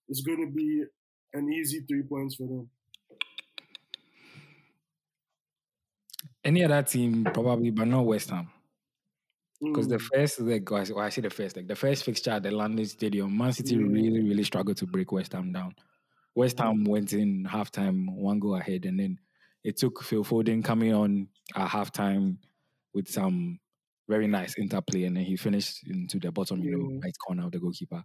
it's 0.08 0.22
going 0.22 0.46
to 0.46 0.52
be 0.52 0.84
an 1.34 1.52
easy 1.52 1.82
three 1.82 2.04
points 2.04 2.36
for 2.36 2.48
them. 2.48 2.70
Any 6.44 6.64
other 6.64 6.84
team, 6.84 7.24
probably, 7.24 7.72
but 7.72 7.88
not 7.88 8.06
West 8.06 8.30
Ham. 8.30 8.52
Because 9.72 9.88
the 9.88 9.98
Mm. 9.98 10.10
first 10.14 10.40
leg, 10.42 10.72
or 10.72 11.04
I 11.04 11.10
say 11.10 11.22
the 11.22 11.30
first 11.30 11.56
leg, 11.56 11.68
the 11.68 11.76
first 11.76 12.04
fixture 12.04 12.32
at 12.32 12.44
the 12.44 12.52
London 12.52 12.86
Stadium, 12.86 13.36
Man 13.38 13.54
City 13.54 13.78
really, 13.78 14.22
really 14.22 14.44
struggled 14.44 14.78
to 14.78 14.88
break 14.88 15.12
West 15.12 15.34
Ham 15.34 15.52
down. 15.52 15.76
West 16.36 16.60
Ham 16.60 16.84
went 16.86 17.14
in 17.14 17.46
halftime, 17.46 18.10
one 18.16 18.40
goal 18.40 18.56
ahead, 18.56 18.86
and 18.86 19.00
then 19.00 19.20
it 19.64 19.78
took 19.78 20.02
Phil 20.04 20.24
Foden 20.24 20.64
coming 20.64 20.94
on 20.94 21.28
at 21.56 21.70
halftime 21.70 22.38
with 22.94 23.08
some 23.10 23.60
very 24.08 24.28
nice 24.28 24.58
interplay, 24.58 25.04
and 25.06 25.16
then 25.18 25.24
he 25.24 25.36
finished 25.38 25.88
into 25.88 26.20
the 26.20 26.32
bottom, 26.32 26.62
you 26.64 26.72
know, 26.78 27.00
right 27.04 27.16
corner 27.26 27.46
of 27.46 27.52
the 27.52 27.60
goalkeeper. 27.60 28.04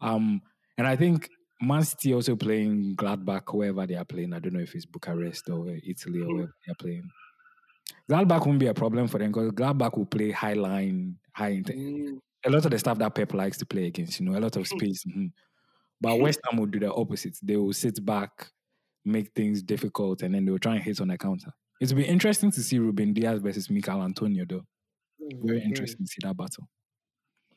Um, 0.00 0.42
and 0.78 0.86
I 0.86 0.96
think 0.96 1.28
Man 1.60 1.84
City 1.84 2.12
also 2.14 2.34
playing 2.36 2.96
Gladbach, 2.96 3.54
wherever 3.54 3.86
they 3.86 3.94
are 3.94 4.04
playing. 4.04 4.32
I 4.34 4.40
don't 4.40 4.52
know 4.54 4.60
if 4.60 4.74
it's 4.74 4.86
Bucharest 4.86 5.48
or 5.48 5.68
Italy 5.68 6.20
or 6.20 6.26
wherever 6.34 6.54
they 6.66 6.72
are 6.72 6.76
playing. 6.78 7.08
Gladbach 8.10 8.46
won't 8.46 8.58
be 8.58 8.66
a 8.66 8.74
problem 8.74 9.06
for 9.08 9.18
them 9.18 9.30
because 9.32 9.52
Gladbach 9.52 9.96
will 9.96 10.06
play 10.06 10.30
high 10.30 10.54
line, 10.54 11.18
high 11.32 11.62
Mm. 11.62 12.18
a 12.44 12.50
lot 12.50 12.64
of 12.64 12.70
the 12.72 12.78
stuff 12.78 12.98
that 12.98 13.14
Pep 13.14 13.32
likes 13.34 13.58
to 13.58 13.66
play 13.66 13.86
against, 13.86 14.18
you 14.20 14.26
know, 14.26 14.36
a 14.36 14.40
lot 14.40 14.56
of 14.56 14.66
space. 14.90 15.04
mhm. 15.04 15.30
But 16.02 16.20
West 16.20 16.40
Ham 16.50 16.58
will 16.58 16.66
do 16.66 16.80
the 16.80 16.92
opposite. 16.92 17.38
They 17.42 17.56
will 17.56 17.72
sit 17.72 18.04
back, 18.04 18.48
make 19.04 19.32
things 19.34 19.62
difficult, 19.62 20.22
and 20.22 20.34
then 20.34 20.44
they 20.44 20.50
will 20.50 20.58
try 20.58 20.74
and 20.74 20.82
hit 20.82 21.00
on 21.00 21.08
the 21.08 21.16
counter. 21.18 21.52
It'll 21.80 21.96
be 21.96 22.04
interesting 22.04 22.50
to 22.52 22.60
see 22.62 22.78
Ruben 22.78 23.12
Dias 23.12 23.40
versus 23.40 23.70
Michail 23.70 24.02
Antonio, 24.02 24.44
though. 24.48 24.64
Very 25.42 25.60
Mm. 25.60 25.64
interesting 25.66 26.04
to 26.04 26.10
see 26.10 26.18
that 26.22 26.36
battle. 26.36 26.68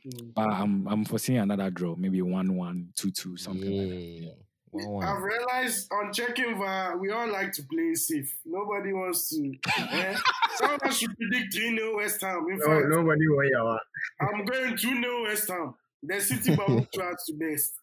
Mm. 0.05 0.33
But 0.35 0.47
I'm 0.49 0.87
I'm 0.87 1.05
foreseeing 1.05 1.39
another 1.39 1.69
draw, 1.71 1.95
maybe 1.95 2.21
1 2.21 2.55
1, 2.55 2.89
2 2.95 3.11
2, 3.11 3.37
something 3.37 3.71
like 3.71 3.89
that. 3.89 3.95
yeah, 4.25 4.29
one 4.69 4.87
one. 4.93 5.05
I've 5.07 5.23
realized 5.23 5.91
on 5.91 6.13
checking 6.13 6.57
VAR, 6.57 6.97
we 6.99 7.09
all 7.11 7.27
like 7.31 7.51
to 7.53 7.63
play 7.63 7.93
safe. 7.95 8.37
Nobody 8.45 8.93
wants 8.93 9.29
to. 9.29 9.53
eh? 9.91 10.15
Someone 10.57 10.91
should 10.91 11.17
predict 11.17 11.53
3 11.55 11.77
0 11.77 11.95
West 11.97 12.21
Ham. 12.21 12.45
In 12.51 12.57
No, 12.59 12.65
fact, 12.65 12.85
nobody 12.89 13.27
want 13.27 13.51
Yawa. 13.55 13.79
I'm 14.21 14.45
going 14.45 14.77
2 14.77 15.01
0 15.01 15.23
West 15.23 15.49
Ham. 15.49 15.73
The 16.03 16.21
City 16.21 16.55
bubble 16.55 16.85
tries 16.93 17.23
to 17.27 17.33
best. 17.33 17.73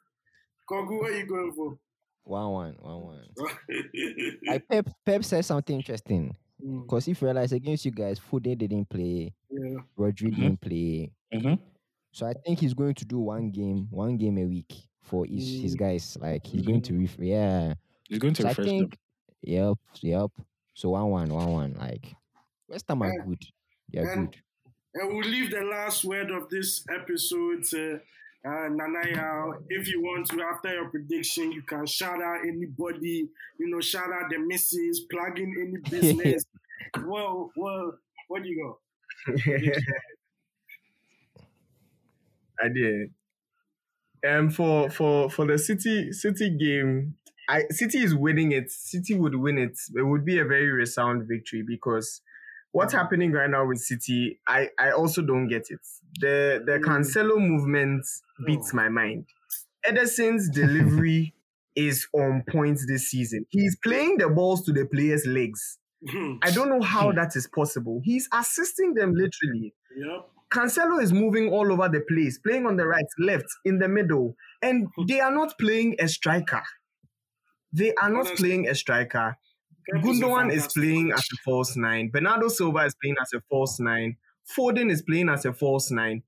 Kogu, 0.68 1.00
what 1.00 1.10
are 1.10 1.18
you 1.18 1.26
going 1.26 1.52
for? 1.54 1.78
One 2.24 2.50
one, 2.52 2.76
one 2.80 3.00
one. 3.02 3.28
Like 4.46 4.68
Pep, 4.68 4.88
Pep 5.04 5.24
said 5.24 5.44
something 5.44 5.76
interesting. 5.76 6.36
Mm, 6.64 6.82
Because 6.82 7.08
if 7.08 7.20
you 7.20 7.26
realize 7.26 7.52
against 7.52 7.84
you 7.84 7.90
guys, 7.90 8.20
Foden 8.20 8.56
didn't 8.58 8.88
play, 8.88 9.32
yeah. 9.50 9.78
Rodri 9.98 10.30
Mhm. 10.30 10.36
didn't 10.36 10.60
play. 10.60 11.10
Mhm. 11.34 11.58
So 12.12 12.26
I 12.26 12.34
think 12.34 12.60
he's 12.60 12.74
going 12.74 12.94
to 12.94 13.04
do 13.04 13.18
one 13.18 13.50
game, 13.50 13.88
one 13.90 14.16
game 14.16 14.38
a 14.38 14.44
week 14.44 14.72
for 15.02 15.24
his, 15.26 15.62
his 15.62 15.74
Mm. 15.74 15.78
guys. 15.78 16.16
Like 16.20 16.46
he's 16.46 16.62
going 16.62 16.82
to 16.82 16.98
ref- 16.98 17.18
yeah. 17.18 17.74
He's 18.08 18.18
going 18.18 18.34
to 18.34 18.42
So 18.42 18.48
I 18.48 18.50
refresh 18.50 18.66
them. 18.66 18.78
think 18.78 18.98
yep, 19.42 19.76
yep. 20.00 20.30
So 20.74 20.90
one 20.90 21.10
one, 21.10 21.28
one 21.34 21.50
one. 21.52 21.74
Like 21.74 22.14
West 22.68 22.84
Ham 22.88 23.02
are 23.02 23.10
And- 23.10 23.26
good. 23.26 23.42
They're 23.88 24.14
good. 24.14 24.36
And 24.94 25.08
we'll 25.08 25.26
leave 25.28 25.50
the 25.50 25.62
last 25.62 26.04
word 26.04 26.30
of 26.30 26.48
this 26.50 26.84
episode 26.88 27.64
to 27.70 28.00
uh, 28.44 28.68
Nanaya. 28.68 29.52
If 29.68 29.88
you 29.88 30.02
want 30.02 30.26
to, 30.28 30.42
after 30.42 30.72
your 30.72 30.88
prediction, 30.88 31.52
you 31.52 31.62
can 31.62 31.86
shout 31.86 32.22
out 32.22 32.40
anybody, 32.46 33.28
you 33.58 33.68
know, 33.68 33.80
shout 33.80 34.12
out 34.12 34.30
the 34.30 34.38
missus, 34.38 35.00
plug 35.10 35.38
in 35.38 35.54
any 35.60 35.78
business. 35.90 36.44
well, 37.04 37.50
well, 37.56 37.94
what 38.28 38.42
do 38.42 38.48
you 38.48 38.62
go? 38.64 38.78
I 42.62 42.68
did. 42.68 43.10
Um, 44.24 44.50
for 44.50 44.88
for 44.88 45.28
for 45.30 45.46
the 45.46 45.58
City 45.58 46.12
City 46.12 46.50
game, 46.50 47.16
I 47.48 47.64
City 47.70 47.98
is 47.98 48.14
winning 48.14 48.52
it. 48.52 48.70
City 48.70 49.14
would 49.14 49.34
win 49.34 49.58
it. 49.58 49.78
It 49.96 50.02
would 50.02 50.24
be 50.24 50.38
a 50.38 50.44
very 50.44 50.70
resound 50.70 51.26
victory 51.28 51.64
because 51.66 52.20
what's 52.72 52.92
happening 52.92 53.32
right 53.32 53.48
now 53.50 53.66
with 53.66 53.78
City, 53.78 54.40
I, 54.46 54.68
I 54.78 54.90
also 54.92 55.22
don't 55.22 55.48
get 55.48 55.66
it. 55.70 55.80
The 56.20 56.62
the 56.64 56.72
Mm. 56.78 56.84
Cancelo 56.84 57.38
movement 57.38 58.04
beats 58.46 58.70
Oh. 58.72 58.76
my 58.76 58.88
mind. 58.88 59.26
Ederson's 59.86 60.50
delivery 60.50 61.34
is 61.76 62.06
on 62.12 62.44
point 62.48 62.78
this 62.86 63.08
season. 63.08 63.46
He's 63.50 63.76
playing 63.76 64.18
the 64.18 64.28
balls 64.28 64.64
to 64.66 64.72
the 64.72 64.84
players' 64.86 65.26
legs. 65.26 65.78
I 66.42 66.50
don't 66.50 66.68
know 66.68 66.82
how 66.82 67.12
that 67.12 67.36
is 67.36 67.46
possible. 67.46 68.00
He's 68.04 68.28
assisting 68.34 68.94
them 68.94 69.14
literally. 69.14 69.72
Yep. 69.96 70.28
Cancelo 70.52 71.00
is 71.02 71.12
moving 71.12 71.48
all 71.50 71.72
over 71.72 71.88
the 71.88 72.00
place, 72.00 72.38
playing 72.38 72.66
on 72.66 72.76
the 72.76 72.86
right, 72.86 73.06
left, 73.18 73.46
in 73.64 73.78
the 73.78 73.88
middle, 73.88 74.34
and 74.60 74.88
they 75.08 75.20
are 75.20 75.30
not 75.32 75.56
playing 75.58 75.94
a 76.00 76.08
striker. 76.08 76.62
They 77.72 77.94
are 77.94 78.10
not 78.10 78.26
playing 78.36 78.68
a 78.68 78.74
striker. 78.74 79.38
Pep 79.90 80.04
is 80.04 80.20
Gundogan 80.20 80.52
is 80.52 80.68
playing 80.68 81.12
as 81.12 81.20
a 81.32 81.36
false 81.44 81.76
nine. 81.76 82.10
Bernardo 82.10 82.48
Silva 82.48 82.80
is 82.84 82.94
playing 83.02 83.16
as 83.20 83.32
a 83.34 83.40
false 83.50 83.78
nine. 83.80 84.16
Foden 84.56 84.90
is 84.90 85.02
playing 85.02 85.28
as 85.28 85.44
a 85.44 85.52
false 85.52 85.90
nine. 85.90 86.22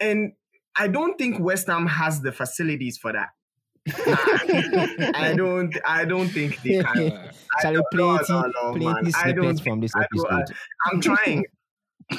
And 0.00 0.32
I 0.76 0.88
don't 0.88 1.16
think 1.18 1.38
West 1.38 1.66
Ham 1.68 1.86
has 1.86 2.20
the 2.20 2.32
facilities 2.32 2.98
for 2.98 3.12
that. 3.12 3.28
I 5.14 5.34
don't 5.36 5.76
I 5.86 6.04
don't 6.06 6.28
think 6.28 6.60
they 6.62 6.82
can. 6.94 7.12
Uh, 7.12 7.32
Charlie, 7.60 7.76
no, 7.76 7.82
plenty, 7.92 8.32
no, 8.32 8.40
no, 8.62 8.72
man. 8.72 8.80
plenty 8.94 9.12
I 9.14 9.32
don't 9.32 9.42
snippets 9.56 9.60
from 9.60 9.80
this 9.80 9.92
I 9.94 10.06
don't- 10.14 10.32
I- 10.32 10.40
episode. 10.40 10.56
I'm 10.86 11.00
trying. 11.00 11.44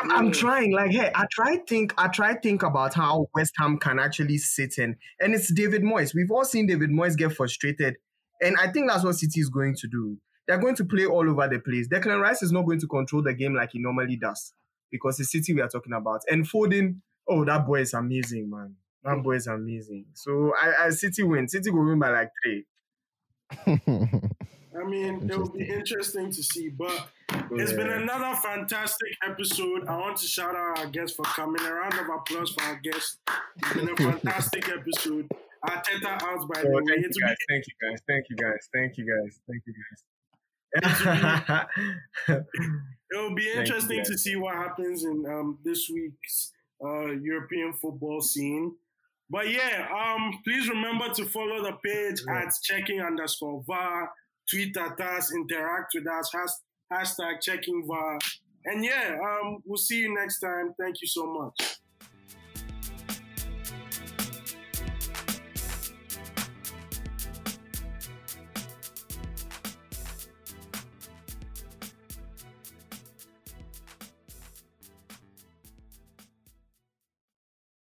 I'm, 0.00 0.10
I'm 0.10 0.32
trying. 0.32 0.72
Like, 0.72 0.90
hey, 0.90 1.10
I 1.14 1.26
try 1.30 1.58
think. 1.68 1.92
I 1.98 2.08
try 2.08 2.34
think 2.34 2.62
about 2.62 2.94
how 2.94 3.26
West 3.34 3.52
Ham 3.58 3.78
can 3.78 3.98
actually 3.98 4.38
sit 4.38 4.78
in, 4.78 4.96
and 5.20 5.34
it's 5.34 5.52
David 5.52 5.82
Moyes. 5.82 6.14
We've 6.14 6.30
all 6.30 6.44
seen 6.44 6.66
David 6.66 6.90
Moyes 6.90 7.16
get 7.16 7.32
frustrated, 7.34 7.96
and 8.42 8.56
I 8.60 8.70
think 8.70 8.88
that's 8.90 9.04
what 9.04 9.14
City 9.14 9.40
is 9.40 9.48
going 9.48 9.76
to 9.76 9.88
do. 9.88 10.18
They're 10.46 10.58
going 10.58 10.74
to 10.76 10.84
play 10.84 11.06
all 11.06 11.28
over 11.28 11.48
the 11.48 11.60
place. 11.60 11.88
Declan 11.88 12.20
Rice 12.20 12.42
is 12.42 12.52
not 12.52 12.66
going 12.66 12.80
to 12.80 12.86
control 12.88 13.22
the 13.22 13.32
game 13.32 13.54
like 13.54 13.70
he 13.72 13.78
normally 13.78 14.16
does 14.16 14.52
because 14.90 15.20
it's 15.20 15.32
City 15.32 15.54
we 15.54 15.60
are 15.60 15.68
talking 15.68 15.92
about. 15.92 16.22
And 16.28 16.48
Foden, 16.48 16.96
oh, 17.28 17.44
that 17.44 17.66
boy 17.66 17.80
is 17.80 17.94
amazing, 17.94 18.50
man. 18.50 18.74
That 19.04 19.22
boy 19.22 19.36
is 19.36 19.46
amazing. 19.46 20.06
So 20.14 20.52
I, 20.60 20.86
I 20.86 20.90
City 20.90 21.22
win. 21.22 21.48
City 21.48 21.70
will 21.70 21.84
win 21.84 21.98
by 21.98 22.10
like 22.10 22.30
three. 22.44 22.64
I 24.74 24.84
mean, 24.84 25.30
it 25.30 25.38
will 25.38 25.50
be 25.50 25.68
interesting 25.68 26.30
to 26.30 26.42
see, 26.42 26.70
but 26.70 27.08
it's 27.52 27.72
been 27.72 27.90
another 27.90 28.34
fantastic 28.36 29.10
episode. 29.22 29.86
I 29.86 29.96
want 29.98 30.16
to 30.18 30.26
shout 30.26 30.56
out 30.56 30.78
our 30.78 30.86
guests 30.86 31.14
for 31.14 31.24
coming. 31.24 31.62
A 31.62 31.72
round 31.72 31.94
of 31.94 32.08
applause 32.08 32.50
for 32.50 32.62
our 32.62 32.80
guests. 32.82 33.18
It's 33.56 33.72
been 33.74 33.90
a 33.90 33.96
fantastic 33.96 34.68
episode. 34.68 35.28
Arteta 35.64 36.22
out 36.22 36.48
by 36.48 36.62
the 36.62 36.68
way. 36.70 36.82
thank 36.88 37.04
you 37.06 37.20
guys. 37.22 37.36
Thank 37.48 37.64
you 37.68 37.74
guys. 37.80 38.00
Thank 38.08 38.26
you 38.30 38.36
guys. 38.36 38.68
Thank 38.74 38.98
you 38.98 39.04
guys. 39.06 39.40
Thank 39.48 39.62
you 39.66 39.74
guys. 39.78 40.04
It 43.12 43.18
will 43.20 43.34
be 43.34 43.42
you, 43.42 43.60
interesting 43.60 44.02
to 44.04 44.16
see 44.16 44.36
what 44.36 44.54
happens 44.54 45.04
in 45.04 45.24
um, 45.26 45.58
this 45.62 45.90
week's 45.92 46.52
uh, 46.82 47.10
European 47.12 47.74
football 47.74 48.22
scene. 48.22 48.74
But 49.28 49.50
yeah, 49.50 49.86
um, 49.94 50.40
please 50.44 50.68
remember 50.68 51.08
to 51.14 51.26
follow 51.26 51.62
the 51.62 51.72
page 51.84 52.22
Yeah. 52.26 52.38
at 52.38 52.52
checking 52.62 53.00
underscore 53.02 53.62
VAR, 53.66 54.10
tweet 54.50 54.76
at 54.78 54.98
us, 55.00 55.32
interact 55.34 55.92
with 55.94 56.06
us, 56.06 56.30
has, 56.32 56.60
hashtag 56.92 57.40
checking 57.42 57.86
VAR. 57.86 58.18
And 58.64 58.84
yeah, 58.84 59.18
um, 59.22 59.58
we'll 59.66 59.76
see 59.76 59.98
you 60.00 60.14
next 60.14 60.40
time. 60.40 60.74
Thank 60.80 61.02
you 61.02 61.08
so 61.08 61.26
much. 61.26 61.80